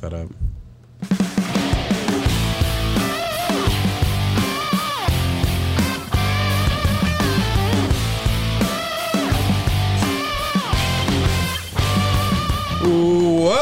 that 0.00 0.14
up. 0.14 0.28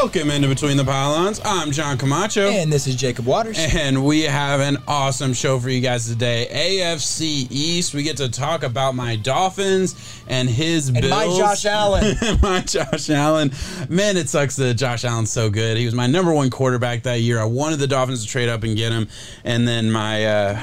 Welcome 0.01 0.31
into 0.31 0.47
Between 0.47 0.77
the 0.77 0.85
Pylons. 0.85 1.41
I'm 1.45 1.73
John 1.73 1.99
Camacho. 1.99 2.49
And 2.51 2.73
this 2.73 2.87
is 2.87 2.95
Jacob 2.95 3.27
Waters. 3.27 3.59
And 3.59 4.05
we 4.05 4.23
have 4.23 4.61
an 4.61 4.77
awesome 4.87 5.33
show 5.33 5.59
for 5.59 5.69
you 5.71 5.81
guys 5.81 6.07
today. 6.07 6.47
AFC 6.53 7.49
East. 7.51 7.95
We 7.95 8.05
get 8.05 8.19
to 8.19 8.29
talk 8.29 8.63
about 8.63 8.95
my 8.95 9.17
Dolphins 9.17 9.97
and 10.29 10.49
his 10.49 10.87
and 10.87 11.01
Bills. 11.01 11.11
my 11.11 11.27
Josh 11.37 11.65
Allen. 11.65 12.17
my 12.43 12.61
Josh 12.61 13.11
Allen. 13.11 13.51
Man, 13.89 14.17
it 14.17 14.29
sucks 14.29 14.55
that 14.55 14.75
Josh 14.75 15.05
Allen's 15.05 15.33
so 15.33 15.51
good. 15.51 15.77
He 15.77 15.85
was 15.85 15.95
my 15.95 16.07
number 16.07 16.33
one 16.33 16.49
quarterback 16.49 17.03
that 17.03 17.21
year. 17.21 17.41
I 17.41 17.47
wanted 17.47 17.81
the 17.81 17.89
Dolphins 17.89 18.25
to 18.25 18.31
trade 18.31 18.49
up 18.49 18.63
and 18.63 18.77
get 18.77 18.93
him. 18.93 19.09
And 19.43 19.67
then 19.67 19.91
my 19.91 20.25
uh, 20.25 20.61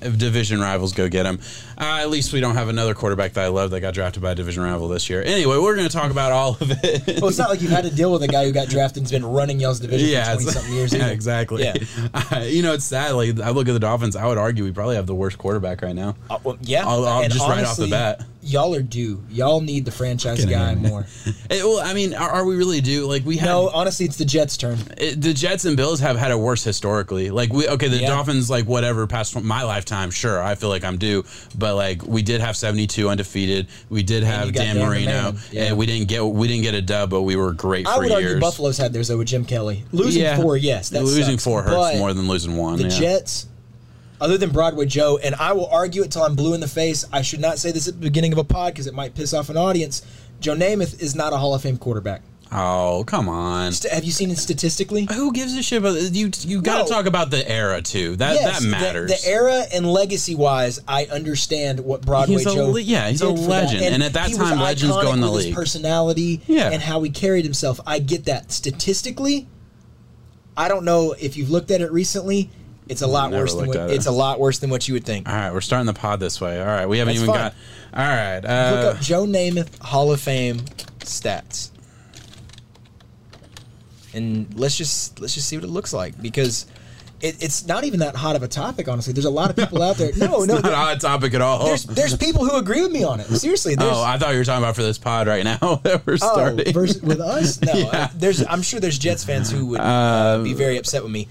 division 0.00 0.60
rivals 0.60 0.92
go 0.92 1.08
get 1.08 1.24
him. 1.24 1.38
Uh, 1.78 1.98
at 2.00 2.10
least 2.10 2.32
we 2.32 2.40
don't 2.40 2.54
have 2.54 2.68
another 2.68 2.94
quarterback 2.94 3.32
that 3.34 3.44
I 3.44 3.48
love 3.48 3.70
that 3.70 3.80
got 3.80 3.94
drafted 3.94 4.22
by 4.22 4.32
a 4.32 4.34
division 4.34 4.62
rival 4.62 4.88
this 4.88 5.08
year. 5.10 5.22
Anyway, 5.22 5.56
we're 5.58 5.74
going 5.76 5.88
to 5.88 5.92
talk 5.92 6.10
about 6.10 6.32
all 6.32 6.50
of 6.60 6.70
it. 6.82 7.20
well, 7.20 7.28
it's 7.28 7.38
not 7.38 7.50
like 7.50 7.60
you've 7.60 7.70
had 7.70 7.84
to 7.84 7.94
deal 7.94 8.12
with 8.12 8.22
a 8.22 8.28
guy 8.28 8.44
who 8.44 8.52
got 8.52 8.68
drafted 8.68 9.02
and's 9.02 9.10
been 9.10 9.24
running 9.24 9.58
y'all's 9.60 9.80
division 9.80 10.08
yeah, 10.08 10.34
for 10.36 10.42
20 10.42 10.50
something 10.52 10.72
years. 10.74 10.92
Yeah, 10.92 11.04
either. 11.04 11.12
exactly. 11.12 11.64
Yeah. 11.64 11.74
Uh, 12.32 12.38
you 12.40 12.62
know, 12.62 12.72
it's 12.72 12.84
sad. 12.84 13.12
Like 13.12 13.40
I 13.40 13.50
look 13.50 13.68
at 13.68 13.72
the 13.72 13.78
Dolphins, 13.80 14.16
I 14.16 14.26
would 14.26 14.38
argue 14.38 14.64
we 14.64 14.72
probably 14.72 14.96
have 14.96 15.06
the 15.06 15.14
worst 15.14 15.38
quarterback 15.38 15.82
right 15.82 15.94
now. 15.94 16.14
Uh, 16.30 16.38
well, 16.44 16.56
yeah, 16.62 16.86
I'll- 16.86 17.04
I'll 17.06 17.28
just 17.28 17.40
right 17.46 17.64
off 17.64 17.76
the 17.76 17.88
bat. 17.88 18.22
Y'all 18.44 18.74
are 18.74 18.82
due. 18.82 19.22
Y'all 19.30 19.60
need 19.60 19.84
the 19.84 19.92
franchise 19.92 20.44
guy 20.44 20.74
more. 20.74 21.06
Eh, 21.50 21.62
well, 21.62 21.80
I 21.80 21.92
mean, 21.92 22.14
are, 22.14 22.30
are 22.30 22.44
we 22.46 22.56
really 22.56 22.80
due? 22.80 23.06
Like 23.06 23.24
we 23.26 23.36
have 23.36 23.48
No, 23.48 23.68
honestly, 23.74 24.06
it's 24.06 24.16
the 24.16 24.24
Jets' 24.24 24.56
turn. 24.56 24.78
it, 24.96 25.20
the 25.20 25.34
Jets 25.34 25.64
and 25.66 25.76
Bills 25.76 26.00
have 26.00 26.16
had 26.16 26.30
it 26.30 26.38
worse 26.38 26.64
historically. 26.64 27.30
Like 27.30 27.52
we 27.52 27.68
okay, 27.68 27.88
the 27.88 27.98
Yeah. 27.98 28.08
Dolphins 28.08 28.48
like 28.48 28.64
whatever 28.64 29.06
past 29.06 29.38
my 29.42 29.62
lifetime, 29.62 30.10
sure, 30.10 30.42
I 30.42 30.54
feel 30.54 30.70
like 30.70 30.82
I'm 30.82 30.96
due, 30.96 31.24
but 31.62 31.76
like 31.76 32.04
we 32.04 32.22
did 32.22 32.40
have 32.40 32.56
72 32.56 33.08
undefeated. 33.08 33.68
We 33.88 34.02
did 34.02 34.24
have 34.24 34.52
Dan 34.52 34.74
Dan 34.74 34.84
Marino, 34.84 35.34
yeah. 35.52 35.66
and 35.66 35.78
we 35.78 35.86
didn't 35.86 36.08
get 36.08 36.26
we 36.26 36.48
didn't 36.48 36.64
get 36.64 36.74
a 36.74 36.82
dub, 36.82 37.08
but 37.10 37.22
we 37.22 37.36
were 37.36 37.52
great 37.52 37.86
I 37.86 37.94
for 37.94 38.00
would 38.00 38.10
years. 38.10 38.24
argue 38.24 38.40
Buffalo's 38.40 38.76
had 38.76 38.92
theirs 38.92 39.06
though 39.06 39.18
with 39.18 39.28
Jim 39.28 39.44
Kelly. 39.44 39.84
Losing 39.92 40.22
Yeah. 40.22 40.36
four, 40.38 40.56
yes, 40.56 40.88
that 40.88 41.04
losing 41.04 41.38
sucks, 41.38 41.44
four 41.44 41.62
hurts 41.62 41.76
but 41.76 41.98
more 41.98 42.12
than 42.12 42.26
losing 42.26 42.56
one. 42.56 42.78
The 42.78 42.84
yeah. 42.84 42.88
Jets, 42.88 43.46
other 44.20 44.36
than 44.36 44.50
Broadway 44.50 44.86
Joe, 44.86 45.20
and 45.22 45.36
I 45.36 45.52
will 45.52 45.68
argue 45.68 46.02
it 46.02 46.10
till 46.10 46.24
I'm 46.24 46.34
blue 46.34 46.52
in 46.54 46.60
the 46.60 46.66
face. 46.66 47.04
I 47.12 47.22
should 47.22 47.40
not 47.40 47.60
say 47.60 47.70
this 47.70 47.86
at 47.86 47.94
the 47.94 48.00
beginning 48.00 48.32
of 48.32 48.38
a 48.38 48.44
pod 48.44 48.72
because 48.72 48.88
it 48.88 48.94
might 48.94 49.14
piss 49.14 49.32
off 49.32 49.48
an 49.48 49.56
audience. 49.56 50.02
Joe 50.40 50.56
Namath 50.56 51.00
is 51.00 51.14
not 51.14 51.32
a 51.32 51.36
Hall 51.36 51.54
of 51.54 51.62
Fame 51.62 51.78
quarterback. 51.78 52.22
Oh 52.54 53.04
come 53.06 53.28
on. 53.28 53.72
St- 53.72 53.92
Have 53.92 54.04
you 54.04 54.12
seen 54.12 54.30
it 54.30 54.38
statistically? 54.38 55.06
Who 55.12 55.32
gives 55.32 55.54
a 55.56 55.62
shit 55.62 55.78
about 55.78 55.94
you? 56.00 56.30
You 56.42 56.60
got 56.60 56.78
to 56.78 56.82
No. 56.84 56.88
talk 56.88 57.06
about 57.06 57.30
the 57.30 57.48
era 57.50 57.80
too. 57.80 58.16
That 58.16 58.34
Yes, 58.34 58.60
that 58.60 58.66
matters. 58.68 59.10
The, 59.22 59.28
era 59.28 59.64
and 59.72 59.90
legacy 59.90 60.34
wise, 60.34 60.78
I 60.86 61.06
understand 61.06 61.80
what 61.80 62.02
Broadway 62.02 62.36
He's 62.36 62.46
a 62.46 62.54
Joe. 62.54 62.76
yeah, 62.76 63.08
he's 63.08 63.22
a 63.22 63.28
legend. 63.30 63.82
And 63.82 64.02
at 64.02 64.12
that 64.12 64.32
time, 64.34 64.58
legends 64.60 64.94
go 64.94 65.12
in 65.12 65.20
the 65.20 65.30
league. 65.30 65.46
His 65.46 65.54
personality, 65.54 66.42
Yeah. 66.46 66.70
and 66.70 66.82
how 66.82 67.02
he 67.02 67.10
carried 67.10 67.44
himself. 67.44 67.80
I 67.86 67.98
get 68.00 68.26
that. 68.26 68.52
Statistically, 68.52 69.46
I 70.56 70.68
don't 70.68 70.84
know 70.84 71.14
if 71.18 71.36
you've 71.36 71.50
looked 71.50 71.70
at 71.70 71.80
it 71.80 71.90
recently. 71.90 72.50
It's 72.88 73.00
a 73.00 73.06
lot 73.06 73.30
Never 73.30 73.44
worse 73.44 73.54
than 73.54 73.66
what, 73.68 73.76
it. 73.76 73.90
it's 73.92 74.06
a 74.06 74.10
lot 74.10 74.38
worse 74.40 74.58
than 74.58 74.68
what 74.68 74.86
you 74.88 74.94
would 74.94 75.04
think. 75.04 75.28
All 75.28 75.34
right, 75.34 75.52
we're 75.54 75.60
starting 75.62 75.86
the 75.86 75.94
pod 75.94 76.20
this 76.20 76.40
way. 76.40 76.60
All 76.60 76.66
right, 76.66 76.86
we 76.86 76.98
haven't 76.98 77.14
That's 77.14 77.22
even 77.22 77.34
fine. 77.34 77.52
got. 77.52 77.54
All 77.94 78.06
right, 78.06 78.40
Look 78.42 78.84
uh, 78.84 78.88
up 78.96 79.00
Joe 79.00 79.24
Namath 79.24 79.78
Hall 79.80 80.12
of 80.12 80.20
Fame 80.20 80.58
stats, 81.00 81.70
and 84.14 84.52
let's 84.58 84.76
just 84.76 85.20
let's 85.20 85.34
just 85.34 85.48
see 85.48 85.56
what 85.56 85.64
it 85.64 85.70
looks 85.70 85.92
like 85.92 86.20
because 86.20 86.66
it, 87.20 87.40
it's 87.40 87.66
not 87.66 87.84
even 87.84 88.00
that 88.00 88.16
hot 88.16 88.34
of 88.36 88.42
a 88.42 88.48
topic. 88.48 88.88
Honestly, 88.88 89.12
there's 89.12 89.24
a 89.24 89.30
lot 89.30 89.48
of 89.50 89.56
people 89.56 89.80
out 89.82 89.96
there. 89.96 90.10
No, 90.16 90.40
no. 90.44 90.54
not 90.58 90.72
a 90.72 90.76
hot 90.76 91.00
topic 91.00 91.34
at 91.34 91.40
all. 91.40 91.64
there's 91.64 91.84
there's 91.84 92.16
people 92.16 92.44
who 92.44 92.56
agree 92.56 92.82
with 92.82 92.90
me 92.92 93.04
on 93.04 93.20
it. 93.20 93.26
Seriously, 93.26 93.74
there's 93.76 93.92
oh, 93.92 94.02
I 94.02 94.18
thought 94.18 94.32
you 94.32 94.38
were 94.38 94.44
talking 94.44 94.62
about 94.64 94.74
for 94.76 94.82
this 94.82 94.98
pod 94.98 95.28
right 95.28 95.44
now 95.44 95.58
that 95.84 96.04
we're 96.06 96.14
oh, 96.14 96.16
starting. 96.16 96.74
with 96.74 97.20
us. 97.20 97.60
No, 97.62 97.72
Yeah. 97.74 97.86
uh, 97.92 98.08
there's 98.16 98.44
I'm 98.46 98.62
sure 98.62 98.80
there's 98.80 98.98
Jets 98.98 99.24
fans 99.24 99.50
who 99.50 99.66
would 99.66 99.80
uh, 99.80 100.40
be 100.42 100.52
very 100.52 100.78
upset 100.78 101.02
with 101.02 101.12
me. 101.12 101.28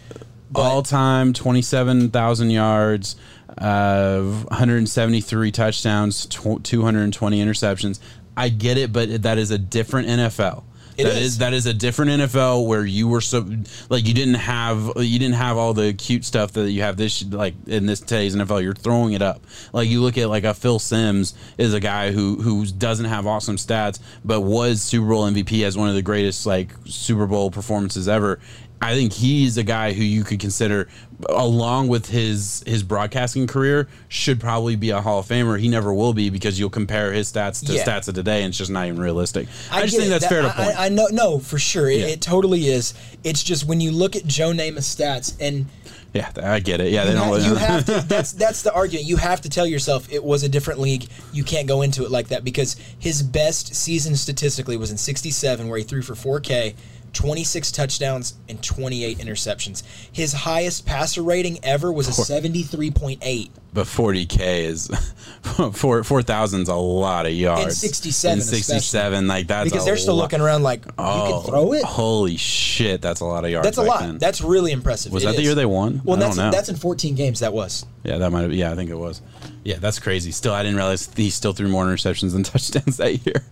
All 0.54 0.84
time 0.84 1.32
27,000 1.32 2.50
yards, 2.50 3.16
uh, 3.58 4.20
173 4.22 5.52
touchdowns, 5.52 6.26
tw- 6.26 6.62
220 6.64 7.46
interceptions. 7.46 8.00
I 8.36 8.50
get 8.50 8.78
it, 8.78 8.92
but 8.92 9.24
that 9.24 9.38
is 9.38 9.52
a 9.52 9.58
different 9.58 10.08
NFL. 10.08 10.64
It 10.98 11.04
That 11.06 11.18
is. 11.18 11.38
that 11.40 11.54
is 11.54 11.66
a 11.66 11.74
different 11.74 12.12
NFL 12.12 12.68
where 12.68 12.86
you 12.86 13.08
were 13.08 13.22
so 13.22 13.48
like 13.90 14.08
you 14.08 14.14
didn't 14.14 14.36
have 14.36 14.92
you 14.98 15.20
didn't 15.20 15.36
have 15.36 15.58
all 15.58 15.74
the 15.74 15.94
cute 15.94 16.26
stuff 16.26 16.54
that 16.54 16.72
you 16.72 16.82
have 16.82 16.98
this 16.98 17.24
like 17.24 17.56
in 17.68 17.86
this 17.86 18.00
today's 18.00 18.36
NFL. 18.36 18.64
You're 18.64 18.74
throwing 18.74 19.14
it 19.14 19.22
up. 19.22 19.42
Like 19.74 19.90
you 19.90 20.02
look 20.02 20.18
at 20.18 20.30
like 20.30 20.44
a 20.44 20.54
Phil 20.54 20.80
Simms 20.80 21.34
is 21.58 21.74
a 21.74 21.80
guy 21.80 22.12
who 22.12 22.36
who 22.42 22.66
doesn't 22.66 23.06
have 23.06 23.26
awesome 23.26 23.58
stats 23.58 24.00
but 24.26 24.42
was 24.42 24.82
Super 24.82 25.08
Bowl 25.08 25.30
MVP 25.30 25.64
as 25.64 25.78
one 25.78 25.90
of 25.90 25.96
the 25.96 26.02
greatest 26.02 26.46
like 26.46 26.74
Super 26.86 27.28
Bowl 27.28 27.52
performances 27.52 28.08
ever. 28.08 28.40
I 28.84 28.96
think 28.96 29.14
he's 29.14 29.58
a 29.58 29.64
guy 29.64 29.94
who 29.94 30.04
you 30.04 30.24
could 30.24 30.40
consider, 30.40 30.88
along 31.30 31.88
with 31.88 32.10
his 32.10 32.64
his 32.66 32.82
broadcasting 32.84 33.46
career, 33.46 33.88
should 34.08 34.40
probably 34.40 34.76
be 34.76 34.90
a 34.90 35.02
Hall 35.02 35.20
of 35.20 35.28
Famer. 35.28 35.60
He 35.60 35.68
never 35.68 35.94
will 35.94 36.14
be 36.14 36.30
because 36.32 36.60
you'll 36.60 36.72
compare 36.72 37.14
his 37.14 37.32
stats 37.32 37.64
to 37.68 37.74
Yeah. 37.74 37.84
stats 37.86 38.08
of 38.08 38.16
today, 38.16 38.42
and 38.44 38.50
it's 38.50 38.58
just 38.58 38.72
not 38.72 38.88
even 38.88 39.00
realistic. 39.00 39.48
I, 39.72 39.84
just 39.84 39.96
think 39.96 40.08
it. 40.08 40.10
that's 40.10 40.24
That- 40.24 40.30
fair 40.30 40.42
to 40.42 40.48
I- 40.50 40.66
point. 40.66 40.80
I, 40.80 40.86
I 40.86 40.90
know, 40.90 41.08
no, 41.12 41.38
for 41.40 41.60
sure, 41.60 41.90
it, 41.90 42.00
Yeah. 42.00 42.06
it 42.08 42.22
totally 42.22 42.68
is. 42.70 42.94
It's 43.24 43.44
just 43.44 43.66
when 43.66 43.82
you 43.82 43.92
look 43.92 44.16
at 44.16 44.26
Joe 44.26 44.52
Namath's 44.52 44.94
stats 44.96 45.34
and 45.40 45.68
yeah, 46.14 46.30
I 46.44 46.60
get 46.60 46.82
it. 46.82 46.92
Yeah, 46.92 47.06
they 47.06 47.14
don't. 47.14 47.42
you 47.44 47.56
have 47.68 47.86
to 47.86 48.04
that's 48.08 48.32
that's 48.34 48.64
the 48.64 48.74
argument 48.74 49.08
you 49.08 49.16
have 49.18 49.42
to 49.42 49.50
tell 49.50 49.66
yourself 49.68 50.12
it 50.12 50.24
was 50.24 50.44
a 50.44 50.50
different 50.50 50.80
league 50.82 51.08
you 51.32 51.44
can't 51.44 51.68
go 51.68 51.84
into 51.84 52.04
it 52.04 52.12
like 52.12 52.30
that 52.30 52.44
because 52.44 52.76
his 53.00 53.22
best 53.24 53.74
season 53.76 54.16
statistically 54.18 54.76
was 54.76 54.92
in 54.92 54.98
67 54.98 55.70
where 55.70 55.78
he 55.78 55.86
threw 55.86 56.02
for 56.02 56.14
4k 56.16 56.74
26 57.14 57.72
touchdowns 57.74 58.36
and 58.48 58.64
28 58.64 59.18
interceptions 59.18 59.84
his 60.12 60.32
highest 60.32 60.86
passer 60.86 61.22
rating 61.22 61.60
ever 61.64 61.92
was 61.92 62.08
a 62.08 62.12
73.8 62.12 63.50
but 63.74 63.86
40k 63.86 64.40
is 64.64 64.88
four 65.74 66.04
four 66.04 66.22
thousand's 66.22 66.68
a 66.70 66.76
lot 66.76 67.26
of 67.26 67.32
yards. 67.32 67.64
And 67.64 67.74
67 67.74 68.34
And 68.40 68.44
67, 68.44 69.28
like 69.28 69.48
that's 69.48 69.70
because 69.70 69.84
a 69.84 69.86
they're 69.86 69.98
still 69.98 70.16
lot. 70.16 70.24
looking 70.24 70.42
around 70.42 70.64
like 70.64 70.86
you 70.86 70.92
Oh, 70.98 71.42
can 71.44 71.50
throw 71.52 71.74
it 71.74 71.84
Holy 71.84 72.36
shit, 72.38 73.02
that's 73.02 73.22
a 73.22 73.26
lot 73.26 73.46
of 73.46 73.52
yards. 73.52 73.66
that's 73.66 73.78
a 73.78 73.82
back 73.82 73.90
lot 73.90 74.00
then. 74.02 74.18
that's 74.18 74.42
really 74.42 74.72
impressive 74.74 75.12
was 75.14 75.24
It 75.24 75.28
that 75.28 75.36
the 75.38 75.42
year 75.44 75.56
they 75.56 75.66
won? 75.66 76.02
well 76.04 76.18
I 76.18 76.20
that's 76.22 76.36
don't 76.36 76.46
know. 76.46 76.52
that's 76.52 76.68
in 76.70 76.76
14 76.76 77.16
games 77.16 77.40
that 77.40 77.54
was 77.54 77.86
Yeah, 78.04 78.18
that 78.18 78.30
might 78.32 78.42
have. 78.42 78.54
Yeah, 78.54 78.72
I 78.72 78.76
think 78.76 78.90
it 78.90 78.96
was. 78.98 79.22
Yeah, 79.64 79.78
that's 79.78 80.00
crazy. 80.00 80.32
Still, 80.32 80.54
I 80.54 80.64
didn't 80.64 80.78
realize 80.78 81.08
he 81.14 81.30
still 81.30 81.54
threw 81.54 81.68
more 81.68 81.86
interceptions 81.86 82.32
than 82.34 82.44
touchdowns 82.44 82.98
that 82.98 83.26
year. 83.26 83.44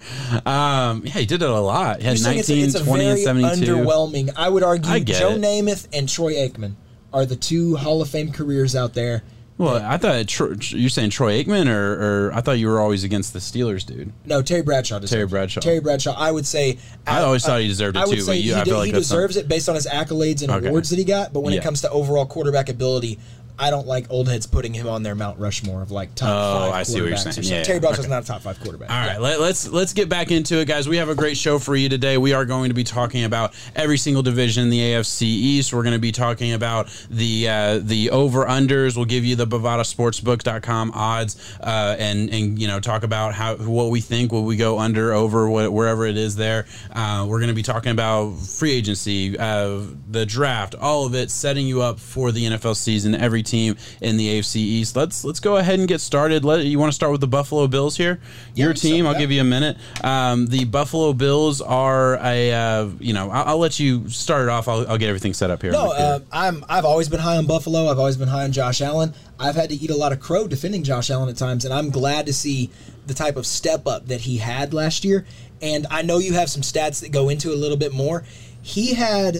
Um, 0.45 1.03
yeah, 1.05 1.13
he 1.13 1.25
did 1.25 1.41
it 1.41 1.49
a 1.49 1.59
lot. 1.59 1.99
He 2.01 2.07
had 2.07 2.17
You're 2.17 2.33
19, 2.33 2.39
it's 2.39 2.49
a, 2.49 2.59
it's 2.63 2.75
a 2.75 2.83
20, 2.83 3.05
and 3.05 3.13
very 3.19 3.41
72. 3.43 3.75
underwhelming. 3.75 4.33
I 4.35 4.49
would 4.49 4.63
argue 4.63 4.89
I 4.91 4.99
get 4.99 5.19
Joe 5.19 5.31
it. 5.31 5.41
Namath 5.41 5.87
and 5.93 6.09
Troy 6.09 6.33
Aikman 6.33 6.73
are 7.13 7.25
the 7.25 7.35
two 7.35 7.75
Hall 7.75 8.01
of 8.01 8.09
Fame 8.09 8.31
careers 8.31 8.75
out 8.75 8.93
there. 8.93 9.23
Well, 9.59 9.75
I 9.85 9.97
thought 9.97 10.39
you're 10.71 10.89
saying 10.89 11.09
Troy 11.09 11.43
Aikman, 11.43 11.67
or, 11.67 12.27
or 12.29 12.33
I 12.33 12.39
thought 12.39 12.53
you 12.59 12.67
were 12.69 12.79
always 12.79 13.03
against 13.03 13.33
the 13.33 13.39
Steelers, 13.39 13.85
dude. 13.85 14.13
No, 14.23 14.41
Terry 14.41 14.61
Bradshaw 14.61 14.99
Terry. 14.99 15.27
Bradshaw. 15.27 15.59
Terry 15.59 15.81
Bradshaw. 15.81 16.15
I 16.17 16.31
would 16.31 16.45
say. 16.47 16.77
I 17.05 17.19
always 17.23 17.43
thought 17.43 17.59
he 17.59 17.67
deserved 17.67 17.97
it 17.97 17.99
I 17.99 18.05
too, 18.05 18.25
but 18.25 18.37
you- 18.37 18.53
he, 18.53 18.55
I 18.55 18.63
feel 18.63 18.75
de- 18.75 18.79
like 18.79 18.85
he 18.87 18.91
deserves 18.93 19.35
it 19.35 19.49
based 19.49 19.67
on 19.67 19.75
his 19.75 19.85
accolades 19.85 20.43
and 20.43 20.51
Okay. 20.51 20.67
awards 20.69 20.89
that 20.91 20.97
he 20.97 21.03
got. 21.03 21.33
But 21.33 21.41
when 21.41 21.53
Yeah. 21.53 21.59
it 21.59 21.63
comes 21.63 21.81
to 21.81 21.89
overall 21.89 22.25
quarterback 22.25 22.69
ability, 22.69 23.19
I 23.59 23.69
don't 23.69 23.85
like 23.87 24.05
old 24.09 24.27
heads 24.29 24.47
putting 24.47 24.73
him 24.73 24.87
on 24.87 25.03
their 25.03 25.15
Mount 25.15 25.37
Rushmore 25.39 25.81
of 25.81 25.91
like 25.91 26.15
top 26.15 26.29
Oh, 26.29 26.59
five. 26.71 26.73
I 26.73 26.83
see 26.83 27.01
what 27.01 27.09
you're 27.09 27.17
saying. 27.17 27.35
Yeah, 27.41 27.63
Terry 27.63 27.75
yeah. 27.77 27.79
Bradshaw's 27.81 27.99
Okay. 28.05 28.09
not 28.09 28.23
a 28.23 28.27
top 28.27 28.41
five 28.41 28.59
quarterback. 28.61 28.89
All 28.89 28.95
right, 28.97 29.13
Yeah. 29.13 29.17
let, 29.19 29.39
let's 29.41 29.67
let's 29.69 29.93
get 29.93 30.07
back 30.09 30.31
into 30.31 30.59
it, 30.59 30.65
guys. 30.67 30.87
We 30.87 30.97
have 30.97 31.09
a 31.09 31.15
great 31.15 31.37
show 31.37 31.59
for 31.59 31.75
you 31.75 31.89
today. 31.89 32.17
We 32.17 32.33
are 32.33 32.45
going 32.45 32.69
to 32.69 32.73
be 32.75 32.83
talking 32.83 33.23
about 33.25 33.53
every 33.75 33.97
single 33.97 34.23
division 34.23 34.63
in 34.63 34.69
the 34.69 34.79
AFC 34.79 35.23
East. 35.23 35.73
We're 35.73 35.83
going 35.83 35.93
to 35.93 35.99
be 35.99 36.11
talking 36.11 36.53
about 36.53 36.87
the 37.09 37.49
uh, 37.49 37.79
the 37.83 38.09
over 38.11 38.45
unders. 38.45 38.95
We'll 38.95 39.05
give 39.05 39.25
you 39.25 39.35
the 39.35 39.45
BovadaSportsbook.com 39.47 40.91
odds 40.93 41.35
uh, 41.61 41.95
and 41.99 42.29
and 42.29 42.59
you 42.59 42.67
know 42.67 42.79
talk 42.79 43.03
about 43.03 43.33
how 43.33 43.55
what 43.55 43.89
we 43.89 44.01
think. 44.01 44.31
Will 44.31 44.43
we 44.45 44.55
go 44.55 44.79
under 44.79 45.13
over 45.13 45.47
wh- 45.47 45.71
wherever 45.73 46.05
it 46.05 46.17
is 46.17 46.35
there? 46.35 46.65
Uh, 46.93 47.25
we're 47.27 47.39
going 47.39 47.49
to 47.49 47.53
be 47.55 47.63
talking 47.63 47.91
about 47.91 48.37
free 48.37 48.71
agency, 48.71 49.37
uh, 49.37 49.81
the 50.09 50.25
draft, 50.25 50.75
all 50.75 51.05
of 51.05 51.13
it, 51.15 51.29
setting 51.31 51.67
you 51.67 51.81
up 51.81 51.99
for 51.99 52.31
the 52.31 52.45
NFL 52.45 52.75
season. 52.75 53.15
Every 53.15 53.43
team 53.49 53.75
in 54.01 54.17
the 54.17 54.39
AFC 54.39 54.57
East. 54.57 54.95
Let's 54.95 55.23
let's 55.23 55.39
go 55.39 55.57
ahead 55.57 55.79
and 55.79 55.87
get 55.87 56.01
started. 56.01 56.45
Let 56.45 56.65
you 56.65 56.79
want 56.79 56.91
to 56.91 56.95
start 56.95 57.11
with 57.11 57.21
the 57.21 57.27
Buffalo 57.27 57.67
Bills 57.67 57.97
here. 57.97 58.19
Your 58.55 58.75
so, 58.75 58.87
team. 58.87 59.05
I'll 59.05 59.13
yeah. 59.13 59.19
give 59.19 59.31
you 59.31 59.41
a 59.41 59.45
minute. 59.45 59.77
Um, 60.03 60.47
the 60.47 60.65
Buffalo 60.65 61.13
Bills 61.13 61.61
are 61.61 62.15
a 62.17 62.51
uh, 62.53 62.89
you 62.99 63.13
know 63.13 63.29
I'll, 63.29 63.49
I'll 63.49 63.57
let 63.57 63.79
you 63.79 64.09
start 64.09 64.43
it 64.43 64.49
off. 64.49 64.67
I'll, 64.67 64.87
I'll 64.87 64.97
get 64.97 65.09
everything 65.09 65.33
set 65.33 65.49
up 65.49 65.61
here. 65.61 65.71
No, 65.71 65.91
uh, 65.91 66.19
I'm. 66.31 66.65
I've 66.69 66.85
always 66.85 67.09
been 67.09 67.19
high 67.19 67.37
on 67.37 67.47
Buffalo. 67.47 67.87
I've 67.87 67.99
always 67.99 68.17
been 68.17 68.27
high 68.27 68.43
on 68.43 68.51
Josh 68.51 68.81
Allen. 68.81 69.13
I've 69.39 69.55
had 69.55 69.69
to 69.69 69.75
eat 69.75 69.89
a 69.89 69.95
lot 69.95 70.11
of 70.11 70.19
crow 70.19 70.47
defending 70.47 70.83
Josh 70.83 71.09
Allen 71.09 71.29
at 71.29 71.37
times, 71.37 71.65
and 71.65 71.73
I'm 71.73 71.89
glad 71.89 72.25
to 72.25 72.33
see 72.33 72.69
the 73.07 73.13
type 73.13 73.37
of 73.37 73.45
step 73.45 73.87
up 73.87 74.07
that 74.07 74.21
he 74.21 74.37
had 74.37 74.73
last 74.73 75.03
year. 75.03 75.25
And 75.61 75.87
I 75.89 76.01
know 76.01 76.19
you 76.19 76.33
have 76.33 76.49
some 76.49 76.61
stats 76.61 77.01
that 77.01 77.11
go 77.11 77.29
into 77.29 77.51
a 77.51 77.55
little 77.55 77.77
bit 77.77 77.93
more. 77.93 78.23
He 78.61 78.93
had 78.93 79.39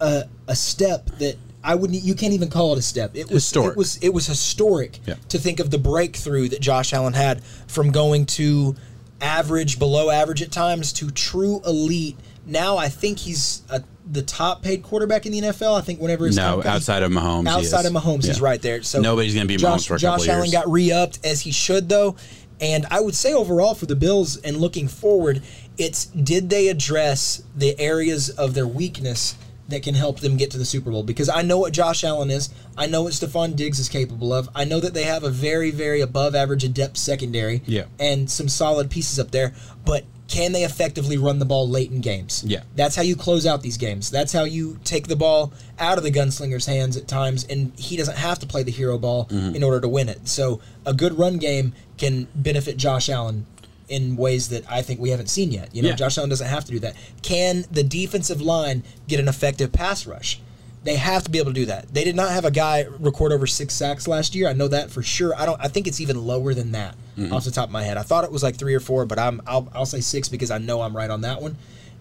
a, 0.00 0.24
a 0.46 0.56
step 0.56 1.06
that 1.18 1.36
I 1.62 1.74
wouldn't. 1.74 2.02
You 2.02 2.14
can't 2.14 2.32
even 2.32 2.48
call 2.48 2.72
it 2.72 2.78
a 2.78 2.82
step. 2.82 3.10
It 3.14 3.24
was 3.30 3.44
Historic. 3.44 3.72
It 3.72 3.76
was 3.76 3.96
it 3.98 4.08
was 4.14 4.26
historic 4.26 4.98
Yeah. 5.06 5.14
to 5.28 5.38
think 5.38 5.60
of 5.60 5.70
the 5.70 5.78
breakthrough 5.78 6.48
that 6.48 6.60
Josh 6.60 6.92
Allen 6.92 7.12
had 7.12 7.42
from 7.66 7.90
going 7.90 8.26
to 8.26 8.74
average, 9.20 9.78
below 9.78 10.10
average 10.10 10.42
at 10.42 10.50
times, 10.52 10.92
to 10.94 11.10
true 11.10 11.60
elite. 11.66 12.16
Now 12.46 12.78
I 12.78 12.88
think 12.88 13.18
he's 13.18 13.62
a, 13.68 13.82
the 14.10 14.22
top 14.22 14.62
paid 14.62 14.82
quarterback 14.82 15.26
in 15.26 15.32
the 15.32 15.40
NFL. 15.40 15.76
I 15.78 15.82
think 15.82 16.00
whenever 16.00 16.26
his 16.26 16.36
No, 16.36 16.62
outside 16.64 17.02
of 17.02 17.12
Mahomes. 17.12 17.46
outside 17.48 17.84
of 17.84 17.92
Mahomes, 17.92 18.24
he's 18.24 18.40
right 18.40 18.60
there. 18.62 18.82
So 18.82 19.00
Nobody's 19.00 19.34
gonna 19.34 19.46
be 19.46 19.56
Josh, 19.56 19.82
Mahomes 19.82 19.86
for 19.86 19.94
a 19.96 19.98
Josh 19.98 20.20
couple 20.20 20.32
Allen 20.32 20.44
years. 20.46 20.52
got 20.54 20.70
re-upped 20.70 21.18
as 21.24 21.42
he 21.42 21.52
should 21.52 21.88
though, 21.90 22.16
and 22.60 22.86
I 22.90 23.00
would 23.00 23.14
say 23.14 23.34
overall 23.34 23.74
for 23.74 23.84
the 23.86 23.94
Bills 23.96 24.38
and 24.38 24.56
looking 24.56 24.88
forward, 24.88 25.42
it's 25.76 26.06
did 26.06 26.48
they 26.48 26.68
address 26.68 27.42
the 27.54 27.78
areas 27.78 28.30
of 28.30 28.54
their 28.54 28.66
weakness 28.66 29.34
that 29.70 29.82
can 29.82 29.94
help 29.94 30.20
them 30.20 30.36
get 30.36 30.50
to 30.52 30.58
the 30.58 30.64
Super 30.64 30.90
Bowl? 30.90 31.02
Because 31.02 31.28
I 31.28 31.42
know 31.42 31.58
what 31.58 31.72
Josh 31.72 32.04
Allen 32.04 32.30
is, 32.30 32.50
I 32.76 32.86
know 32.86 33.02
what 33.02 33.12
Stefon 33.12 33.56
Diggs 33.56 33.78
is 33.78 33.88
capable 33.88 34.32
of, 34.32 34.48
I 34.54 34.64
know 34.64 34.80
that 34.80 34.94
they 34.94 35.04
have 35.04 35.24
a 35.24 35.30
very 35.30 35.70
very 35.70 36.00
above 36.00 36.34
average 36.34 36.64
adept 36.64 36.96
secondary, 36.98 37.62
Yeah. 37.66 37.84
and 37.98 38.30
some 38.30 38.48
solid 38.48 38.90
pieces 38.90 39.18
up 39.18 39.30
there, 39.30 39.54
but. 39.84 40.04
Can 40.28 40.52
they 40.52 40.62
effectively 40.62 41.16
run 41.18 41.40
the 41.40 41.44
ball 41.44 41.68
late 41.68 41.90
in 41.90 42.00
games? 42.00 42.44
Yeah. 42.46 42.60
That's 42.76 42.94
how 42.94 43.02
you 43.02 43.16
close 43.16 43.46
out 43.46 43.62
these 43.62 43.76
games. 43.76 44.10
That's 44.12 44.32
how 44.32 44.44
you 44.44 44.78
take 44.84 45.08
the 45.08 45.16
ball 45.16 45.52
out 45.76 45.98
of 45.98 46.04
the 46.04 46.10
gunslinger's 46.12 46.66
hands 46.66 46.96
at 46.96 47.08
times, 47.08 47.42
and 47.50 47.72
he 47.76 47.96
doesn't 47.96 48.16
have 48.16 48.38
to 48.38 48.46
play 48.46 48.62
the 48.62 48.70
hero 48.70 48.96
ball 48.96 49.24
Mm-hmm. 49.24 49.56
in 49.56 49.64
order 49.64 49.80
to 49.80 49.88
win 49.88 50.08
it. 50.08 50.28
So 50.28 50.60
a 50.86 50.94
good 50.94 51.18
run 51.18 51.38
game 51.38 51.72
can 51.98 52.28
benefit 52.32 52.76
Josh 52.76 53.08
Allen 53.08 53.44
in 53.90 54.16
ways 54.16 54.48
that 54.48 54.64
I 54.70 54.82
think 54.82 55.00
we 55.00 55.10
haven't 55.10 55.28
seen 55.28 55.50
yet. 55.52 55.74
You 55.74 55.82
know, 55.82 55.88
Yeah. 55.90 55.96
Josh 55.96 56.16
Allen 56.16 56.30
doesn't 56.30 56.46
have 56.46 56.64
to 56.64 56.72
do 56.72 56.78
that. 56.80 56.94
Can 57.22 57.64
the 57.70 57.82
defensive 57.82 58.40
line 58.40 58.82
get 59.08 59.20
an 59.20 59.28
effective 59.28 59.72
pass 59.72 60.06
rush? 60.06 60.40
They 60.84 60.96
have 60.96 61.24
to 61.24 61.30
be 61.30 61.38
able 61.38 61.50
to 61.50 61.54
do 61.60 61.66
that. 61.66 61.92
They 61.92 62.04
did 62.04 62.16
not 62.16 62.30
have 62.30 62.46
a 62.46 62.50
guy 62.50 62.86
record 62.98 63.32
over 63.32 63.46
six 63.46 63.74
sacks 63.74 64.08
last 64.08 64.34
year. 64.34 64.48
I 64.48 64.54
know 64.54 64.68
that 64.68 64.90
for 64.90 65.02
sure. 65.02 65.34
I 65.36 65.44
don't. 65.44 65.60
I 65.60 65.68
think 65.68 65.86
it's 65.86 66.00
even 66.00 66.24
lower 66.24 66.54
than 66.54 66.72
that 66.72 66.94
Mm-hmm. 67.18 67.34
off 67.34 67.44
the 67.44 67.50
top 67.50 67.66
of 67.66 67.70
my 67.72 67.82
head. 67.82 67.98
I 67.98 68.02
thought 68.02 68.24
it 68.24 68.32
was 68.32 68.42
like 68.42 68.56
three 68.56 68.72
or 68.74 68.80
four, 68.80 69.04
but 69.04 69.18
I'm. 69.18 69.42
I'll, 69.46 69.68
I'll 69.74 69.84
say 69.84 70.00
six 70.00 70.28
because 70.30 70.50
I 70.50 70.56
know 70.56 70.80
I'm 70.80 70.96
right 70.96 71.10
on 71.10 71.20
that 71.20 71.42
one. 71.42 71.56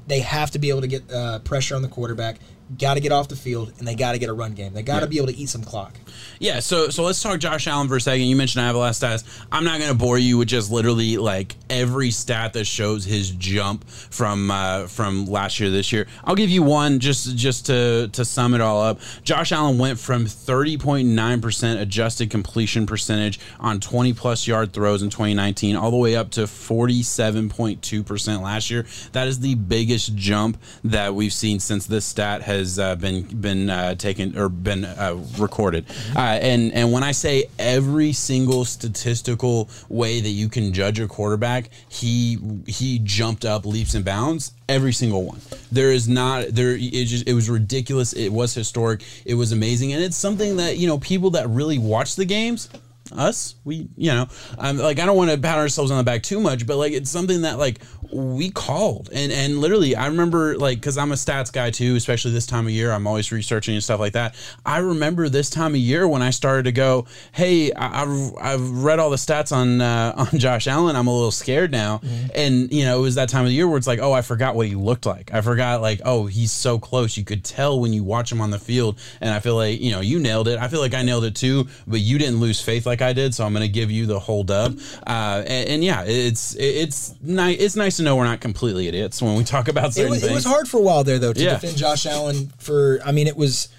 They 0.08 0.22
have 0.22 0.52
to 0.52 0.60
be 0.60 0.70
able 0.70 0.80
to 0.82 0.88
get 0.88 1.12
uh, 1.12 1.40
pressure 1.40 1.76
on 1.76 1.82
the 1.82 1.88
quarterback. 1.90 2.38
Got 2.78 2.94
to 2.94 3.00
get 3.02 3.12
off 3.12 3.28
the 3.28 3.36
field, 3.36 3.74
and 3.80 3.88
they 3.88 3.96
got 3.96 4.14
to 4.14 4.18
get 4.20 4.30
a 4.30 4.34
run 4.34 4.54
game. 4.54 4.74
They 4.74 4.82
got 4.84 5.00
to 5.02 5.06
Yeah. 5.08 5.10
be 5.10 5.18
able 5.18 5.28
to 5.28 5.36
eat 5.36 5.50
some 5.50 5.64
clock. 5.64 5.98
Yeah, 6.40 6.60
so 6.60 6.90
so 6.90 7.04
let's 7.04 7.22
talk 7.22 7.40
Josh 7.40 7.68
Allen 7.68 7.88
for 7.88 7.98
a 7.98 8.02
second. 8.02 8.26
You 8.26 8.36
mentioned 8.36 8.62
I 8.64 8.68
have 8.68 8.76
a 8.76 8.80
of 8.80 8.96
stats. 8.96 9.24
I'm 9.52 9.64
not 9.64 9.80
going 9.80 9.92
to 9.92 9.98
bore 9.98 10.18
you 10.18 10.38
with 10.38 10.48
just 10.48 10.72
literally 10.72 11.18
like 11.18 11.56
every 11.70 12.12
stat 12.12 12.54
that 12.54 12.66
shows 12.66 13.06
his 13.06 13.32
jump 13.32 13.88
from 13.90 14.52
uh, 14.52 14.88
from 14.88 15.26
last 15.26 15.60
year 15.60 15.70
to 15.70 15.72
this 15.72 15.92
year. 15.92 16.08
I'll 16.24 16.36
give 16.36 16.50
you 16.50 16.64
one 16.64 17.00
just 17.00 17.36
just 17.36 17.66
to 17.68 18.10
to 18.14 18.26
sum 18.26 18.54
it 18.54 18.62
all 18.62 18.82
up. 18.82 19.00
Josh 19.24 19.52
Allen 19.52 19.78
went 19.78 20.00
from 20.00 20.26
30.9 20.26 21.42
percent 21.42 21.80
adjusted 21.80 22.30
completion 22.30 22.86
percentage 22.86 23.40
on 23.60 23.80
20 23.80 24.14
plus 24.14 24.48
yard 24.48 24.74
throws 24.74 25.04
in 25.04 25.10
2019, 25.10 25.76
all 25.76 25.92
the 25.92 25.98
way 25.98 26.16
up 26.16 26.32
to 26.32 26.42
47.2 26.42 28.06
percent 28.06 28.42
last 28.42 28.72
year. 28.72 28.86
That 29.12 29.28
is 29.28 29.40
the 29.40 29.56
biggest 29.56 30.16
jump 30.16 30.58
that 30.84 31.14
we've 31.14 31.34
seen 31.34 31.60
since 31.60 31.86
this 31.86 32.06
stat 32.06 32.42
has 32.44 32.80
uh, 32.80 32.96
been 32.96 33.24
been 33.24 33.70
uh, 33.70 33.96
taken 33.96 34.38
or 34.38 34.50
been 34.50 34.86
uh, 34.86 35.22
recorded. 35.38 35.86
Uh, 36.16 36.20
and 36.42 36.74
and 36.74 36.92
when 36.92 37.04
I 37.04 37.12
say 37.12 37.46
every 37.58 38.14
single 38.14 38.66
statistical 38.66 39.70
way 39.90 40.22
that 40.22 40.30
you 40.30 40.50
can 40.50 40.74
judge 40.74 41.00
a 41.00 41.08
quarterback, 41.08 41.70
he 41.90 42.38
he 42.68 43.00
jumped 43.00 43.46
up 43.46 43.66
leaps 43.66 43.94
and 43.94 44.06
bounds. 44.06 44.54
Every 44.68 44.94
single 44.94 45.24
one. 45.24 45.42
There 45.72 45.92
is 45.92 46.08
not 46.08 46.48
there. 46.50 46.76
It 46.76 47.06
just 47.06 47.28
it 47.28 47.34
was 47.34 47.50
ridiculous. 47.50 48.14
It 48.14 48.30
was 48.30 48.54
historic. 48.54 49.04
It 49.26 49.34
was 49.34 49.52
amazing, 49.52 49.94
and 49.94 50.04
it's 50.04 50.18
something 50.18 50.58
that 50.58 50.78
you 50.78 50.88
know 50.88 51.00
people 51.00 51.32
that 51.32 51.50
really 51.50 51.78
watch 51.78 52.16
the 52.16 52.26
games 52.26 52.70
us 53.14 53.56
we 53.66 53.88
you 53.98 54.12
know 54.12 54.28
um, 54.58 54.78
like 54.78 55.00
i 55.00 55.06
don't 55.06 55.18
want 55.18 55.32
to 55.32 55.38
pat 55.38 55.58
ourselves 55.58 55.90
on 55.90 55.98
the 55.98 56.04
back 56.04 56.22
too 56.22 56.40
much 56.40 56.68
but 56.68 56.78
like 56.78 56.94
it's 56.94 57.10
something 57.10 57.42
that 57.42 57.58
like 57.58 57.80
we 58.12 58.50
called. 58.50 59.10
And 59.14 59.32
and 59.32 59.60
literally 59.60 59.96
i 59.96 60.08
remember 60.08 60.58
like 60.58 60.80
because 60.80 60.98
i'm 60.98 61.12
a 61.12 61.16
stats 61.16 61.52
guy 61.52 61.70
too 61.72 61.96
especially 61.96 62.32
this 62.32 62.46
time 62.46 62.66
of 62.66 62.72
year. 62.72 62.92
I'm 62.92 63.08
always 63.08 63.32
researching 63.32 63.76
and 63.76 63.84
stuff 63.84 64.00
like 64.00 64.14
that. 64.14 64.36
I 64.66 64.80
remember 64.80 65.30
this 65.30 65.50
time 65.50 65.74
of 65.74 65.80
year 65.80 66.08
when 66.08 66.22
i 66.22 66.30
started 66.30 66.64
to 66.64 66.72
go 66.72 67.06
hey 67.32 67.72
I, 67.74 68.04
i've 68.04 68.36
i've 68.42 68.84
read 68.84 69.00
all 69.00 69.10
the 69.10 69.18
stats 69.18 69.52
on 69.52 69.82
uh, 69.82 70.14
on 70.34 70.40
josh 70.40 70.68
allen. 70.68 70.96
I'm 70.96 71.08
a 71.08 71.14
little 71.14 71.32
scared 71.32 71.72
now. 71.72 72.02
And 72.36 72.72
you 72.72 72.86
know 72.86 73.00
it 73.00 73.02
was 73.02 73.16
that 73.16 73.30
time 73.30 73.42
of 73.42 73.50
the 73.50 73.56
year 73.56 73.68
where 73.68 73.78
it's 73.78 73.88
like 73.88 74.00
oh 74.00 74.14
i 74.14 74.22
forgot 74.22 74.56
what 74.56 74.68
he 74.68 74.76
looked 74.76 75.06
like. 75.06 75.34
I 75.34 75.42
forgot 75.42 75.82
like 75.82 76.02
oh 76.06 76.26
he's 76.26 76.52
so 76.52 76.80
close. 76.80 77.18
You 77.18 77.24
could 77.24 77.44
tell 77.44 77.80
when 77.80 77.94
you 77.94 78.04
watch 78.04 78.32
him 78.32 78.42
on 78.42 78.52
the 78.52 78.60
field. 78.60 79.00
And 79.22 79.32
i 79.32 79.40
feel 79.40 79.56
like 79.56 79.80
you 79.80 79.92
know 79.92 80.02
you 80.02 80.20
nailed 80.20 80.48
it. 80.48 80.60
I 80.60 80.68
feel 80.68 80.80
like 80.80 80.94
i 80.94 81.02
nailed 81.02 81.24
it 81.24 81.36
too 81.36 81.68
but 81.88 82.00
you 82.00 82.18
didn't 82.18 82.40
lose 82.40 82.62
faith 82.62 82.86
like 82.86 83.02
I 83.02 83.14
did, 83.14 83.34
so 83.34 83.46
I'm 83.46 83.54
going 83.54 83.66
to 83.66 83.72
give 83.72 83.92
you 83.92 84.06
the 84.06 84.20
whole 84.20 84.44
dub. 84.44 84.80
Uh, 85.06 85.44
and, 85.46 85.70
and 85.70 85.84
yeah, 85.84 86.04
it's 86.06 86.56
it's 86.58 87.16
nice. 87.22 87.58
It's 87.60 87.76
nice 87.76 87.99
to 88.00 88.04
know 88.04 88.16
we're 88.16 88.26
not 88.26 88.42
completely 88.42 88.88
idiots 88.88 89.22
when 89.22 89.36
we 89.36 89.44
talk 89.44 89.68
about 89.68 89.90
It 89.90 89.94
certain 89.94 90.10
was, 90.12 90.20
things. 90.22 90.32
it 90.32 90.36
was 90.36 90.46
hard 90.46 90.68
for 90.68 90.78
a 90.78 90.82
while 90.82 91.04
there 91.04 91.20
though 91.20 91.34
to 91.34 91.42
Yeah. 91.42 91.54
defend 91.60 91.78
Josh 91.78 92.06
Allen 92.06 92.52
for. 92.58 93.00
I 93.06 93.12
mean, 93.12 93.28
it 93.28 93.38
was 93.38 93.70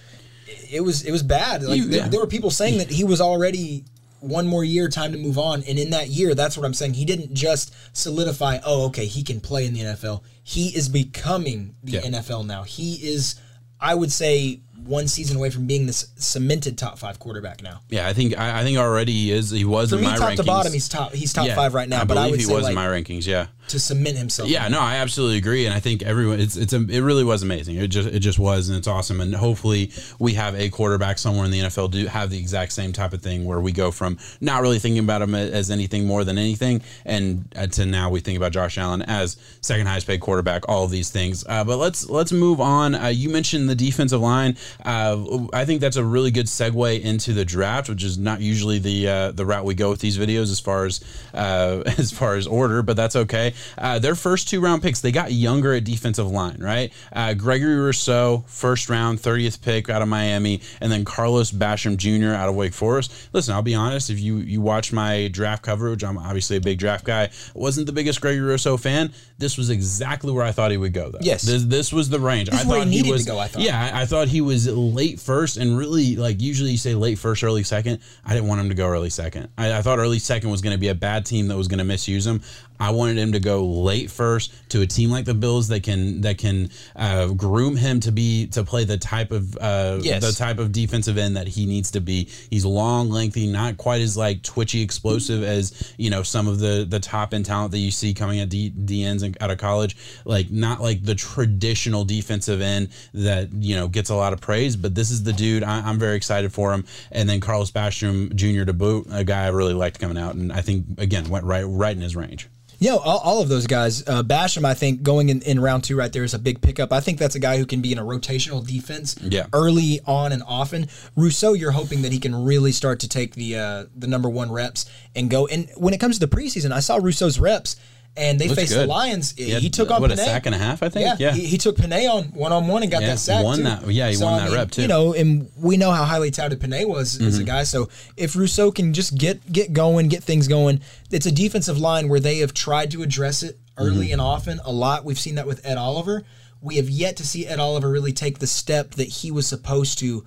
it 0.71 0.83
was 0.83 1.03
it 1.03 1.11
was 1.13 1.23
bad. 1.23 1.63
Like 1.63 1.77
You- 1.79 1.89
there, 1.89 2.01
yeah. 2.03 2.09
there 2.09 2.21
were 2.21 2.27
people 2.27 2.51
saying 2.51 2.79
that 2.79 2.91
he 2.91 3.03
was 3.05 3.21
already 3.21 3.85
one 4.21 4.47
more 4.47 4.63
year, 4.63 4.89
time 4.89 5.13
to 5.13 5.19
move 5.19 5.39
on. 5.39 5.63
And 5.65 5.79
in 5.79 5.91
that 5.91 6.09
year, 6.09 6.35
that's 6.35 6.57
what 6.57 6.67
I'm 6.67 6.75
saying. 6.75 6.93
He 6.95 7.05
didn't 7.07 7.33
just 7.33 7.73
solidify. 7.97 8.59
Oh, 8.65 8.85
okay, 8.87 9.07
he 9.07 9.23
can 9.23 9.41
play 9.41 9.65
in 9.67 9.73
the 9.73 9.81
NFL. 9.81 10.23
He 10.43 10.69
is 10.77 10.89
becoming 10.91 11.75
the 11.83 11.93
Yeah. 11.93 12.01
NFL 12.03 12.45
now. 12.45 12.63
He 12.65 12.95
is, 12.97 13.37
I 13.81 13.95
would 13.95 14.13
say, 14.13 14.61
one 14.85 15.09
season 15.09 15.37
away 15.37 15.51
from 15.51 15.67
being 15.67 15.87
this 15.87 16.11
cemented 16.17 16.77
top 16.79 16.99
five 16.99 17.19
quarterback 17.19 17.63
now. 17.63 17.81
Yeah, 17.89 18.09
I 18.09 18.13
think 18.13 18.39
I, 18.39 18.61
I 18.61 18.63
think 18.65 18.79
already 18.79 19.13
he 19.13 19.33
is. 19.33 19.51
He 19.51 19.65
was 19.65 19.91
For 19.91 19.97
in 19.97 20.03
me, 20.03 20.09
my 20.09 20.17
top 20.17 20.31
rankings. 20.33 20.37
to 20.37 20.43
bottom, 20.45 20.73
he's 20.73 20.89
top. 20.89 21.13
He's 21.13 21.33
top 21.33 21.47
Yeah, 21.47 21.55
five 21.55 21.75
right 21.75 21.89
now. 21.89 22.03
I 22.03 22.05
but 22.05 22.17
I 22.17 22.23
believe 22.23 22.31
would 22.33 22.41
he 22.41 22.47
say 22.47 22.55
was 22.55 22.63
like, 22.65 22.71
in 22.71 22.75
my 22.77 22.87
rankings. 22.87 23.27
Yeah. 23.27 23.47
to 23.69 23.79
cement 23.79 24.17
himself. 24.17 24.49
Yeah, 24.49 24.67
no, 24.69 24.81
I 24.81 24.97
absolutely 24.97 25.39
agree, 25.39 25.65
and 25.67 25.75
I 25.75 25.81
think 25.81 26.03
everyone 26.03 26.41
it's 26.41 26.57
it's 26.57 26.73
a, 26.73 26.85
it 26.89 27.01
really 27.01 27.25
was 27.25 27.43
amazing. 27.43 27.77
It 27.77 27.89
just 27.89 28.09
it 28.09 28.21
just 28.21 28.39
was, 28.39 28.69
and 28.69 28.77
it's 28.77 28.89
awesome. 28.89 29.21
And 29.21 29.35
hopefully, 29.35 29.93
we 30.19 30.35
have 30.35 30.55
a 30.57 30.71
quarterback 30.71 31.19
somewhere 31.19 31.45
in 31.45 31.51
the 31.51 31.61
NFL 31.61 31.91
do 31.91 32.07
have 32.07 32.31
the 32.31 32.39
exact 32.39 32.73
same 32.73 32.93
type 32.93 33.13
of 33.13 33.23
thing 33.23 33.45
where 33.45 33.61
we 33.61 33.73
go 33.73 33.91
from 33.91 34.19
not 34.41 34.63
really 34.63 34.79
thinking 34.79 35.05
about 35.05 35.23
him 35.23 35.35
as 35.35 35.71
anything 35.71 36.07
more 36.07 36.25
than 36.25 36.37
anything, 36.39 36.83
and 37.05 37.53
uh, 37.57 37.67
to 37.69 37.87
now 37.87 38.11
we 38.11 38.21
think 38.21 38.37
about 38.37 38.53
Josh 38.53 38.77
Allen 38.79 39.03
as 39.03 39.37
second 39.61 39.87
highest 39.87 40.07
paid 40.07 40.21
quarterback. 40.21 40.69
All 40.69 40.85
of 40.85 40.91
these 40.91 41.11
things, 41.11 41.45
uh, 41.49 41.63
but 41.65 41.77
let's 41.77 42.09
let's 42.09 42.33
move 42.33 42.61
on. 42.61 42.95
Uh, 42.95 43.07
you 43.07 43.29
mentioned 43.29 43.69
the 43.69 43.75
defensive 43.77 44.21
line. 44.21 44.57
Uh, 44.85 45.47
I 45.53 45.65
think 45.65 45.81
that's 45.81 45.97
a 45.97 46.05
really 46.05 46.31
good 46.31 46.47
segue 46.47 47.01
into 47.01 47.33
the 47.33 47.45
draft, 47.45 47.89
which 47.89 48.05
is 48.05 48.19
not 48.19 48.41
usually 48.41 48.79
the 48.79 49.09
uh, 49.09 49.33
the 49.33 49.45
route 49.47 49.65
we 49.65 49.75
go 49.75 49.91
with 49.91 50.01
these 50.01 50.19
videos 50.19 50.51
as 50.51 50.61
far 50.61 50.87
as 50.87 51.01
uh, 51.35 51.83
as 51.99 52.11
far 52.11 52.37
as 52.37 52.47
order, 52.47 52.83
but 52.83 52.97
that's 52.97 53.17
okay. 53.17 53.55
Uh, 53.79 53.99
their 53.99 54.15
first 54.15 54.49
two 54.49 54.61
round 54.61 54.83
picks, 54.83 55.01
they 55.01 55.13
got 55.13 55.33
younger 55.33 55.75
at 55.75 55.85
defensive 55.85 56.31
line, 56.31 56.59
right? 56.61 56.93
Uh, 57.13 57.35
Gregory 57.35 57.77
Rousseau, 57.77 58.45
first 58.47 58.89
round, 58.89 59.19
30th 59.19 59.61
pick 59.63 59.89
out 59.89 60.03
of 60.03 60.09
Miami, 60.09 60.61
and 60.81 60.91
then 60.91 61.05
Carlos 61.05 61.51
Basham 61.53 61.97
Jr. 61.97 62.35
out 62.35 62.49
of 62.49 62.55
Wake 62.55 62.75
Forest. 62.75 63.13
Listen, 63.33 63.55
I'll 63.55 63.63
be 63.63 63.75
honest, 63.75 64.11
if 64.11 64.19
you 64.21 64.37
you 64.39 64.61
watch 64.61 64.93
my 64.93 65.29
draft 65.29 65.63
coverage, 65.63 66.03
I'm 66.05 66.19
obviously 66.19 66.57
a 66.57 66.61
big 66.61 66.79
draft 66.79 67.05
guy. 67.05 67.31
wasn't 67.55 67.87
the 67.87 67.93
biggest 67.93 68.21
Gregory 68.21 68.47
Rousseau 68.47 68.77
fan. 68.77 69.13
This 69.39 69.57
was 69.57 69.71
exactly 69.71 70.33
where 70.33 70.45
I 70.45 70.53
thought 70.53 70.71
he 70.71 70.77
would 70.77 70.93
go, 70.93 71.11
though. 71.11 71.19
Yes. 71.23 71.43
this, 71.43 71.65
this 71.65 71.93
was 71.93 72.11
the 72.11 72.21
range. 72.21 72.51
This 72.51 72.61
I 72.61 72.65
thought 72.65 72.87
he 72.87 73.03
to 73.03 73.11
was. 73.11 73.25
go, 73.25 73.39
I 73.39 73.49
thought. 73.49 73.63
Yeah, 73.63 73.91
I, 73.95 74.03
I 74.03 74.07
thought 74.07 74.29
he 74.29 74.41
was 74.41 74.60
late 74.69 75.21
first, 75.21 75.57
and 75.57 75.77
really 75.77 76.17
like 76.17 76.41
usually 76.41 76.73
you 76.73 76.79
say 76.79 76.95
late 76.95 77.19
first, 77.19 77.43
early 77.45 77.63
second. 77.63 78.01
I 78.25 78.35
didn't 78.35 78.49
want 78.49 78.61
him 78.61 78.69
to 78.69 78.75
go 78.75 78.89
early 78.89 79.11
second. 79.11 79.49
I, 79.57 79.79
I 79.79 79.83
thought 79.83 79.99
early 79.99 80.19
second 80.19 80.51
was 80.51 80.61
going 80.61 80.75
to 80.75 80.81
be 80.81 80.89
a 80.89 80.95
bad 80.95 81.27
team 81.27 81.49
that 81.49 81.57
was 81.57 81.69
going 81.69 81.79
to 81.79 81.85
misuse 81.85 82.27
him. 82.27 82.43
I 82.81 82.91
wanted 82.91 83.19
him 83.19 83.33
to 83.33 83.41
go 83.41 83.65
late 83.65 84.11
first 84.11 84.53
to 84.71 84.81
a 84.81 84.87
team 84.87 85.11
like 85.11 85.25
the 85.27 85.35
Bills 85.35 85.69
that 85.69 85.83
can 85.83 86.23
that 86.23 86.39
can 86.39 86.71
uh, 86.97 87.29
groom 87.29 87.77
him 87.77 88.01
to 88.01 88.13
be 88.13 88.47
to 88.49 88.65
play 88.65 88.85
the 88.85 88.97
type 88.99 89.33
of 89.33 89.57
uh, 89.59 89.99
Yes. 90.03 90.25
the 90.25 90.33
type 90.33 90.59
of 90.59 90.73
defensive 90.73 91.19
end 91.19 91.37
that 91.37 91.47
he 91.47 91.67
needs 91.67 91.91
to 91.93 92.01
be. 92.01 92.29
He's 92.51 92.65
long, 92.65 93.11
lengthy, 93.11 93.47
not 93.47 93.77
quite 93.77 94.01
as 94.01 94.17
like 94.17 94.43
twitchy, 94.43 94.81
explosive 94.83 95.43
as 95.43 95.93
you 95.99 96.11
know 96.11 96.23
some 96.23 96.49
of 96.49 96.59
the 96.59 96.87
the 96.89 97.01
top 97.01 97.35
end 97.35 97.47
talent 97.47 97.73
that 97.73 97.79
you 97.79 97.91
see 97.91 98.15
coming 98.15 98.41
at 98.41 98.49
D, 98.49 98.71
D 98.71 99.05
ends 99.05 99.23
and 99.23 99.37
out 99.43 99.51
of 99.51 99.59
college. 99.59 99.97
Like 100.25 100.51
not 100.51 100.81
like 100.81 101.05
the 101.05 101.15
traditional 101.15 102.05
defensive 102.05 102.61
end 102.61 102.89
that 103.15 103.53
you 103.53 103.77
know 103.77 103.89
gets 103.89 104.11
a 104.11 104.15
lot 104.15 104.33
of 104.33 104.41
praise, 104.41 104.77
but 104.77 104.95
this 104.95 105.11
is 105.11 105.23
the 105.23 105.33
dude. 105.33 105.63
I, 105.63 105.81
I'm 105.81 105.99
very 105.99 106.17
excited 106.17 106.53
for 106.53 106.73
him. 106.73 106.85
And 107.13 107.29
then 107.29 107.41
Carlos 107.41 107.71
Basham 107.71 108.35
Jr. 108.35 108.65
to 108.65 108.73
boot, 108.73 109.07
a 109.11 109.25
guy 109.25 109.45
I 109.45 109.49
really 109.49 109.75
liked 109.75 109.99
coming 109.99 110.17
out, 110.17 110.35
and 110.35 110.53
I 110.53 110.61
think 110.63 110.87
again 110.99 111.29
went 111.29 111.45
right 111.45 111.63
right 111.65 111.95
in 111.95 112.03
his 112.03 112.17
range. 112.17 112.49
Yeah, 112.81 112.95
all, 112.95 113.19
all 113.19 113.43
of 113.43 113.49
those 113.51 113.67
guys. 113.67 114.03
Uh, 114.09 114.23
Basham, 114.23 114.65
I 114.65 114.73
think, 114.73 115.03
going 115.03 115.29
in, 115.29 115.43
in 115.43 115.61
round 115.61 115.85
two 115.85 115.97
right 115.97 116.11
there 116.11 116.25
is 116.25 116.33
a 116.33 116.39
big 116.39 116.63
pickup. 116.63 116.93
I 116.93 117.01
think 117.01 117.19
that's 117.19 117.35
a 117.35 117.39
guy 117.39 117.59
who 117.59 117.67
can 117.67 117.83
be 117.83 117.93
in 117.93 117.99
a 117.99 118.03
rotational 118.05 118.67
defense 118.67 119.17
Yeah. 119.21 119.47
early 119.53 120.01
on 120.07 120.33
and 120.33 120.43
often. 120.47 120.89
Rousseau, 121.15 121.53
you're 121.53 121.73
hoping 121.73 122.01
that 122.03 122.11
he 122.13 122.19
can 122.19 122.35
really 122.35 122.73
start 122.73 123.01
to 123.01 123.09
take 123.09 123.35
the 123.35 123.57
uh, 123.57 123.85
the 123.95 124.07
number 124.07 124.31
one 124.31 124.51
reps 124.51 124.87
and 125.15 125.29
go. 125.29 125.47
And 125.47 125.69
when 125.77 125.93
it 125.93 126.01
comes 126.01 126.19
to 126.19 126.27
the 126.27 126.35
preseason, 126.35 126.73
I 126.73 126.81
saw 126.81 126.97
Rousseau's 126.97 127.39
reps, 127.39 127.77
and 128.17 128.39
they 128.41 128.49
Looks 128.49 128.61
faced 128.61 128.75
the. 128.75 128.87
Lions. 128.87 129.33
He, 129.33 129.51
had, 129.51 129.73
took 129.73 129.91
on 129.91 130.01
what 130.03 130.11
a 130.11 130.17
sack 130.17 130.47
and 130.47 130.55
a 130.55 130.59
half, 130.59 130.83
I 130.83 130.89
think. 130.89 131.07
Yeah, 131.07 131.29
Yeah, 131.29 131.33
He, 131.35 131.47
he 131.47 131.59
took 131.59 131.77
Penei 131.77 132.11
on 132.13 132.25
one 132.33 132.53
on 132.53 132.67
one 132.67 132.83
and 132.83 132.91
got 132.91 133.03
Yeah, 133.03 133.09
that 133.11 133.19
sack. 133.19 133.45
won 133.45 133.59
too. 133.59 133.63
that- 133.65 133.87
yeah, 133.91 134.11
he 134.11 134.23
won 134.23 134.45
that 134.45 134.53
rep, 134.55 134.71
too. 134.73 134.83
You 134.83 134.89
know, 134.89 135.15
and 135.15 135.49
we 135.57 135.77
know 135.77 135.91
how 135.93 136.05
highly 136.05 136.31
touted 136.31 136.59
Penei 136.61 136.87
was 136.87 137.21
as 137.21 137.35
Mm-hmm. 137.35 137.43
a 137.43 137.45
guy. 137.45 137.63
So 137.63 137.89
if 138.17 138.35
Rousseau 138.37 138.71
can 138.73 138.93
just 138.93 139.17
get 139.17 139.51
get 139.53 139.73
going, 139.73 140.09
get 140.09 140.23
things 140.25 140.49
going, 140.49 140.81
it's 141.11 141.27
a 141.27 141.33
defensive 141.33 141.79
line 141.79 142.09
where 142.09 142.21
they 142.21 142.39
have 142.39 142.53
tried 142.53 142.91
to 142.93 143.03
address 143.03 143.43
it 143.43 143.59
early 143.79 144.07
Mm-hmm. 144.07 144.13
and 144.15 144.21
often 144.21 144.61
a 144.65 144.73
lot. 144.73 145.05
We've 145.05 145.19
seen 145.19 145.37
that 145.37 145.47
with 145.47 145.65
Ed 145.65 145.79
Oliver. 145.79 146.25
We 146.61 146.77
have 146.77 146.91
yet 146.91 147.17
to 147.19 147.27
see 147.27 147.47
Ed 147.47 147.59
Oliver 147.59 147.89
really 147.91 148.13
take 148.13 148.39
the 148.39 148.47
step 148.47 148.91
that 148.97 149.09
he 149.09 149.31
was 149.31 149.47
supposed 149.47 149.99
to 150.01 150.25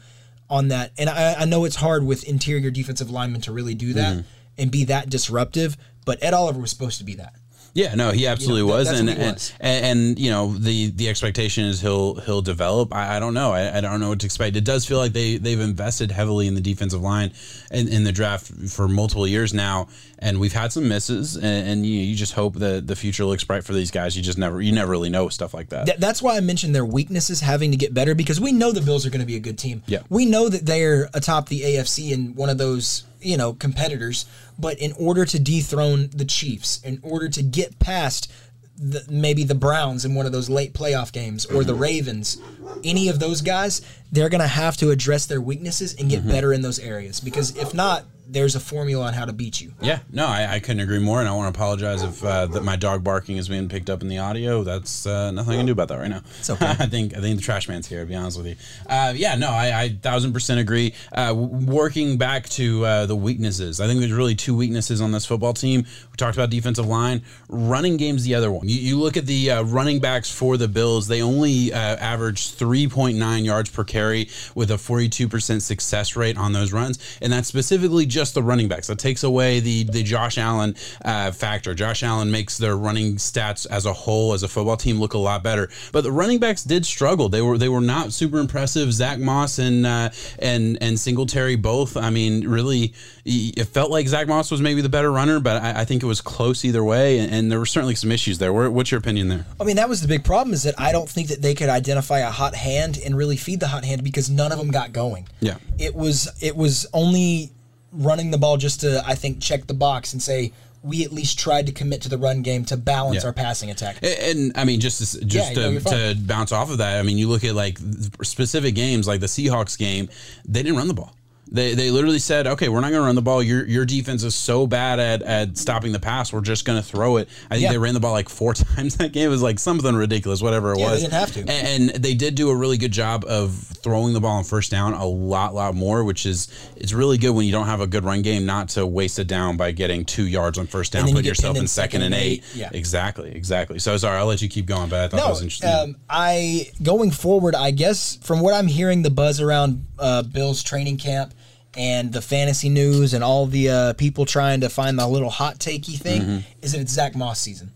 on 0.50 0.70
that. 0.70 0.92
And 0.98 1.10
I, 1.10 1.36
I 1.42 1.46
know 1.46 1.64
it's 1.66 1.76
hard 1.76 2.04
with 2.06 2.24
interior 2.24 2.72
defensive 2.72 3.12
linemen 3.12 3.42
to 3.42 3.52
really 3.52 3.76
do 3.76 3.94
that 3.94 4.14
Mm-hmm. 4.14 4.28
and 4.58 4.72
be 4.72 4.86
that 4.86 5.10
disruptive, 5.10 5.78
but 6.06 6.24
Ed 6.24 6.34
Oliver 6.34 6.60
was 6.60 6.70
supposed 6.72 6.98
to 6.98 7.04
be 7.04 7.16
that. 7.16 7.34
Yeah, 7.76 7.96
no, 7.96 8.12
he 8.12 8.28
absolutely 8.28 8.62
You 8.62 8.68
know, 8.68 8.74
was, 8.74 8.88
that's 8.88 9.00
and, 9.00 9.10
he 9.10 9.16
and, 9.16 9.34
was. 9.34 9.54
and 9.60 9.86
and 9.86 10.20
you 10.20 10.30
know 10.30 10.54
the 10.54 10.92
the 10.92 11.10
expectation 11.10 11.66
is 11.66 11.82
he'll 11.82 12.16
he'll 12.16 12.42
develop. 12.44 12.94
I, 12.94 13.18
I 13.18 13.20
don't 13.20 13.34
know. 13.34 13.52
I, 13.52 13.78
I 13.78 13.82
don't 13.82 14.00
know 14.00 14.10
what 14.10 14.20
to 14.20 14.28
expect. 14.28 14.56
It 14.56 14.64
does 14.64 14.86
feel 14.86 15.00
like 15.00 15.14
they 15.14 15.38
they've 15.38 15.60
invested 15.60 16.12
heavily 16.12 16.48
in 16.48 16.54
the 16.54 16.62
defensive 16.62 17.02
line 17.02 17.32
in, 17.72 17.88
in 17.88 18.04
the 18.04 18.12
draft 18.12 18.52
for 18.70 18.88
multiple 18.88 19.28
years 19.28 19.56
now, 19.56 19.88
and 20.20 20.40
we've 20.40 20.54
had 20.54 20.72
some 20.72 20.88
misses, 20.88 21.36
and, 21.36 21.46
and 21.68 21.86
you 21.86 22.00
you 22.00 22.16
just 22.16 22.34
hope 22.34 22.56
that 22.56 22.86
the 22.86 22.96
future 22.96 23.26
looks 23.26 23.44
bright 23.44 23.64
for 23.64 23.74
these 23.74 23.90
guys. 23.90 24.16
You 24.16 24.22
just 24.22 24.38
never 24.38 24.62
you 24.62 24.72
never 24.72 24.92
really 24.92 25.10
know 25.10 25.30
stuff 25.30 25.54
like 25.56 25.70
that. 25.70 25.88
Th- 25.88 25.98
that's 25.98 26.22
why 26.22 26.38
I 26.38 26.42
mentioned 26.42 26.76
their 26.76 26.86
weaknesses 26.86 27.42
having 27.42 27.72
to 27.72 27.78
get 27.78 27.92
better 27.94 28.14
because 28.14 28.40
we 28.40 28.52
know 28.52 28.72
the 28.72 28.82
Bills 28.82 29.06
are 29.06 29.10
going 29.10 29.22
to 29.22 29.26
be 29.28 29.36
a 29.36 29.40
good 29.40 29.58
team. 29.58 29.82
Yeah. 29.88 30.04
We 30.10 30.26
know 30.28 30.48
that 30.48 30.66
they're 30.66 31.10
atop 31.16 31.50
the 31.50 31.62
AFC 31.62 32.14
and 32.14 32.36
one 32.36 32.50
of 32.50 32.60
those, 32.60 33.04
you 33.24 33.38
know, 33.38 33.54
competitors. 33.54 34.26
But 34.58 34.80
in 34.80 34.94
order 34.94 35.26
to 35.26 35.40
dethrone 35.40 36.10
the 36.14 36.26
Chiefs, 36.26 36.82
in 36.84 37.00
order 37.04 37.30
to 37.30 37.44
get 37.44 37.80
past 37.80 38.32
the, 38.78 39.06
maybe 39.10 39.44
the 39.44 39.56
Browns 39.56 40.06
in 40.06 40.16
one 40.16 40.26
of 40.26 40.32
those 40.32 40.50
late 40.50 40.74
playoff 40.74 41.12
games 41.12 41.46
or 41.46 41.64
the 41.64 41.74
mm-hmm. 41.74 41.82
Ravens, 41.82 42.38
any 42.84 43.10
of 43.10 43.20
those 43.20 43.42
guys, 43.42 43.82
they're 44.12 44.30
going 44.30 44.42
to 44.42 44.48
have 44.48 44.78
to 44.78 44.92
address 44.92 45.26
their 45.26 45.42
weaknesses 45.42 45.96
and 45.96 46.10
get 46.10 46.28
better 46.28 46.54
in 46.54 46.62
those 46.62 46.80
areas 46.80 47.20
because 47.20 47.56
if 47.58 47.74
not, 47.74 48.06
there's 48.28 48.56
a 48.56 48.60
formula 48.60 49.06
on 49.08 49.14
how 49.14 49.26
to 49.26 49.34
beat 49.34 49.62
you. 49.62 49.74
Yeah, 49.82 50.00
no, 50.12 50.26
I, 50.26 50.54
I 50.54 50.60
couldn't 50.60 50.82
agree 50.82 51.00
more, 51.00 51.20
and 51.20 51.28
I 51.28 51.34
want 51.34 51.54
to 51.54 51.58
apologize 51.58 52.04
if 52.04 52.24
uh, 52.24 52.48
that 52.48 52.64
my 52.64 52.76
dog 52.76 53.04
barking 53.04 53.38
is 53.38 53.50
being 53.50 53.68
picked 53.70 53.90
up 53.90 54.02
in 54.02 54.08
the 54.08 54.18
audio. 54.20 54.64
That's 54.64 55.06
uh, 55.06 55.32
nothing 55.32 55.54
I 55.54 55.58
can 55.58 55.66
do 55.66 55.72
about 55.72 55.90
that 55.90 55.98
right 55.98 56.10
now. 56.10 56.22
It's 56.40 56.50
okay. 56.50 56.66
I 56.80 56.86
think 56.86 57.16
I 57.16 57.22
think 57.22 57.38
the 57.38 57.42
trash 57.42 57.68
man's 57.68 57.88
here. 57.88 58.02
To 58.02 58.06
be 58.06 58.16
honest 58.16 58.38
with 58.38 58.48
you, 58.48 58.56
uh, 58.88 59.14
yeah, 59.16 59.36
no, 59.36 59.50
I, 59.50 59.82
I 59.82 59.90
thousand 59.90 60.34
percent 60.34 60.60
agree. 60.60 60.94
Uh, 61.12 61.34
working 61.36 62.18
back 62.18 62.48
to 62.50 62.86
uh, 62.86 63.06
the 63.06 63.16
weaknesses, 63.16 63.82
I 63.82 63.88
think 63.88 64.00
there's 64.00 64.12
really 64.12 64.36
two 64.36 64.56
weaknesses 64.56 65.02
on 65.02 65.12
this 65.12 65.26
football 65.26 65.54
team. 65.54 65.86
We 66.12 66.18
talked 66.18 66.38
about 66.38 66.50
defensive 66.50 66.88
line, 66.88 67.24
running 67.50 67.98
game's 67.98 68.24
the 68.24 68.36
other 68.36 68.52
one. 68.52 68.68
You, 68.68 68.78
you 68.78 69.00
look 69.00 69.18
at 69.18 69.26
the 69.26 69.52
uh, 69.52 69.64
running 69.64 70.00
backs 70.00 70.32
for 70.32 70.58
the 70.58 70.68
Bills; 70.68 71.08
they 71.08 71.22
only 71.22 71.74
uh, 71.74 71.78
average 71.78 72.48
3.9 72.60 73.46
yards 73.46 73.70
per 73.70 73.84
carry 73.84 74.30
with 74.56 74.72
a 74.72 74.76
42% 74.76 75.62
success 75.62 76.16
rate 76.16 76.38
on 76.38 76.54
those 76.54 76.72
runs, 76.72 77.00
and 77.22 77.32
that's 77.32 77.48
specifically 77.48 78.06
just 78.06 78.34
the 78.34 78.44
running 78.44 78.68
backs. 78.68 78.88
That 78.88 79.00
takes 79.00 79.24
away 79.24 79.60
the 79.60 79.84
the 79.84 80.04
Josh 80.04 80.38
Allen 80.38 80.76
uh, 81.04 81.32
factor. 81.32 81.74
Josh 81.74 82.04
Allen 82.04 82.32
makes 82.32 82.58
their 82.58 82.76
running 82.76 83.16
stats 83.16 83.68
as 83.70 83.86
a 83.86 83.94
whole 83.94 84.34
as 84.34 84.44
a 84.44 84.48
football 84.48 84.78
team 84.78 85.00
look 85.00 85.14
a 85.14 85.18
lot 85.18 85.44
better, 85.44 85.70
but 85.92 86.04
the 86.04 86.12
running 86.12 86.40
backs 86.40 86.64
did 86.64 86.86
struggle. 86.86 87.30
They 87.30 87.42
were 87.42 87.58
they 87.58 87.70
were 87.70 87.82
not 87.82 88.14
super 88.14 88.40
impressive. 88.40 88.94
Zach 88.94 89.20
Moss 89.20 89.60
and 89.60 89.86
uh, 89.86 90.10
and 90.40 90.78
and 90.82 91.00
Singletary 91.00 91.56
both. 91.56 91.98
I 91.98 92.10
mean, 92.10 92.48
really, 92.48 92.94
it 93.26 93.66
felt 93.66 93.92
like 93.92 94.08
Zach 94.08 94.28
Moss 94.28 94.52
was 94.52 94.62
maybe 94.62 94.82
the 94.82 94.90
better 94.90 95.12
runner, 95.12 95.40
but 95.40 95.62
I, 95.62 95.82
I 95.82 95.86
think 95.86 96.04
it 96.04 96.06
was 96.08 96.22
close 96.22 96.66
either 96.66 96.84
way, 96.84 97.20
and, 97.20 97.34
and 97.34 97.52
there 97.52 97.60
were 97.60 97.66
certainly 97.66 97.96
some 97.96 98.12
issues 98.12 98.38
there. 98.38 98.54
What's 98.54 98.92
your 98.92 99.00
opinion 99.00 99.28
there? 99.28 99.46
I 99.60 99.64
mean, 99.64 99.78
that 99.78 99.90
was 99.90 100.02
the 100.02 100.08
big 100.08 100.24
problem 100.24 100.54
is 100.54 100.64
that 100.64 100.80
I 100.80 100.92
don't 100.92 101.10
think 101.10 101.30
that 101.30 101.42
they 101.42 101.56
could 101.56 101.70
identify 101.70 102.20
a 102.20 102.30
hot 102.44 102.56
hand 102.56 103.00
and 103.06 103.16
really 103.16 103.38
feed 103.38 103.60
the 103.60 103.68
hot 103.68 103.86
hand 103.86 104.04
because 104.04 104.30
none 104.30 104.52
of 104.52 104.58
them 104.58 104.70
got 104.72 104.92
going. 104.92 105.28
Yeah. 105.40 105.58
It 105.80 105.96
was 105.96 106.30
it 106.42 106.56
was 106.56 106.86
only 106.94 107.52
running 107.94 108.32
the 108.32 108.38
ball 108.38 108.58
just 108.58 108.82
to 108.82 109.02
I 109.06 109.16
think 109.16 109.40
check 109.40 109.68
the 109.68 109.74
box 109.74 110.14
and 110.14 110.22
say 110.22 110.52
we 110.82 111.06
at 111.06 111.14
least 111.14 111.40
tried 111.40 111.66
to 111.68 111.72
commit 111.72 112.02
to 112.02 112.10
the 112.10 112.18
run 112.18 112.42
game 112.42 112.66
to 112.66 112.76
balance 112.76 113.24
Yeah. 113.24 113.28
our 113.28 113.34
passing 113.34 113.72
attack. 113.72 114.00
And, 114.04 114.20
and, 114.20 114.52
I 114.58 114.66
mean, 114.66 114.82
just 114.82 114.98
to, 115.00 115.26
just 115.26 115.56
Yeah, 115.56 115.80
to, 115.80 115.80
to 115.80 116.16
bounce 116.20 116.52
off 116.52 116.70
of 116.70 116.80
that, 116.80 117.00
I 117.00 117.04
mean, 117.04 117.18
you 117.18 117.30
look 117.30 117.46
at 117.46 117.56
like 117.56 117.78
specific 118.22 118.76
games, 118.76 119.08
like 119.08 119.22
the 119.22 119.28
Seahawks 119.28 119.78
game, 119.78 120.10
they 120.46 120.62
didn't 120.62 120.76
run 120.76 120.90
the 120.90 120.94
ball. 120.94 121.16
They, 121.52 121.76
they 121.76 121.92
literally 121.92 122.20
said, 122.20 122.48
okay, 122.48 122.68
we're 122.70 122.80
not 122.80 122.90
going 122.90 123.02
to 123.02 123.06
run 123.06 123.16
the 123.16 123.22
ball. 123.22 123.44
Your 123.44 123.66
your 123.68 123.86
defense 123.86 124.24
is 124.24 124.34
so 124.34 124.66
bad 124.66 125.00
at, 125.00 125.22
at 125.22 125.58
stopping 125.58 125.92
the 125.92 126.00
pass. 126.00 126.34
We're 126.34 126.42
just 126.42 126.66
going 126.66 126.82
to 126.82 126.88
throw 126.88 127.18
it. 127.18 127.30
I 127.52 127.56
think 127.56 127.64
Yeah. 127.64 127.72
they 127.74 127.78
ran 127.78 127.94
the 127.94 128.00
ball 128.00 128.12
like 128.14 128.30
four 128.30 128.54
times 128.56 128.96
that 128.98 129.12
game. 129.12 129.28
It 129.28 129.32
was 129.32 129.42
like 129.44 129.60
something 129.60 129.94
ridiculous, 129.96 130.42
whatever 130.42 130.74
it 130.74 130.80
Yeah, 130.80 130.92
they 130.92 131.00
didn't 131.02 131.14
have 131.14 131.32
to. 131.34 131.40
And, 131.42 131.92
and 131.92 132.04
they 132.04 132.14
did 132.16 132.36
do 132.36 132.50
a 132.50 132.56
really 132.56 132.78
good 132.78 132.92
job 132.92 133.24
of 133.28 133.54
throwing 133.54 134.14
the 134.14 134.20
ball 134.22 134.38
on 134.38 134.46
first 134.46 134.72
down 134.72 134.94
a 134.94 135.06
lot, 135.06 135.54
lot 135.54 135.76
more, 135.76 136.04
which 136.04 136.26
is 136.26 136.48
it's 136.76 136.94
really 136.94 137.18
good 137.20 137.32
when 137.32 137.46
you 137.46 137.52
don't 137.52 137.68
have 137.68 137.82
a 137.82 137.88
good 137.88 138.04
run 138.04 138.22
game 138.24 138.46
not 138.46 138.70
to 138.70 138.86
waste 138.88 139.20
it 139.20 139.28
down 139.28 139.56
by 139.58 139.72
getting 139.72 140.06
two 140.06 140.26
yards 140.26 140.58
on 140.58 140.66
first 140.66 140.94
down, 140.94 141.08
you 141.08 141.14
put 141.14 141.26
yourself 141.26 141.58
in 141.58 141.68
second 141.68 142.02
and 142.02 142.16
eight. 142.16 142.44
Yeah. 142.56 142.70
Exactly, 142.74 143.32
exactly. 143.32 143.78
So 143.80 143.96
sorry, 143.98 144.18
I'll 144.18 144.26
let 144.26 144.42
you 144.42 144.50
keep 144.50 144.66
going, 144.66 144.90
but 144.90 145.00
I 145.00 145.08
thought 145.10 145.18
that 145.18 145.24
No, 145.24 145.30
was 145.30 145.42
interesting. 145.42 145.70
um, 145.70 145.96
I 146.10 146.72
going 146.82 147.12
forward. 147.12 147.54
I 147.54 147.72
guess 147.72 148.18
from 148.24 148.40
what 148.40 148.54
I'm 148.54 148.68
hearing, 148.68 149.02
the 149.04 149.10
buzz 149.12 149.40
around 149.42 149.86
uh, 150.04 150.22
Bill's 150.24 150.62
training 150.62 150.98
camp 150.98 151.34
and 151.76 152.14
the 152.14 152.22
fantasy 152.22 152.70
news 152.70 153.14
and 153.16 153.24
all 153.24 153.46
the 153.48 153.70
uh, 153.70 153.94
people 153.94 154.26
trying 154.26 154.62
to 154.62 154.70
find 154.70 155.00
the 155.00 155.08
little 155.08 155.30
hot 155.32 155.58
takey 155.58 155.98
thing 155.98 156.22
Mm-hmm. 156.22 156.40
is 156.62 156.74
that 156.74 156.82
it's 156.82 156.92
Zach 156.94 157.16
Moss 157.16 157.40
season. 157.40 157.72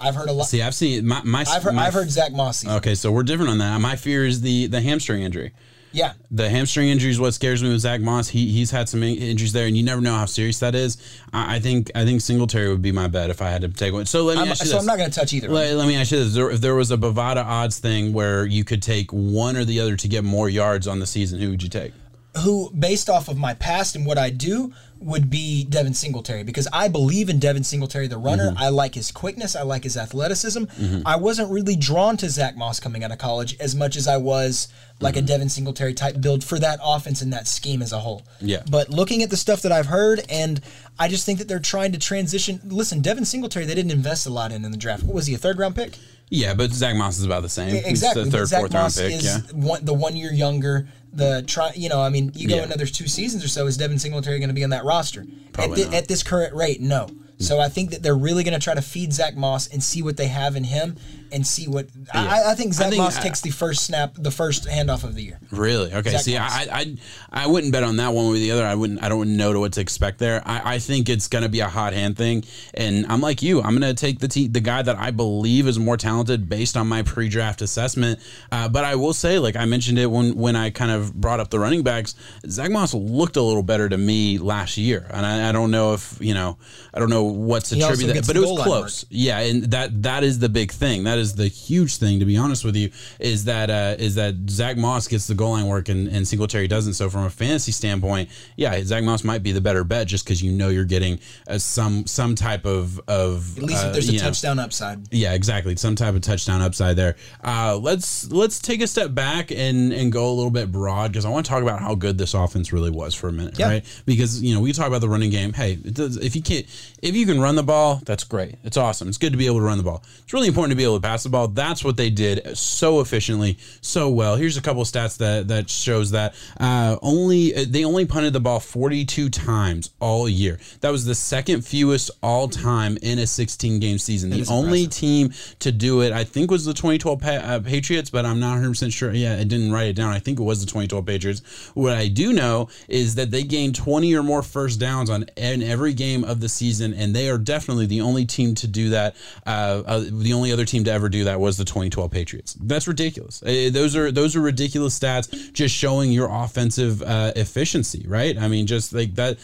I've 0.00 0.14
heard 0.14 0.28
a 0.28 0.32
lot. 0.32 0.46
See, 0.48 0.62
I've 0.62 0.74
seen 0.74 1.06
my 1.06 1.22
my. 1.24 1.44
I've 1.48 1.62
heard, 1.62 1.74
my- 1.74 1.86
I've 1.86 1.94
heard 1.94 2.10
Zach 2.10 2.32
Moss 2.32 2.58
season. 2.60 2.76
Okay, 2.76 2.94
so 2.94 3.10
we're 3.10 3.22
different 3.24 3.50
on 3.50 3.58
that. 3.58 3.80
My 3.80 3.96
fear 3.96 4.24
is 4.26 4.42
the 4.42 4.66
the 4.66 4.80
hamstring 4.80 5.22
injury. 5.22 5.52
Yeah, 5.92 6.12
The 6.30 6.48
hamstring 6.50 6.88
injury 6.90 7.10
is 7.10 7.18
what 7.18 7.32
scares 7.34 7.62
me 7.62 7.70
with 7.70 7.80
Zach 7.80 8.00
Moss. 8.00 8.28
He 8.28 8.52
he's 8.52 8.70
had 8.70 8.88
some 8.88 9.02
in- 9.02 9.16
injuries 9.18 9.52
there, 9.52 9.66
and 9.66 9.76
you 9.76 9.82
never 9.82 10.00
know 10.02 10.14
how 10.14 10.26
serious 10.26 10.58
that 10.60 10.74
is. 10.74 10.98
I, 11.32 11.56
I 11.56 11.60
think 11.60 11.90
I 11.94 12.04
think 12.04 12.20
Singletary 12.20 12.68
would 12.68 12.82
be 12.82 12.92
my 12.92 13.08
bet 13.08 13.30
if 13.30 13.40
I 13.40 13.48
had 13.50 13.62
to 13.62 13.68
take 13.68 13.92
one. 13.94 14.04
So 14.06 14.24
let 14.24 14.36
me 14.36 14.42
I'm, 14.42 14.48
ask 14.50 14.60
you 14.60 14.66
so 14.66 14.72
this. 14.74 14.80
I'm 14.82 14.86
not 14.86 14.98
going 14.98 15.10
to 15.10 15.18
touch 15.18 15.32
either. 15.32 15.48
let, 15.48 15.74
let 15.76 15.88
me 15.88 15.96
ask 15.96 16.10
you 16.12 16.18
this: 16.22 16.34
There- 16.34 16.50
If 16.50 16.60
there 16.60 16.74
was 16.74 16.90
a 16.90 16.96
Bovada 16.98 17.44
odds 17.44 17.78
thing 17.78 18.12
where 18.12 18.44
you 18.44 18.64
could 18.64 18.82
take 18.82 19.10
one 19.12 19.56
or 19.56 19.64
the 19.64 19.80
other 19.80 19.96
to 19.96 20.08
get 20.08 20.24
more 20.24 20.48
yards 20.48 20.86
on 20.86 20.98
the 21.00 21.06
season, 21.06 21.40
who 21.40 21.50
would 21.50 21.62
you 21.62 21.68
take? 21.70 21.92
Who, 22.38 22.70
based 22.70 23.08
off 23.10 23.28
of 23.28 23.36
my 23.36 23.54
past 23.54 23.94
and 23.96 24.06
what 24.06 24.18
I 24.18 24.30
do, 24.30 24.72
would 25.00 25.30
be 25.30 25.62
Devin 25.64 25.94
Singletary 25.94 26.42
because 26.42 26.66
I 26.72 26.88
believe 26.88 27.28
in 27.28 27.38
Devin 27.38 27.62
Singletary, 27.62 28.08
the 28.08 28.18
runner. 28.18 28.50
Mm-hmm. 28.50 28.58
I 28.58 28.68
like 28.70 28.96
his 28.96 29.12
quickness. 29.12 29.54
I 29.54 29.62
like 29.62 29.84
his 29.84 29.96
athleticism. 29.96 30.64
I 31.06 31.14
wasn't 31.16 31.52
really 31.52 31.76
drawn 31.76 32.16
to 32.16 32.28
Zach 32.28 32.56
Moss 32.56 32.80
coming 32.80 33.04
out 33.04 33.12
of 33.12 33.18
college 33.18 33.56
as 33.60 33.74
much 33.76 33.96
as 33.96 34.08
I 34.08 34.16
was 34.16 34.68
like 35.00 35.14
Mm-hmm. 35.14 35.24
a 35.24 35.28
Devin 35.28 35.48
Singletary 35.48 35.94
type 35.94 36.20
build 36.20 36.42
for 36.42 36.58
that 36.58 36.80
offense 36.82 37.22
and 37.22 37.32
that 37.32 37.46
scheme 37.46 37.82
as 37.82 37.92
a 37.92 38.00
whole. 38.00 38.22
Yeah. 38.40 38.62
But 38.68 38.88
looking 38.90 39.22
at 39.22 39.30
the 39.30 39.36
stuff 39.36 39.62
that 39.62 39.70
I've 39.70 39.86
heard, 39.86 40.22
and 40.28 40.60
I 40.98 41.06
just 41.06 41.24
think 41.24 41.38
that 41.38 41.46
they're 41.46 41.60
trying 41.60 41.92
to 41.92 41.98
transition. 42.00 42.60
Listen, 42.64 43.00
Devin 43.00 43.24
Singletary, 43.24 43.64
they 43.64 43.76
didn't 43.76 43.92
invest 43.92 44.26
a 44.26 44.30
lot 44.30 44.50
in 44.50 44.64
in 44.64 44.72
the 44.72 44.76
draft. 44.76 45.04
What 45.04 45.14
was 45.14 45.26
he, 45.26 45.34
a 45.34 45.38
third 45.38 45.58
round 45.58 45.76
pick? 45.76 45.92
Yeah, 46.30 46.54
but 46.54 46.70
Zach 46.72 46.94
Moss 46.96 47.18
is 47.18 47.24
about 47.24 47.42
the 47.42 47.48
same. 47.48 47.74
He's 47.74 47.84
Exactly. 47.86 48.24
the 48.24 48.30
third, 48.30 48.48
Zach 48.48 48.60
fourth 48.60 48.72
Moss 48.72 48.98
round 48.98 49.10
pick. 49.12 49.18
is 49.20 49.24
Yeah. 49.26 49.38
one, 49.52 49.84
the 49.84 49.94
one 49.94 50.16
year 50.16 50.32
younger. 50.32 50.88
The 51.12 51.42
try, 51.46 51.72
you 51.74 51.88
know, 51.88 52.00
I 52.02 52.10
mean, 52.10 52.32
you 52.34 52.48
go 52.48 52.56
Yeah. 52.56 52.62
another 52.64 52.84
two 52.86 53.08
seasons 53.08 53.42
or 53.42 53.48
so. 53.48 53.66
Is 53.66 53.76
Devin 53.78 53.98
Singletary 53.98 54.38
going 54.38 54.48
to 54.50 54.54
be 54.54 54.62
on 54.64 54.70
that 54.70 54.84
roster 54.84 55.24
at, 55.58 55.70
not. 55.70 55.94
at 55.94 56.06
this 56.08 56.22
current 56.22 56.54
rate? 56.54 56.80
No. 56.82 57.08
So 57.40 57.60
I 57.60 57.68
think 57.68 57.90
that 57.92 58.02
they're 58.02 58.16
really 58.16 58.42
going 58.44 58.52
to 58.58 58.62
try 58.62 58.74
to 58.74 58.82
feed 58.82 59.12
Zach 59.12 59.36
Moss 59.36 59.68
and 59.68 59.82
see 59.82 60.02
what 60.02 60.16
they 60.16 60.26
have 60.26 60.54
in 60.56 60.64
him 60.64 60.96
and 61.32 61.46
see 61.46 61.66
what 61.68 61.86
I, 62.12 62.52
I 62.52 62.54
think 62.54 62.74
Zach 62.74 62.90
think 62.90 63.02
Moss 63.02 63.18
I- 63.18 63.22
takes 63.22 63.40
the 63.40 63.50
first 63.50 63.84
snap, 63.84 64.14
the 64.16 64.30
first 64.30 64.66
handoff 64.66 65.04
of 65.04 65.14
the 65.14 65.22
year. 65.22 65.40
Really? 65.50 65.92
Okay. 65.92 66.10
Zach 66.10 66.20
See, 66.22 66.38
Moss. 66.38 66.52
I, 66.52 66.68
I 66.70 66.96
I 67.44 67.46
wouldn't 67.46 67.72
bet 67.72 67.82
on 67.82 67.96
that 67.96 68.12
one 68.12 68.26
way 68.30 68.36
or 68.36 68.38
the 68.38 68.50
other. 68.52 68.64
I 68.66 68.74
wouldn't. 68.74 69.02
I 69.02 69.08
don't 69.08 69.36
know 69.36 69.58
what 69.58 69.72
to 69.74 69.80
expect 69.80 70.18
there. 70.18 70.42
I, 70.44 70.74
I 70.74 70.78
think 70.78 71.08
it's 71.08 71.28
going 71.28 71.42
to 71.42 71.48
be 71.48 71.60
a 71.60 71.68
hot 71.68 71.92
hand 71.92 72.16
thing, 72.16 72.44
and 72.74 73.06
I'm 73.06 73.20
like 73.20 73.42
you. 73.42 73.60
I'm 73.60 73.78
going 73.78 73.94
to 73.94 73.94
take 73.94 74.18
the 74.18 74.28
te- 74.28 74.48
the 74.48 74.60
guy 74.60 74.82
that 74.82 74.96
I 74.96 75.10
believe 75.10 75.66
is 75.66 75.78
more 75.78 75.96
talented 75.96 76.48
based 76.48 76.76
on 76.76 76.86
my 76.88 77.02
pre-draft 77.02 77.62
assessment. 77.62 78.20
Uh, 78.52 78.68
but 78.68 78.84
I 78.84 78.94
will 78.94 79.12
say, 79.14 79.38
like 79.38 79.56
I 79.56 79.64
mentioned 79.64 79.98
it 79.98 80.06
when 80.06 80.34
when 80.36 80.56
I 80.56 80.70
kind 80.70 80.90
of 80.90 81.14
brought 81.14 81.40
up 81.40 81.50
the 81.50 81.58
running 81.58 81.82
backs, 81.82 82.14
Zach 82.48 82.70
Moss 82.70 82.94
looked 82.94 83.36
a 83.36 83.42
little 83.42 83.62
better 83.62 83.88
to 83.88 83.98
me 83.98 84.38
last 84.38 84.76
year, 84.78 85.06
and 85.10 85.24
I, 85.24 85.48
I 85.48 85.52
don't 85.52 85.70
know 85.70 85.94
if 85.94 86.18
you 86.20 86.34
know. 86.34 86.56
I 86.94 87.00
don't 87.00 87.10
know 87.10 87.24
what's 87.24 87.70
attributed, 87.70 88.26
but 88.26 88.34
it 88.36 88.40
was 88.40 88.62
close. 88.62 89.04
Yeah, 89.10 89.38
and 89.40 89.64
that 89.64 90.02
that 90.02 90.24
is 90.24 90.38
the 90.38 90.48
big 90.48 90.72
thing. 90.72 91.04
That 91.04 91.17
is 91.18 91.34
the 91.34 91.48
huge 91.48 91.96
thing, 91.96 92.18
to 92.20 92.24
be 92.24 92.36
honest 92.36 92.64
with 92.64 92.76
you, 92.76 92.90
is 93.18 93.44
that 93.44 93.70
uh, 93.70 93.96
is 93.98 94.14
that 94.14 94.34
Zach 94.48 94.76
Moss 94.76 95.08
gets 95.08 95.26
the 95.26 95.34
goal 95.34 95.50
line 95.52 95.66
work 95.66 95.88
and, 95.88 96.08
and 96.08 96.26
Singletary 96.26 96.68
doesn't. 96.68 96.94
So 96.94 97.10
from 97.10 97.24
a 97.24 97.30
fantasy 97.30 97.72
standpoint, 97.72 98.30
yeah, 98.56 98.80
Zach 98.84 99.04
Moss 99.04 99.24
might 99.24 99.42
be 99.42 99.52
the 99.52 99.60
better 99.60 99.84
bet 99.84 100.06
just 100.06 100.24
because 100.24 100.42
you 100.42 100.52
know 100.52 100.68
you're 100.68 100.84
getting 100.84 101.18
uh, 101.48 101.58
some 101.58 102.06
some 102.06 102.34
type 102.34 102.64
of 102.64 103.00
of 103.08 103.56
At 103.58 103.64
least 103.64 103.84
uh, 103.84 103.86
if 103.88 103.92
there's 103.94 104.08
a 104.08 104.12
know, 104.12 104.18
touchdown 104.18 104.58
upside. 104.58 105.12
yeah, 105.12 105.34
exactly. 105.34 105.76
Some 105.76 105.94
type 105.96 106.14
of 106.14 106.20
touchdown 106.22 106.62
upside 106.62 106.96
there. 106.96 107.16
Uh, 107.44 107.76
let's 107.76 108.30
let's 108.30 108.58
take 108.58 108.80
a 108.82 108.86
step 108.86 109.14
back 109.14 109.50
and 109.50 109.92
and 109.92 110.12
go 110.12 110.30
a 110.30 110.34
little 110.34 110.50
bit 110.50 110.70
broad 110.72 111.12
because 111.12 111.24
I 111.24 111.28
want 111.30 111.44
to 111.46 111.50
talk 111.50 111.62
about 111.62 111.80
how 111.80 111.94
good 111.94 112.18
this 112.18 112.34
offense 112.34 112.72
really 112.72 112.90
was 112.90 113.14
for 113.14 113.28
a 113.28 113.32
minute, 113.32 113.58
Yeah. 113.58 113.66
right? 113.68 114.02
Because 114.06 114.42
you 114.42 114.54
know 114.54 114.60
we 114.60 114.72
talk 114.72 114.86
about 114.86 115.00
the 115.00 115.08
running 115.08 115.30
game. 115.30 115.52
Hey, 115.52 115.72
it 115.72 115.94
does, 115.94 116.16
if 116.16 116.36
you 116.36 116.42
can't 116.42 116.66
if 117.02 117.14
you 117.14 117.26
can 117.26 117.40
run 117.40 117.54
the 117.56 117.62
ball, 117.62 118.00
that's 118.04 118.24
great. 118.24 118.56
It's 118.64 118.76
awesome. 118.76 119.08
It's 119.08 119.18
good 119.18 119.32
to 119.32 119.38
be 119.38 119.46
able 119.46 119.58
to 119.58 119.64
run 119.64 119.78
the 119.78 119.84
ball. 119.84 120.02
It's 120.22 120.32
really 120.32 120.48
important 120.48 120.72
to 120.72 120.76
be 120.76 120.84
able 120.84 120.96
to 120.96 121.06
pass 121.06 121.22
the 121.22 121.28
ball. 121.28 121.48
That's 121.48 121.84
what 121.84 121.96
they 121.96 122.10
did 122.10 122.56
so 122.56 123.00
efficiently, 123.00 123.58
so 123.80 124.08
well. 124.08 124.36
Here's 124.36 124.56
a 124.56 124.62
couple 124.62 124.82
of 124.82 124.88
stats 124.88 125.18
that 125.18 125.48
that 125.48 125.70
shows 125.70 126.10
that 126.12 126.34
uh, 126.60 126.96
only 127.02 127.52
they 127.64 127.84
only 127.84 128.06
punted 128.06 128.32
the 128.32 128.40
ball 128.40 128.60
42 128.60 129.30
times 129.30 129.90
all 130.00 130.28
year. 130.28 130.58
That 130.80 130.90
was 130.90 131.04
the 131.04 131.14
second 131.14 131.62
fewest 131.62 132.10
all 132.22 132.48
time 132.48 132.98
in 133.02 133.18
a 133.18 133.26
16 133.26 133.80
game 133.80 133.98
season. 133.98 134.30
The 134.30 134.46
only 134.50 134.86
team 134.86 135.32
to 135.60 135.72
do 135.72 136.02
it, 136.02 136.12
I 136.12 136.24
think, 136.24 136.50
was 136.50 136.64
the 136.64 136.74
2012 136.74 137.20
pa- 137.20 137.28
uh, 137.28 137.60
Patriots, 137.60 138.10
but 138.10 138.24
I'm 138.26 138.40
not 138.40 138.52
100 138.52 138.70
percent 138.70 138.92
sure. 138.92 139.12
Yeah, 139.12 139.34
I 139.34 139.44
didn't 139.44 139.72
write 139.72 139.88
it 139.88 139.96
down. 139.96 140.12
I 140.12 140.18
think 140.18 140.38
it 140.40 140.42
was 140.42 140.60
the 140.60 140.66
2012 140.66 141.06
Patriots. 141.06 141.70
What 141.74 141.94
I 141.94 142.08
do 142.08 142.32
know 142.32 142.68
is 142.88 143.14
that 143.16 143.30
they 143.30 143.42
gained 143.42 143.74
20 143.74 144.14
or 144.14 144.22
more 144.22 144.42
first 144.42 144.80
downs 144.80 145.10
on 145.10 145.24
in 145.36 145.62
every 145.62 145.94
game 145.94 146.24
of 146.24 146.40
the 146.40 146.48
season, 146.48 146.87
and 146.94 147.14
they 147.14 147.28
are 147.28 147.38
definitely 147.38 147.86
the 147.86 148.00
only 148.00 148.24
team 148.24 148.54
to 148.56 148.66
do 148.66 148.90
that. 148.90 149.16
Uh, 149.46 149.82
uh, 149.86 150.04
the 150.10 150.32
only 150.32 150.52
other 150.52 150.64
team 150.64 150.84
to 150.84 150.92
ever 150.92 151.08
do 151.08 151.24
that 151.24 151.40
was 151.40 151.56
the 151.56 151.64
2012 151.64 152.10
Patriots. 152.10 152.54
That's 152.60 152.88
ridiculous. 152.88 153.42
Uh, 153.42 153.70
those 153.72 153.96
are 153.96 154.10
those 154.10 154.36
are 154.36 154.40
ridiculous 154.40 154.98
stats, 154.98 155.52
just 155.52 155.74
showing 155.74 156.12
your 156.12 156.28
offensive 156.30 157.02
uh, 157.02 157.32
efficiency, 157.36 158.04
right? 158.06 158.36
I 158.38 158.48
mean, 158.48 158.66
just 158.66 158.92
like 158.92 159.14
that 159.14 159.38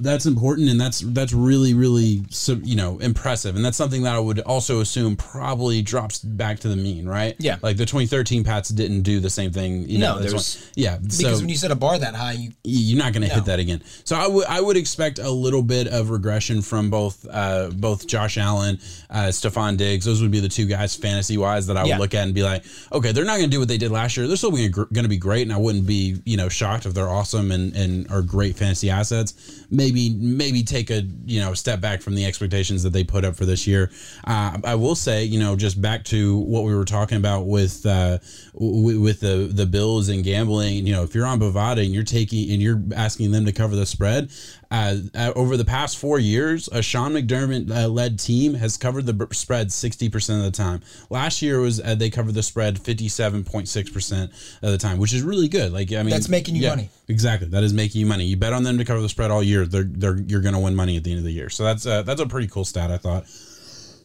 that's 0.00 0.26
important 0.26 0.68
and 0.68 0.80
that's 0.80 1.00
that's 1.00 1.32
really 1.32 1.74
really 1.74 2.22
you 2.62 2.76
know 2.76 2.98
impressive 3.00 3.56
and 3.56 3.64
that's 3.64 3.76
something 3.76 4.02
that 4.02 4.14
I 4.14 4.18
would 4.20 4.40
also 4.40 4.80
assume 4.80 5.16
probably 5.16 5.82
drops 5.82 6.18
back 6.20 6.60
to 6.60 6.68
the 6.68 6.76
mean 6.76 7.06
right 7.08 7.34
Yeah. 7.38 7.56
like 7.62 7.76
the 7.76 7.84
2013 7.86 8.44
Pats 8.44 8.68
didn't 8.68 9.02
do 9.02 9.20
the 9.20 9.30
same 9.30 9.50
thing 9.52 9.88
you 9.88 9.98
No, 9.98 10.14
know 10.14 10.20
that's 10.20 10.30
there's- 10.32 10.56
one- 10.56 10.72
yeah 10.76 10.96
Because 10.98 11.18
so 11.18 11.36
when 11.38 11.48
you 11.48 11.56
set 11.56 11.70
a 11.70 11.74
bar 11.76 11.98
that 11.98 12.14
high, 12.14 12.32
you 12.32 12.50
you're 12.64 12.98
not 12.98 13.12
going 13.12 13.22
to 13.22 13.28
No. 13.28 13.34
hit 13.34 13.44
that 13.46 13.58
again. 13.58 13.82
So 14.04 14.16
I 14.16 14.26
would 14.26 14.46
I 14.46 14.60
would 14.60 14.76
expect 14.76 15.18
a 15.18 15.30
little 15.30 15.62
bit 15.62 15.88
of 15.88 16.10
regression 16.10 16.62
from 16.62 16.90
both 16.90 17.26
uh, 17.30 17.70
both 17.70 18.06
Josh 18.06 18.38
Allen, 18.38 18.78
uh, 19.10 19.24
Stefon 19.30 19.76
Diggs. 19.76 20.04
Those 20.04 20.20
would 20.22 20.30
be 20.30 20.40
the 20.40 20.48
two 20.48 20.66
guys 20.66 20.94
fantasy 20.94 21.36
wise 21.38 21.66
that 21.66 21.76
I 21.76 21.82
would 21.82 21.88
Yeah. 21.88 21.98
look 21.98 22.14
at 22.14 22.24
and 22.24 22.34
be 22.34 22.42
like, 22.42 22.64
okay, 22.92 23.12
they're 23.12 23.24
not 23.24 23.38
going 23.38 23.50
to 23.50 23.54
do 23.54 23.58
what 23.58 23.68
they 23.68 23.78
did 23.78 23.90
last 23.90 24.16
year. 24.16 24.26
They're 24.26 24.36
still 24.36 24.50
going 24.50 24.72
to 24.94 25.08
be 25.08 25.16
great, 25.16 25.42
and 25.42 25.52
I 25.52 25.56
wouldn't 25.58 25.86
be 25.86 26.20
you 26.24 26.36
know 26.36 26.48
shocked 26.48 26.86
if 26.86 26.94
they're 26.94 27.08
awesome 27.08 27.50
and 27.50 27.74
and 27.74 28.10
are 28.10 28.22
great 28.22 28.56
fantasy 28.56 28.90
assets. 28.90 29.31
Maybe 29.70 30.10
maybe 30.10 30.62
take 30.62 30.90
a 30.90 31.02
you 31.24 31.40
know 31.40 31.54
step 31.54 31.80
back 31.80 32.02
from 32.02 32.14
the 32.14 32.26
expectations 32.26 32.82
that 32.82 32.90
they 32.90 33.04
put 33.04 33.24
up 33.24 33.36
for 33.36 33.46
this 33.46 33.66
year. 33.66 33.90
Uh, 34.24 34.58
I 34.64 34.74
will 34.74 34.94
say 34.94 35.24
you 35.24 35.38
know 35.38 35.56
just 35.56 35.80
back 35.80 36.04
to 36.04 36.38
what 36.38 36.64
we 36.64 36.74
were 36.74 36.84
talking 36.84 37.16
about 37.16 37.46
with 37.46 37.84
uh, 37.86 38.18
w- 38.54 39.00
with 39.00 39.20
the 39.20 39.48
the 39.50 39.66
Bills 39.66 40.08
and 40.08 40.22
gambling. 40.22 40.86
You 40.86 40.92
know 40.92 41.02
if 41.02 41.14
you're 41.14 41.26
on 41.26 41.40
Bovada 41.40 41.84
and 41.84 41.92
you're 41.94 42.04
taking 42.04 42.50
and 42.50 42.60
you're 42.60 42.82
asking 42.94 43.30
them 43.30 43.46
to 43.46 43.52
cover 43.52 43.76
the 43.76 43.86
spread. 43.86 44.30
Uh, 44.72 44.96
uh, 45.14 45.32
over 45.36 45.58
the 45.58 45.66
past 45.66 45.98
four 45.98 46.18
years, 46.18 46.66
a 46.72 46.80
Sean 46.80 47.12
McDermott 47.12 47.70
uh, 47.70 47.88
led 47.88 48.18
team 48.18 48.54
has 48.54 48.78
covered 48.78 49.04
the 49.04 49.28
spread 49.34 49.68
60% 49.68 50.38
of 50.38 50.44
the 50.44 50.50
time. 50.50 50.80
Last 51.10 51.42
year 51.42 51.60
was 51.60 51.78
uh, 51.78 51.94
they 51.94 52.08
covered 52.08 52.32
the 52.32 52.42
spread 52.42 52.76
57.6% 52.76 54.22
of 54.62 54.70
the 54.70 54.78
time, 54.78 54.96
which 54.96 55.12
is 55.12 55.20
really 55.20 55.48
good. 55.48 55.74
Like 55.74 55.92
I 55.92 55.96
mean, 55.96 56.08
That's 56.08 56.30
making 56.30 56.56
you 56.56 56.66
money. 56.66 56.88
Exactly, 57.08 57.48
that 57.48 57.62
is 57.62 57.74
making 57.74 58.00
you 58.00 58.06
money. 58.06 58.24
You 58.24 58.38
bet 58.38 58.54
on 58.54 58.62
them 58.62 58.78
to 58.78 58.84
cover 58.86 59.02
the 59.02 59.10
spread 59.10 59.30
all 59.30 59.42
year. 59.42 59.66
They're 59.66 59.84
they're 59.84 60.16
you're 60.16 60.40
going 60.40 60.54
to 60.54 60.60
win 60.60 60.74
money 60.74 60.96
at 60.96 61.04
the 61.04 61.10
end 61.10 61.18
of 61.18 61.24
the 61.24 61.32
year. 61.32 61.50
So 61.50 61.64
that's 61.64 61.84
uh, 61.84 62.00
that's 62.00 62.22
a 62.22 62.26
pretty 62.26 62.48
cool 62.48 62.64
stat. 62.64 62.90
I 62.90 62.96
thought. 62.96 63.26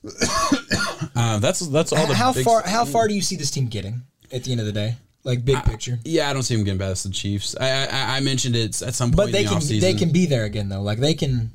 uh, 1.15 1.39
that's 1.39 1.61
that's 1.61 1.93
all 1.93 2.07
the 2.07 2.13
how 2.13 2.33
far 2.33 2.61
how 2.63 2.83
far 2.83 3.07
do 3.07 3.13
you 3.13 3.21
see 3.21 3.37
this 3.37 3.51
team 3.51 3.67
getting 3.67 4.01
at 4.33 4.43
the 4.43 4.51
end 4.51 4.59
of 4.59 4.65
the 4.65 4.73
day? 4.73 4.97
Like 5.27 5.43
big 5.43 5.61
picture. 5.65 5.99
Yeah, 6.05 6.29
I 6.29 6.33
don't 6.33 6.43
see 6.43 6.55
them 6.55 6.63
getting 6.63 6.79
past 6.79 7.03
the 7.03 7.09
Chiefs. 7.11 7.55
I 7.59 7.85
I, 7.85 8.17
I 8.17 8.19
mentioned 8.21 8.55
it 8.55 8.81
at 8.81 8.95
some 8.95 9.09
point 9.09 9.17
But 9.17 9.31
they 9.33 9.43
the 9.43 9.49
can 9.49 9.57
offseason. 9.59 9.81
they 9.81 9.93
can 9.93 10.11
be 10.11 10.25
there 10.25 10.45
again 10.45 10.69
though. 10.69 10.81
Like 10.81 10.99
they 10.99 11.13
can 11.13 11.51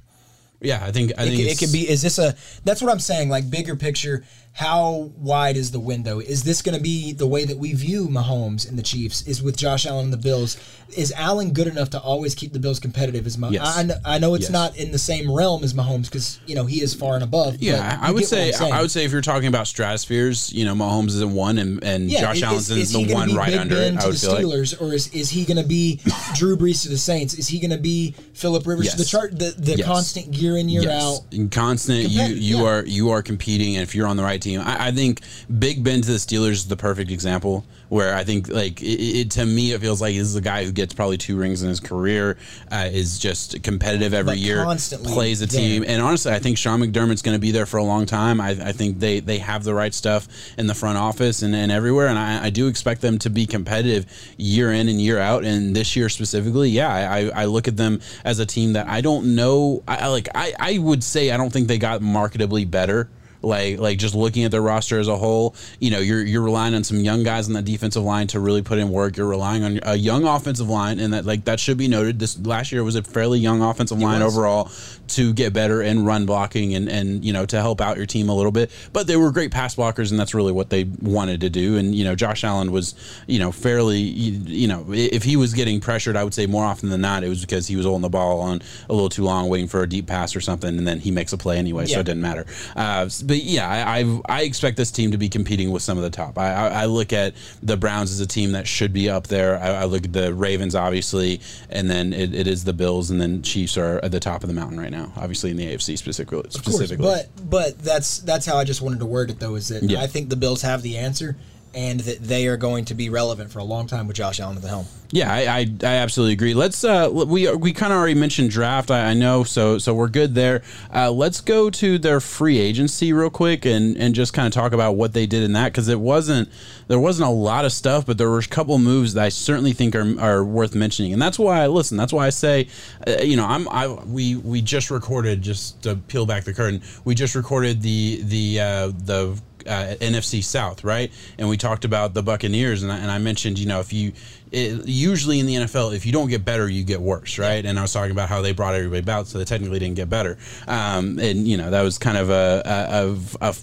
Yeah, 0.61 0.85
I 0.85 0.93
think 0.93 1.13
I 1.17 1.25
it, 1.25 1.29
think 1.31 1.49
it 1.51 1.59
could 1.59 1.73
be 1.73 1.89
is 1.89 2.03
this 2.03 2.19
a 2.19 2.37
that's 2.65 2.83
what 2.83 2.93
I'm 2.93 3.01
saying 3.01 3.31
like 3.31 3.49
bigger 3.49 3.75
picture 3.75 4.25
how 4.55 5.11
wide 5.17 5.57
is 5.57 5.71
the 5.71 5.81
window 5.81 6.19
is 6.21 6.43
this 6.45 6.61
going 6.61 6.77
to 6.77 6.81
be 6.83 7.13
the 7.13 7.27
way 7.27 7.45
that 7.47 7.57
we 7.57 7.73
view 7.73 8.07
Mahomes 8.07 8.69
and 8.69 8.79
the 8.79 8.83
Chiefs 8.83 9.23
is 9.27 9.43
with 9.43 9.57
Josh 9.57 9.87
Allen 9.87 10.05
and 10.05 10.13
the 10.13 10.19
Bills 10.19 10.59
is 10.95 11.11
Allen 11.17 11.53
good 11.55 11.67
enough 11.67 11.89
to 11.91 11.99
always 12.01 12.35
keep 12.35 12.53
the 12.53 12.59
Bills 12.59 12.79
competitive 12.79 13.27
as 13.27 13.39
Mahomes 13.39 13.53
Yes. 13.53 13.99
I, 14.05 14.17
I 14.17 14.19
know 14.19 14.35
it's 14.35 14.43
Yes. 14.45 14.51
not 14.51 14.77
in 14.77 14.93
the 14.93 14.99
same 14.99 15.33
realm 15.33 15.65
as 15.65 15.73
Mahomes 15.73 16.11
cuz 16.11 16.39
you 16.47 16.55
know 16.55 16.67
he 16.67 16.83
is 16.83 16.93
far 16.93 17.15
and 17.15 17.25
above 17.25 17.57
Yeah, 17.61 17.99
I 18.01 18.11
would 18.11 18.27
say. 18.27 18.53
I 18.53 18.83
would 18.83 18.91
say 18.91 19.05
if 19.07 19.11
you're 19.13 19.23
talking 19.23 19.49
about 19.49 19.67
stratospheres, 19.67 20.53
you 20.53 20.67
know, 20.67 20.75
Mahomes 20.75 21.09
is 21.09 21.23
in 21.23 21.33
one 21.33 21.57
and, 21.59 21.83
and 21.83 22.11
Yeah, 22.11 22.21
Josh 22.21 22.43
Allen 22.43 22.59
is, 22.59 22.71
is 22.71 22.93
the 22.93 23.13
one 23.13 23.35
right 23.35 23.47
Big 23.53 23.59
under 23.59 23.75
Ben 23.77 23.95
it. 23.95 23.99
I 23.99 24.01
to 24.03 24.07
would 24.09 24.17
the 24.17 24.21
feel 24.21 24.33
like. 24.35 24.45
Steelers, 24.45 24.81
or 24.83 24.93
is, 24.93 25.09
is 25.15 25.31
he 25.31 25.45
going 25.47 25.57
to 25.57 25.67
be 25.67 25.99
Drew 26.35 26.57
Brees 26.59 26.83
to 26.83 26.91
the 26.91 26.99
Saints? 26.99 27.33
Is 27.35 27.49
he 27.49 27.59
going 27.59 27.71
to 27.71 27.79
be 27.79 28.15
Philip 28.35 28.67
Rivers 28.67 28.91
to 28.91 28.97
the 28.99 29.05
chart? 29.05 29.39
The 29.39 29.55
the 29.57 29.77
Yes. 29.79 29.87
constant 29.87 30.35
year 30.35 30.59
in 30.59 30.69
year 30.69 30.83
Yes, 30.83 31.03
out. 31.03 31.21
and 31.33 31.51
constant. 31.51 32.11
You 32.11 32.25
you 32.25 32.59
yeah. 32.59 32.63
are 32.65 32.85
you 32.87 33.11
are 33.11 33.23
competing, 33.23 33.77
and 33.77 33.83
if 33.83 33.95
you're 33.95 34.07
on 34.07 34.17
the 34.19 34.23
right 34.23 34.42
team, 34.43 34.61
I, 34.61 34.89
I 34.89 34.93
think 34.93 35.21
Big 35.59 35.83
Ben 35.83 36.03
to 36.03 36.11
the 36.11 36.19
Steelers 36.19 36.53
is 36.53 36.69
the 36.69 36.77
perfect 36.77 37.11
example. 37.11 37.65
Where 37.89 38.15
I 38.15 38.25
think 38.25 38.49
like 38.49 38.81
it, 38.81 38.87
it 38.87 39.31
to 39.33 39.45
me, 39.45 39.73
it 39.73 39.83
feels 39.83 40.01
like 40.01 40.15
this 40.15 40.27
is 40.27 40.35
a 40.35 40.41
guy 40.41 40.65
who 40.65 40.73
gets 40.73 40.95
probably 40.95 41.19
two 41.19 41.37
rings 41.37 41.63
in 41.63 41.69
his 41.69 41.79
career, 41.79 42.39
uh, 42.71 42.89
is 42.91 43.19
just 43.19 43.63
competitive 43.63 44.15
every 44.15 44.33
But 44.33 44.39
year, 44.39 44.65
constantly 44.65 45.13
plays 45.13 45.43
a 45.43 45.47
there. 45.47 45.61
team, 45.61 45.85
and 45.87 46.01
honestly, 46.01 46.33
I 46.33 46.39
think 46.39 46.57
Sean 46.57 46.81
McDermott's 46.81 47.21
going 47.21 47.37
to 47.37 47.41
be 47.41 47.51
there 47.51 47.67
for 47.67 47.77
a 47.77 47.85
long 47.85 48.07
time. 48.07 48.41
I, 48.41 48.51
I 48.53 48.73
think 48.73 48.99
they 48.99 49.21
they 49.21 49.39
have 49.39 49.63
the 49.65 49.75
right 49.75 49.93
stuff 49.93 50.27
in 50.57 50.69
the 50.69 50.75
front 50.75 50.97
office 50.97 51.43
and, 51.43 51.55
and 51.55 51.71
everywhere, 51.71 52.09
and 52.09 52.19
I, 52.19 52.45
I 52.45 52.51
do 52.51 52.67
expect 52.67 53.03
them 53.03 53.19
to 53.19 53.29
be 53.29 53.45
competitive 53.45 54.07
year 54.39 54.73
in 54.73 54.89
and 54.89 54.99
year 54.99 55.19
out. 55.19 55.45
And 55.45 55.77
this 55.77 55.95
year 55.95 56.09
specifically, 56.09 56.71
yeah, 56.71 56.89
I, 56.89 57.43
I 57.43 57.45
look 57.45 57.69
at 57.69 57.77
them 57.77 58.01
as 58.25 58.39
a 58.39 58.47
team 58.47 58.73
that 58.73 58.89
I 58.89 59.03
don't 59.03 59.35
know. 59.35 59.83
I 59.87 59.97
I 59.97 60.07
like 60.07 60.29
I, 60.35 60.55
I 60.59 60.79
would 60.79 61.05
say 61.05 61.31
I 61.31 61.37
don't 61.37 61.53
think 61.53 61.69
they 61.69 61.77
got 61.77 62.01
marketably 62.01 62.71
better. 62.71 63.11
Like 63.43 63.79
like 63.79 63.99
just 63.99 64.15
looking 64.15 64.45
at 64.45 64.51
their 64.51 64.63
roster 64.63 64.99
as 64.99 65.09
a 65.09 65.17
whole, 65.17 65.55
you 65.81 65.91
know, 65.91 65.99
you're 65.99 66.25
you're 66.25 66.43
relying 66.43 66.75
on 66.75 66.85
some 66.85 67.01
young 67.01 67.23
guys 67.23 67.49
on 67.49 67.55
the 67.55 67.63
defensive 67.63 68.03
line 68.03 68.27
to 68.29 68.41
really 68.41 68.63
put 68.63 68.79
in 68.79 68.91
work. 68.91 69.17
You're 69.17 69.29
relying 69.29 69.65
on 69.65 69.81
a 69.83 69.97
young 69.97 70.25
offensive 70.25 70.69
line, 70.69 71.01
and 71.01 71.13
that 71.13 71.25
like 71.25 71.45
that 71.45 71.61
should 71.61 71.79
be 71.79 71.89
noted. 71.89 72.19
This 72.19 72.39
last 72.39 72.73
year 72.73 72.85
was 72.85 72.97
a 72.97 73.03
fairly 73.03 73.39
young 73.39 73.63
offensive 73.63 74.01
line 74.01 74.23
was. 74.23 74.37
overall 74.37 74.71
to 75.09 75.33
get 75.35 75.53
better 75.53 75.83
in 75.83 76.05
run 76.05 76.27
blocking 76.27 76.75
and 76.75 76.89
and 76.89 77.25
you 77.25 77.33
know 77.33 77.45
to 77.47 77.61
help 77.61 77.81
out 77.81 77.97
your 77.97 78.07
team 78.07 78.29
a 78.29 78.35
little 78.35 78.53
bit. 78.53 78.71
But 78.93 79.07
they 79.07 79.17
were 79.17 79.31
great 79.31 79.51
pass 79.51 79.75
blockers, 79.75 80.11
and 80.11 80.19
that's 80.19 80.35
really 80.35 80.53
what 80.53 80.71
they 80.71 80.85
wanted 80.85 81.41
to 81.43 81.51
do. 81.51 81.77
And 81.77 81.95
you 81.95 82.05
know, 82.05 82.15
Josh 82.15 82.45
Allen 82.45 82.73
was 82.73 82.95
you 83.27 83.39
know 83.39 83.53
fairly 83.53 83.99
you, 84.01 84.33
you 84.47 84.69
know 84.69 84.87
if 84.89 85.23
he 85.25 85.37
was 85.37 85.53
getting 85.53 85.81
pressured, 85.81 86.17
I 86.17 86.25
would 86.25 86.35
say 86.35 86.47
more 86.47 86.65
often 86.65 86.89
than 86.89 87.01
not 87.01 87.25
it 87.25 87.29
was 87.29 87.41
because 87.41 87.67
he 87.67 87.77
was 87.77 87.87
holding 87.87 88.03
the 88.03 88.09
ball 88.09 88.41
on 88.41 88.63
a 88.89 88.93
little 88.93 89.09
too 89.09 89.25
long, 89.25 89.49
waiting 89.49 89.69
for 89.69 89.83
a 89.83 89.89
deep 89.89 90.07
pass 90.07 90.35
or 90.35 90.41
something, 90.41 90.79
and 90.79 90.87
then 90.87 91.01
he 91.01 91.11
makes 91.11 91.33
a 91.33 91.39
play 91.39 91.59
anyway, 91.59 91.87
so 91.87 92.01
it 92.01 92.07
didn't 92.07 92.23
matter. 92.23 92.47
Uh, 92.77 93.09
but 93.33 93.45
yeah, 93.45 93.67
I, 93.67 94.01
I 94.01 94.21
I 94.29 94.43
expect 94.43 94.77
this 94.77 94.91
team 94.91 95.13
to 95.13 95.17
be 95.17 95.31
competing 95.31 95.71
with 95.71 95.83
some 95.83 95.97
of 95.97 96.05
the 96.05 96.11
top. 96.11 96.37
I, 96.37 96.53
I, 96.53 96.69
I 96.83 96.85
look 96.85 97.15
at 97.15 97.33
the 97.63 97.79
Browns 97.79 98.13
as 98.13 98.21
a 98.21 98.27
team 98.27 98.53
that 98.53 98.69
should 98.69 98.93
be 98.93 99.09
up 99.09 99.29
there. 99.29 99.59
I, 99.59 99.69
I 99.69 99.85
look 99.85 100.05
at 100.05 100.13
the 100.13 100.35
Ravens, 100.35 100.75
obviously, 100.75 101.41
and 101.71 101.89
then 101.91 102.13
it, 102.13 102.35
it 102.35 102.47
is 102.47 102.65
the 102.65 102.75
Bills, 102.75 103.11
and 103.11 103.19
then 103.19 103.41
Chiefs 103.41 103.79
are 103.79 104.01
at 104.05 104.13
the 104.13 104.21
top 104.21 104.45
of 104.45 104.49
the 104.49 104.55
mountain 104.55 104.79
right 104.79 104.91
now, 104.91 105.11
obviously 105.17 105.51
in 105.51 105.57
the 105.57 105.65
AFC 105.65 105.97
specifically. 105.97 106.41
Of 106.41 106.53
course, 106.53 106.75
specifically. 106.77 107.07
but 107.07 107.31
but 107.49 107.79
that's 107.79 108.19
that's 108.19 108.45
how 108.45 108.59
I 108.59 108.65
just 108.65 108.83
wanted 108.83 108.99
to 108.99 109.07
word 109.07 109.31
it 109.31 109.39
though. 109.41 109.55
Is 109.55 109.69
that 109.69 109.83
Yeah. 109.83 110.03
I 110.03 110.09
think 110.09 110.29
the 110.29 110.37
Bills 110.37 110.61
have 110.61 110.83
the 110.83 110.99
answer, 110.99 111.35
and 111.75 112.01
that 112.01 112.23
they 112.23 112.47
are 112.47 112.57
going 112.57 112.85
to 112.87 112.95
be 112.95 113.09
relevant 113.09 113.51
for 113.51 113.59
a 113.59 113.65
long 113.65 113.87
time 113.87 114.07
with 114.07 114.17
Josh 114.17 114.41
Allen 114.41 114.57
at 114.57 114.63
the 114.63 114.69
helm. 114.69 114.87
Yeah, 115.15 115.31
I, 115.31 115.59
I, 115.59 115.67
I 115.83 115.95
absolutely 115.97 116.33
agree. 116.33 116.55
Let's 116.55 116.83
uh, 116.85 117.11
we 117.13 117.55
we 117.55 117.75
kind 117.75 117.93
of 117.93 117.99
already 117.99 118.15
mentioned 118.15 118.51
draft. 118.51 118.91
I, 118.91 119.11
I 119.11 119.15
know, 119.15 119.45
so 119.45 119.77
so 119.77 119.93
we're 119.93 120.09
good 120.09 120.35
there. 120.35 120.63
Uh, 120.93 121.11
let's 121.11 121.43
go 121.43 121.69
to 121.69 121.99
their 121.99 122.19
free 122.19 122.59
agency 122.59 123.13
real 123.13 123.29
quick 123.29 123.67
and 123.67 123.95
and 123.99 124.15
just 124.15 124.33
kind 124.33 124.47
of 124.47 124.55
talk 124.55 124.73
about 124.73 124.97
what 124.97 125.13
they 125.13 125.27
did 125.27 125.43
in 125.43 125.53
that 125.53 125.73
because 125.73 125.89
it 125.89 126.01
wasn't 126.01 126.49
there 126.89 126.99
wasn't 126.99 127.29
a 127.29 127.33
lot 127.33 127.67
of 127.67 127.73
stuff, 127.73 128.07
but 128.07 128.17
there 128.17 128.31
were 128.31 128.39
a 128.39 128.47
couple 128.47 128.79
moves 128.79 129.13
that 129.13 129.25
I 129.25 129.29
certainly 129.29 129.75
think 129.75 129.95
are, 129.95 130.19
are 130.19 130.43
worth 130.43 130.75
mentioning, 130.75 131.13
and 131.13 131.21
that's 131.21 131.39
why 131.39 131.63
I 131.63 131.67
listen. 131.67 131.99
That's 131.99 132.13
why 132.13 132.27
I 132.27 132.31
say, 132.31 132.69
uh, 133.07 133.23
you 133.23 133.37
know, 133.37 133.45
I'm 133.47 133.69
I 133.69 133.89
we 133.89 134.37
we 134.37 134.63
just 134.63 134.91
recorded 134.91 135.43
just 135.43 135.83
to 135.83 135.97
peel 135.97 136.25
back 136.25 136.45
the 136.45 136.55
curtain. 136.55 136.81
We 137.05 137.15
just 137.15 137.35
recorded 137.35 137.83
the 137.83 138.23
the 138.23 138.61
uh, 138.61 138.87
the 139.05 139.39
uh, 139.67 139.95
NFC 140.01 140.43
South, 140.43 140.85
right? 140.85 141.11
And 141.39 141.49
we 141.49 141.57
talked 141.57 141.85
about 141.85 142.15
the 142.15 142.23
Buccaneers, 142.23 142.83
and 142.83 142.93
I, 142.93 142.99
and 142.99 143.11
I 143.11 143.19
mentioned, 143.19 143.59
you 143.59 143.67
know, 143.67 143.81
if 143.81 143.93
you 143.93 144.13
it, 144.53 144.87
usually 144.87 145.41
in 145.41 145.47
the 145.47 145.55
NFL, 145.55 145.95
if 145.95 146.05
you 146.05 146.13
don't 146.13 146.29
get 146.29 146.45
better, 146.45 146.69
you 146.69 146.85
get 146.85 147.01
worse, 147.01 147.39
right? 147.39 147.65
And 147.65 147.79
I 147.79 147.83
was 147.83 147.93
talking 147.93 148.13
about 148.13 148.29
how 148.29 148.43
they 148.43 148.53
brought 148.53 148.75
everybody 148.75 149.01
back, 149.03 149.27
so 149.27 149.39
they 149.39 149.45
technically 149.45 149.79
didn't 149.79 149.97
get 149.97 150.09
better. 150.09 150.39
Um, 150.69 151.19
and 151.19 151.49
you 151.49 151.57
know, 151.57 151.71
that 151.71 151.83
was 151.83 151.99
kind 151.99 152.19
of 152.19 152.31
a, 152.31 152.63
a, 152.65 153.47
a, 153.47 153.51
a 153.51 153.55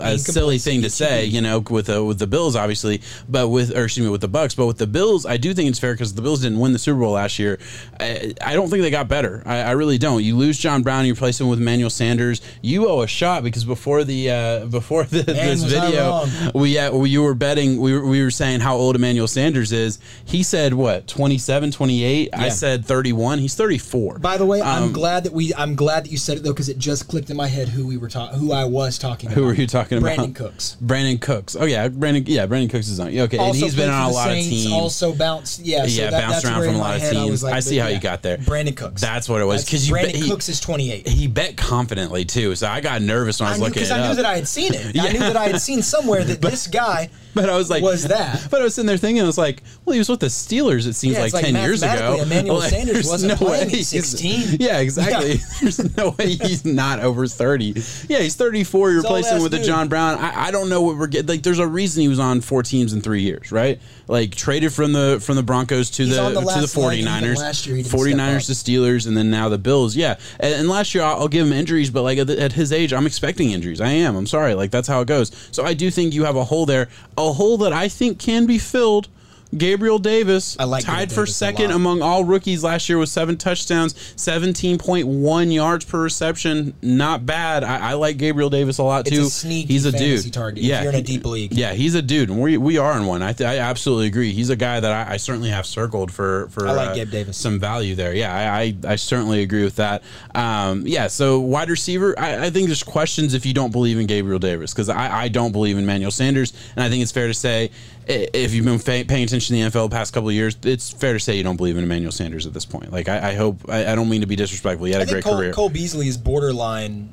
a 0.00 0.18
silly 0.18 0.58
thing 0.58 0.82
to 0.82 0.90
say, 0.90 1.24
you 1.24 1.40
know, 1.40 1.60
with 1.70 1.86
the 1.86 2.02
with 2.02 2.18
the 2.18 2.26
Bills, 2.26 2.56
obviously, 2.56 3.02
but 3.28 3.48
with 3.48 3.76
or 3.76 3.84
excuse 3.84 4.04
me, 4.04 4.10
with 4.10 4.20
the 4.20 4.28
Bucks, 4.28 4.54
but 4.54 4.66
with 4.66 4.78
the 4.78 4.86
Bills, 4.86 5.26
I 5.26 5.36
do 5.36 5.52
think 5.52 5.68
it's 5.68 5.78
fair 5.78 5.92
because 5.92 6.14
the 6.14 6.22
Bills 6.22 6.42
didn't 6.42 6.58
win 6.58 6.72
the 6.72 6.78
Super 6.78 7.00
Bowl 7.00 7.12
last 7.12 7.38
year. 7.38 7.58
I, 8.00 8.34
I 8.40 8.54
don't 8.54 8.68
think 8.68 8.82
they 8.82 8.90
got 8.90 9.08
better. 9.08 9.42
I, 9.44 9.58
I, 9.58 9.70
really 9.72 9.98
don't. 9.98 10.22
You 10.24 10.36
lose 10.36 10.58
John 10.58 10.82
Brown, 10.82 11.04
you 11.04 11.12
replace 11.12 11.40
him 11.40 11.48
with 11.48 11.58
Emmanuel 11.58 11.90
Sanders. 11.90 12.40
You 12.62 12.88
owe 12.88 13.02
a 13.02 13.06
shot 13.06 13.42
because 13.42 13.64
before 13.64 14.04
the 14.04 14.30
uh, 14.30 14.66
before 14.70 15.04
the, 15.04 15.22
this 15.22 15.62
video, 15.62 16.24
we 16.54 16.78
uh, 16.78 17.02
you 17.04 17.22
were 17.22 17.34
betting. 17.34 17.80
We 17.80 17.92
were, 17.92 18.06
we 18.06 18.22
were 18.22 18.30
saying 18.30 18.60
how 18.60 18.76
old 18.76 18.96
Emmanuel 18.96 19.28
Sanders 19.28 19.72
is. 19.72 19.98
He 20.24 20.42
said 20.42 20.74
what 20.74 21.06
27, 21.06 21.72
28. 21.72 22.28
Yeah. 22.32 22.40
I 22.40 22.48
said 22.48 22.84
thirty 22.84 23.12
one. 23.12 23.38
He's 23.38 23.54
thirty 23.54 23.78
four. 23.78 24.18
By 24.18 24.38
the 24.38 24.46
way, 24.46 24.60
um, 24.60 24.84
I'm 24.84 24.92
glad 24.92 25.24
that 25.24 25.32
we. 25.32 25.54
I'm 25.54 25.74
glad 25.74 26.04
that 26.04 26.10
you 26.10 26.18
said 26.18 26.38
it 26.38 26.42
though 26.42 26.52
because 26.52 26.68
it 26.68 26.78
just 26.78 27.08
clicked 27.08 27.30
in 27.30 27.36
my 27.36 27.48
head 27.48 27.68
who 27.68 27.86
we 27.86 27.96
were 27.96 28.08
talking, 28.08 28.38
who 28.38 28.52
I 28.52 28.64
was 28.64 28.98
talking. 28.98 29.30
Who 29.30 29.44
were 29.44 29.57
you 29.62 29.66
talking 29.66 29.98
about? 29.98 30.18
Brandin 30.18 30.34
Cooks. 30.34 30.76
Brandin 30.82 31.20
Cooks. 31.20 31.56
Oh 31.56 31.64
yeah, 31.64 31.88
Brandin. 31.88 32.24
Yeah, 32.26 32.46
Brandin 32.46 32.70
Cooks 32.70 32.88
is 32.88 33.00
on. 33.00 33.08
Okay, 33.08 33.38
also 33.38 33.52
and 33.52 33.56
he's 33.56 33.74
been 33.74 33.90
on 33.90 34.10
a 34.10 34.12
lot 34.12 34.28
Saints, 34.28 34.46
of 34.46 34.52
teams. 34.52 34.72
Also 34.72 35.14
bounced. 35.14 35.60
Yeah, 35.60 35.86
so 35.86 36.02
yeah, 36.02 36.10
that, 36.10 36.28
bounced 36.28 36.44
around 36.44 36.64
from 36.64 36.74
a 36.74 36.78
lot 36.78 36.96
of 36.96 37.10
teams. 37.10 37.44
I, 37.44 37.46
like, 37.48 37.56
I 37.56 37.60
see 37.60 37.76
how 37.76 37.88
yeah. 37.88 37.94
you 37.94 38.00
got 38.00 38.22
there. 38.22 38.38
Brandin 38.38 38.76
Cooks. 38.76 39.00
That's 39.00 39.28
what 39.28 39.40
it 39.40 39.44
was 39.44 39.64
because 39.64 39.88
Brandin 39.88 40.14
he, 40.14 40.28
Cooks 40.28 40.48
is 40.48 40.60
28. 40.60 41.08
He 41.08 41.26
bet 41.26 41.56
confidently 41.56 42.24
too, 42.24 42.54
so 42.54 42.66
I 42.66 42.80
got 42.80 43.02
nervous 43.02 43.40
when 43.40 43.48
I 43.48 43.52
was 43.52 43.60
I 43.60 43.64
looking 43.64 43.74
because 43.74 43.90
I 43.90 43.98
knew 43.98 44.10
up. 44.10 44.16
that 44.16 44.26
I 44.26 44.36
had 44.36 44.48
seen 44.48 44.74
it. 44.74 44.94
yeah. 44.94 45.02
I 45.08 45.12
knew 45.12 45.18
that 45.20 45.36
I 45.36 45.48
had 45.48 45.60
seen 45.60 45.82
somewhere 45.82 46.24
that 46.24 46.40
but, 46.40 46.50
this 46.50 46.66
guy. 46.66 47.10
But 47.34 47.48
I 47.48 47.56
was 47.56 47.70
like, 47.70 47.82
was 47.82 48.04
that? 48.08 48.48
But 48.50 48.60
I 48.60 48.64
was 48.64 48.74
sitting 48.74 48.86
there 48.86 48.96
thinking, 48.96 49.22
I 49.22 49.26
was 49.26 49.38
like, 49.38 49.62
well, 49.84 49.92
he 49.92 49.98
was 49.98 50.08
with 50.08 50.20
the 50.20 50.26
Steelers. 50.26 50.86
It 50.86 50.94
seems 50.94 51.14
yeah, 51.14 51.22
like, 51.22 51.32
like 51.32 51.44
ten 51.44 51.54
years 51.54 51.82
ago. 51.82 52.18
Emmanuel 52.20 52.56
like, 52.58 52.70
Sanders 52.70 53.06
wasn't 53.06 53.40
no 53.40 53.46
playing 53.46 53.70
way. 53.70 53.82
16. 53.82 54.56
Yeah, 54.60 54.78
exactly. 54.78 55.36
There's 55.60 55.96
no 55.96 56.10
way 56.18 56.34
he's 56.34 56.64
not 56.64 57.00
over 57.00 57.26
30. 57.26 57.74
Yeah, 58.08 58.18
he's 58.18 58.34
34. 58.34 58.90
You're 58.90 59.02
replacing 59.02 59.42
with 59.50 59.60
a 59.60 59.64
John 59.64 59.88
Brown. 59.88 60.18
I, 60.18 60.46
I 60.46 60.50
don't 60.50 60.68
know 60.68 60.82
what 60.82 60.96
we're 60.96 61.06
getting. 61.06 61.26
Like, 61.26 61.42
there's 61.42 61.58
a 61.58 61.66
reason 61.66 62.02
he 62.02 62.08
was 62.08 62.18
on 62.18 62.40
four 62.40 62.62
teams 62.62 62.92
in 62.92 63.00
three 63.00 63.22
years, 63.22 63.52
right? 63.52 63.80
Like, 64.06 64.34
traded 64.34 64.72
from 64.72 64.92
the 64.92 65.20
from 65.20 65.36
the 65.36 65.42
Broncos 65.42 65.90
to 65.92 66.06
the, 66.06 66.30
the 66.30 66.40
to 66.40 66.60
the 66.60 66.66
49ers. 66.66 67.36
Last 67.36 67.66
year 67.66 67.76
49ers 67.78 68.46
to 68.46 68.52
Steelers, 68.52 69.06
and 69.06 69.16
then 69.16 69.30
now 69.30 69.48
the 69.48 69.58
Bills. 69.58 69.96
Yeah, 69.96 70.18
and, 70.40 70.54
and 70.54 70.68
last 70.68 70.94
year 70.94 71.04
I'll, 71.04 71.20
I'll, 71.20 71.28
give 71.28 71.46
him 71.46 71.52
injuries, 71.52 71.90
but 71.90 72.02
like 72.02 72.18
at, 72.18 72.30
at 72.30 72.52
his 72.52 72.72
age, 72.72 72.92
I'm 72.92 73.06
expecting 73.06 73.50
injuries. 73.50 73.80
I 73.80 73.90
am. 73.90 74.16
I'm 74.16 74.26
sorry. 74.26 74.54
Like 74.54 74.70
that's 74.70 74.88
how 74.88 75.00
it 75.00 75.08
goes. 75.08 75.30
So 75.50 75.64
I 75.64 75.74
do 75.74 75.90
think 75.90 76.14
you 76.14 76.24
have 76.24 76.36
a 76.36 76.44
hole 76.44 76.66
there, 76.66 76.88
a 77.16 77.32
hole 77.32 77.58
that 77.58 77.72
I 77.72 77.88
think 77.88 78.18
can 78.18 78.46
be 78.46 78.58
filled 78.58 79.08
Gabriel 79.56 79.98
Davis 79.98 80.58
I 80.58 80.64
like 80.64 80.84
tied 80.84 81.12
for 81.12 81.26
second 81.26 81.70
among 81.70 82.02
all 82.02 82.24
rookies 82.24 82.62
last 82.62 82.88
year 82.88 82.98
with 82.98 83.08
seven 83.08 83.36
touchdowns, 83.36 83.94
17.1 83.94 85.54
yards 85.54 85.84
per 85.84 86.02
reception. 86.02 86.74
Not 86.82 87.24
bad. 87.24 87.64
I, 87.64 87.90
I 87.90 87.92
like 87.94 88.18
Gabriel 88.18 88.50
Davis 88.50 88.78
a 88.78 88.82
lot 88.82 89.06
too. 89.06 89.28
A 89.28 89.48
he's 89.48 89.84
a 89.86 89.92
dude. 89.92 90.32
Target 90.32 90.62
yeah, 90.62 90.82
you're 90.82 90.92
in 90.92 90.98
a 90.98 91.02
deep 91.02 91.24
league. 91.24 91.52
Yeah, 91.52 91.72
he's 91.72 91.94
a 91.94 92.02
dude, 92.02 92.28
and 92.28 92.40
we, 92.40 92.58
we 92.58 92.76
are 92.78 92.96
in 92.98 93.06
one. 93.06 93.22
I, 93.22 93.32
th- 93.32 93.48
I 93.48 93.58
absolutely 93.58 94.06
agree. 94.06 94.32
He's 94.32 94.50
a 94.50 94.56
guy 94.56 94.80
that 94.80 95.08
I, 95.08 95.14
I 95.14 95.16
certainly 95.16 95.50
have 95.50 95.66
circled 95.66 96.12
for 96.12 96.48
for 96.48 96.66
I 96.66 96.72
like 96.72 96.88
uh, 96.90 96.94
Gabe 96.94 97.10
Davis. 97.10 97.36
some 97.36 97.58
value 97.58 97.94
there. 97.94 98.14
Yeah, 98.14 98.34
I, 98.34 98.60
I, 98.60 98.76
I 98.92 98.96
certainly 98.96 99.42
agree 99.42 99.64
with 99.64 99.76
that. 99.76 100.02
Um, 100.34 100.86
yeah, 100.86 101.06
so 101.06 101.40
wide 101.40 101.70
receiver, 101.70 102.14
I, 102.18 102.46
I, 102.46 102.50
think 102.50 102.66
there's 102.66 102.82
questions 102.82 103.34
if 103.34 103.46
you 103.46 103.54
don't 103.54 103.72
believe 103.72 103.98
in 103.98 104.06
Gabriel 104.06 104.38
Davis 104.38 104.72
because 104.72 104.88
I, 104.88 105.24
I 105.24 105.28
don't 105.28 105.52
believe 105.52 105.78
in 105.78 105.86
Manuel 105.86 106.10
Sanders, 106.10 106.52
and 106.76 106.84
I 106.84 106.88
think 106.88 107.02
it's 107.02 107.12
fair 107.12 107.26
to 107.26 107.34
say 107.34 107.70
if 108.08 108.54
you've 108.54 108.64
been 108.64 108.78
paying 108.78 109.24
attention 109.24 109.40
to 109.40 109.52
the 109.52 109.68
NFL 109.68 109.90
the 109.90 109.96
past 109.96 110.14
couple 110.14 110.28
of 110.28 110.34
years, 110.34 110.56
it's 110.64 110.90
fair 110.90 111.12
to 111.12 111.20
say 111.20 111.36
you 111.36 111.42
don't 111.42 111.56
believe 111.56 111.76
in 111.76 111.84
Emmanuel 111.84 112.12
Sanders 112.12 112.46
at 112.46 112.54
this 112.54 112.64
point. 112.64 112.90
Like 112.90 113.08
I, 113.08 113.30
I 113.30 113.34
hope 113.34 113.68
I, 113.68 113.92
I, 113.92 113.94
don't 113.94 114.08
mean 114.08 114.22
to 114.22 114.26
be 114.26 114.36
disrespectful. 114.36 114.86
He 114.86 114.92
had 114.92 115.02
I 115.02 115.04
a 115.04 115.06
great 115.06 115.24
Cole, 115.24 115.36
career. 115.36 115.52
Cole 115.52 115.68
Beasley 115.68 116.08
is 116.08 116.16
borderline, 116.16 117.12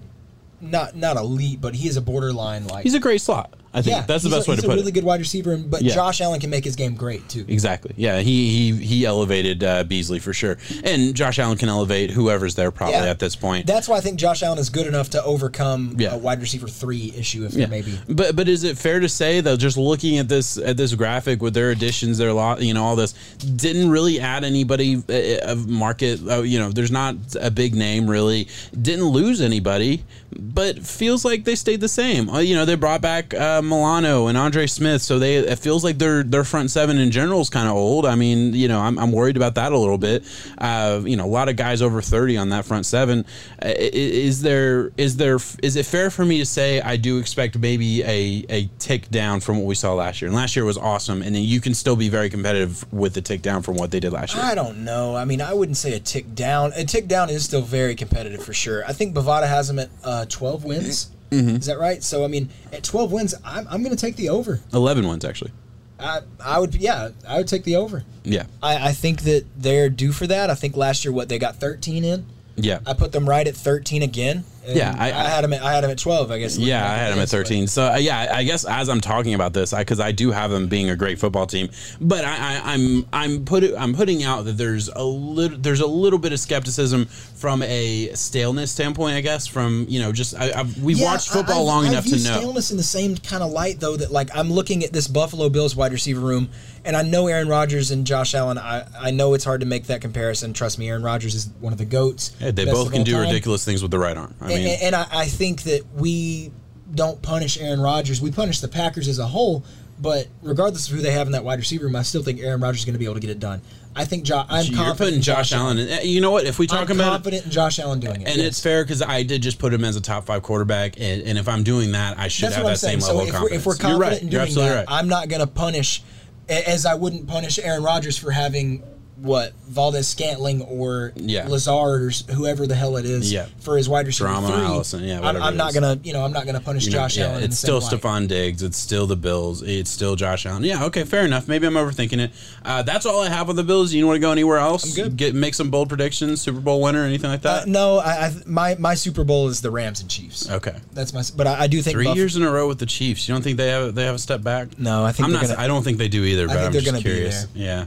not 0.62 0.96
not 0.96 1.18
elite, 1.18 1.60
but 1.60 1.76
he 1.76 1.88
is 1.88 1.98
a 1.98 2.02
borderline 2.02 2.68
like. 2.68 2.84
He's 2.84 2.94
a 2.94 3.00
great 3.00 3.22
slot. 3.22 3.54
I 3.76 3.82
think 3.82 3.98
yeah, 3.98 4.06
that's 4.06 4.24
the 4.24 4.30
best 4.30 4.48
a, 4.48 4.52
way 4.52 4.56
to 4.56 4.62
put 4.62 4.70
it. 4.70 4.72
He's 4.72 4.80
a 4.80 4.84
really 4.84 4.92
good 4.94 5.04
wide 5.04 5.20
receiver, 5.20 5.58
but 5.58 5.82
yeah. 5.82 5.94
Josh 5.94 6.22
Allen 6.22 6.40
can 6.40 6.50
make 6.50 6.64
his 6.64 6.78
game 6.78 6.96
great 6.96 7.28
too. 7.28 7.44
Exactly. 7.48 7.94
Yeah, 7.98 8.22
he 8.22 8.72
he 8.72 8.86
he 8.86 9.06
elevated 9.06 9.64
uh, 9.66 9.84
Beasley 9.84 10.20
for 10.20 10.34
sure, 10.34 10.58
and 10.86 11.14
Josh 11.14 11.40
Allen 11.40 11.58
can 11.58 11.68
elevate 11.68 12.12
whoever's 12.12 12.56
there 12.56 12.72
probably 12.72 12.96
yeah. 12.96 13.10
at 13.10 13.20
this 13.20 13.36
point. 13.36 13.68
That's 13.68 13.90
why 13.90 13.98
I 13.98 14.00
think 14.00 14.18
Josh 14.18 14.44
Allen 14.44 14.60
is 14.60 14.70
good 14.70 14.88
enough 14.88 15.10
to 15.10 15.24
overcome 15.24 15.98
a 16.00 16.18
wide 16.18 16.40
receiver 16.40 16.68
three 16.68 17.14
issue 17.18 17.46
if 17.46 17.54
yeah. 17.54 17.66
maybe. 17.66 18.00
But 18.08 18.38
but 18.38 18.48
is 18.48 18.64
it 18.64 18.78
fair 18.78 19.02
to 19.02 19.10
say 19.10 19.42
though, 19.42 19.58
just 19.58 19.76
looking 19.76 20.20
at 20.20 20.30
this 20.30 20.58
at 20.58 20.78
this 20.78 20.94
graphic 20.96 21.42
with 21.42 21.54
their 21.54 21.72
additions, 21.72 22.18
their 22.18 22.32
lot, 22.32 22.62
you 22.62 22.74
know, 22.74 22.84
all 22.84 22.96
this 22.96 23.12
didn't 23.38 23.90
really 23.90 24.22
add 24.22 24.46
anybody 24.46 25.04
uh, 25.10 25.52
of 25.52 25.68
market. 25.68 26.22
Uh, 26.26 26.42
you 26.44 26.60
know, 26.60 26.70
there's 26.70 26.92
not 26.92 27.16
a 27.42 27.52
big 27.52 27.76
name 27.76 28.10
really. 28.10 28.48
Didn't 28.82 29.06
lose 29.06 29.42
anybody, 29.42 30.06
but 30.40 30.80
feels 30.80 31.26
like 31.26 31.44
they 31.44 31.56
stayed 31.56 31.82
the 31.82 31.90
same. 31.90 32.30
Uh, 32.30 32.40
you 32.40 32.56
know, 32.56 32.66
they 32.66 32.76
brought 32.76 33.02
back 33.02 33.34
uh, 33.34 33.62
Milano 33.62 34.28
and. 34.28 34.36
Andre 34.46 34.68
Smith. 34.68 35.02
So 35.02 35.18
they 35.18 35.38
it 35.38 35.60
feels 35.60 35.84
like 35.84 35.98
their 35.98 36.24
their 36.24 36.44
front 36.44 36.70
seven 36.70 36.98
in 36.98 37.12
general 37.12 37.42
is 37.42 37.50
kind 37.50 37.68
of 37.68 37.76
old. 37.76 38.06
I 38.06 38.16
mean, 38.16 38.54
you 38.54 38.68
know, 38.68 38.80
I'm, 38.80 38.98
I'm 39.00 39.12
worried 39.12 39.38
about 39.38 39.56
that 39.56 39.72
a 39.72 39.78
little 39.78 39.98
bit. 39.98 40.24
Uh, 40.58 41.02
you 41.04 41.18
know, 41.18 41.26
a 41.26 41.28
lot 41.28 41.50
of 41.50 41.56
guys 41.56 41.82
over 41.82 42.02
30 42.02 42.38
on 42.38 42.50
that 42.50 42.66
front 42.66 42.86
seven. 42.86 43.26
Uh, 43.62 43.74
is 43.76 44.42
there 44.42 44.92
is 44.98 45.18
there 45.18 45.40
is 45.64 45.76
it 45.76 45.86
fair 45.86 46.12
for 46.12 46.24
me 46.24 46.38
to 46.40 46.46
say 46.46 46.80
I 46.80 46.96
do 46.96 47.18
expect 47.18 47.58
maybe 47.58 48.04
a 48.04 48.46
a 48.50 48.70
tick 48.78 49.10
down 49.10 49.40
from 49.40 49.58
what 49.58 49.66
we 49.66 49.76
saw 49.76 49.94
last 49.94 50.22
year? 50.22 50.28
And 50.28 50.36
last 50.36 50.56
year 50.56 50.64
was 50.64 50.78
awesome, 50.78 51.22
and 51.24 51.36
then 51.36 51.44
you 51.44 51.60
can 51.60 51.74
still 51.74 51.96
be 51.96 52.10
very 52.10 52.30
competitive 52.30 52.86
with 52.94 53.16
the 53.16 53.22
tick 53.22 53.42
down 53.42 53.64
from 53.64 53.76
what 53.76 53.90
they 53.90 54.00
did 54.00 54.14
last 54.14 54.36
year. 54.36 54.44
I 54.44 54.54
don't 54.54 54.84
know. 54.84 55.16
I 55.16 55.26
mean, 55.26 55.42
I 55.42 55.54
wouldn't 55.54 55.78
say 55.78 55.94
a 55.94 56.00
tick 56.00 56.36
down. 56.36 56.72
A 56.76 56.86
tick 56.86 57.08
down 57.08 57.30
is 57.30 57.44
still 57.44 57.62
very 57.62 57.96
competitive 57.96 58.44
for 58.44 58.54
sure. 58.54 58.86
I 58.86 58.94
think 58.94 59.16
Bovada 59.16 59.48
has 59.48 59.68
them 59.68 59.80
at 59.80 59.90
uh, 60.26 60.38
12 60.38 60.64
wins. 60.64 61.10
Mm-hmm. 61.32 61.56
Is 61.58 61.66
that 61.66 61.80
right? 61.80 62.04
So 62.04 62.24
I 62.24 62.28
mean, 62.28 62.50
at 62.72 62.84
12 62.84 63.12
wins, 63.12 63.36
I'm, 63.44 63.68
I'm 63.70 63.84
going 63.84 63.96
to 63.96 64.02
take 64.02 64.16
the 64.16 64.30
over. 64.30 64.62
11 64.74 65.08
wins 65.08 65.26
actually. 65.26 65.52
I, 65.98 66.22
I 66.44 66.60
would 66.60 66.76
yeah 66.76 67.10
I 67.28 67.38
would 67.38 67.48
take 67.48 67.64
the 67.64 67.78
over. 67.78 68.04
Yeah. 68.24 68.46
I, 68.62 68.90
I 68.90 68.92
think 68.92 69.22
that 69.22 69.46
they're 69.56 69.90
due 69.90 70.12
for 70.12 70.28
that. 70.28 70.50
I 70.50 70.56
think 70.56 70.76
last 70.76 71.06
year 71.06 71.12
what 71.12 71.30
they 71.30 71.40
got 71.40 71.56
13 71.56 72.04
in. 72.04 72.26
Yeah. 72.58 72.80
I 72.86 72.94
put 72.94 73.12
them 73.12 73.28
right 73.28 73.48
at 73.48 73.56
13 73.56 74.02
again. 74.02 74.46
yeah, 74.66 74.96
I, 74.98 75.08
I, 75.08 75.30
had 75.30 75.44
him. 75.44 75.54
At, 75.54 75.62
I 75.62 75.74
had 75.74 75.84
him 75.84 75.92
at 75.92 76.00
12. 76.00 76.32
I 76.32 76.40
guess. 76.40 76.58
Yeah, 76.58 76.90
I 76.90 76.96
had 76.96 77.14
him 77.14 77.20
at 77.20 77.30
13. 77.30 77.68
So 77.68 77.84
uh, 77.84 77.98
yeah, 77.98 78.32
I 78.34 78.44
guess 78.44 78.66
as 78.66 78.90
I'm 78.90 79.02
talking 79.02 79.34
about 79.34 79.54
this, 79.54 79.74
because 79.74 80.00
I, 80.00 80.08
I, 80.08 80.12
do 80.12 80.32
have 80.32 80.50
them 80.50 80.68
being 80.68 80.90
a 80.90 80.96
great 80.96 81.20
football 81.20 81.46
team, 81.46 81.70
but 82.02 82.26
I, 82.26 82.62
I'm 82.64 83.06
I'm 83.14 83.46
put 83.46 83.64
I'm 83.78 83.94
putting 83.94 84.24
out 84.24 84.46
that 84.46 84.54
there's 84.54 84.88
a 84.88 85.04
little 85.04 85.58
there's 85.58 85.82
a 85.82 85.88
little 85.88 86.18
bit 86.18 86.34
of 86.34 86.40
skepticism 86.40 87.06
from 87.06 87.62
a 87.62 88.10
staleness 88.14 88.72
standpoint. 88.72 89.16
I 89.16 89.22
guess 89.22 89.46
from 89.46 89.86
you 89.88 90.00
know 90.00 90.12
just 90.12 90.34
I, 90.36 90.64
we've 90.82 90.98
yeah, 90.98 91.06
watched 91.06 91.30
football 91.30 91.62
I've, 91.62 91.68
long 91.68 91.86
I've 91.86 91.92
enough 91.92 92.06
to 92.06 92.12
know 92.12 92.40
staleness 92.40 92.72
in 92.72 92.78
the 92.78 92.84
same 92.84 93.18
kind 93.18 93.44
of 93.44 93.52
light 93.52 93.80
though 93.80 93.98
that 93.98 94.12
like 94.12 94.36
I'm 94.36 94.52
looking 94.52 94.84
at 94.84 94.92
this 94.92 95.08
Buffalo 95.08 95.50
Bills 95.50 95.76
wide 95.76 95.92
receiver 95.92 96.22
room 96.22 96.50
and 96.86 96.96
I 96.96 97.02
know 97.02 97.28
Aaron 97.28 97.48
Rodgers 97.48 97.92
and 97.92 98.06
Josh 98.06 98.34
Allen. 98.34 98.58
I, 98.58 98.86
I 99.00 99.12
know 99.12 99.34
it's 99.34 99.44
hard 99.44 99.62
to 99.62 99.66
make 99.66 99.86
that 99.88 100.02
comparison. 100.02 100.54
Trust 100.54 100.80
me, 100.80 100.88
Aaron 100.88 101.04
Rodgers 101.04 101.36
is 101.36 101.50
one 101.60 101.74
of 101.74 101.80
the 101.80 101.86
goats. 101.86 102.30
They 102.40 102.66
both 102.66 102.94
can 102.94 103.04
do 103.04 103.14
time. 103.14 103.22
ridiculous 103.22 103.66
things 103.66 103.82
with 103.82 103.92
the 103.92 104.00
right 104.00 104.16
arm. 104.16 104.34
I 104.40 104.52
and, 104.52 104.64
mean, 104.64 104.78
and 104.82 104.96
I, 104.96 105.08
I 105.12 105.26
think 105.26 105.64
that 105.64 105.82
we 105.96 106.52
don't 106.94 107.22
punish 107.22 107.60
Aaron 107.60 107.82
Rodgers. 107.82 108.22
We 108.22 108.32
punish 108.32 108.62
the 108.62 108.68
Packers 108.68 109.08
as 109.08 109.20
a 109.20 109.28
whole. 109.28 109.66
But 110.00 110.28
regardless 110.42 110.90
of 110.90 110.96
who 110.96 111.02
they 111.02 111.12
have 111.12 111.28
in 111.28 111.34
that 111.34 111.46
wide 111.46 111.60
receiver 111.60 111.86
room, 111.86 111.96
I 111.96 112.02
still 112.02 112.22
think 112.22 112.42
Aaron 112.42 112.60
Rodgers 112.60 112.80
is 112.80 112.86
going 112.86 112.96
to 112.96 113.00
be 113.00 113.06
able 113.06 113.14
to 113.16 113.22
get 113.22 113.30
it 113.30 113.40
done. 113.40 113.62
I 113.96 114.04
think 114.04 114.26
jo- 114.26 114.44
I'm 114.50 114.66
You're 114.66 114.78
confident 114.78 115.24
Josh, 115.24 115.52
Josh 115.52 115.58
Allen. 115.58 115.78
In, 115.78 115.88
eh, 115.88 116.02
you 116.02 116.20
know 116.20 116.32
what? 116.32 116.46
If 116.46 116.60
we 116.60 116.68
talk 116.68 116.90
I'm 116.90 116.98
about 116.98 117.12
confident 117.12 117.46
in 117.46 117.52
Josh 117.52 117.80
Allen 117.80 118.02
doing 118.02 118.22
it, 118.22 118.28
and 118.28 118.38
yes. 118.38 118.48
it's 118.48 118.60
fair 118.62 118.84
because 118.84 119.02
I 119.02 119.24
did 119.24 119.42
just 119.42 119.58
put 119.58 119.74
him 119.74 119.86
as 119.86 119.96
a 119.96 120.02
top 120.02 120.26
five 120.26 120.44
quarterback, 120.44 121.00
and, 121.00 121.22
and 121.22 121.38
if 121.38 121.48
I'm 121.48 121.64
doing 121.64 121.94
that, 121.94 122.20
I 122.20 122.28
should 122.28 122.48
That's 122.48 122.56
have 122.56 122.66
that 122.66 122.80
same 122.80 123.00
level 123.00 123.20
so 123.20 123.24
of 123.24 123.32
confidence. 123.32 123.52
We're, 123.52 123.58
if 123.58 123.66
we're 123.66 123.76
confident 123.76 124.02
You're 124.02 124.12
right. 124.12 124.22
in 124.22 124.30
doing 124.30 124.68
You're 124.68 124.76
that, 124.76 124.76
right. 124.90 125.00
I'm 125.00 125.08
not 125.08 125.30
going 125.30 125.40
to 125.40 125.48
punish, 125.48 126.04
as 126.48 126.86
I 126.86 126.96
wouldn't 126.96 127.28
punish 127.28 127.60
Aaron 127.60 127.84
Rodgers 127.84 128.18
for 128.18 128.32
having 128.32 128.84
what 129.18 129.54
Valdes-Scantling 129.68 130.62
or 130.64 131.14
yeah. 131.16 131.48
Lazard 131.48 132.02
or 132.02 132.34
whoever 132.34 132.68
the 132.68 132.76
hell 132.76 132.98
it 132.98 133.06
is 133.06 133.32
yeah. 133.32 133.48
for 133.60 133.78
his 133.78 133.88
wide 133.88 134.06
receiver 134.06 134.30
Drama 134.30 134.48
three. 134.48 134.58
Allison, 134.58 135.04
yeah, 135.04 135.22
I'm, 135.22 135.42
I'm 135.42 135.58
not 135.58 135.74
gonna, 135.74 135.98
you 136.04 136.14
know, 136.14 136.24
I'm 136.24 136.34
not 136.34 136.46
gonna 136.46 136.60
punish 136.60 136.86
Josh 136.86 137.18
yeah, 137.18 137.28
Allen. 137.28 137.44
It's 137.44 137.58
still 137.58 137.82
Stefon 137.82 138.28
Diggs. 138.28 138.62
It's 138.62 138.78
still 138.78 139.08
the 139.08 139.16
Bills. 139.16 139.62
It's 139.62 139.90
still 139.90 140.16
Josh 140.16 140.46
Allen. 140.46 140.64
Yeah, 140.64 140.86
okay, 140.86 141.04
fair 141.04 141.24
enough. 141.24 141.48
Maybe 141.48 141.66
I'm 141.66 141.74
overthinking 141.74 142.20
it. 142.20 142.32
Uh, 142.64 142.82
that's 142.84 143.06
all 143.06 143.22
I 143.22 143.30
have 143.30 143.50
on 143.50 143.56
the 143.56 143.64
Bills. 143.64 143.94
You 143.94 144.06
want 144.06 144.18
to 144.18 144.22
go 144.22 144.32
anywhere 144.32 144.58
else? 144.58 144.86
I'm 144.86 145.04
good. 145.04 145.18
Get 145.18 145.34
make 145.34 145.54
some 145.54 145.70
bold 145.70 145.90
predictions. 145.90 146.42
Super 146.42 146.60
Bowl 146.60 146.82
winner, 146.82 147.04
anything 147.04 147.30
like 147.30 147.42
that? 147.44 147.64
Uh, 147.64 147.66
no, 147.68 147.98
I, 148.00 148.28
I, 148.28 148.34
my 148.46 148.76
my 148.80 148.96
Super 148.96 149.24
Bowl 149.24 149.48
is 149.48 149.62
the 149.62 149.72
Rams 149.72 150.02
and 150.02 150.10
Chiefs. 150.10 150.50
Okay, 150.50 150.76
that's 150.94 151.14
my. 151.14 151.24
But 151.36 151.48
I, 151.48 151.62
I 151.62 151.68
do 151.68 151.82
think 151.82 151.96
three 151.96 152.06
Buff- 152.06 152.18
years 152.18 152.36
in 152.36 152.44
a 152.44 152.52
row 152.52 152.68
with 152.68 152.80
the 152.80 152.86
Chiefs. 152.86 153.28
You 153.28 153.34
don't 153.34 153.42
think 153.42 153.58
they 153.58 153.70
have 153.70 153.96
they 153.96 154.06
have 154.06 154.16
a 154.16 154.20
step 154.20 154.44
back? 154.44 154.78
No, 154.78 155.06
I 155.06 155.12
think 155.12 155.28
I'm 155.28 155.34
not. 155.34 155.44
Gonna, 155.44 155.56
I 155.58 155.68
don't 155.68 155.84
think 155.84 155.98
they 155.98 156.10
do 156.10 156.24
either. 156.24 156.48
But 156.48 156.58
I 156.58 156.70
think 156.70 156.88
I'm 156.88 156.94
just 156.94 157.02
curious. 157.02 157.48
Yeah 157.54 157.86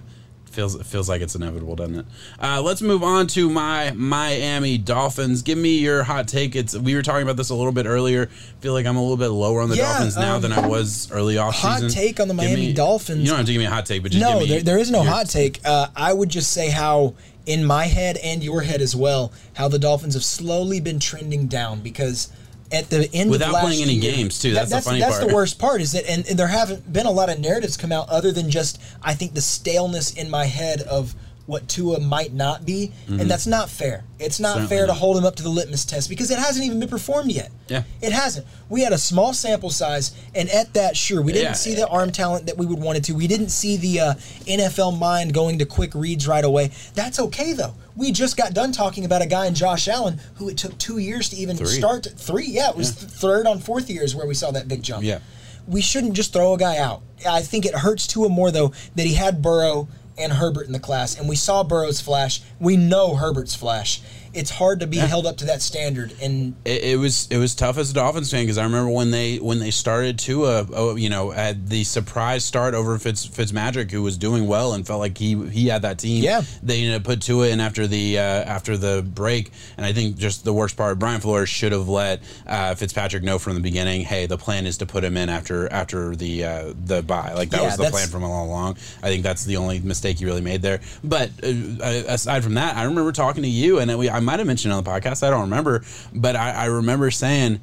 feels 0.59 0.75
it 0.75 0.87
feels 0.87 1.09
like 1.09 1.23
it's 1.23 1.37
inevitable, 1.37 1.77
doesn't 1.77 2.01
it? 2.01 2.07
Uh, 2.42 2.61
let's 2.61 2.83
move 2.83 3.05
on 3.05 3.29
to 3.29 3.49
my 3.49 3.92
Miami 3.92 4.77
Dolphins. 4.77 5.42
Give 5.42 5.57
me 5.57 5.79
your 5.79 6.03
hot 6.03 6.27
take. 6.27 6.57
It's 6.57 6.77
we 6.77 6.97
were 6.97 7.03
talking 7.03 7.23
about 7.23 7.37
this 7.37 7.51
a 7.51 7.55
little 7.55 7.71
bit 7.71 7.87
earlier. 7.87 8.27
feel 8.59 8.73
like 8.73 8.85
I'm 8.85 8.97
a 8.97 9.01
little 9.01 9.16
bit 9.16 9.29
lower 9.29 9.61
on 9.61 9.68
the 9.68 9.77
yeah, 9.77 9.92
Dolphins 9.92 10.16
now 10.16 10.37
um, 10.37 10.42
than 10.42 10.53
I 10.53 10.66
was 10.66 11.12
early 11.12 11.38
off 11.38 11.55
hot 11.55 11.75
season. 11.75 11.90
Hot 11.90 11.94
take 11.94 12.18
on 12.18 12.27
the 12.27 12.35
Miami 12.35 12.57
me, 12.57 12.73
Dolphins. 12.73 13.21
You 13.21 13.29
don't 13.29 13.37
have 13.37 13.47
to 13.47 13.53
give 13.53 13.61
me 13.61 13.66
a 13.66 13.71
hot 13.71 13.87
take, 13.87 14.03
but 14.03 14.11
just 14.11 14.21
no, 14.21 14.44
there, 14.44 14.61
there 14.61 14.79
is 14.79 14.90
no 14.90 15.05
your, 15.05 15.12
hot 15.12 15.29
take. 15.29 15.61
Uh, 15.64 15.87
I 15.94 16.12
would 16.12 16.29
just 16.29 16.51
say 16.51 16.71
how 16.71 17.14
in 17.47 17.64
my 17.64 17.85
head 17.85 18.16
and 18.16 18.42
your 18.42 18.62
head 18.62 18.83
as 18.83 18.97
well, 18.97 19.33
how 19.55 19.68
the 19.68 19.79
Dolphins 19.79 20.14
have 20.14 20.25
slowly 20.25 20.81
been 20.81 20.99
trending 20.99 21.47
down 21.47 21.83
because 21.83 22.33
at 22.71 22.91
the 22.91 23.09
end 23.15 23.31
Without 23.31 23.61
playing 23.63 23.83
any 23.83 23.95
year- 23.95 24.13
games, 24.13 24.39
too. 24.39 24.53
That's 24.53 24.69
the 24.69 24.77
that's 24.77 24.87
funny 24.87 25.01
that's 25.01 25.19
part. 25.19 25.29
the 25.29 25.35
worst 25.35 25.59
part 25.59 25.81
is 25.81 25.93
that, 25.93 26.09
and, 26.09 26.27
and 26.29 26.39
there 26.39 26.49
haven't 26.49 26.93
been 26.93 27.07
a 27.07 27.11
lot 27.11 27.31
of 27.31 27.39
narratives 27.41 27.77
come 27.77 27.93
out 27.93 28.09
other 28.09 28.33
than 28.33 28.51
just 28.51 28.81
I 29.03 29.15
think 29.15 29.35
the 29.35 29.41
staleness 29.41 30.13
in 30.15 30.29
my 30.31 30.45
head 30.45 30.83
of 30.83 31.15
what 31.49 31.67
Tua 31.67 31.99
might 31.99 32.35
not 32.35 32.67
be, 32.67 32.93
and 33.09 33.23
that's 33.31 33.47
not 33.47 33.71
fair. 33.71 34.05
It's 34.19 34.39
not 34.39 34.49
Mm-hmm. 34.59 34.67
Certainly 34.67 34.69
fair 34.77 34.87
to 34.87 34.93
not. 34.93 34.99
hold 34.99 35.17
him 35.17 35.25
up 35.25 35.35
to 35.37 35.43
the 35.43 35.49
litmus 35.49 35.87
test 35.87 36.09
because 36.11 36.31
it 36.31 36.39
hasn't 36.39 36.67
even 36.67 36.79
been 36.79 36.91
performed 36.91 37.33
yet. 37.33 37.51
Yeah. 37.69 37.85
it 38.03 38.13
hasn't. 38.13 38.47
We 38.69 38.83
had 38.83 38.93
a 38.93 38.99
small 38.99 39.33
sample 39.33 39.71
size, 39.71 40.15
and 40.35 40.51
at 40.51 40.75
that, 40.75 40.95
sure, 40.97 41.23
we 41.23 41.33
didn't 41.33 41.47
Yeah. 41.47 41.53
see 41.55 41.75
the 41.75 41.89
arm 41.89 42.13
talent 42.13 42.47
that 42.47 42.59
we 42.59 42.67
would 42.67 42.79
wanted 42.81 43.05
to. 43.05 43.15
We 43.15 43.27
didn't 43.27 43.49
see 43.49 43.77
the 43.79 44.01
uh, 44.01 44.15
NFL 44.47 44.99
mind 44.99 45.33
going 45.33 45.59
to 45.61 45.65
quick 45.67 45.95
reads 45.95 46.29
right 46.29 46.45
away. 46.45 46.71
That's 46.95 47.19
okay 47.19 47.55
though. 47.55 47.75
We 47.97 48.13
just 48.13 48.37
got 48.37 48.53
done 48.53 48.73
talking 48.73 49.05
about 49.07 49.23
a 49.23 49.27
guy 49.27 49.47
in 49.47 49.55
Josh 49.55 49.89
Allen 49.89 50.21
who 50.37 50.49
it 50.51 50.59
took 50.59 50.77
two 50.79 50.99
years 50.99 51.31
to 51.31 51.37
even 51.37 51.57
Three. 51.57 51.67
start. 51.69 52.03
To, 52.05 52.11
three, 52.11 52.47
yeah, 52.47 52.69
it 52.71 52.77
was 52.77 52.95
th- 52.95 53.11
third 53.11 53.47
on 53.47 53.59
fourth 53.59 53.89
years 53.91 54.15
where 54.15 54.27
we 54.27 54.35
saw 54.35 54.51
that 54.51 54.69
big 54.69 54.83
jump. 54.83 55.03
Yeah. 55.03 55.21
we 55.67 55.81
shouldn't 55.81 56.13
just 56.15 56.33
throw 56.33 56.53
a 56.55 56.59
guy 56.59 56.77
out. 56.79 57.03
I 57.29 57.43
think 57.43 57.67
it 57.67 57.75
hurts 57.75 58.07
Tua 58.07 58.29
more 58.29 58.51
though 58.51 58.73
that 58.95 59.07
he 59.07 59.15
had 59.15 59.43
Burrow 59.43 59.89
and 60.19 60.35
Herbert 60.35 60.67
in 60.67 60.73
the 60.73 60.81
class, 60.81 61.19
and 61.19 61.29
we 61.29 61.37
saw 61.37 61.63
Burrow's 61.63 62.01
flash. 62.01 62.43
We 62.59 62.77
know 62.77 63.17
Herbert's 63.17 63.55
flash. 63.55 64.01
It's 64.35 64.51
hard 64.51 64.81
to 64.81 64.87
be 64.87 64.99
held 64.99 65.27
up 65.27 65.37
to 65.38 65.45
that 65.47 65.62
standard, 65.62 66.14
and 66.21 66.55
it, 66.64 66.85
it 66.85 66.99
was 66.99 67.29
it 67.31 67.38
was 67.38 67.55
tough 67.55 67.79
as 67.79 67.91
a 67.91 67.95
Dolphins 67.95 68.31
fan 68.31 68.43
because 68.45 68.59
I 68.59 68.64
remember 68.64 68.91
when 68.91 69.11
they 69.11 69.37
when 69.37 69.59
they 69.59 69.71
started 69.71 70.19
Tua, 70.19 70.67
oh, 70.73 70.97
you 70.97 71.09
know, 71.09 71.33
at 71.33 71.69
the 71.69 71.85
surprise 71.85 72.45
start 72.45 72.75
over 72.75 72.99
Fitz 72.99 73.27
Fitzmagic, 73.27 73.91
who 73.91 74.03
was 74.03 74.17
doing 74.19 74.47
well 74.47 74.73
and 74.75 74.87
felt 74.87 75.01
like 75.01 75.17
he 75.19 75.35
he 75.49 75.69
had 75.69 75.83
that 75.83 75.99
team. 75.99 76.23
Yeah. 76.23 76.43
they 76.62 76.81
ended 76.83 76.97
up 76.97 77.05
put 77.05 77.23
Tua 77.23 77.49
in 77.49 77.61
after 77.61 77.87
the 77.87 78.19
uh, 78.19 78.23
after 78.23 78.77
the 78.77 79.03
break, 79.03 79.51
and 79.77 79.85
I 79.87 79.93
think 79.93 80.17
just 80.17 80.45
the 80.45 80.53
worst 80.53 80.77
part, 80.77 80.99
Brian 80.99 81.21
Flores 81.21 81.49
should 81.49 81.73
have 81.73 81.88
let 81.88 82.21
uh, 82.47 82.75
Fitzpatrick 82.75 83.23
know 83.23 83.38
from 83.38 83.55
the 83.55 83.61
beginning, 83.61 84.03
hey, 84.03 84.27
the 84.27 84.38
plan 84.38 84.67
is 84.67 84.79
to 84.79 84.87
put 84.87 85.05
him 85.05 85.17
in 85.17 85.29
after 85.29 85.71
after 85.73 86.14
the 86.14 86.45
uh, 86.45 86.73
the 86.85 87.03
bye. 87.03 87.33
Like 87.35 87.51
that 87.51 87.61
Yeah, 87.61 87.67
was 87.67 87.77
the 87.77 87.91
plan 87.91 88.09
from 88.09 88.25
all 88.25 88.47
along. 88.47 88.77
I 89.03 89.09
think 89.09 89.23
that's 89.23 89.45
the 89.45 89.57
only 89.57 89.81
mistake 89.81 90.19
he 90.19 90.25
really 90.25 90.41
made 90.41 90.62
there. 90.62 90.81
But 91.03 91.31
uh, 91.43 92.05
aside 92.09 92.45
from 92.45 92.55
that, 92.55 92.77
I 92.77 92.85
remember 92.85 93.12
talking 93.12 93.43
to 93.43 93.49
you, 93.49 93.79
and 93.79 93.99
we 93.99 94.09
I 94.11 94.18
might 94.21 94.39
have 94.39 94.47
mentioned 94.47 94.73
on 94.73 94.83
the 94.83 94.91
podcast. 94.91 95.27
I 95.27 95.31
don't 95.31 95.43
remember, 95.43 95.83
but 96.15 96.37
I, 96.37 96.51
I 96.53 96.65
remember 96.67 97.11
saying. 97.11 97.61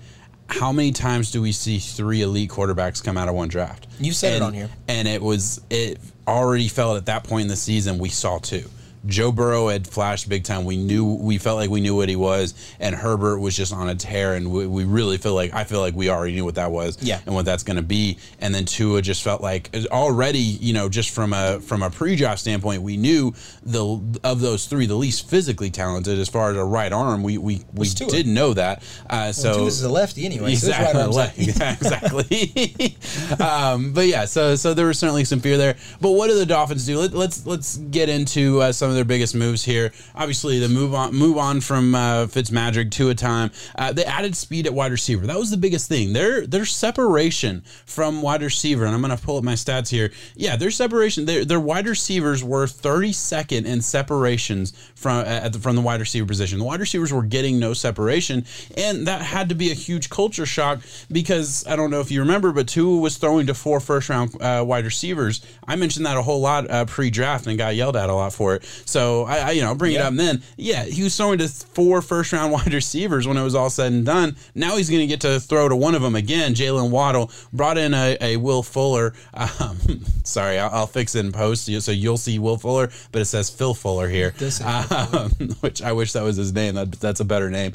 How 0.48 0.72
many 0.72 0.92
times 0.92 1.32
do 1.32 1.42
we 1.42 1.52
see 1.52 1.80
three 1.80 2.22
elite 2.22 2.52
quarterbacks 2.52 3.04
come 3.04 3.18
out 3.18 3.28
of 3.28 3.34
one 3.34 3.48
draft? 3.48 3.88
You 4.00 4.12
said 4.12 4.34
it 4.36 4.42
on 4.44 4.54
here. 4.54 4.70
and 4.88 5.08
it 5.08 5.20
was 5.20 5.60
it 5.72 6.00
already 6.28 6.68
felt 6.68 6.98
at 6.98 7.08
that 7.08 7.24
point 7.24 7.42
in 7.42 7.48
the 7.48 7.56
season 7.56 7.98
we 7.98 8.10
saw 8.10 8.38
two. 8.38 8.70
Joe 9.08 9.32
Burrow 9.32 9.68
had 9.70 9.88
flashed 9.88 10.28
big 10.30 10.44
time. 10.44 10.66
We 10.66 10.78
knew 10.78 11.06
we 11.16 11.38
felt 11.38 11.58
like 11.58 11.70
we 11.70 11.82
knew 11.82 11.96
what 11.96 12.10
he 12.10 12.16
was, 12.16 12.54
and 12.80 12.96
Herbert 12.96 13.40
was 13.40 13.56
just 13.56 13.74
on 13.74 13.90
a 13.90 13.96
tear. 13.96 14.34
And 14.36 14.52
we, 14.52 14.68
we 14.68 14.84
really 14.84 15.18
feel 15.18 15.34
like 15.36 15.54
I 15.54 15.64
feel 15.64 15.80
like 15.80 15.96
we 15.96 16.10
already 16.10 16.34
knew 16.34 16.46
what 16.46 16.56
that 16.56 16.72
was, 16.72 16.98
Yeah. 17.02 17.20
and 17.26 17.36
what 17.36 17.46
that's 17.46 17.64
going 17.64 17.78
to 17.78 17.84
be. 17.84 18.18
And 18.40 18.54
then 18.54 18.66
Tua 18.66 19.02
just 19.02 19.24
felt 19.24 19.42
like 19.42 19.70
already, 19.92 20.40
you 20.40 20.74
know, 20.74 20.90
just 20.90 21.10
from 21.12 21.34
a 21.34 21.60
from 21.60 21.84
a 21.84 21.90
pre-draft 21.90 22.40
standpoint, 22.42 22.82
we 22.82 22.98
knew 22.98 23.34
the 23.64 24.20
of 24.24 24.42
those 24.42 24.66
three, 24.66 24.86
the 24.86 24.96
least 24.96 25.30
physically 25.30 25.70
talented 25.70 26.18
as 26.20 26.30
far 26.30 26.52
as 26.52 26.58
a 26.58 26.64
right 26.64 26.92
arm. 26.92 27.24
We 27.24 27.38
we, 27.38 27.64
we 27.74 27.88
did 27.90 28.28
know 28.28 28.54
that. 28.54 28.84
Uh, 29.10 29.32
so 29.32 29.54
Tua's 29.56 29.82
a 29.84 29.90
lefty 29.90 30.26
anyway. 30.26 30.56
So 30.56 30.72
right 30.72 30.96
Exactly. 30.96 31.16
like- 31.16 31.30
up. 31.36 31.38
yeah, 31.38 31.74
exactly. 31.74 32.96
um, 33.40 33.94
but 33.94 34.08
yeah, 34.08 34.26
so 34.26 34.56
so 34.56 34.74
there 34.74 34.88
was 34.88 35.00
certainly 35.00 35.26
some 35.26 35.40
fear 35.40 35.58
there. 35.58 35.76
But 36.02 36.12
what 36.12 36.28
do 36.28 36.36
the 36.36 36.46
Dolphins 36.46 36.86
do? 36.86 37.00
Let, 37.00 37.14
let's 37.14 37.46
let's 37.46 37.78
get 37.78 38.10
into 38.10 38.62
uh, 38.62 38.72
some 38.72 38.95
of 38.96 38.98
their 38.98 39.06
biggest 39.06 39.36
moves 39.36 39.64
here. 39.64 39.92
Obviously, 40.16 40.60
the 40.60 40.70
move 40.70 40.94
on 40.94 41.14
move 41.14 41.38
on 41.38 41.62
from 41.62 41.94
uh, 41.94 42.26
Fitzmagic 42.28 42.92
to 42.92 43.10
a 43.10 43.16
time. 43.16 43.52
Uh, 43.78 43.92
they 43.92 44.06
added 44.06 44.36
speed 44.36 44.66
at 44.66 44.74
wide 44.74 44.92
receiver. 44.92 45.28
That 45.28 45.38
was 45.38 45.52
the 45.52 45.58
biggest 45.58 45.90
thing. 45.90 46.14
Their 46.14 46.48
their 46.48 46.66
separation 46.66 47.64
from 47.86 48.22
wide 48.22 48.42
receiver, 48.42 48.86
and 48.86 48.96
I'm 48.96 49.02
going 49.02 49.16
to 49.16 49.24
pull 49.24 49.38
up 49.38 49.44
my 49.44 49.54
stats 49.54 49.90
here. 49.90 50.12
Yeah, 50.36 50.56
their 50.56 50.72
separation. 50.72 51.26
Their, 51.26 51.46
their 51.46 51.60
wide 51.60 51.88
receivers 51.88 52.44
were 52.44 52.66
32nd 52.66 53.66
in 53.66 53.82
separations 53.82 54.74
from 54.96 55.26
at 55.26 55.54
the, 55.54 55.60
from 55.60 55.76
the 55.76 55.82
wide 55.82 56.00
receiver 56.00 56.26
position. 56.26 56.60
The 56.60 56.66
wide 56.66 56.80
receivers 56.80 57.12
were 57.12 57.24
getting 57.24 57.60
no 57.60 57.74
separation, 57.74 58.46
and 58.78 59.08
that 59.08 59.22
had 59.22 59.50
to 59.50 59.56
be 59.56 59.72
a 59.72 59.76
huge 59.76 60.10
culture 60.10 60.46
shock 60.46 60.80
because 61.12 61.66
I 61.68 61.76
don't 61.76 61.92
know 61.92 62.00
if 62.00 62.12
you 62.12 62.22
remember, 62.22 62.52
but 62.52 62.68
Tua 62.68 63.00
was 63.00 63.18
throwing 63.18 63.48
to 63.48 63.54
four 63.54 63.80
first 63.80 64.10
round 64.10 64.42
uh, 64.42 64.64
wide 64.66 64.86
receivers. 64.86 65.46
I 65.68 65.76
mentioned 65.76 66.06
that 66.06 66.18
a 66.18 66.22
whole 66.22 66.42
lot 66.42 66.70
uh, 66.70 66.86
pre 66.86 67.10
draft 67.10 67.48
and 67.48 67.58
got 67.58 67.76
yelled 67.76 67.96
at 67.96 68.10
a 68.10 68.14
lot 68.14 68.34
for 68.34 68.56
it. 68.56 68.64
So 68.86 69.24
I, 69.26 69.38
I 69.40 69.52
you 69.52 69.62
know 69.62 69.76
bring 69.76 69.94
it 69.94 69.96
Yeah. 69.96 70.08
up 70.08 70.14
then. 70.16 70.42
Yeah, 70.58 70.84
he 70.86 71.04
was 71.04 71.16
throwing 71.18 71.40
to 71.40 71.48
four 71.48 72.02
first 72.02 72.32
round 72.32 72.52
wide 72.54 72.74
receivers 72.74 73.28
when 73.28 73.38
it 73.38 73.44
was 73.44 73.56
all 73.56 73.70
said 73.70 73.92
and 73.92 74.06
done. 74.06 74.36
Now 74.54 74.78
he's 74.78 74.90
going 74.90 75.02
to 75.02 75.08
get 75.08 75.22
to 75.22 75.40
throw 75.40 75.68
to 75.70 75.76
one 75.76 75.96
of 75.96 76.02
them 76.02 76.16
again. 76.16 76.54
Jaylen 76.54 76.90
Waddle 76.92 77.32
brought 77.52 77.78
in 77.78 77.94
a, 77.94 78.18
a 78.22 78.38
Will 78.38 78.64
Fuller. 78.64 79.14
Um, 79.34 79.78
sorry, 80.24 80.60
I'll, 80.60 80.70
I'll 80.72 80.88
fix 80.88 81.16
it 81.16 81.26
in 81.26 81.32
post 81.32 81.66
so 81.66 81.92
you'll 81.92 82.18
see 82.18 82.38
Will 82.38 82.58
Fuller, 82.58 82.90
but 83.12 83.22
it 83.22 83.26
says 83.26 83.50
Phil 83.50 83.74
Fuller 83.74 84.08
here, 84.08 84.34
um, 84.64 85.30
which 85.62 85.82
I 85.82 85.92
wish 85.94 86.14
that 86.14 86.24
was 86.24 86.36
his 86.36 86.54
name. 86.54 86.76
That, 86.76 86.92
that's 86.94 87.20
a 87.20 87.26
better 87.26 87.50
name. 87.50 87.74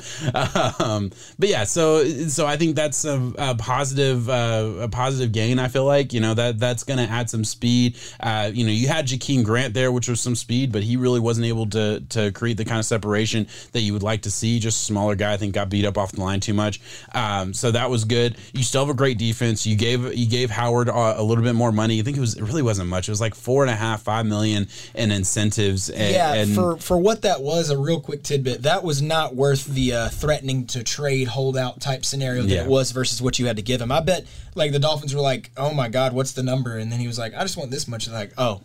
Um, 0.78 1.10
but 1.38 1.48
yeah, 1.48 1.64
so 1.64 2.04
so 2.04 2.46
I 2.46 2.56
think 2.56 2.76
that's 2.76 3.04
a, 3.04 3.32
a 3.38 3.54
positive 3.56 4.28
uh, 4.28 4.72
a 4.80 4.88
positive 4.88 5.32
gain. 5.32 5.58
I 5.58 5.68
feel 5.68 5.84
like 5.84 6.12
you 6.12 6.20
know 6.20 6.34
that 6.34 6.58
that's 6.58 6.84
going 6.84 6.98
to 7.04 7.10
add 7.12 7.28
some 7.30 7.44
speed. 7.44 7.96
Uh, 8.20 8.50
you 8.52 8.64
know, 8.64 8.70
you 8.72 8.88
had 8.88 9.06
Jakeem 9.06 9.44
Grant 9.44 9.74
there, 9.74 9.90
which 9.92 10.08
was 10.08 10.20
some 10.20 10.36
speed, 10.36 10.72
but 10.72 10.82
he 10.82 10.89
really 10.98 11.20
wasn't 11.20 11.46
able 11.46 11.68
to 11.70 12.00
to 12.10 12.32
create 12.32 12.56
the 12.56 12.64
kind 12.64 12.78
of 12.78 12.84
separation 12.84 13.46
that 13.72 13.80
you 13.80 13.92
would 13.92 14.02
like 14.02 14.22
to 14.22 14.30
see. 14.30 14.58
Just 14.58 14.82
a 14.82 14.84
smaller 14.86 15.14
guy, 15.14 15.32
I 15.32 15.36
think, 15.36 15.54
got 15.54 15.68
beat 15.68 15.84
up 15.84 15.96
off 15.98 16.12
the 16.12 16.20
line 16.20 16.40
too 16.40 16.54
much. 16.54 16.80
Um, 17.14 17.52
so 17.54 17.70
that 17.70 17.90
was 17.90 18.04
good. 18.04 18.36
You 18.52 18.62
still 18.62 18.80
have 18.84 18.90
a 18.94 18.96
great 18.98 19.18
defense. 19.18 19.66
You 19.66 19.76
gave 19.76 20.14
you 20.14 20.26
gave 20.26 20.50
Howard 20.50 20.88
a, 20.88 21.20
a 21.20 21.22
little 21.22 21.44
bit 21.44 21.54
more 21.54 21.72
money. 21.72 22.00
I 22.00 22.02
think 22.02 22.16
it 22.16 22.20
was 22.20 22.34
it 22.36 22.42
really 22.42 22.62
wasn't 22.62 22.88
much. 22.88 23.08
It 23.08 23.12
was 23.12 23.20
like 23.20 23.34
four 23.34 23.62
and 23.62 23.70
a 23.70 23.76
half, 23.76 24.02
five 24.02 24.26
million 24.26 24.68
in 24.94 25.10
incentives. 25.10 25.90
And, 25.90 26.12
Yeah, 26.14 26.34
and 26.34 26.54
for 26.54 26.76
for 26.78 26.98
what 26.98 27.22
that 27.22 27.42
was, 27.42 27.70
a 27.70 27.78
real 27.78 28.00
quick 28.00 28.22
tidbit. 28.22 28.62
That 28.62 28.82
was 28.84 29.00
not 29.02 29.34
worth 29.34 29.64
the 29.66 29.92
uh, 29.92 30.08
threatening 30.08 30.66
to 30.68 30.82
trade 30.82 31.28
holdout 31.28 31.80
type 31.80 32.04
scenario 32.04 32.42
that 32.42 32.48
Yeah. 32.48 32.62
it 32.64 32.68
was 32.68 32.90
versus 32.90 33.20
what 33.22 33.38
you 33.38 33.46
had 33.46 33.56
to 33.56 33.62
give 33.62 33.80
him. 33.80 33.92
I 33.92 34.00
bet 34.00 34.26
like 34.54 34.72
the 34.72 34.78
Dolphins 34.78 35.14
were 35.14 35.20
like, 35.20 35.50
"Oh 35.56 35.72
my 35.72 35.88
God, 35.88 36.12
what's 36.12 36.32
the 36.32 36.42
number?" 36.42 36.76
And 36.76 36.90
then 36.90 36.98
he 37.00 37.06
was 37.06 37.18
like, 37.18 37.34
"I 37.34 37.42
just 37.42 37.56
want 37.56 37.70
this 37.70 37.86
much." 37.86 38.08
Like, 38.08 38.32
oh, 38.38 38.62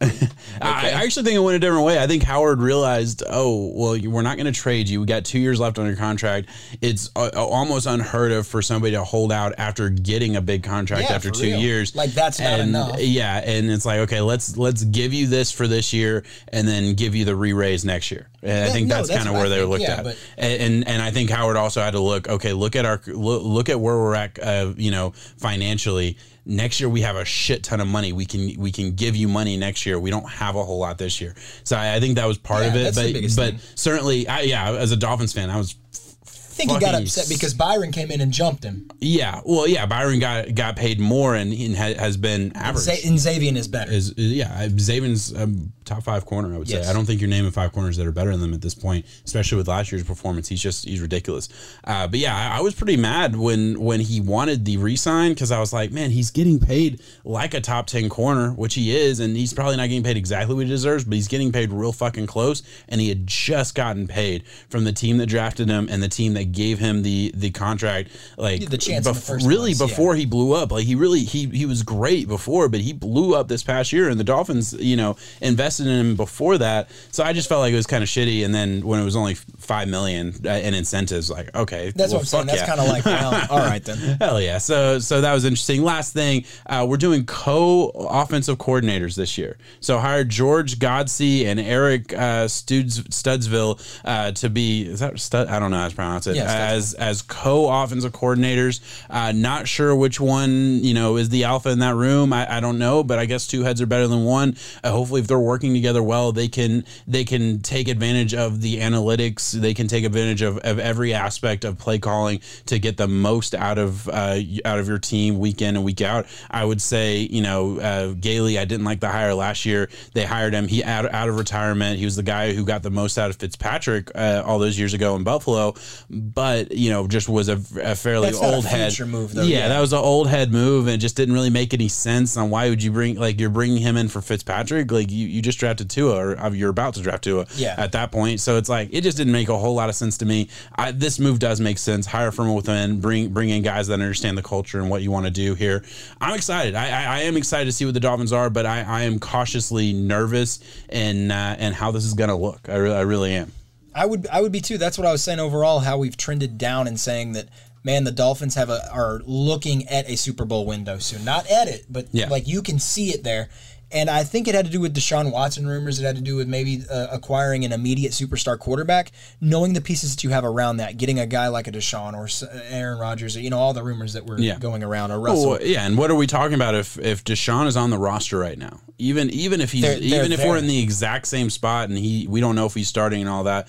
I, 0.60 0.90
I 0.90 1.04
actually 1.04 1.24
think 1.24 1.36
it 1.36 1.40
went 1.40 1.56
a 1.56 1.58
different 1.58 1.84
way. 1.84 1.98
I 1.98 2.06
think 2.06 2.22
Howard 2.22 2.60
realized, 2.60 3.22
oh, 3.28 3.72
well, 3.74 3.96
you- 3.96 4.10
we're 4.10 4.22
not 4.22 4.36
going 4.36 4.46
to 4.46 4.52
trade 4.58 4.88
you. 4.88 5.00
We 5.00 5.06
got 5.06 5.24
two 5.24 5.38
years 5.38 5.58
left 5.60 5.78
on 5.78 5.86
your 5.86 5.96
contract. 5.96 6.48
It's 6.80 7.10
uh, 7.16 7.30
almost 7.34 7.86
unheard 7.86 8.30
of 8.32 8.46
for 8.46 8.62
somebody 8.62 8.92
to 8.92 9.02
hold 9.04 9.32
out 9.32 9.54
after 9.58 9.88
getting 9.88 10.36
a 10.36 10.40
big 10.40 10.62
contract 10.62 11.04
Yeah, 11.08 11.16
after 11.16 11.30
two 11.30 11.42
real. 11.42 11.58
years. 11.60 11.96
Like, 11.96 12.10
that's 12.10 12.38
not 12.38 12.60
And, 12.60 12.68
enough. 12.70 12.96
Yeah, 13.00 13.38
and 13.44 13.70
it's 13.70 13.84
like, 13.84 14.00
okay, 14.00 14.20
let's 14.20 14.56
let's 14.56 14.84
give 14.84 15.12
you 15.12 15.26
this 15.26 15.50
for 15.50 15.66
this 15.66 15.92
year, 15.92 16.24
and 16.52 16.66
then 16.66 16.94
give 16.94 17.14
you 17.14 17.24
the 17.24 17.34
re-raise 17.36 17.84
next 17.84 18.10
year. 18.10 18.28
And 18.42 18.68
I 18.68 18.72
think 18.72 18.86
no, 18.86 18.96
that's, 18.96 19.08
that's 19.08 19.18
kind 19.24 19.28
of 19.28 19.34
where 19.34 19.46
I 19.46 19.48
they 19.48 19.58
think, 19.58 19.70
looked 19.70 19.82
yeah, 19.82 20.00
at. 20.00 20.16
And, 20.36 20.62
and 20.62 20.88
and 20.88 21.02
I 21.02 21.10
think 21.10 21.28
Howard 21.30 21.56
also 21.56 21.80
had 21.80 21.92
to 21.92 22.00
look. 22.00 22.28
Okay, 22.28 22.52
look 22.52 22.76
at 22.76 22.84
our 22.84 23.00
look, 23.08 23.42
look 23.42 23.68
at 23.68 23.80
where 23.80 23.96
we're 23.96 24.14
at. 24.14 24.38
Uh, 24.40 24.74
you 24.76 24.92
know, 24.92 25.10
financially. 25.38 26.16
Next 26.48 26.80
year 26.80 26.88
we 26.88 27.02
have 27.02 27.14
a 27.16 27.24
shit 27.24 27.62
ton 27.62 27.80
of 27.80 27.86
money. 27.86 28.12
We 28.12 28.24
can 28.24 28.54
we 28.58 28.72
can 28.72 28.92
give 28.92 29.14
you 29.14 29.28
money 29.28 29.56
next 29.58 29.84
year. 29.86 30.00
We 30.00 30.10
don't 30.10 30.28
have 30.28 30.56
a 30.56 30.64
whole 30.64 30.78
lot 30.78 30.96
this 30.98 31.20
year. 31.20 31.34
So 31.62 31.76
I, 31.76 31.96
I 31.96 32.00
think 32.00 32.16
that 32.16 32.26
was 32.26 32.38
part 32.38 32.62
Yeah, 32.62 32.68
of 32.70 32.76
it. 32.76 32.94
But 32.94 33.12
but 33.36 33.50
thing. 33.54 33.60
certainly, 33.74 34.26
I, 34.26 34.40
yeah, 34.40 34.70
as 34.72 34.90
a 34.90 34.96
Dolphins 34.96 35.32
fan, 35.34 35.50
I 35.50 35.58
was 35.58 35.76
I 36.24 36.60
think 36.60 36.72
he 36.72 36.78
got 36.80 36.94
upset 37.00 37.28
because 37.28 37.54
Byron 37.54 37.92
came 37.92 38.10
in 38.10 38.20
and 38.20 38.32
jumped 38.32 38.64
him. 38.64 38.90
yeah. 38.98 39.40
Well, 39.44 39.68
yeah. 39.68 39.86
Byron 39.86 40.18
got 40.18 40.54
got 40.56 40.74
paid 40.74 40.98
more 40.98 41.36
and, 41.36 41.52
and 41.52 41.76
ha- 41.76 41.94
has 41.94 42.16
been 42.16 42.50
average. 42.56 42.88
And 43.04 43.16
Xavien 43.18 43.54
is 43.56 43.68
better. 43.68 43.92
is 43.92 44.12
yeah, 44.16 44.66
Xavien's 44.68 45.32
um, 45.36 45.72
top 45.88 46.02
five 46.04 46.24
corner. 46.26 46.54
I 46.54 46.58
would 46.58 46.68
Yes. 46.68 46.84
say. 46.84 46.90
I 46.90 46.92
don't 46.92 47.04
think 47.06 47.20
you're 47.20 47.30
naming 47.30 47.50
five 47.50 47.72
corners 47.72 47.96
that 47.96 48.06
are 48.06 48.12
better 48.12 48.30
than 48.30 48.40
them 48.40 48.54
at 48.54 48.60
this 48.60 48.74
point, 48.74 49.04
especially 49.24 49.56
with 49.58 49.68
last 49.68 49.90
year's 49.90 50.04
performance. 50.04 50.48
He's 50.48 50.62
just 50.62 50.84
he's 50.84 51.00
ridiculous. 51.00 51.48
Uh, 51.84 52.06
but 52.06 52.18
yeah, 52.18 52.36
I, 52.36 52.58
I 52.58 52.60
was 52.60 52.74
pretty 52.74 52.96
mad 52.96 53.36
when 53.36 53.80
when 53.80 54.00
he 54.00 54.20
wanted 54.20 54.64
the 54.64 54.76
resign 54.76 55.32
because 55.32 55.50
I 55.50 55.60
was 55.60 55.72
like, 55.72 55.90
man, 55.90 56.10
he's 56.10 56.30
getting 56.30 56.58
paid 56.60 57.00
like 57.24 57.54
a 57.54 57.60
top 57.60 57.86
ten 57.86 58.08
corner, 58.08 58.50
which 58.52 58.74
he 58.74 58.94
is, 58.96 59.20
and 59.20 59.36
he's 59.36 59.52
probably 59.52 59.76
not 59.76 59.88
getting 59.88 60.02
paid 60.02 60.16
exactly 60.16 60.54
what 60.54 60.64
he 60.64 60.70
deserves, 60.70 61.04
but 61.04 61.14
he's 61.14 61.28
getting 61.28 61.52
paid 61.52 61.72
real 61.72 61.92
fucking 61.92 62.26
close. 62.26 62.62
And 62.88 63.00
he 63.00 63.08
had 63.08 63.26
just 63.26 63.74
gotten 63.74 64.06
paid 64.06 64.44
from 64.68 64.84
the 64.84 64.92
team 64.92 65.18
that 65.18 65.26
drafted 65.26 65.68
him 65.68 65.88
and 65.90 66.02
the 66.02 66.08
team 66.08 66.34
that 66.34 66.52
gave 66.52 66.78
him 66.78 67.02
the 67.02 67.32
the 67.34 67.50
contract. 67.50 68.10
Like 68.36 68.68
The 68.68 68.78
chance 68.78 69.06
in 69.06 69.12
the 69.14 69.46
really 69.46 69.74
place, 69.74 69.80
yeah. 69.80 69.86
before 69.86 70.14
he 70.16 70.26
blew 70.26 70.52
up. 70.52 70.72
Like 70.72 70.84
he 70.84 70.94
really 70.94 71.20
he 71.20 71.46
he 71.46 71.64
was 71.66 71.82
great 71.82 72.28
before, 72.28 72.68
but 72.68 72.80
he 72.80 72.92
blew 72.92 73.34
up 73.34 73.48
this 73.48 73.62
past 73.62 73.92
year, 73.92 74.08
and 74.08 74.18
the 74.18 74.24
Dolphins, 74.24 74.72
you 74.74 74.96
know, 74.96 75.16
invested 75.40 75.77
in 75.80 75.86
him 75.86 76.16
before 76.16 76.58
that. 76.58 76.90
So 77.12 77.24
I 77.24 77.32
just 77.32 77.48
felt 77.48 77.60
like 77.60 77.72
it 77.72 77.76
was 77.76 77.86
kind 77.86 78.02
of 78.02 78.08
shitty. 78.08 78.44
And 78.44 78.54
then 78.54 78.86
when 78.86 79.00
it 79.00 79.04
was 79.04 79.16
only 79.16 79.34
five 79.34 79.88
million 79.88 80.34
uh, 80.44 80.50
in 80.50 80.74
incentives, 80.74 81.30
like 81.30 81.54
okay, 81.54 81.92
That's 81.94 82.12
well, 82.12 82.18
what 82.18 82.20
I'm 82.20 82.26
saying. 82.26 82.46
That's 82.46 82.60
yeah. 82.60 82.66
kind 82.66 82.80
of 82.80 82.88
like, 82.88 83.04
well, 83.04 83.46
all 83.50 83.58
right 83.58 83.84
then. 83.84 84.18
Hell 84.18 84.40
yeah! 84.40 84.58
So 84.58 84.98
so 84.98 85.20
that 85.20 85.32
was 85.32 85.44
interesting. 85.44 85.82
Last 85.82 86.12
thing, 86.12 86.44
uh, 86.66 86.86
we're 86.88 86.96
doing 86.96 87.26
co-offensive 87.26 88.58
coordinators 88.58 89.16
this 89.16 89.38
year. 89.38 89.58
So 89.80 89.98
hired 89.98 90.28
George 90.28 90.78
Godsey 90.78 91.44
and 91.44 91.60
Eric 91.60 92.12
uh, 92.12 92.48
Studs, 92.48 93.02
Studesville 93.04 93.80
uh, 94.04 94.32
to 94.32 94.50
be 94.50 94.82
is 94.82 95.00
that 95.00 95.18
Stud? 95.18 95.48
I 95.48 95.58
don't 95.58 95.70
know 95.70 95.78
how 95.78 95.88
to 95.88 95.94
pronounce 95.94 96.26
it. 96.26 96.36
Yes, 96.36 96.48
as 96.48 96.94
as 96.94 97.22
co 97.22 97.68
offensive 97.82 98.12
coordinators. 98.12 98.80
Uh, 99.10 99.32
not 99.32 99.68
sure 99.68 99.94
which 99.94 100.20
one 100.20 100.82
you 100.82 100.94
know 100.94 101.16
is 101.16 101.28
the 101.28 101.44
alpha 101.44 101.70
in 101.70 101.78
that 101.80 101.94
room. 101.94 102.32
I, 102.32 102.56
I 102.56 102.60
don't 102.60 102.78
know, 102.78 103.02
but 103.04 103.18
I 103.18 103.26
guess 103.26 103.46
two 103.46 103.62
heads 103.62 103.80
are 103.80 103.86
better 103.86 104.06
than 104.06 104.24
one. 104.24 104.56
Uh, 104.82 104.90
hopefully, 104.90 105.20
if 105.20 105.26
they're 105.26 105.38
working 105.38 105.67
together 105.74 106.02
well, 106.02 106.32
they 106.32 106.48
can 106.48 106.84
they 107.06 107.24
can 107.24 107.60
take 107.60 107.88
advantage 107.88 108.34
of 108.34 108.60
the 108.60 108.78
analytics. 108.78 109.52
They 109.52 109.74
can 109.74 109.88
take 109.88 110.04
advantage 110.04 110.42
of, 110.42 110.58
of 110.58 110.78
every 110.78 111.14
aspect 111.14 111.64
of 111.64 111.78
play 111.78 111.98
calling 111.98 112.40
to 112.66 112.78
get 112.78 112.96
the 112.96 113.08
most 113.08 113.54
out 113.54 113.78
of 113.78 114.08
uh, 114.08 114.38
out 114.64 114.78
of 114.78 114.88
your 114.88 114.98
team 114.98 115.38
week 115.38 115.62
in 115.62 115.76
and 115.76 115.84
week 115.84 116.00
out. 116.00 116.26
I 116.50 116.64
would 116.64 116.82
say 116.82 117.18
you 117.18 117.42
know 117.42 117.78
uh, 117.78 118.14
Gailey. 118.18 118.58
I 118.58 118.64
didn't 118.64 118.84
like 118.84 119.00
the 119.00 119.08
hire 119.08 119.34
last 119.34 119.64
year. 119.66 119.88
They 120.14 120.24
hired 120.24 120.54
him. 120.54 120.68
He 120.68 120.82
out 120.84 121.12
out 121.12 121.28
of 121.28 121.36
retirement. 121.36 121.98
He 121.98 122.04
was 122.04 122.16
the 122.16 122.22
guy 122.22 122.52
who 122.52 122.64
got 122.64 122.82
the 122.82 122.90
most 122.90 123.18
out 123.18 123.30
of 123.30 123.36
Fitzpatrick 123.36 124.10
uh, 124.14 124.42
all 124.44 124.58
those 124.58 124.78
years 124.78 124.94
ago 124.94 125.16
in 125.16 125.24
Buffalo, 125.24 125.74
but 126.10 126.72
you 126.72 126.90
know 126.90 127.06
just 127.06 127.28
was 127.28 127.48
a, 127.48 127.60
a 127.82 127.94
fairly 127.94 128.26
That's 128.26 128.40
not 128.40 128.52
a 128.52 128.56
old 128.56 128.64
head 128.64 128.98
move, 129.06 129.34
though, 129.34 129.42
Yeah, 129.42 129.58
yeah. 129.58 129.68
that 129.68 129.80
was 129.80 129.92
an 129.92 129.98
old 129.98 130.28
head 130.28 130.52
move, 130.52 130.86
and 130.86 130.94
it 130.94 130.98
just 130.98 131.16
didn't 131.16 131.34
really 131.34 131.50
make 131.50 131.74
any 131.74 131.88
sense 131.88 132.36
on 132.36 132.50
why 132.50 132.68
would 132.68 132.82
you 132.82 132.92
bring 132.92 133.16
like 133.16 133.40
you're 133.40 133.50
bringing 133.50 133.78
him 133.78 133.96
in 133.96 134.08
for 134.08 134.20
Fitzpatrick? 134.20 134.90
Like 134.90 135.10
you, 135.10 135.26
you 135.26 135.42
just 135.42 135.57
drafted 135.58 135.90
Tua, 135.90 136.14
or 136.16 136.38
uh, 136.40 136.50
you're 136.50 136.70
about 136.70 136.94
to 136.94 137.00
draft 137.02 137.24
Tua 137.24 137.46
Yeah. 137.56 137.74
at 137.76 137.92
that 137.92 138.10
point. 138.12 138.40
So 138.40 138.56
it's 138.56 138.68
like 138.68 138.88
it 138.92 139.02
just 139.02 139.16
didn't 139.16 139.32
make 139.32 139.48
a 139.48 139.58
whole 139.58 139.74
lot 139.74 139.88
of 139.88 139.94
sense 139.94 140.18
to 140.18 140.26
me. 140.26 140.48
I, 140.76 140.92
this 140.92 141.18
move 141.18 141.38
does 141.38 141.60
make 141.60 141.78
sense. 141.78 142.06
Hire 142.06 142.30
from 142.32 142.54
within, 142.54 143.00
bring 143.00 143.28
bring 143.30 143.50
in 143.50 143.62
guys 143.62 143.88
that 143.88 143.94
understand 143.94 144.38
the 144.38 144.42
culture 144.42 144.80
and 144.80 144.88
what 144.90 145.02
you 145.02 145.10
want 145.10 145.26
to 145.26 145.30
do 145.32 145.54
here. 145.54 145.84
I'm 146.20 146.34
excited. 146.34 146.74
I, 146.74 146.88
I, 146.88 147.16
I 147.16 147.18
am 147.22 147.36
excited 147.36 147.66
to 147.66 147.72
see 147.72 147.84
what 147.84 147.94
the 147.94 148.00
Dolphins 148.00 148.32
are, 148.32 148.50
but 148.50 148.64
I, 148.66 148.80
I 148.82 149.02
am 149.02 149.18
cautiously 149.18 149.92
nervous 149.92 150.60
in 150.90 151.30
uh, 151.30 151.56
and 151.58 151.74
how 151.74 151.90
this 151.90 152.04
is 152.04 152.14
going 152.14 152.30
to 152.30 152.36
look. 152.36 152.68
I, 152.68 152.76
re- 152.76 152.94
I 152.94 153.00
really 153.02 153.32
am. 153.34 153.52
I 153.94 154.06
would 154.06 154.26
I 154.28 154.40
would 154.40 154.52
be 154.52 154.60
too. 154.60 154.78
That's 154.78 154.96
what 154.96 155.06
I 155.06 155.12
was 155.12 155.22
saying 155.24 155.40
overall. 155.40 155.80
How 155.80 155.98
we've 155.98 156.16
trended 156.16 156.56
down 156.56 156.86
and 156.86 157.00
saying 157.00 157.32
that 157.32 157.48
man, 157.82 158.04
the 158.04 158.12
Dolphins 158.12 158.54
have 158.54 158.70
a 158.70 158.88
are 158.92 159.20
looking 159.24 159.88
at 159.88 160.08
a 160.08 160.16
Super 160.16 160.44
Bowl 160.44 160.66
window 160.66 160.98
soon. 160.98 161.24
Not 161.24 161.50
at 161.50 161.66
it, 161.68 161.86
but 161.88 162.06
Yeah. 162.12 162.28
like 162.28 162.46
you 162.46 162.62
can 162.62 162.78
see 162.78 163.10
it 163.10 163.24
there. 163.24 163.48
And 163.90 164.10
I 164.10 164.22
think 164.22 164.48
it 164.48 164.54
had 164.54 164.66
to 164.66 164.70
do 164.70 164.80
with 164.80 164.94
Deshaun 164.94 165.32
Watson 165.32 165.66
rumors. 165.66 165.98
It 165.98 166.04
had 166.04 166.16
to 166.16 166.22
do 166.22 166.36
with 166.36 166.46
maybe 166.46 166.82
uh, 166.90 167.06
acquiring 167.10 167.64
an 167.64 167.72
immediate 167.72 168.12
superstar 168.12 168.58
quarterback, 168.58 169.12
knowing 169.40 169.72
the 169.72 169.80
pieces 169.80 170.14
that 170.14 170.22
you 170.24 170.30
have 170.30 170.44
around 170.44 170.76
that, 170.76 170.98
getting 170.98 171.18
a 171.18 171.26
guy 171.26 171.48
like 171.48 171.68
a 171.68 171.72
Deshaun 171.72 172.12
or 172.14 172.28
Aaron 172.68 172.98
Rodgers, 172.98 173.34
you 173.36 173.48
know, 173.48 173.58
all 173.58 173.72
the 173.72 173.82
rumors 173.82 174.12
that 174.12 174.26
were 174.26 174.38
Yeah. 174.38 174.58
going 174.58 174.82
around, 174.82 175.10
or 175.10 175.18
Russell. 175.20 175.58
Yeah, 175.62 175.86
and 175.86 175.96
what 175.96 176.10
are 176.10 176.16
we 176.16 176.26
talking 176.26 176.54
about 176.54 176.74
if 176.74 176.98
if 176.98 177.24
Deshaun 177.24 177.66
is 177.66 177.76
on 177.76 177.88
the 177.90 177.98
roster 177.98 178.38
right 178.38 178.58
now? 178.58 178.80
Even 178.98 179.30
even 179.30 179.60
if 179.60 179.72
he's 179.72 179.82
They're- 179.82 180.00
they're 180.00 180.18
even 180.24 180.32
if 180.32 180.44
we're 180.44 180.56
in 180.58 180.66
the 180.66 180.82
exact 180.82 181.26
same 181.28 181.48
spot 181.48 181.88
and 181.88 181.96
he 181.96 182.26
we 182.28 182.40
don't 182.40 182.56
know 182.56 182.66
if 182.66 182.74
he's 182.74 182.88
starting 182.88 183.20
and 183.22 183.30
all 183.30 183.44
that. 183.44 183.68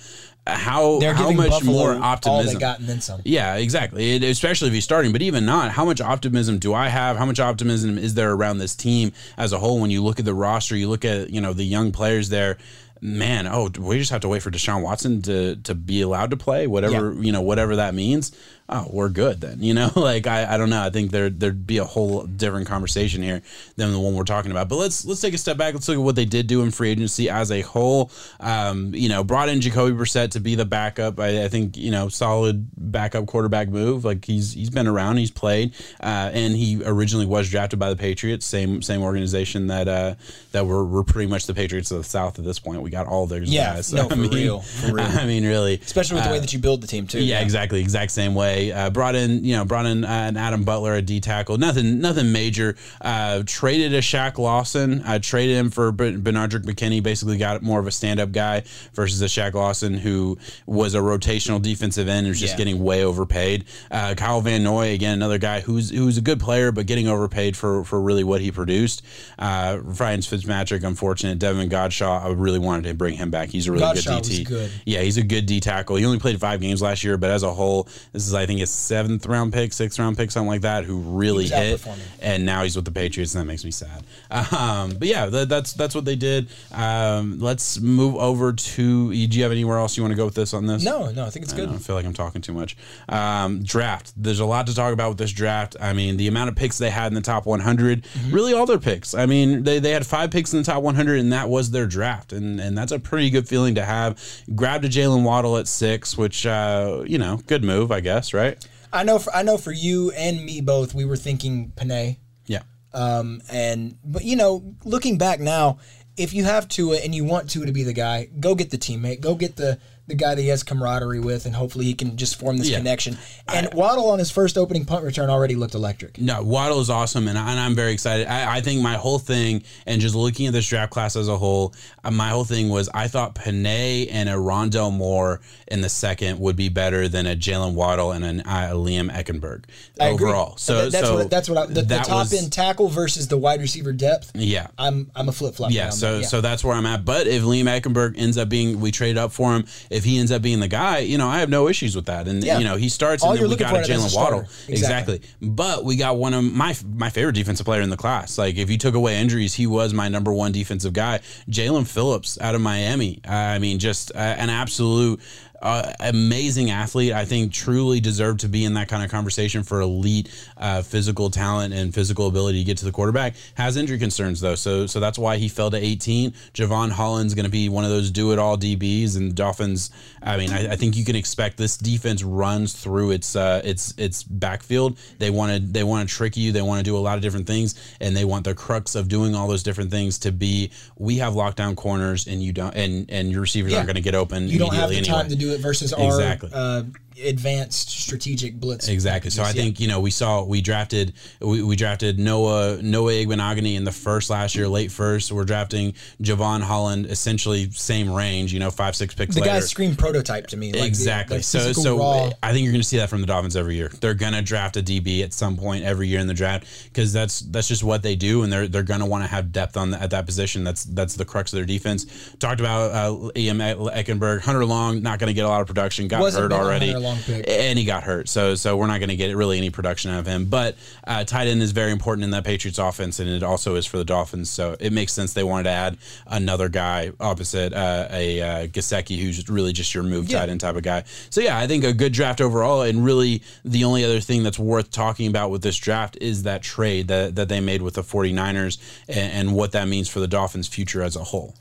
How 0.56 0.98
They're 0.98 1.14
how 1.14 1.30
much 1.32 1.50
Buffalo 1.50 1.72
more 1.72 1.94
all 1.94 2.02
optimism? 2.02 2.54
they 2.54 2.60
got 2.60 2.78
and 2.78 2.88
then 2.88 3.00
some. 3.00 3.20
Yeah, 3.24 3.56
exactly. 3.56 4.16
It, 4.16 4.22
especially 4.22 4.68
if 4.68 4.74
he's 4.74 4.84
starting, 4.84 5.12
but 5.12 5.22
even 5.22 5.44
not, 5.44 5.72
how 5.72 5.84
much 5.84 6.00
optimism 6.00 6.58
do 6.58 6.74
I 6.74 6.88
have? 6.88 7.16
How 7.16 7.26
much 7.26 7.40
optimism 7.40 7.98
is 7.98 8.14
there 8.14 8.32
around 8.32 8.58
this 8.58 8.74
team 8.74 9.12
as 9.36 9.52
a 9.52 9.58
whole? 9.58 9.80
When 9.80 9.90
you 9.90 10.02
look 10.02 10.18
at 10.18 10.24
the 10.24 10.34
roster, 10.34 10.76
you 10.76 10.88
look 10.88 11.04
at 11.04 11.30
you 11.30 11.40
know 11.40 11.52
the 11.52 11.64
young 11.64 11.92
players 11.92 12.28
there. 12.28 12.58
Man, 13.02 13.46
oh, 13.46 13.70
we 13.78 13.98
just 13.98 14.10
have 14.10 14.20
to 14.20 14.28
wait 14.28 14.42
for 14.42 14.50
Deshaun 14.50 14.82
Watson 14.82 15.22
to 15.22 15.56
to 15.56 15.74
be 15.74 16.02
allowed 16.02 16.30
to 16.30 16.36
play, 16.36 16.66
whatever 16.66 17.14
you 17.14 17.32
know, 17.32 17.40
whatever 17.40 17.76
that 17.76 17.94
means. 17.94 18.30
Oh, 18.72 18.86
we're 18.88 19.08
good 19.08 19.40
then. 19.40 19.60
You 19.60 19.74
know, 19.74 19.90
like 19.96 20.28
I, 20.28 20.54
I 20.54 20.56
don't 20.56 20.70
know. 20.70 20.80
I 20.80 20.90
think 20.90 21.10
there 21.10 21.28
there'd 21.28 21.66
be 21.66 21.78
a 21.78 21.84
whole 21.84 22.22
different 22.22 22.68
conversation 22.68 23.20
here 23.22 23.42
than 23.76 23.90
the 23.90 23.98
one 23.98 24.14
we're 24.14 24.22
talking 24.22 24.52
about. 24.52 24.68
But 24.68 24.76
let's 24.76 25.04
let's 25.04 25.20
take 25.20 25.34
a 25.34 25.38
step 25.38 25.56
back. 25.56 25.74
Let's 25.74 25.88
look 25.88 25.98
at 25.98 26.02
what 26.02 26.14
they 26.14 26.24
did 26.24 26.46
do 26.46 26.62
in 26.62 26.70
free 26.70 26.90
agency 26.90 27.28
as 27.28 27.50
a 27.50 27.62
whole. 27.62 28.12
Um, 28.38 28.94
you 28.94 29.08
know, 29.08 29.24
brought 29.24 29.48
in 29.48 29.60
Jacoby 29.60 29.92
Brissett 29.96 30.30
to 30.32 30.40
be 30.40 30.54
the 30.54 30.64
backup. 30.64 31.18
I, 31.18 31.44
I 31.44 31.48
think 31.48 31.76
you 31.76 31.90
know, 31.90 32.08
solid 32.08 32.68
backup 32.76 33.26
quarterback 33.26 33.68
move. 33.68 34.04
Like 34.04 34.24
he's 34.24 34.52
he's 34.52 34.70
been 34.70 34.86
around, 34.86 35.16
he's 35.16 35.32
played, 35.32 35.74
uh, 36.00 36.30
and 36.32 36.54
he 36.54 36.80
originally 36.84 37.26
was 37.26 37.50
drafted 37.50 37.80
by 37.80 37.90
the 37.90 37.96
Patriots, 37.96 38.46
same 38.46 38.82
same 38.82 39.02
organization 39.02 39.66
that 39.66 39.88
uh, 39.88 40.14
that 40.52 40.64
were 40.66 40.84
were 40.84 41.02
pretty 41.02 41.28
much 41.28 41.46
the 41.46 41.54
Patriots 41.54 41.90
of 41.90 41.98
the 41.98 42.04
South 42.04 42.38
at 42.38 42.44
this 42.44 42.60
point. 42.60 42.82
We 42.82 42.90
got 42.90 43.08
all 43.08 43.26
those 43.26 43.48
Yeah, 43.50 43.74
guys. 43.74 43.92
no, 43.92 44.08
I 44.08 44.14
mean, 44.14 44.30
real, 44.30 44.60
for 44.60 44.94
real. 44.94 45.04
I 45.08 45.26
mean, 45.26 45.44
really, 45.44 45.74
Especially 45.74 46.14
with 46.16 46.24
the 46.24 46.30
way 46.30 46.38
that 46.38 46.52
you 46.52 46.60
build 46.60 46.82
the 46.82 46.86
team 46.86 47.08
too. 47.08 47.20
yeah, 47.20 47.40
exactly, 47.40 47.80
exact 47.80 48.12
same 48.12 48.34
way. 48.36 48.59
Uh, 48.68 48.90
brought 48.90 49.14
in, 49.14 49.44
you 49.44 49.56
know, 49.56 49.64
brought 49.64 49.86
in 49.86 50.04
uh, 50.04 50.08
an 50.08 50.36
Adam 50.36 50.64
Butler, 50.64 50.94
a 50.94 51.02
D 51.02 51.20
tackle. 51.20 51.56
Nothing, 51.58 52.00
nothing 52.00 52.32
major. 52.32 52.76
Uh, 53.00 53.42
traded 53.46 53.94
a 53.94 54.00
Shaq 54.00 54.38
Lawson. 54.38 55.02
I 55.06 55.18
traded 55.18 55.56
him 55.56 55.70
for 55.70 55.92
Ben- 55.92 56.22
Benardrick 56.22 56.64
McKinney. 56.64 57.02
Basically, 57.02 57.38
got 57.38 57.62
more 57.62 57.80
of 57.80 57.86
a 57.86 57.90
stand 57.90 58.20
up 58.20 58.32
guy 58.32 58.62
versus 58.94 59.22
a 59.22 59.26
Shaq 59.26 59.54
Lawson 59.54 59.94
who 59.94 60.36
was 60.66 60.94
a 60.94 60.98
rotational 60.98 61.60
defensive 61.62 62.08
end 62.08 62.20
and 62.26 62.28
was 62.28 62.40
just 62.40 62.54
Yeah. 62.54 62.58
getting 62.58 62.82
way 62.82 63.04
overpaid. 63.04 63.64
Uh, 63.90 64.14
Kyle 64.16 64.40
Van 64.40 64.62
Noy, 64.62 64.92
again, 64.92 65.14
another 65.14 65.38
guy 65.38 65.60
who's 65.60 65.90
who's 65.90 66.18
a 66.18 66.20
good 66.22 66.40
player 66.40 66.72
but 66.72 66.86
getting 66.86 67.06
overpaid 67.08 67.56
for 67.56 67.84
for 67.84 68.00
really 68.00 68.24
what 68.24 68.40
he 68.40 68.50
produced. 68.50 69.02
Uh, 69.38 69.78
Ryan 69.82 70.20
Fitzmagic, 70.20 70.82
unfortunate. 70.84 71.38
Devin 71.38 71.68
Godchaux, 71.68 72.24
I 72.24 72.28
really 72.32 72.58
wanted 72.58 72.88
to 72.88 72.94
bring 72.94 73.14
him 73.14 73.30
back. 73.30 73.48
He's 73.50 73.68
a 73.68 73.72
really 73.72 73.84
Godchaux 73.84 74.22
good 74.22 74.24
DT. 74.24 74.44
good. 74.46 74.70
Yeah, 74.84 75.00
he's 75.02 75.16
a 75.16 75.22
good 75.22 75.46
D 75.46 75.60
tackle. 75.60 75.96
He 75.96 76.04
only 76.04 76.18
played 76.18 76.40
five 76.40 76.60
games 76.60 76.82
last 76.82 77.04
year, 77.04 77.16
but 77.16 77.30
as 77.30 77.42
a 77.42 77.52
whole, 77.52 77.84
this 78.12 78.26
is 78.26 78.34
I 78.34 78.46
think 78.46 78.49
his 78.58 78.70
seventh 78.70 79.26
round 79.26 79.52
pick, 79.52 79.72
sixth 79.72 79.98
round 79.98 80.16
pick, 80.16 80.30
something 80.30 80.48
like 80.48 80.62
that. 80.62 80.84
Who 80.84 80.98
really 80.98 81.48
hit, 81.48 81.86
and 82.20 82.44
now 82.46 82.62
he's 82.62 82.76
with 82.76 82.84
the 82.84 82.90
Patriots, 82.90 83.34
and 83.34 83.42
that 83.42 83.46
makes 83.46 83.64
me 83.64 83.70
sad. 83.70 84.04
Um, 84.30 84.92
but 84.98 85.08
yeah, 85.08 85.26
that, 85.26 85.48
that's 85.48 85.72
that's 85.72 85.94
what 85.94 86.04
they 86.04 86.16
did. 86.16 86.48
Um, 86.72 87.38
let's 87.38 87.80
move 87.80 88.16
over 88.16 88.52
to. 88.52 89.10
Do 89.10 89.16
you 89.38 89.42
have 89.42 89.52
anywhere 89.52 89.78
else 89.78 89.96
you 89.96 90.02
want 90.02 90.12
to 90.12 90.16
go 90.16 90.24
with 90.24 90.34
this 90.34 90.54
on 90.54 90.66
this? 90.66 90.84
No, 90.84 91.10
no, 91.10 91.24
I 91.26 91.30
think 91.30 91.44
it's 91.44 91.52
good. 91.52 91.60
I 91.60 91.62
good. 91.62 91.66
don't 91.66 91.72
know, 91.74 91.78
I 91.78 91.82
feel 91.82 91.96
like 91.96 92.04
I'm 92.06 92.14
talking 92.14 92.40
too 92.42 92.52
much. 92.52 92.76
Um, 93.08 93.62
draft. 93.62 94.12
There's 94.16 94.40
a 94.40 94.44
lot 94.46 94.66
to 94.66 94.74
talk 94.74 94.92
about 94.92 95.08
with 95.10 95.18
this 95.18 95.32
draft. 95.32 95.76
I 95.80 95.92
mean, 95.92 96.16
the 96.16 96.28
amount 96.28 96.48
of 96.50 96.56
picks 96.56 96.78
they 96.78 96.90
had 96.90 97.08
in 97.08 97.14
the 97.14 97.20
top 97.20 97.46
100, 97.46 97.80
Mm-hmm. 98.00 98.34
really 98.34 98.52
all 98.54 98.66
their 98.66 98.78
picks. 98.78 99.14
I 99.14 99.26
mean, 99.26 99.62
they, 99.64 99.78
they 99.78 99.90
had 99.90 100.06
five 100.06 100.30
picks 100.30 100.52
in 100.52 100.58
the 100.58 100.64
top 100.64 100.82
100, 100.82 101.18
and 101.20 101.32
that 101.32 101.48
was 101.48 101.70
their 101.70 101.86
draft. 101.86 102.32
And, 102.32 102.60
and 102.60 102.76
that's 102.76 102.92
a 102.92 102.98
pretty 102.98 103.30
good 103.30 103.48
feeling 103.48 103.74
to 103.76 103.84
have. 103.84 104.20
Grabbed 104.54 104.84
a 104.84 104.88
Jaylen 104.88 105.22
Waddle 105.22 105.56
at 105.56 105.68
six, 105.68 106.16
which, 106.16 106.46
uh, 106.46 107.02
you 107.06 107.18
know, 107.18 107.38
good 107.46 107.62
move, 107.64 107.90
I 107.92 108.00
guess, 108.00 108.29
right? 108.34 108.64
I 108.92 109.04
know. 109.04 109.18
For, 109.18 109.34
I 109.34 109.42
know 109.42 109.56
for 109.56 109.72
you 109.72 110.10
and 110.12 110.44
me 110.44 110.60
both, 110.60 110.94
we 110.94 111.04
were 111.04 111.16
thinking 111.16 111.72
Penei. 111.76 112.18
Yeah. 112.46 112.62
Um, 112.92 113.42
and 113.50 113.96
but 114.04 114.24
you 114.24 114.36
know, 114.36 114.74
looking 114.84 115.18
back 115.18 115.40
now, 115.40 115.78
if 116.16 116.34
you 116.34 116.44
have 116.44 116.68
Tua 116.68 116.98
and 116.98 117.14
you 117.14 117.24
want 117.24 117.50
Tua 117.50 117.66
to 117.66 117.72
be 117.72 117.82
the 117.82 117.92
guy, 117.92 118.28
go 118.40 118.54
get 118.54 118.70
the 118.70 118.78
teammate, 118.78 119.20
go 119.20 119.34
get 119.34 119.56
the 119.56 119.78
the 120.10 120.16
guy 120.16 120.34
that 120.34 120.42
he 120.42 120.48
has 120.48 120.62
camaraderie 120.62 121.20
with, 121.20 121.46
and 121.46 121.54
hopefully 121.54 121.84
he 121.86 121.94
can 121.94 122.16
just 122.16 122.38
form 122.38 122.58
this 122.58 122.68
Yeah. 122.68 122.78
connection. 122.78 123.16
And 123.48 123.72
Waddle 123.72 124.10
on 124.10 124.18
his 124.18 124.30
first 124.30 124.58
opening 124.58 124.84
punt 124.84 125.04
return 125.04 125.30
already 125.30 125.54
looked 125.54 125.74
electric. 125.74 126.20
No, 126.20 126.42
Waddle 126.42 126.80
is 126.80 126.90
awesome, 126.90 127.28
and, 127.28 127.38
I, 127.38 127.50
and 127.52 127.60
I'm 127.60 127.74
very 127.74 127.92
excited. 127.92 128.26
I, 128.26 128.56
I 128.56 128.60
think 128.60 128.82
my 128.82 128.94
whole 128.94 129.18
thing, 129.18 129.62
and 129.86 130.00
just 130.00 130.14
looking 130.14 130.46
at 130.46 130.52
this 130.52 130.66
draft 130.68 130.92
class 130.92 131.16
as 131.16 131.28
a 131.28 131.36
whole, 131.38 131.74
uh, 132.04 132.10
my 132.10 132.28
whole 132.28 132.44
thing 132.44 132.68
was 132.68 132.88
I 132.92 133.08
thought 133.08 133.34
Penei 133.36 134.08
and 134.10 134.28
a 134.28 134.32
Rondale 134.34 134.92
Moore 134.92 135.40
in 135.68 135.80
the 135.80 135.88
second 135.88 136.38
would 136.40 136.56
be 136.56 136.68
better 136.68 137.08
than 137.08 137.26
a 137.26 137.36
Jaylen 137.36 137.74
Waddle 137.74 138.12
and 138.12 138.24
an, 138.24 138.40
uh, 138.40 138.70
Liam 138.74 139.10
Eichenberg 139.10 139.64
I 140.00 140.10
overall. 140.10 140.56
So 140.56 140.84
That- 140.84 140.92
that's 140.92 141.06
so 141.06 141.14
what 141.16 141.30
that's 141.30 141.48
what 141.48 141.58
I, 141.58 141.66
the, 141.66 141.82
the 141.82 141.98
top 141.98 142.08
was- 142.08 142.32
end 142.32 142.52
tackle 142.52 142.88
versus 142.88 143.28
the 143.28 143.38
wide 143.38 143.60
receiver 143.60 143.92
depth. 143.92 144.32
Yeah. 144.34 144.66
I'm 144.78 145.10
I'm 145.14 145.28
a 145.28 145.32
flip 145.32 145.54
flop. 145.54 145.70
Yeah, 145.70 145.90
so 145.90 146.22
so 146.22 146.40
that's 146.40 146.64
where 146.64 146.74
I'm 146.74 146.86
at. 146.86 147.04
But 147.04 147.26
if 147.26 147.42
Liam 147.42 147.64
Eichenberg 147.64 148.14
ends 148.18 148.36
up 148.36 148.48
being, 148.48 148.80
we 148.80 148.90
trade 148.90 149.16
up 149.16 149.32
for 149.32 149.54
him. 149.54 149.64
If 149.90 149.99
he 150.04 150.18
ends 150.18 150.30
up 150.32 150.42
being 150.42 150.60
the 150.60 150.68
guy, 150.68 150.98
you 150.98 151.18
know, 151.18 151.28
I 151.28 151.40
have 151.40 151.48
no 151.50 151.68
issues 151.68 151.94
with 151.96 152.06
that. 152.06 152.28
And 152.28 152.42
Yeah. 152.44 152.58
you 152.58 152.64
know, 152.64 152.76
he 152.76 152.88
starts, 152.88 153.22
All 153.22 153.32
and 153.32 153.40
then 153.40 153.48
we 153.50 153.56
got 153.56 153.72
a 153.74 153.78
for 153.84 153.84
in 153.92 153.98
him 153.98 154.06
is 154.06 154.12
a 154.12 154.16
Jaylen 154.16 154.20
Waddle, 154.20 154.40
exactly. 154.68 154.74
Exactly. 155.16 155.20
But 155.42 155.84
we 155.84 155.96
got 155.96 156.16
one 156.16 156.34
of 156.34 156.44
my 156.44 156.74
my 156.94 157.10
favorite 157.10 157.34
defensive 157.34 157.66
player 157.66 157.80
in 157.82 157.90
the 157.90 157.96
class. 157.96 158.38
Like 158.38 158.56
if 158.56 158.70
you 158.70 158.78
took 158.78 158.94
away 158.94 159.20
injuries, 159.20 159.54
he 159.54 159.66
was 159.66 159.92
my 159.94 160.08
number 160.08 160.32
one 160.32 160.52
defensive 160.52 160.92
guy. 160.92 161.20
Jaelan 161.50 161.86
Phillips 161.86 162.38
out 162.40 162.54
of 162.54 162.60
Miami. 162.60 163.20
I 163.26 163.58
mean, 163.58 163.78
just 163.78 164.12
uh, 164.14 164.18
an 164.18 164.50
absolute. 164.50 165.20
Uh, 165.60 165.92
amazing 166.00 166.70
athlete. 166.70 167.12
I 167.12 167.24
think 167.24 167.52
truly 167.52 168.00
deserved 168.00 168.40
to 168.40 168.48
be 168.48 168.64
in 168.64 168.74
that 168.74 168.88
kind 168.88 169.04
of 169.04 169.10
conversation 169.10 169.62
for 169.62 169.80
elite 169.80 170.30
uh, 170.56 170.82
physical 170.82 171.30
talent 171.30 171.74
and 171.74 171.94
physical 171.94 172.26
ability 172.26 172.60
to 172.60 172.64
get 172.64 172.78
to 172.78 172.84
the 172.84 172.92
quarterback. 172.92 173.34
Has 173.54 173.76
injury 173.76 173.98
concerns 173.98 174.40
though, 174.40 174.54
so 174.54 174.86
so 174.86 175.00
that's 175.00 175.18
why 175.18 175.36
he 175.36 175.48
fell 175.48 175.70
to 175.70 175.76
18. 175.76 176.30
Jevon 176.54 176.90
Holland's 176.90 177.34
going 177.34 177.44
to 177.44 177.50
be 177.50 177.68
one 177.68 177.84
of 177.84 177.90
those 177.90 178.10
do 178.10 178.32
it 178.32 178.38
all 178.38 178.56
DBs, 178.56 179.16
and 179.16 179.34
Dolphins. 179.34 179.90
I 180.22 180.36
mean, 180.36 180.50
I, 180.50 180.72
I 180.72 180.76
think 180.76 180.96
you 180.96 181.04
can 181.04 181.16
expect 181.16 181.56
this 181.56 181.76
defense 181.76 182.22
runs 182.22 182.72
through 182.74 183.12
its 183.12 183.34
uh, 183.36 183.62
its 183.64 183.94
its 183.96 184.22
backfield. 184.22 184.98
They 185.18 185.30
want 185.30 185.52
to 185.52 185.58
they 185.60 185.82
want 185.82 186.08
to 186.08 186.14
trick 186.14 186.36
you. 186.36 186.52
They 186.52 186.62
want 186.62 186.78
to 186.78 186.84
do 186.84 186.96
a 186.96 187.00
lot 187.00 187.16
of 187.16 187.22
different 187.22 187.46
things, 187.46 187.74
and 188.00 188.14
they 188.16 188.24
want 188.24 188.44
the 188.44 188.54
crux 188.54 188.94
of 188.94 189.08
doing 189.08 189.34
all 189.34 189.48
those 189.48 189.62
different 189.62 189.90
things 189.90 190.18
to 190.20 190.32
be. 190.32 190.70
We 190.98 191.16
have 191.18 191.32
lockdown 191.34 191.74
corners, 191.76 192.26
and 192.26 192.42
you 192.42 192.52
don't, 192.52 192.74
and 192.74 193.10
and 193.10 193.30
your 193.32 193.40
receivers 193.40 193.72
Yeah. 193.72 193.78
aren't 193.78 193.88
going 193.88 193.96
to 193.96 194.02
get 194.02 194.14
open 194.14 194.48
you 194.48 194.58
don't 194.58 194.74
have 194.74 194.90
the 194.90 195.00
time 195.00 195.28
to 195.28 195.36
do 195.36 195.52
it 195.52 195.60
versus 195.60 195.92
Exactly. 195.96 196.50
our 196.52 196.58
uh, 196.80 196.82
advanced 197.24 197.90
strategic 197.90 198.54
blitz. 198.60 198.88
Exactly. 198.88 199.30
So 199.30 199.42
I 199.42 199.46
Yeah. 199.48 199.52
think 199.52 199.80
you 199.80 199.88
know 199.88 200.00
we 200.00 200.10
saw 200.10 200.42
we 200.44 200.60
drafted 200.60 201.12
we, 201.40 201.62
we 201.62 201.76
drafted 201.76 202.18
Noah 202.18 202.78
Noah 202.82 203.12
Igbinoghene 203.12 203.74
in 203.76 203.84
the 203.84 203.92
first 203.92 204.30
last 204.30 204.54
year, 204.54 204.68
late 204.68 204.90
first. 204.92 205.30
We're 205.32 205.44
drafting 205.44 205.94
Jevon 206.22 206.60
Holland, 206.62 207.06
essentially 207.06 207.70
same 207.72 208.10
range. 208.12 208.52
You 208.52 208.60
know, 208.60 208.70
five 208.70 208.96
six 208.96 209.14
picks 209.14 209.34
the 209.34 209.40
later. 209.42 209.52
guys 209.54 209.68
scream 209.70 209.96
prototype 209.96 210.46
to 210.48 210.56
me. 210.56 210.72
Like 210.72 210.84
exactly. 210.84 211.38
the 211.38 211.42
so 211.42 211.72
so 211.72 211.98
raw- 211.98 212.30
I 212.42 212.52
think 212.52 212.64
you're 212.64 212.72
going 212.72 212.82
to 212.82 212.88
see 212.88 212.96
that 212.98 213.08
from 213.10 213.20
the 213.20 213.26
Dolphins 213.26 213.56
every 213.56 213.76
year. 213.76 213.90
They're 214.00 214.14
going 214.14 214.32
to 214.34 214.42
draft 214.42 214.76
a 214.76 214.82
DB 214.82 215.22
at 215.22 215.32
some 215.32 215.56
point 215.56 215.84
every 215.84 216.08
year 216.08 216.20
in 216.20 216.26
the 216.26 216.34
draft 216.34 216.66
because 216.84 217.12
that's 217.12 217.40
that's 217.40 217.68
just 217.68 217.82
what 217.84 218.02
they 218.02 218.16
do, 218.16 218.42
and 218.42 218.52
they're 218.52 218.68
they're 218.68 218.82
going 218.82 219.00
to 219.00 219.06
want 219.06 219.24
to 219.24 219.28
have 219.28 219.52
depth 219.52 219.76
on 219.76 219.90
the, 219.90 220.00
at 220.02 220.10
that 220.10 220.26
position. 220.26 220.64
That's 220.64 220.84
that's 220.84 221.14
the 221.14 221.24
crux 221.24 221.52
of 221.52 221.56
their 221.58 221.66
defense. 221.66 222.06
Talked 222.38 222.60
about 222.60 222.92
uh, 222.92 223.30
Ian 223.36 223.58
Eichenberg, 223.58 224.40
Hunter 224.40 224.64
Long, 224.64 225.02
not 225.02 225.18
going 225.18 225.28
to 225.28 225.34
get 225.34 225.44
a 225.44 225.48
lot 225.48 225.60
of 225.60 225.66
production. 225.66 226.08
Got 226.08 226.20
Wasn't 226.20 226.42
hurt 226.42 226.52
already, 226.52 226.92
Long 227.10 227.18
pick. 227.18 227.44
and 227.48 227.78
he 227.78 227.84
got 227.84 228.02
hurt. 228.02 228.28
So 228.28 228.54
so 228.54 228.76
we're 228.76 228.86
not 228.86 228.98
going 229.00 229.10
to 229.10 229.16
get 229.16 229.34
really 229.36 229.58
any 229.58 229.70
production 229.70 230.10
out 230.10 230.20
of 230.20 230.26
him. 230.26 230.46
But 230.46 230.76
uh, 231.06 231.24
tight 231.24 231.48
end 231.48 231.62
is 231.62 231.72
very 231.72 231.92
important 231.92 232.24
in 232.24 232.30
that 232.30 232.44
Patriots 232.44 232.78
offense, 232.78 233.20
and 233.20 233.28
it 233.28 233.42
also 233.42 233.74
is 233.76 233.86
for 233.86 233.98
the 233.98 234.04
Dolphins. 234.04 234.48
So 234.50 234.76
it 234.80 234.92
makes 234.92 235.12
sense 235.12 235.32
they 235.32 235.44
wanted 235.44 235.64
to 235.64 235.70
add 235.70 235.98
another 236.26 236.68
guy 236.68 237.12
opposite 237.20 237.72
uh, 237.72 238.08
a 238.10 238.40
uh, 238.40 238.66
Gesicki, 238.68 239.20
who's 239.20 239.48
really 239.48 239.72
just 239.72 239.94
your 239.94 240.02
move 240.04 240.28
Yeah. 240.28 240.40
tight 240.40 240.48
end 240.48 240.60
type 240.60 240.76
of 240.76 240.82
guy. 240.82 241.04
So 241.30 241.40
yeah, 241.40 241.58
I 241.58 241.66
think 241.66 241.84
a 241.84 241.92
good 241.92 242.12
draft 242.12 242.40
overall. 242.40 242.82
And 242.82 243.04
really, 243.04 243.42
the 243.64 243.84
only 243.84 244.04
other 244.04 244.20
thing 244.20 244.42
that's 244.42 244.58
worth 244.58 244.90
talking 244.90 245.26
about 245.26 245.50
with 245.50 245.62
this 245.62 245.76
draft 245.76 246.16
is 246.20 246.44
that 246.44 246.62
trade 246.62 247.08
that, 247.08 247.34
that 247.36 247.48
they 247.48 247.60
made 247.60 247.82
with 247.82 247.94
the 247.94 248.02
49ers 248.02 248.78
and, 249.08 249.32
and 249.32 249.54
what 249.54 249.72
that 249.72 249.88
means 249.88 250.08
for 250.08 250.20
the 250.20 250.28
Dolphins' 250.28 250.66
future 250.68 251.02
as 251.02 251.16
a 251.16 251.24
whole. 251.24 251.54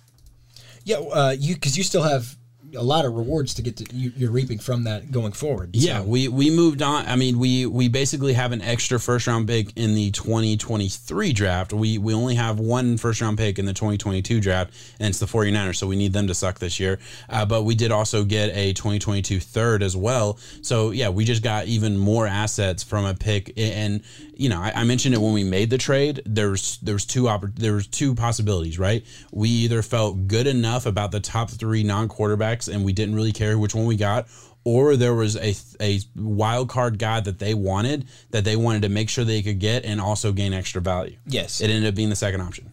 yeah, 0.83 0.97
uh, 0.97 1.35
you 1.37 1.55
because 1.55 1.77
you 1.77 1.83
still 1.83 2.03
have 2.03 2.35
a 2.75 2.83
lot 2.83 3.05
of 3.05 3.13
rewards 3.13 3.53
to 3.55 3.61
get 3.61 3.77
to 3.77 3.95
you, 3.95 4.11
you're 4.15 4.31
reaping 4.31 4.59
from 4.59 4.83
that 4.83 5.11
going 5.11 5.31
forward. 5.31 5.71
Yeah, 5.73 6.01
we 6.01 6.27
we 6.27 6.49
moved 6.49 6.81
on. 6.81 7.05
I 7.05 7.15
mean, 7.15 7.39
we 7.39 7.65
we 7.65 7.89
basically 7.89 8.33
have 8.33 8.51
an 8.51 8.61
extra 8.61 8.99
first 8.99 9.27
round 9.27 9.47
pick 9.47 9.75
in 9.75 9.95
the 9.95 10.11
2023 10.11 11.33
draft. 11.33 11.73
We 11.73 11.97
we 11.97 12.13
only 12.13 12.35
have 12.35 12.59
one 12.59 12.97
first 12.97 13.21
round 13.21 13.37
pick 13.37 13.59
in 13.59 13.65
the 13.65 13.73
2022 13.73 14.39
draft, 14.39 14.73
and 14.99 15.09
it's 15.09 15.19
the 15.19 15.25
49ers. 15.25 15.75
So 15.75 15.87
we 15.87 15.95
need 15.95 16.13
them 16.13 16.27
to 16.27 16.33
suck 16.33 16.59
this 16.59 16.79
year. 16.79 16.99
Uh, 17.29 17.45
but 17.45 17.63
we 17.63 17.75
did 17.75 17.91
also 17.91 18.23
get 18.23 18.55
a 18.55 18.73
2022 18.73 19.39
third 19.39 19.83
as 19.83 19.95
well. 19.95 20.37
So 20.61 20.91
yeah, 20.91 21.09
we 21.09 21.25
just 21.25 21.43
got 21.43 21.67
even 21.67 21.97
more 21.97 22.27
assets 22.27 22.83
from 22.83 23.05
a 23.05 23.13
pick. 23.13 23.53
And 23.57 24.03
you 24.39 24.49
know, 24.49 24.59
I, 24.59 24.71
I 24.73 24.83
mentioned 24.85 25.13
it 25.13 25.19
when 25.21 25.33
we 25.33 25.43
made 25.43 25.69
the 25.69 25.77
trade. 25.77 26.21
There's 26.25 26.77
there's 26.77 27.05
two 27.05 27.23
oppor- 27.23 27.55
there 27.55 27.73
was 27.73 27.87
two 27.87 28.15
possibilities, 28.15 28.79
right? 28.79 29.05
We 29.31 29.49
either 29.49 29.81
felt 29.81 30.27
good 30.27 30.47
enough 30.47 30.85
about 30.85 31.11
the 31.11 31.19
top 31.19 31.49
three 31.51 31.83
non 31.83 32.07
quarterbacks, 32.07 32.71
and 32.73 32.83
we 32.85 32.93
didn't 32.93 33.15
really 33.15 33.33
care 33.33 33.57
which 33.59 33.75
one 33.75 33.85
we 33.85 33.95
got 33.97 34.27
or 34.65 34.95
there 34.97 35.15
was 35.15 35.35
a 35.37 35.55
a 35.81 35.99
wild 36.15 36.67
card 36.69 36.99
guy 36.99 37.19
that 37.21 37.39
they 37.39 37.53
wanted 37.53 38.05
that 38.31 38.43
they 38.43 38.55
wanted 38.57 38.81
to 38.83 38.89
make 38.89 39.09
sure 39.09 39.23
they 39.23 39.41
could 39.41 39.57
get 39.59 39.85
and 39.85 40.01
also 40.01 40.31
gain 40.33 40.53
extra 40.53 40.81
value. 40.81 41.15
Yes. 41.25 41.61
It 41.61 41.69
ended 41.69 41.87
up 41.89 41.95
being 41.95 42.09
the 42.09 42.15
second 42.15 42.41
option. 42.41 42.69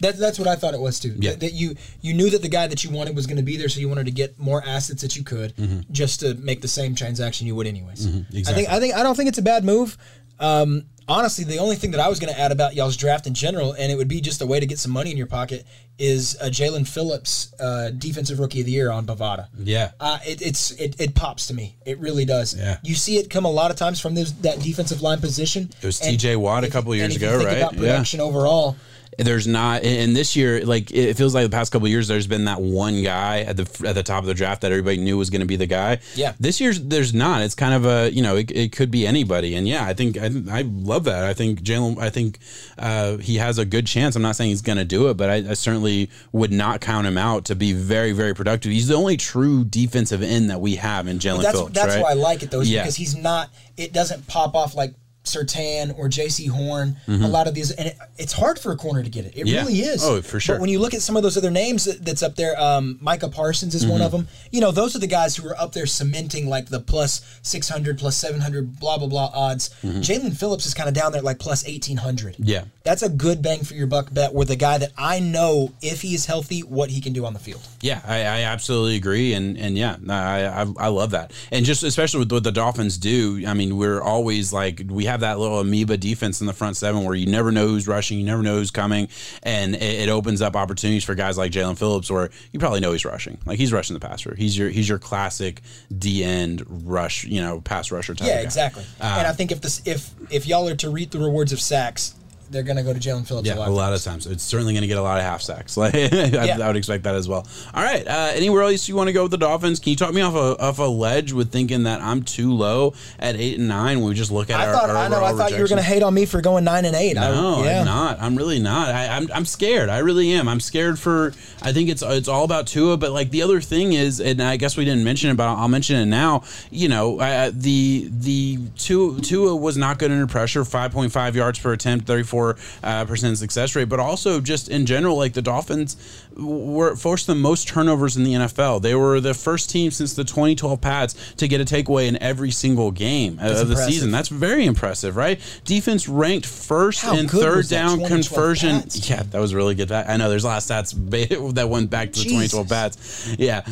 That, 0.00 0.18
that's 0.18 0.38
what 0.38 0.48
I 0.48 0.56
thought 0.56 0.74
it 0.74 0.80
was 0.80 0.98
too. 1.00 1.14
Yeah. 1.18 1.30
That, 1.32 1.40
that 1.40 1.52
you 1.52 1.74
you 2.02 2.12
knew 2.14 2.28
that 2.30 2.42
the 2.42 2.48
guy 2.48 2.66
that 2.66 2.84
you 2.84 2.90
wanted 2.90 3.16
was 3.16 3.26
going 3.26 3.36
to 3.38 3.42
be 3.42 3.56
there, 3.56 3.68
so 3.70 3.80
you 3.80 3.88
wanted 3.88 4.04
to 4.06 4.12
get 4.12 4.38
more 4.38 4.62
assets 4.66 5.00
that 5.02 5.16
you 5.16 5.24
could, 5.24 5.54
just 5.90 6.20
to 6.20 6.34
make 6.34 6.60
the 6.62 6.68
same 6.68 6.94
transaction 6.94 7.46
you 7.46 7.54
would 7.54 7.66
anyways. 7.66 8.06
I 8.06 8.10
Mm-hmm. 8.10 8.36
exactly. 8.36 8.68
I 8.68 8.78
think 8.80 8.94
I 8.94 9.02
don't 9.02 9.14
think 9.14 9.28
it's 9.30 9.38
a 9.38 9.42
bad 9.42 9.64
move. 9.64 9.96
Um, 10.38 10.84
honestly, 11.08 11.44
the 11.44 11.58
only 11.58 11.76
thing 11.76 11.90
that 11.92 12.00
I 12.00 12.08
was 12.08 12.18
going 12.18 12.32
to 12.32 12.38
add 12.38 12.52
about 12.52 12.74
y'all's 12.74 12.96
draft 12.96 13.26
in 13.26 13.34
general, 13.34 13.72
and 13.72 13.90
it 13.92 13.96
would 13.96 14.08
be 14.08 14.20
just 14.20 14.40
a 14.42 14.46
way 14.46 14.60
to 14.60 14.66
get 14.66 14.78
some 14.78 14.92
money 14.92 15.10
in 15.10 15.16
your 15.16 15.26
pocket, 15.26 15.66
is 15.98 16.36
uh, 16.40 16.46
Jaelan 16.46 16.86
Phillips, 16.86 17.54
uh, 17.60 17.90
defensive 17.90 18.38
rookie 18.38 18.60
of 18.60 18.66
the 18.66 18.72
year 18.72 18.90
on 18.90 19.06
Bovada. 19.06 19.48
Yeah. 19.58 19.92
Uh, 19.98 20.18
it, 20.26 20.42
it's 20.42 20.70
it, 20.72 21.00
it 21.00 21.14
pops 21.14 21.46
to 21.46 21.54
me. 21.54 21.76
It 21.86 21.98
really 21.98 22.24
does. 22.24 22.54
Yeah. 22.54 22.78
You 22.82 22.94
see 22.94 23.16
it 23.16 23.30
come 23.30 23.44
a 23.44 23.50
lot 23.50 23.70
of 23.70 23.76
times 23.76 24.00
from 24.00 24.14
this, 24.14 24.32
that 24.32 24.60
defensive 24.60 25.00
line 25.02 25.20
position. 25.20 25.70
It 25.80 25.86
was 25.86 25.98
T.J. 25.98 26.36
Watt 26.36 26.64
a 26.64 26.70
couple 26.70 26.94
years 26.94 27.16
ago, 27.16 27.38
right? 27.38 27.56
About 27.58 27.74
Yeah. 27.74 27.78
production 27.80 28.20
overall. 28.20 28.76
There's 29.18 29.46
not, 29.46 29.82
and 29.82 30.14
this 30.14 30.36
year, 30.36 30.64
like 30.64 30.90
it 30.92 31.14
feels 31.16 31.34
like 31.34 31.44
the 31.44 31.50
past 31.50 31.72
couple 31.72 31.86
of 31.86 31.90
years, 31.90 32.06
there's 32.06 32.26
been 32.26 32.44
that 32.44 32.60
one 32.60 33.02
guy 33.02 33.40
at 33.40 33.56
the 33.56 33.86
at 33.88 33.94
the 33.94 34.02
top 34.02 34.20
of 34.22 34.26
the 34.26 34.34
draft 34.34 34.60
that 34.60 34.72
everybody 34.72 34.98
knew 34.98 35.16
was 35.16 35.30
going 35.30 35.40
to 35.40 35.46
be 35.46 35.56
the 35.56 35.66
guy. 35.66 36.00
Yeah. 36.14 36.34
This 36.38 36.60
year's 36.60 36.80
there's 36.82 37.14
not. 37.14 37.40
It's 37.42 37.54
kind 37.54 37.72
of 37.72 37.86
a 37.86 38.10
you 38.12 38.22
know 38.22 38.36
it, 38.36 38.50
it 38.50 38.72
could 38.72 38.90
be 38.90 39.06
anybody, 39.06 39.54
and 39.54 39.66
yeah, 39.66 39.86
I 39.86 39.94
think 39.94 40.18
I, 40.18 40.30
I 40.50 40.62
love 40.66 41.04
that. 41.04 41.24
I 41.24 41.32
think 41.32 41.60
Jaelan, 41.62 41.98
I 41.98 42.10
think 42.10 42.38
uh, 42.78 43.16
he 43.16 43.36
has 43.36 43.58
a 43.58 43.64
good 43.64 43.86
chance. 43.86 44.16
I'm 44.16 44.22
not 44.22 44.36
saying 44.36 44.50
he's 44.50 44.62
going 44.62 44.78
to 44.78 44.84
do 44.84 45.08
it, 45.08 45.16
but 45.16 45.30
I, 45.30 45.36
I 45.50 45.54
certainly 45.54 46.10
would 46.32 46.52
not 46.52 46.80
count 46.82 47.06
him 47.06 47.16
out 47.16 47.46
to 47.46 47.54
be 47.56 47.72
very 47.72 48.12
very 48.12 48.34
productive. 48.34 48.70
He's 48.72 48.88
the 48.88 48.96
only 48.96 49.16
true 49.16 49.64
defensive 49.64 50.22
end 50.22 50.50
that 50.50 50.60
we 50.60 50.76
have 50.76 51.06
in 51.08 51.18
Jaelan 51.18 51.42
That's 51.42 51.56
Phillips. 51.56 51.74
that's 51.74 51.94
right? 51.94 52.02
why 52.02 52.10
I 52.10 52.14
like 52.14 52.42
it 52.42 52.50
though, 52.50 52.60
is 52.60 52.70
Yeah. 52.70 52.82
because 52.82 52.96
he's 52.96 53.16
not. 53.16 53.48
It 53.78 53.92
doesn't 53.92 54.26
pop 54.26 54.54
off 54.54 54.74
like 54.74 54.94
Surtain 55.26 55.96
or 55.98 56.08
Jaycee 56.08 56.48
Horn. 56.48 56.96
A 57.08 57.28
lot 57.28 57.46
of 57.46 57.54
these, 57.54 57.70
and 57.72 57.88
it, 57.88 57.98
it's 58.18 58.32
hard 58.32 58.58
for 58.58 58.72
a 58.72 58.76
corner 58.76 59.02
to 59.02 59.10
get 59.10 59.24
it. 59.26 59.34
It 59.36 59.46
Mm-hmm. 59.46 59.54
Yeah. 59.54 59.60
really 59.60 59.80
is. 59.80 60.02
Oh, 60.04 60.22
for 60.22 60.40
sure. 60.40 60.56
But 60.56 60.60
when 60.62 60.70
you 60.70 60.78
look 60.78 60.94
at 60.94 61.02
some 61.02 61.16
of 61.16 61.22
those 61.22 61.36
other 61.36 61.50
names 61.50 61.84
that, 61.84 62.04
that's 62.04 62.22
up 62.22 62.34
there, 62.36 62.58
um, 62.60 62.98
Micah 63.00 63.28
Parsons 63.28 63.74
is 63.74 63.82
Mm-hmm. 63.82 63.90
one 63.92 64.02
of 64.02 64.10
them. 64.12 64.26
You 64.50 64.60
know, 64.60 64.70
those 64.72 64.96
are 64.96 64.98
the 64.98 65.06
guys 65.06 65.36
who 65.36 65.46
are 65.48 65.56
up 65.60 65.72
there 65.72 65.86
cementing 65.86 66.48
like 66.48 66.66
the 66.68 66.80
plus 66.80 67.38
six 67.42 67.68
hundred, 67.68 67.98
plus 67.98 68.16
seven 68.16 68.40
hundred, 68.40 68.78
blah 68.80 68.98
blah 68.98 69.06
blah 69.08 69.30
odds. 69.34 69.70
Jaelan 69.84 70.36
Phillips 70.36 70.66
is 70.66 70.74
kind 70.74 70.88
of 70.88 70.94
down 70.94 71.12
there 71.12 71.22
like 71.22 71.38
plus 71.38 71.66
eighteen 71.66 71.96
hundred. 71.98 72.34
Mm-hmm. 72.34 72.44
Yeah. 72.44 72.64
That's 72.84 73.02
a 73.02 73.08
good 73.08 73.42
bang 73.42 73.64
for 73.64 73.74
your 73.74 73.86
buck 73.88 74.12
bet 74.14 74.32
with 74.32 74.50
a 74.50 74.56
guy 74.56 74.78
that 74.78 74.92
I 74.96 75.18
know 75.20 75.72
if 75.82 76.02
he 76.02 76.14
is 76.14 76.26
healthy, 76.26 76.60
what 76.60 76.88
he 76.90 77.00
can 77.00 77.12
do 77.12 77.26
on 77.26 77.32
the 77.34 77.40
field. 77.40 77.60
Yeah, 77.80 78.00
I, 78.06 78.18
I 78.20 78.40
absolutely 78.42 78.96
agree, 78.96 79.34
and 79.34 79.56
and 79.58 79.76
yeah, 79.76 79.96
I, 80.08 80.62
I 80.62 80.66
I 80.78 80.88
love 80.88 81.10
that, 81.10 81.32
and 81.50 81.64
just 81.66 81.82
especially 81.82 82.20
with 82.20 82.32
what 82.32 82.44
the 82.44 82.52
Dolphins 82.52 82.96
do. 82.98 83.44
I 83.46 83.54
mean, 83.54 83.76
we're 83.76 84.00
always 84.00 84.52
like 84.52 84.82
we 84.88 85.04
have 85.06 85.15
that 85.20 85.38
little 85.38 85.60
amoeba 85.60 85.96
defense 85.96 86.40
in 86.40 86.46
the 86.46 86.52
front 86.52 86.76
seven 86.76 87.04
where 87.04 87.14
you 87.14 87.26
never 87.26 87.52
know 87.52 87.66
who's 87.68 87.86
rushing, 87.86 88.18
you 88.18 88.24
never 88.24 88.42
know 88.42 88.56
who's 88.56 88.70
coming, 88.70 89.08
and 89.42 89.74
it, 89.74 89.82
it 89.82 90.08
opens 90.08 90.42
up 90.42 90.56
opportunities 90.56 91.04
for 91.04 91.14
guys 91.14 91.38
like 91.38 91.52
Jaelan 91.52 91.78
Phillips, 91.78 92.10
where 92.10 92.30
you 92.52 92.58
probably 92.58 92.80
know 92.80 92.92
he's 92.92 93.04
rushing, 93.04 93.38
like 93.46 93.58
he's 93.58 93.72
rushing 93.72 93.94
the 93.94 94.00
passer. 94.00 94.34
He's 94.34 94.56
your 94.56 94.70
he's 94.70 94.88
your 94.88 94.98
classic 94.98 95.62
D 95.96 96.24
end 96.24 96.64
rush, 96.68 97.24
you 97.24 97.40
know, 97.40 97.60
pass 97.60 97.90
rusher 97.90 98.14
type. 98.14 98.28
Yeah, 98.28 98.40
exactly. 98.40 98.84
Um, 99.00 99.18
and 99.18 99.26
I 99.26 99.32
think 99.32 99.52
if 99.52 99.60
this 99.60 99.82
if 99.84 100.10
if 100.30 100.46
y'all 100.46 100.68
are 100.68 100.76
to 100.76 100.90
reap 100.90 101.10
the 101.10 101.18
rewards 101.18 101.52
of 101.52 101.60
sacks, 101.60 102.14
they're 102.50 102.62
gonna 102.62 102.82
go 102.82 102.92
to 102.92 102.98
Jaelan 103.00 103.26
Phillips 103.26 103.46
Yeah, 103.48 103.56
a 103.56 103.60
lot. 103.60 103.68
a 103.68 103.72
lot 103.72 103.92
of 103.92 104.02
times. 104.02 104.26
It's 104.26 104.42
certainly 104.42 104.72
going 104.72 104.82
to 104.82 104.86
get 104.88 104.98
a 104.98 105.02
lot 105.02 105.18
of 105.18 105.24
half 105.24 105.42
sacks. 105.42 105.76
Like 105.86 105.94
I, 105.94 106.50
I 106.60 106.66
would 106.66 106.76
expect 106.76 107.04
that 107.04 107.14
as 107.14 107.28
well. 107.28 107.46
All 107.74 107.82
right. 107.82 108.06
Uh, 108.06 108.30
anywhere 108.34 108.62
else 108.62 108.88
you 108.88 108.96
want 108.96 109.08
to 109.08 109.12
go 109.12 109.22
with 109.22 109.30
the 109.30 109.36
Dolphins? 109.38 109.78
Can 109.78 109.90
you 109.90 109.96
talk 109.96 110.12
me 110.12 110.20
off 110.20 110.34
a 110.34 110.60
off 110.60 110.78
a 110.78 110.82
ledge 110.82 111.32
with 111.32 111.52
thinking 111.52 111.84
that 111.84 112.00
I'm 112.00 112.22
too 112.22 112.52
low 112.52 112.94
at 113.18 113.36
eight 113.36 113.58
and 113.58 113.68
nine? 113.68 114.00
When 114.00 114.08
we 114.08 114.14
just 114.14 114.30
look 114.32 114.50
at 114.50 114.58
I 114.60 114.66
our, 114.66 114.72
thought 114.72 114.90
our 114.90 114.96
I 114.96 115.08
know 115.08 115.22
I 115.24 115.32
thought 115.32 115.52
you 115.52 115.60
were 115.60 115.68
gonna 115.68 115.82
hate 115.82 116.02
on 116.02 116.14
me 116.14 116.24
for 116.26 116.40
going 116.40 116.64
nine 116.64 116.84
and 116.84 116.96
eight. 116.96 117.14
No, 117.14 117.60
I, 117.62 117.64
yeah. 117.66 117.80
I'm 117.80 117.86
not. 117.86 118.20
I'm 118.20 118.36
really 118.36 118.58
not. 118.58 118.88
I, 118.88 119.08
I'm 119.16 119.28
I'm 119.34 119.44
scared. 119.44 119.88
I 119.88 119.98
really 119.98 120.32
am. 120.32 120.48
I'm 120.48 120.60
scared 120.60 120.98
for. 120.98 121.32
I 121.62 121.72
think 121.72 121.88
it's 121.88 122.02
it's 122.02 122.28
all 122.28 122.44
about 122.44 122.66
Tua. 122.66 122.96
But 122.96 123.12
like 123.12 123.30
the 123.30 123.42
other 123.42 123.60
thing 123.60 123.92
is, 123.92 124.20
and 124.20 124.42
I 124.42 124.56
guess 124.56 124.76
we 124.76 124.84
didn't 124.84 125.04
mention 125.04 125.30
it, 125.30 125.36
but 125.36 125.46
I'll 125.46 125.68
mention 125.68 125.96
it 125.96 126.06
now. 126.06 126.42
You 126.70 126.88
know, 126.88 127.20
uh, 127.20 127.50
the 127.52 128.08
the 128.10 128.58
Tua 128.76 129.20
Tua 129.20 129.54
was 129.56 129.76
not 129.76 129.98
good 129.98 130.10
under 130.10 130.26
pressure. 130.26 130.62
5.5 130.64 131.34
yards 131.34 131.58
per 131.58 131.72
attempt, 131.72 132.06
34 132.36 132.56
uh, 132.82 133.04
percent 133.04 133.38
success 133.38 133.74
rate. 133.74 133.88
But 133.88 134.00
also 134.00 134.40
just 134.40 134.68
in 134.68 134.86
general, 134.86 135.16
like 135.16 135.32
the 135.32 135.42
Dolphins 135.42 135.96
were 136.36 136.94
forced 136.96 137.26
the 137.26 137.34
most 137.34 137.68
turnovers 137.68 138.16
in 138.16 138.24
the 138.24 138.34
NFL. 138.34 138.82
They 138.82 138.94
were 138.94 139.20
the 139.20 139.34
first 139.34 139.70
team 139.70 139.90
since 139.90 140.14
the 140.14 140.24
2012 140.24 140.80
Pats 140.80 141.34
to 141.34 141.48
get 141.48 141.60
a 141.60 141.64
takeaway 141.64 142.08
in 142.08 142.20
every 142.22 142.50
single 142.50 142.90
game 142.90 143.38
of 143.40 143.68
the 143.68 143.76
season. 143.76 144.10
That's 144.10 144.28
very 144.28 144.66
impressive, 144.66 145.16
right? 145.16 145.40
Defense 145.64 146.08
ranked 146.08 146.46
first 146.46 147.02
How 147.02 147.16
in 147.16 147.28
third 147.28 147.68
down 147.68 147.98
2012 147.98 148.08
conversion. 148.08 148.80
Pats? 148.82 149.08
Yeah, 149.08 149.22
that 149.22 149.38
was 149.38 149.54
really 149.54 149.74
good. 149.74 149.90
I 149.90 150.16
know 150.16 150.28
there's 150.28 150.44
a 150.44 150.48
lot 150.48 150.58
of 150.58 150.64
stats 150.64 151.54
that 151.54 151.68
went 151.68 151.90
back 151.90 152.12
to 152.12 152.18
the 152.18 152.28
Jesus. 152.28 152.52
2012 152.52 152.68
Pats. 152.68 153.36
Yeah, 153.38 153.62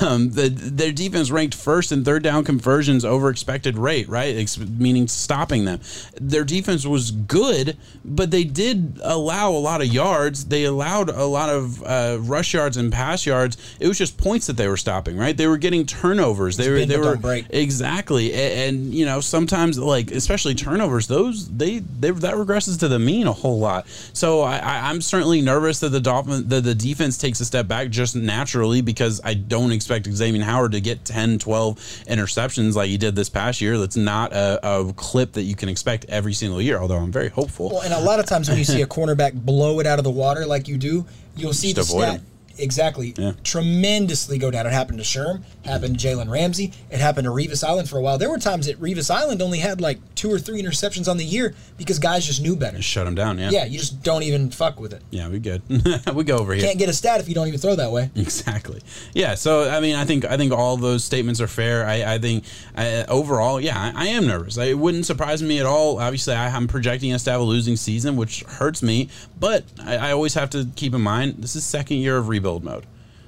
um, 0.00 0.30
the, 0.30 0.48
their 0.48 0.92
defense 0.92 1.30
ranked 1.30 1.54
first 1.54 1.92
in 1.92 2.04
third 2.04 2.22
down 2.22 2.44
conversions 2.44 3.04
over 3.04 3.28
expected 3.28 3.76
rate, 3.76 4.08
right? 4.08 4.36
Ex- 4.36 4.58
meaning 4.58 5.08
stopping 5.08 5.64
them. 5.64 5.80
Their 6.20 6.44
defense 6.44 6.86
was 6.86 7.10
good, 7.10 7.76
but 8.04 8.30
they 8.30 8.44
did 8.44 9.00
allow 9.02 9.50
a 9.50 9.58
lot 9.58 9.80
of 9.80 9.86
yards. 9.88 10.44
They 10.44 10.64
allowed 10.64 11.08
a 11.08 11.24
lot 11.24 11.48
of 11.48 11.82
uh, 11.82 12.18
rush 12.20 12.54
yards 12.54 12.76
and 12.76 12.92
pass 12.92 13.24
yards. 13.24 13.56
It 13.80 13.88
was 13.88 13.98
just 13.98 14.18
points 14.18 14.46
that 14.46 14.56
they 14.56 14.68
were 14.68 14.76
stopping, 14.76 15.16
right? 15.16 15.36
They 15.36 15.46
were 15.46 15.56
getting 15.56 15.86
turnovers. 15.86 16.56
They 16.56 16.70
were 16.70 16.84
they 16.84 16.98
were 16.98 17.16
break. 17.16 17.46
exactly, 17.50 18.32
A- 18.32 18.68
and, 18.68 18.92
you 18.94 19.06
know 19.06 19.20
sometimes 19.20 19.78
like 19.78 20.10
especially 20.10 20.54
turnovers, 20.54 21.06
those 21.06 21.48
they, 21.48 21.78
they 21.78 22.10
that 22.10 22.34
regresses 22.34 22.78
to 22.80 22.88
the 22.88 22.98
mean 22.98 23.26
a 23.26 23.32
whole 23.32 23.58
lot. 23.58 23.88
So 24.12 24.42
I, 24.42 24.58
I, 24.58 24.90
I'm 24.90 25.00
certainly 25.00 25.40
nervous 25.40 25.80
that 25.80 25.90
the 25.90 26.00
Dolphin 26.00 26.48
that 26.48 26.62
the 26.62 26.74
defense 26.74 27.16
takes 27.16 27.40
a 27.40 27.44
step 27.44 27.66
back 27.66 27.88
just 27.88 28.14
naturally 28.14 28.82
because 28.82 29.20
I 29.24 29.34
don't 29.34 29.72
expect 29.72 30.06
Xavien 30.06 30.42
Howard 30.42 30.72
to 30.72 30.80
get 30.80 31.04
10, 31.04 31.38
12 31.38 31.76
interceptions 32.08 32.74
like 32.74 32.88
he 32.88 32.98
did 32.98 33.16
this 33.16 33.28
past 33.28 33.60
year. 33.60 33.78
That's 33.78 33.96
not 33.96 34.32
a, 34.32 34.60
a 34.62 34.92
clip 34.92 35.32
that 35.32 35.42
you 35.42 35.54
can 35.56 35.68
expect 35.68 36.04
every 36.08 36.34
single 36.34 36.60
year. 36.60 36.78
Although 36.78 36.98
I'm 36.98 37.12
very 37.12 37.28
hopeful. 37.28 37.70
Well, 37.70 37.82
and 37.82 37.93
a 37.94 38.04
lot 38.04 38.20
of 38.20 38.26
times 38.26 38.48
when 38.48 38.58
you 38.58 38.64
see 38.64 38.82
a 38.82 38.86
cornerback 38.86 39.32
blow 39.34 39.80
it 39.80 39.86
out 39.86 39.98
of 39.98 40.04
the 40.04 40.10
water 40.10 40.46
like 40.46 40.68
you 40.68 40.76
do, 40.76 41.06
you'll 41.36 41.52
see 41.52 41.72
Just 41.72 41.92
the 41.92 41.98
stat. 41.98 42.14
him. 42.20 42.26
Exactly 42.58 43.14
Yeah. 43.16 43.32
tremendously 43.42 44.38
go 44.38 44.50
down. 44.50 44.66
It 44.66 44.72
happened 44.72 44.98
to 44.98 45.04
Sherm, 45.04 45.42
happened 45.64 45.98
to 45.98 46.06
Jalen 46.06 46.30
Ramsey, 46.30 46.72
it 46.90 47.00
happened 47.00 47.24
to 47.24 47.30
Revis 47.30 47.66
Island 47.66 47.88
for 47.88 47.98
a 47.98 48.02
while. 48.02 48.18
There 48.18 48.30
were 48.30 48.38
times 48.38 48.66
that 48.66 48.80
Revis 48.80 49.10
Island 49.14 49.42
only 49.42 49.58
had 49.58 49.80
like 49.80 49.98
two 50.14 50.30
or 50.32 50.38
three 50.38 50.62
interceptions 50.62 51.08
on 51.08 51.16
the 51.16 51.24
year 51.24 51.54
because 51.76 51.98
guys 51.98 52.24
just 52.26 52.40
knew 52.42 52.56
better. 52.56 52.80
Shut 52.82 53.06
him 53.06 53.14
down. 53.14 53.38
Yeah. 53.38 53.50
Yeah, 53.50 53.64
you 53.64 53.78
just 53.78 54.02
don't 54.02 54.22
even 54.22 54.50
fuck 54.50 54.78
with 54.80 54.92
it. 54.92 55.02
Yeah, 55.10 55.28
we 55.28 55.38
good. 55.38 55.62
we 56.14 56.24
go 56.24 56.38
over 56.38 56.54
here. 56.54 56.64
Can't 56.64 56.78
get 56.78 56.88
a 56.88 56.92
stat 56.92 57.20
if 57.20 57.28
you 57.28 57.34
don't 57.34 57.48
even 57.48 57.60
throw 57.60 57.74
that 57.76 57.90
way. 57.90 58.10
Exactly. 58.16 58.80
Yeah. 59.12 59.34
So 59.34 59.68
I 59.68 59.80
mean, 59.80 59.96
I 59.96 60.04
think 60.04 60.24
I 60.24 60.36
think 60.36 60.52
all 60.52 60.76
those 60.76 61.04
statements 61.04 61.40
are 61.40 61.46
fair. 61.48 61.86
I, 61.86 62.14
I 62.14 62.18
think 62.18 62.44
uh, 62.76 63.04
overall, 63.08 63.60
yeah, 63.60 63.78
I, 63.94 64.04
I 64.04 64.06
am 64.08 64.26
nervous. 64.26 64.56
It 64.56 64.78
wouldn't 64.78 65.06
surprise 65.06 65.42
me 65.42 65.58
at 65.60 65.66
all. 65.66 65.98
Obviously, 66.00 66.34
I, 66.34 66.54
I'm 66.54 66.68
projecting 66.68 67.12
us 67.12 67.24
to 67.24 67.30
have 67.32 67.40
a 67.40 67.44
losing 67.44 67.76
season, 67.76 68.16
which 68.16 68.42
hurts 68.42 68.82
me. 68.82 69.08
But 69.38 69.64
I, 69.82 69.96
I 69.96 70.12
always 70.12 70.34
have 70.34 70.50
to 70.50 70.66
keep 70.76 70.94
in 70.94 71.00
mind 71.00 71.36
this 71.38 71.56
is 71.56 71.64
second 71.64 71.98
year 71.98 72.16
of 72.16 72.28
rebuild 72.28 72.43
mode. 72.64 72.86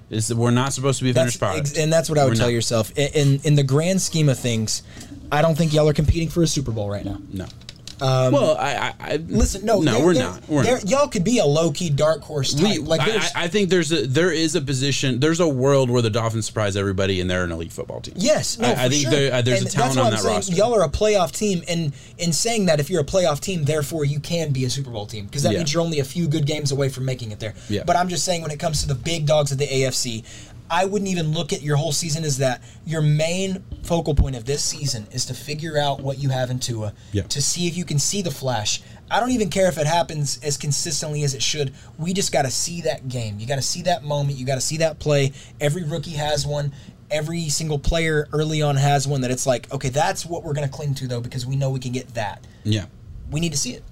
Is 0.09 0.29
that 0.29 0.37
we're 0.37 0.53
not 0.53 0.73
supposed 0.73 0.99
to 0.99 1.05
be 1.05 1.11
a 1.11 1.14
finished 1.14 1.41
product, 1.41 1.71
ex- 1.71 1.79
and 1.79 1.93
that's 1.93 2.09
what 2.09 2.17
I 2.19 2.25
would 2.25 2.31
We're 2.35 2.37
tell 2.37 2.47
not. 2.47 2.53
yourself. 2.53 2.93
In, 2.97 3.09
in 3.14 3.41
in 3.43 3.55
the 3.57 3.64
grand 3.64 4.01
scheme 4.01 4.29
of 4.29 4.39
things, 4.39 4.83
I 5.33 5.43
don't 5.43 5.57
think 5.59 5.73
y'all 5.73 5.89
are 5.89 5.93
competing 5.93 6.29
for 6.29 6.45
a 6.45 6.47
Super 6.47 6.71
Bowl 6.71 6.89
right 6.89 7.05
now. 7.05 7.19
No. 7.33 7.47
Well, 8.01 8.57
I, 8.59 8.74
I, 8.76 8.94
I 9.01 9.14
Um, 9.14 9.26
Listen, 9.28 9.64
no, 9.64 9.80
no, 9.80 10.01
we're 10.05 10.12
not. 10.14 10.49
We're 10.49 10.62
not. 10.64 10.88
Y'all 10.88 11.09
could 11.09 11.24
be 11.24 11.38
a 11.38 11.44
low 11.47 11.70
key 11.70 11.90
dark 11.90 12.20
horse 12.22 12.53
type. 12.55 12.62
We, 12.64 12.78
like 12.78 13.01
I, 13.01 13.44
I 13.44 13.49
think 13.49 13.70
there's 13.70 13.90
a 13.92 14.07
there 14.07 14.30
is 14.30 14.55
a 14.55 14.61
position 14.61 15.20
there's 15.20 15.40
a 15.40 15.49
world 15.49 15.88
where 15.90 16.03
the 16.03 16.11
Dolphins 16.11 16.47
surprise 16.47 16.76
everybody 16.76 17.20
and 17.20 17.30
they're 17.30 17.44
an 17.44 17.53
elite 17.53 17.72
football 17.72 18.01
team. 18.01 18.14
Yes, 18.16 18.59
no, 18.59 18.68
I, 18.68 18.84
I 18.84 18.88
think 18.88 19.03
sure. 19.03 19.11
there, 19.11 19.32
uh, 19.34 19.42
there's 19.42 19.61
And 19.61 19.68
a 19.68 19.72
talent 19.72 19.99
on 19.99 20.07
I'm 20.07 20.11
that 20.12 20.20
saying. 20.20 20.34
roster. 20.36 20.55
Y'all 20.55 20.74
are 20.74 20.84
a 20.84 20.88
playoff 20.88 21.32
team, 21.32 21.62
and 21.68 21.92
in 22.18 22.32
saying 22.32 22.66
that, 22.66 22.80
if 22.80 22.90
you're 22.90 23.01
a 23.01 23.05
playoff 23.05 23.40
team, 23.40 23.64
therefore 23.64 24.05
you 24.05 24.20
can 24.20 24.53
be 24.53 24.64
a 24.64 24.70
Super 24.70 24.90
Bowl 24.90 25.07
team 25.07 25.26
because 25.26 25.42
that 25.42 25.53
Yeah. 25.53 25.59
means 25.59 25.72
you're 25.72 25.82
only 25.82 26.01
a 26.01 26.05
few 26.05 26.28
good 26.28 26.47
games 26.47 26.72
away 26.72 26.88
from 26.88 27.05
making 27.05 27.30
it 27.32 27.40
there. 27.40 27.55
Yeah. 27.68 27.82
But 27.86 27.97
I'm 27.97 28.09
just 28.09 28.24
saying, 28.24 28.42
when 28.42 28.51
it 28.51 28.59
comes 28.61 28.82
to 28.82 28.88
the 28.88 28.94
big 28.94 29.26
dogs 29.26 29.53
of 29.53 29.59
the 29.59 29.66
AFC, 29.66 30.24
I 30.71 30.85
wouldn't 30.85 31.11
even 31.11 31.33
look 31.33 31.53
at 31.53 31.62
your 31.62 31.77
whole 31.77 31.93
season 31.93 32.25
as 32.25 32.39
that. 32.39 32.62
Your 32.85 33.01
main 33.03 33.62
focal 33.83 34.14
point 34.14 34.35
of 34.37 34.45
this 34.45 34.62
season 34.64 35.07
is 35.12 35.25
to 35.27 35.35
figure 35.35 35.79
out 35.79 36.01
what 36.01 36.19
you 36.19 36.29
have 36.31 36.51
in 36.51 36.59
Tua, 36.59 36.93
Yeah. 37.12 37.23
to 37.25 37.41
see 37.41 37.67
if 37.69 37.77
you 37.77 37.85
can 37.85 37.99
see 37.99 38.23
the 38.23 38.31
flash. 38.31 38.83
I 39.11 39.21
don't 39.21 39.31
even 39.31 39.51
care 39.51 39.69
if 39.69 39.79
it 39.79 39.87
happens 39.87 40.41
as 40.43 40.57
consistently 40.57 41.23
as 41.23 41.35
it 41.35 41.43
should. 41.43 41.73
We 41.99 42.12
just 42.12 42.33
got 42.33 42.43
to 42.43 42.51
see 42.51 42.81
that 42.83 43.09
game. 43.09 43.39
You 43.39 43.47
got 43.47 43.57
to 43.57 43.62
see 43.62 43.83
that 43.83 44.03
moment. 44.03 44.39
You 44.39 44.45
got 44.45 44.57
to 44.57 44.61
see 44.61 44.79
that 44.79 44.99
play. 44.99 45.33
Every 45.61 45.85
rookie 45.85 46.11
has 46.12 46.45
one. 46.47 46.73
Every 47.09 47.49
single 47.49 47.79
player 47.79 48.27
early 48.33 48.62
on 48.62 48.75
has 48.75 49.07
one 49.07 49.21
that 49.21 49.31
it's 49.31 49.47
like, 49.47 49.73
okay, 49.73 49.91
that's 49.91 50.27
what 50.27 50.43
we're 50.43 50.55
going 50.55 50.69
to 50.69 50.75
cling 50.75 50.95
to 50.97 51.07
though 51.07 51.21
because 51.21 51.47
we 51.47 51.55
know 51.55 51.71
we 51.71 51.79
can 51.79 51.93
get 51.93 52.14
that. 52.14 52.45
yeah. 52.64 52.87
We 53.31 53.41
need 53.41 53.53
to 53.53 53.59
see 53.59 53.73
it. 53.75 53.83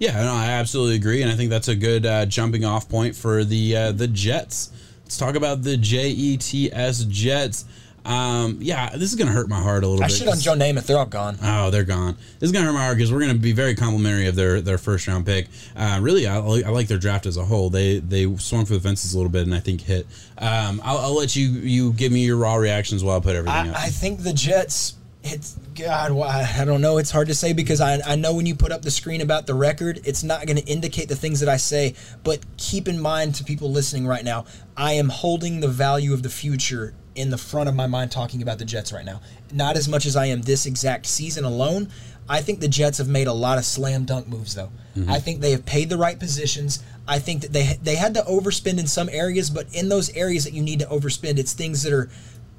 Yeah, 0.00 0.12
no, 0.22 0.32
I 0.32 0.46
absolutely 0.46 0.96
agree, 0.96 1.22
and 1.22 1.30
I 1.30 1.34
think 1.36 1.50
that's 1.50 1.68
a 1.68 1.76
good 1.76 2.06
uh, 2.06 2.26
jumping 2.26 2.64
off 2.64 2.88
point 2.88 3.14
for 3.14 3.44
the 3.44 3.76
uh, 3.76 3.92
the 3.92 4.08
Jets. 4.08 4.70
Let's 5.10 5.18
talk 5.18 5.34
about 5.34 5.62
the 5.62 5.76
J 5.76 6.10
E 6.10 6.36
T 6.36 6.72
S 6.72 7.02
Jets. 7.02 7.64
Um, 8.04 8.58
yeah, 8.60 8.90
this 8.90 9.10
is 9.10 9.16
gonna 9.16 9.32
hurt 9.32 9.48
my 9.48 9.60
heart 9.60 9.82
a 9.82 9.88
little 9.88 10.04
I 10.04 10.06
bit. 10.06 10.16
should 10.16 10.28
on 10.28 10.38
Joe 10.38 10.54
Namath. 10.54 10.86
They're 10.86 10.98
all 10.98 11.04
gone. 11.04 11.36
Oh, 11.42 11.68
they're 11.72 11.82
gone. 11.82 12.16
This 12.38 12.46
is 12.46 12.52
gonna 12.52 12.66
hurt 12.66 12.74
my 12.74 12.84
heart 12.84 12.96
because 12.96 13.12
we're 13.12 13.18
gonna 13.18 13.34
be 13.34 13.50
very 13.50 13.74
complimentary 13.74 14.28
of 14.28 14.36
their 14.36 14.60
their 14.60 14.78
first 14.78 15.08
round 15.08 15.26
pick. 15.26 15.48
Uh, 15.74 15.98
really, 16.00 16.28
I, 16.28 16.36
I 16.36 16.68
like 16.68 16.86
their 16.86 16.96
draft 16.96 17.26
as 17.26 17.36
a 17.36 17.44
whole. 17.44 17.70
They 17.70 17.98
they 17.98 18.32
swung 18.36 18.66
for 18.66 18.74
the 18.74 18.78
fences 18.80 19.12
a 19.12 19.16
little 19.16 19.32
bit 19.32 19.42
and 19.42 19.52
I 19.52 19.58
think 19.58 19.80
hit. 19.80 20.06
Um, 20.38 20.80
I'll, 20.84 20.98
I'll 20.98 21.16
let 21.16 21.34
you 21.34 21.48
you 21.48 21.92
give 21.94 22.12
me 22.12 22.24
your 22.24 22.36
raw 22.36 22.54
reactions 22.54 23.02
while 23.02 23.16
I 23.16 23.20
put 23.20 23.34
everything 23.34 23.70
up. 23.70 23.76
I, 23.76 23.86
I 23.86 23.88
think 23.88 24.22
the 24.22 24.32
Jets. 24.32 24.94
It's 25.22 25.56
God. 25.74 26.12
why- 26.12 26.48
I 26.58 26.64
don't 26.64 26.80
know. 26.80 26.98
It's 26.98 27.10
hard 27.10 27.28
to 27.28 27.34
say 27.34 27.52
because 27.52 27.80
I 27.80 28.00
I 28.06 28.16
know 28.16 28.34
when 28.34 28.46
you 28.46 28.54
put 28.54 28.72
up 28.72 28.82
the 28.82 28.90
screen 28.90 29.20
about 29.20 29.46
the 29.46 29.54
record, 29.54 30.00
it's 30.04 30.22
not 30.22 30.46
going 30.46 30.56
to 30.56 30.64
indicate 30.64 31.08
the 31.08 31.16
things 31.16 31.40
that 31.40 31.48
I 31.48 31.56
say. 31.58 31.94
But 32.24 32.40
keep 32.56 32.88
in 32.88 33.00
mind 33.00 33.34
to 33.36 33.44
people 33.44 33.70
listening 33.70 34.06
right 34.06 34.24
now, 34.24 34.46
I 34.76 34.94
am 34.94 35.08
holding 35.10 35.60
the 35.60 35.68
value 35.68 36.14
of 36.14 36.22
the 36.22 36.30
future 36.30 36.94
in 37.14 37.30
the 37.30 37.38
front 37.38 37.68
of 37.68 37.74
my 37.74 37.86
mind 37.86 38.10
talking 38.10 38.40
about 38.40 38.58
the 38.58 38.64
Jets 38.64 38.92
right 38.92 39.04
now. 39.04 39.20
Not 39.52 39.76
as 39.76 39.88
much 39.88 40.06
as 40.06 40.16
I 40.16 40.26
am 40.26 40.42
this 40.42 40.64
exact 40.64 41.06
season 41.06 41.44
alone. 41.44 41.88
I 42.28 42.40
think 42.40 42.60
the 42.60 42.68
Jets 42.68 42.98
have 42.98 43.08
made 43.08 43.26
a 43.26 43.32
lot 43.32 43.58
of 43.58 43.64
slam 43.64 44.04
dunk 44.04 44.28
moves 44.28 44.54
though. 44.54 44.70
Mm-hmm. 44.96 45.10
I 45.10 45.18
think 45.18 45.40
they 45.40 45.50
have 45.50 45.66
paid 45.66 45.90
the 45.90 45.98
right 45.98 46.18
positions. 46.18 46.82
I 47.06 47.18
think 47.18 47.42
that 47.42 47.52
they 47.52 47.78
they 47.82 47.96
had 47.96 48.14
to 48.14 48.22
overspend 48.22 48.78
in 48.78 48.86
some 48.86 49.08
areas, 49.12 49.50
but 49.50 49.66
in 49.74 49.88
those 49.88 50.10
areas 50.16 50.44
that 50.44 50.54
you 50.54 50.62
need 50.62 50.78
to 50.78 50.86
overspend, 50.86 51.38
it's 51.38 51.52
things 51.52 51.82
that 51.82 51.92
are 51.92 52.08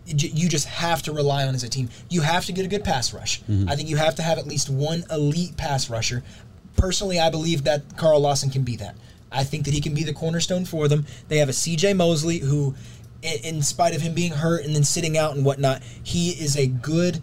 you 0.05 0.49
just 0.49 0.67
have 0.67 1.01
to 1.03 1.11
rely 1.11 1.45
on 1.45 1.55
as 1.55 1.63
a 1.63 1.69
team. 1.69 1.89
You 2.09 2.21
have 2.21 2.45
to 2.45 2.51
get 2.51 2.65
a 2.65 2.67
good 2.67 2.83
pass 2.83 3.13
rush. 3.13 3.41
Mm-hmm. 3.43 3.69
I 3.69 3.75
think 3.75 3.89
you 3.89 3.97
have 3.97 4.15
to 4.15 4.21
have 4.21 4.37
at 4.37 4.47
least 4.47 4.69
one 4.69 5.03
elite 5.11 5.57
pass 5.57 5.89
rusher. 5.89 6.23
Personally, 6.75 7.19
I 7.19 7.29
believe 7.29 7.63
that 7.65 7.97
Carl 7.97 8.19
Lawson 8.19 8.49
can 8.49 8.63
be 8.63 8.75
that. 8.77 8.95
I 9.31 9.43
think 9.43 9.65
that 9.65 9.73
he 9.73 9.81
can 9.81 9.93
be 9.93 10.03
the 10.03 10.13
cornerstone 10.13 10.65
for 10.65 10.87
them. 10.87 11.05
They 11.27 11.37
have 11.37 11.49
a 11.49 11.53
CJ 11.53 11.95
Mosley 11.95 12.39
who, 12.39 12.75
in 13.21 13.61
spite 13.61 13.95
of 13.95 14.01
him 14.01 14.13
being 14.13 14.33
hurt 14.33 14.65
and 14.65 14.75
then 14.75 14.83
sitting 14.83 15.17
out 15.17 15.35
and 15.35 15.45
whatnot, 15.45 15.81
he 16.03 16.31
is 16.31 16.57
a 16.57 16.67
good, 16.67 17.21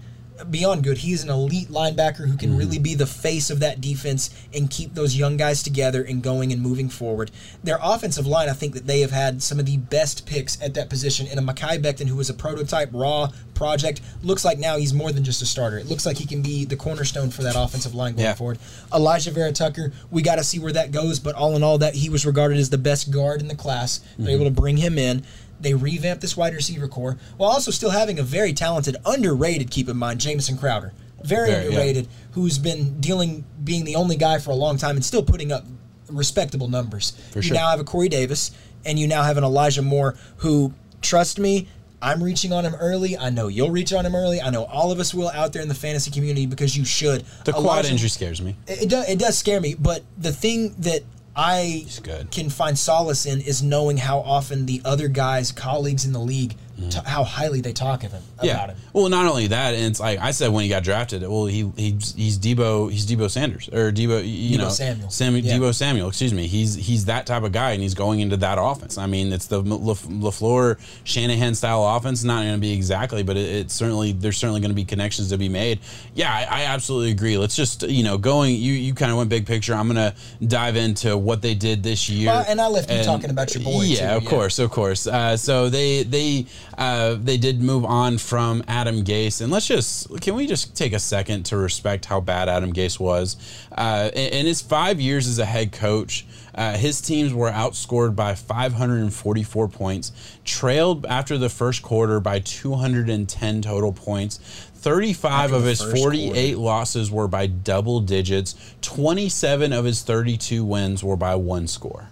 beyond 0.50 0.84
good. 0.84 0.98
He 0.98 1.12
is 1.12 1.22
an 1.24 1.30
elite 1.30 1.68
linebacker 1.68 2.28
who 2.28 2.36
can 2.36 2.56
really 2.56 2.78
be 2.78 2.94
the 2.94 3.06
face 3.06 3.50
of 3.50 3.60
that 3.60 3.80
defense 3.80 4.30
and 4.54 4.70
keep 4.70 4.94
those 4.94 5.16
young 5.16 5.36
guys 5.36 5.62
together 5.62 6.02
and 6.02 6.22
going 6.22 6.52
and 6.52 6.62
moving 6.62 6.88
forward. 6.88 7.30
Their 7.64 7.78
offensive 7.82 8.26
line, 8.26 8.48
I 8.48 8.52
think 8.52 8.74
that 8.74 8.86
they 8.86 9.00
have 9.00 9.10
had 9.10 9.42
some 9.42 9.58
of 9.58 9.66
the 9.66 9.76
best 9.76 10.26
picks 10.26 10.60
at 10.62 10.74
that 10.74 10.88
position. 10.88 11.26
And 11.28 11.38
a 11.38 11.42
Mekhi 11.42 11.82
Becton, 11.82 12.06
who 12.08 12.16
was 12.16 12.30
a 12.30 12.34
prototype 12.34 12.90
raw 12.92 13.28
project, 13.54 14.00
looks 14.22 14.44
like 14.44 14.58
now 14.58 14.76
he's 14.76 14.94
more 14.94 15.10
than 15.12 15.24
just 15.24 15.42
a 15.42 15.46
starter. 15.46 15.78
It 15.78 15.86
looks 15.86 16.06
like 16.06 16.16
he 16.16 16.26
can 16.26 16.42
be 16.42 16.64
the 16.64 16.76
cornerstone 16.76 17.30
for 17.30 17.42
that 17.42 17.54
offensive 17.56 17.94
line 17.94 18.12
going 18.14 18.24
Yeah. 18.24 18.34
forward. 18.34 18.58
Alijah 18.92 19.32
Vera 19.32 19.52
Tucker, 19.52 19.92
we 20.10 20.22
got 20.22 20.36
to 20.36 20.44
see 20.44 20.58
where 20.58 20.72
that 20.72 20.92
goes. 20.92 21.18
But 21.18 21.34
all 21.34 21.56
in 21.56 21.62
all, 21.62 21.78
that 21.78 21.94
he 21.96 22.08
was 22.08 22.24
regarded 22.24 22.58
as 22.58 22.70
the 22.70 22.78
best 22.78 23.10
guard 23.10 23.40
in 23.40 23.48
the 23.48 23.54
class. 23.56 23.98
They're 23.98 24.26
Mm-hmm. 24.28 24.34
able 24.34 24.44
to 24.44 24.50
bring 24.50 24.76
him 24.76 24.98
in. 24.98 25.24
They 25.60 25.74
revamped 25.74 26.20
this 26.20 26.36
wide 26.36 26.54
receiver 26.54 26.88
core 26.88 27.18
while 27.36 27.50
also 27.50 27.70
still 27.70 27.90
having 27.90 28.18
a 28.18 28.22
very 28.22 28.52
talented, 28.52 28.96
underrated. 29.04 29.70
Keep 29.70 29.88
in 29.88 29.96
mind, 29.96 30.20
Jamison 30.20 30.56
Crowder, 30.56 30.92
very, 31.24 31.50
Very, 31.50 31.62
yeah. 31.64 31.68
underrated, 31.70 32.08
who's 32.32 32.58
been 32.58 33.00
dealing, 33.00 33.44
being 33.64 33.84
the 33.84 33.96
only 33.96 34.16
guy 34.16 34.38
for 34.38 34.50
a 34.50 34.54
long 34.54 34.76
time 34.76 34.96
and 34.96 35.04
still 35.04 35.22
putting 35.22 35.52
up 35.52 35.64
respectable 36.10 36.68
numbers. 36.68 37.12
For 37.32 37.38
you 37.38 37.42
sure. 37.42 37.56
now 37.56 37.70
have 37.70 37.80
a 37.80 37.84
Corey 37.84 38.08
Davis, 38.08 38.52
and 38.84 38.98
you 38.98 39.06
now 39.06 39.22
have 39.22 39.36
an 39.36 39.44
Elijah 39.44 39.82
Moore 39.82 40.16
who, 40.38 40.72
trust 41.02 41.38
me, 41.38 41.68
I'm 42.00 42.22
reaching 42.22 42.52
on 42.52 42.64
him 42.64 42.74
early. 42.76 43.18
I 43.18 43.30
know 43.30 43.48
you'll 43.48 43.70
reach 43.70 43.92
on 43.92 44.06
him 44.06 44.14
early. 44.14 44.40
I 44.40 44.50
know 44.50 44.64
all 44.64 44.92
of 44.92 45.00
us 45.00 45.12
will 45.12 45.30
out 45.30 45.52
there 45.52 45.62
in 45.62 45.68
the 45.68 45.74
fantasy 45.74 46.10
community 46.10 46.46
because 46.46 46.76
you 46.76 46.84
should. 46.84 47.24
the 47.44 47.52
quad 47.52 47.86
injury 47.86 48.08
scares 48.08 48.40
me. 48.40 48.54
it, 48.68 48.82
it, 48.82 48.88
does, 48.88 49.08
it 49.08 49.18
does 49.18 49.36
scare 49.36 49.60
me, 49.60 49.74
but 49.74 50.04
the 50.16 50.32
thing 50.32 50.74
that 50.78 51.02
I 51.40 51.86
can 52.32 52.50
find 52.50 52.76
solace 52.76 53.24
in 53.24 53.40
is 53.40 53.62
knowing 53.62 53.96
how 53.96 54.18
often 54.18 54.66
the 54.66 54.82
other 54.84 55.06
guys, 55.06 55.52
colleagues 55.52 56.04
in 56.04 56.12
the 56.12 56.18
league, 56.18 56.56
t- 56.90 56.98
how 57.04 57.24
highly 57.24 57.60
they 57.60 57.72
talk 57.72 58.04
of 58.04 58.12
him 58.12 58.22
about 58.38 58.46
Mm-hmm. 58.48 58.70
Him. 58.70 58.76
Well, 58.92 59.08
not 59.08 59.26
only 59.26 59.48
that, 59.48 59.74
and 59.74 59.84
it's 59.84 60.00
like 60.00 60.18
I 60.18 60.30
said 60.30 60.52
when 60.52 60.62
he 60.64 60.68
got 60.68 60.82
drafted. 60.84 61.22
Well, 61.22 61.46
he 61.46 61.70
he's, 61.76 62.14
he's 62.14 62.38
Deebo. 62.38 62.90
He's 62.90 63.06
Deebo 63.06 63.30
Sanders 63.30 63.68
or 63.68 63.90
Deebo. 63.92 64.22
You 64.24 64.56
Deebo 64.56 64.60
know, 64.60 64.68
Samuel. 64.68 65.10
Sam, 65.10 65.36
Yeah. 65.36 65.56
Deebo 65.58 65.74
Samuel. 65.74 66.08
Excuse 66.08 66.32
me. 66.32 66.46
He's 66.46 66.74
he's 66.74 67.04
that 67.06 67.26
type 67.26 67.42
of 67.42 67.52
guy, 67.52 67.72
and 67.72 67.82
he's 67.82 67.94
going 67.94 68.20
into 68.20 68.36
that 68.38 68.58
offense. 68.60 68.96
I 68.98 69.06
mean, 69.06 69.32
it's 69.32 69.46
the 69.46 69.60
Laf- 69.62 70.04
LaFleur 70.06 70.78
Shanahan 71.04 71.54
style 71.54 71.84
offense. 71.84 72.24
Not 72.24 72.42
going 72.42 72.54
to 72.54 72.60
be 72.60 72.72
exactly, 72.72 73.22
but 73.22 73.36
it, 73.36 73.48
it's 73.48 73.74
certainly 73.74 74.12
there's 74.12 74.36
certainly 74.36 74.60
going 74.60 74.70
to 74.70 74.74
be 74.76 74.84
connections 74.84 75.28
to 75.30 75.38
be 75.38 75.48
made. 75.48 75.80
Yeah, 76.14 76.32
I, 76.32 76.60
I 76.60 76.64
absolutely 76.64 77.10
agree. 77.10 77.36
Let's 77.38 77.56
just 77.56 77.82
you 77.82 78.02
know 78.04 78.18
going. 78.18 78.54
You 78.56 78.72
you 78.72 78.94
kind 78.94 79.10
of 79.10 79.18
went 79.18 79.30
big 79.30 79.46
picture. 79.46 79.74
I'm 79.74 79.88
going 79.92 80.12
to 80.12 80.14
dive 80.46 80.76
into 80.76 81.16
what 81.16 81.42
they 81.42 81.54
did 81.54 81.82
this 81.82 82.08
year. 82.08 82.28
Well, 82.28 82.44
and 82.48 82.60
I 82.60 82.66
left 82.68 82.90
you 82.90 83.02
talking 83.04 83.30
about 83.30 83.54
your 83.54 83.64
boy, 83.64 83.82
Yeah, 83.82 84.10
too, 84.12 84.16
of 84.18 84.22
yeah. 84.24 84.30
course, 84.30 84.58
of 84.58 84.70
course. 84.70 85.06
Uh, 85.06 85.36
so 85.36 85.68
they 85.68 86.02
they 86.02 86.46
uh, 86.78 87.16
they 87.20 87.36
did 87.36 87.60
move 87.60 87.84
on 87.84 88.18
from 88.18 88.62
Adam 88.68 89.02
Gase, 89.02 89.40
and 89.40 89.50
let's 89.50 89.66
just 89.66 90.20
can 90.20 90.36
we 90.36 90.46
just 90.46 90.76
take 90.76 90.92
a 90.92 91.00
second 91.00 91.42
to 91.46 91.56
respect 91.56 92.06
how 92.06 92.20
bad 92.20 92.48
Adam 92.48 92.72
Gase 92.72 93.00
was? 93.00 93.36
Uh, 93.72 94.10
in, 94.14 94.32
in 94.32 94.46
his 94.46 94.62
five 94.62 95.00
years 95.00 95.26
as 95.26 95.38
a 95.38 95.44
head 95.44 95.72
coach. 95.72 96.24
Uh, 96.54 96.76
his 96.76 97.00
teams 97.00 97.32
were 97.32 97.52
outscored 97.52 98.16
by 98.16 98.34
544 98.34 99.68
points, 99.68 100.10
trailed 100.44 101.06
after 101.06 101.38
the 101.38 101.48
first 101.48 101.84
quarter 101.84 102.18
by 102.18 102.40
210 102.40 103.62
total 103.62 103.92
points. 103.92 104.38
35 104.74 105.52
of 105.52 105.62
his 105.62 105.80
first 105.80 105.96
48 105.96 106.58
losses 106.58 107.12
were 107.12 107.28
by 107.28 107.46
double 107.46 108.00
digits. 108.00 108.56
27 108.80 109.72
of 109.72 109.84
his 109.84 110.02
32 110.02 110.64
wins 110.64 111.04
were 111.04 111.16
by 111.16 111.36
one 111.36 111.68
score. 111.68 112.10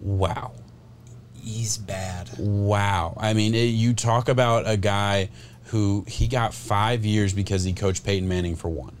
Wow. 0.00 0.52
He's 1.46 1.78
bad. 1.78 2.28
Wow. 2.38 3.14
I 3.18 3.32
mean, 3.32 3.54
it, 3.54 3.66
you 3.66 3.94
talk 3.94 4.28
about 4.28 4.68
a 4.68 4.76
guy 4.76 5.28
who 5.66 6.04
he 6.08 6.26
got 6.26 6.52
five 6.52 7.04
years 7.04 7.32
because 7.32 7.62
he 7.64 7.72
coached 7.72 8.04
Peyton 8.04 8.28
Manning 8.28 8.56
for 8.56 8.68
one. 8.68 8.94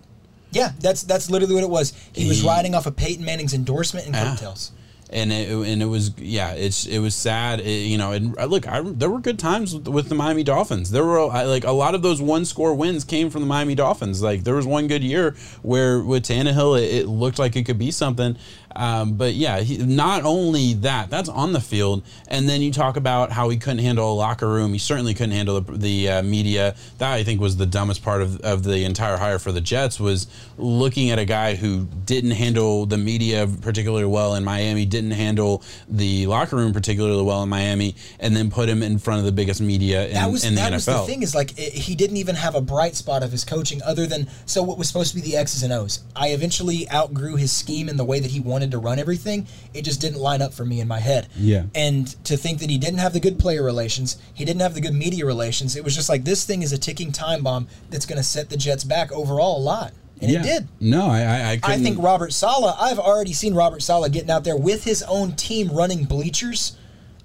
Yeah, 0.52 0.70
that's 0.80 1.02
that's 1.02 1.28
literally 1.28 1.54
what 1.54 1.64
it 1.64 1.70
was. 1.70 1.92
He 2.12 2.28
was 2.28 2.42
riding 2.42 2.74
off 2.74 2.86
of 2.86 2.96
Peyton 2.96 3.24
Manning's 3.24 3.52
endorsement 3.52 4.06
and 4.06 4.14
Yeah. 4.14 4.30
coattails. 4.30 4.72
And 5.08 5.32
it, 5.32 5.48
and 5.50 5.80
it 5.82 5.86
was 5.86 6.18
yeah 6.18 6.54
it's 6.54 6.84
it 6.84 6.98
was 6.98 7.14
sad 7.14 7.60
it, 7.60 7.86
you 7.86 7.96
know 7.96 8.10
and 8.10 8.36
uh, 8.36 8.46
look 8.46 8.66
I, 8.66 8.80
there 8.80 9.08
were 9.08 9.20
good 9.20 9.38
times 9.38 9.72
with, 9.72 9.86
with 9.86 10.08
the 10.08 10.16
Miami 10.16 10.42
Dolphins 10.42 10.90
there 10.90 11.04
were 11.04 11.30
I, 11.30 11.44
like 11.44 11.62
a 11.62 11.70
lot 11.70 11.94
of 11.94 12.02
those 12.02 12.20
one 12.20 12.44
score 12.44 12.74
wins 12.74 13.04
came 13.04 13.30
from 13.30 13.42
the 13.42 13.46
Miami 13.46 13.76
Dolphins 13.76 14.20
like 14.20 14.42
there 14.42 14.56
was 14.56 14.66
one 14.66 14.88
good 14.88 15.04
year 15.04 15.36
where 15.62 16.00
with 16.02 16.24
Tannehill 16.24 16.76
it, 16.82 16.92
it 16.92 17.06
looked 17.06 17.38
like 17.38 17.54
it 17.54 17.62
could 17.66 17.78
be 17.78 17.92
something 17.92 18.36
Um, 18.76 19.14
but 19.14 19.34
yeah, 19.34 19.60
he, 19.60 19.78
not 19.78 20.24
only 20.24 20.74
that, 20.74 21.10
that's 21.10 21.28
on 21.28 21.52
the 21.52 21.60
field, 21.60 22.04
and 22.28 22.48
then 22.48 22.60
you 22.60 22.72
talk 22.72 22.96
about 22.96 23.32
how 23.32 23.48
he 23.48 23.56
couldn't 23.56 23.78
handle 23.78 24.12
a 24.12 24.14
locker 24.14 24.48
room. 24.48 24.72
He 24.72 24.78
certainly 24.78 25.14
couldn't 25.14 25.32
handle 25.32 25.60
the, 25.60 25.72
the 25.72 26.08
uh, 26.08 26.22
media. 26.22 26.76
That 26.98 27.12
I 27.12 27.24
think 27.24 27.40
was 27.40 27.56
the 27.56 27.66
dumbest 27.66 28.02
part 28.02 28.22
of, 28.22 28.40
of 28.40 28.62
the 28.62 28.84
entire 28.84 29.16
hire 29.16 29.38
for 29.38 29.52
the 29.52 29.60
Jets 29.60 29.98
was 29.98 30.26
looking 30.58 31.10
at 31.10 31.18
a 31.18 31.24
guy 31.24 31.54
who 31.54 31.86
didn't 32.04 32.32
handle 32.32 32.86
the 32.86 32.98
media 32.98 33.48
particularly 33.62 34.04
well 34.04 34.34
in 34.34 34.44
Miami, 34.44 34.84
didn't 34.84 35.12
handle 35.12 35.62
the 35.88 36.26
locker 36.26 36.56
room 36.56 36.72
particularly 36.72 37.22
well 37.22 37.42
in 37.42 37.48
Miami, 37.48 37.96
and 38.20 38.36
then 38.36 38.50
put 38.50 38.68
him 38.68 38.82
in 38.82 38.98
front 38.98 39.20
of 39.20 39.26
the 39.26 39.32
biggest 39.32 39.60
media 39.60 40.06
in, 40.06 40.14
that 40.14 40.30
was 40.30 40.44
in 40.44 40.54
the 40.54 40.60
that 40.60 40.72
NFL. 40.72 40.74
was 40.74 40.86
the 40.86 41.12
thing 41.12 41.22
is 41.22 41.34
like 41.34 41.58
it, 41.58 41.72
he 41.72 41.94
didn't 41.94 42.18
even 42.18 42.34
have 42.34 42.54
a 42.54 42.60
bright 42.60 42.94
spot 42.94 43.22
of 43.22 43.32
his 43.32 43.44
coaching 43.44 43.82
other 43.82 44.06
than 44.06 44.28
so 44.44 44.62
what 44.62 44.78
was 44.78 44.88
supposed 44.88 45.10
to 45.10 45.16
be 45.16 45.22
the 45.22 45.36
X's 45.36 45.62
and 45.62 45.72
O's. 45.72 46.00
I 46.14 46.28
eventually 46.28 46.90
outgrew 46.90 47.36
his 47.36 47.52
scheme 47.52 47.88
and 47.88 47.98
the 47.98 48.04
way 48.04 48.20
that 48.20 48.30
he 48.30 48.40
wanted 48.40 48.65
to 48.70 48.78
run 48.78 48.98
everything. 48.98 49.46
It 49.74 49.82
just 49.82 50.00
didn't 50.00 50.20
line 50.20 50.42
up 50.42 50.54
for 50.54 50.64
me 50.64 50.80
in 50.80 50.88
my 50.88 51.00
head. 51.00 51.28
Yeah. 51.36 51.64
And 51.74 52.06
to 52.24 52.36
think 52.36 52.60
that 52.60 52.70
he 52.70 52.78
didn't 52.78 52.98
have 52.98 53.12
the 53.12 53.20
good 53.20 53.38
player 53.38 53.62
relations, 53.62 54.18
he 54.34 54.44
didn't 54.44 54.62
have 54.62 54.74
the 54.74 54.80
good 54.80 54.94
media 54.94 55.26
relations. 55.26 55.76
It 55.76 55.84
was 55.84 55.94
just 55.94 56.08
like 56.08 56.24
this 56.24 56.44
thing 56.44 56.62
is 56.62 56.72
a 56.72 56.78
ticking 56.78 57.12
time 57.12 57.42
bomb 57.42 57.68
that's 57.90 58.06
going 58.06 58.18
to 58.18 58.24
set 58.24 58.50
the 58.50 58.56
Jets 58.56 58.84
back 58.84 59.12
overall 59.12 59.58
a 59.58 59.62
lot, 59.62 59.92
and 60.20 60.30
yeah. 60.30 60.40
it 60.40 60.42
did. 60.42 60.68
No, 60.80 61.06
I, 61.06 61.20
I, 61.20 61.52
I, 61.52 61.60
I 61.64 61.78
think 61.78 62.02
Robert 62.02 62.32
Saleh. 62.32 62.74
I've 62.80 62.98
already 62.98 63.32
seen 63.32 63.54
Robert 63.54 63.82
Saleh 63.82 64.10
getting 64.12 64.30
out 64.30 64.44
there 64.44 64.56
with 64.56 64.84
his 64.84 65.02
own 65.02 65.32
team 65.32 65.68
running 65.68 66.04
bleachers. 66.04 66.76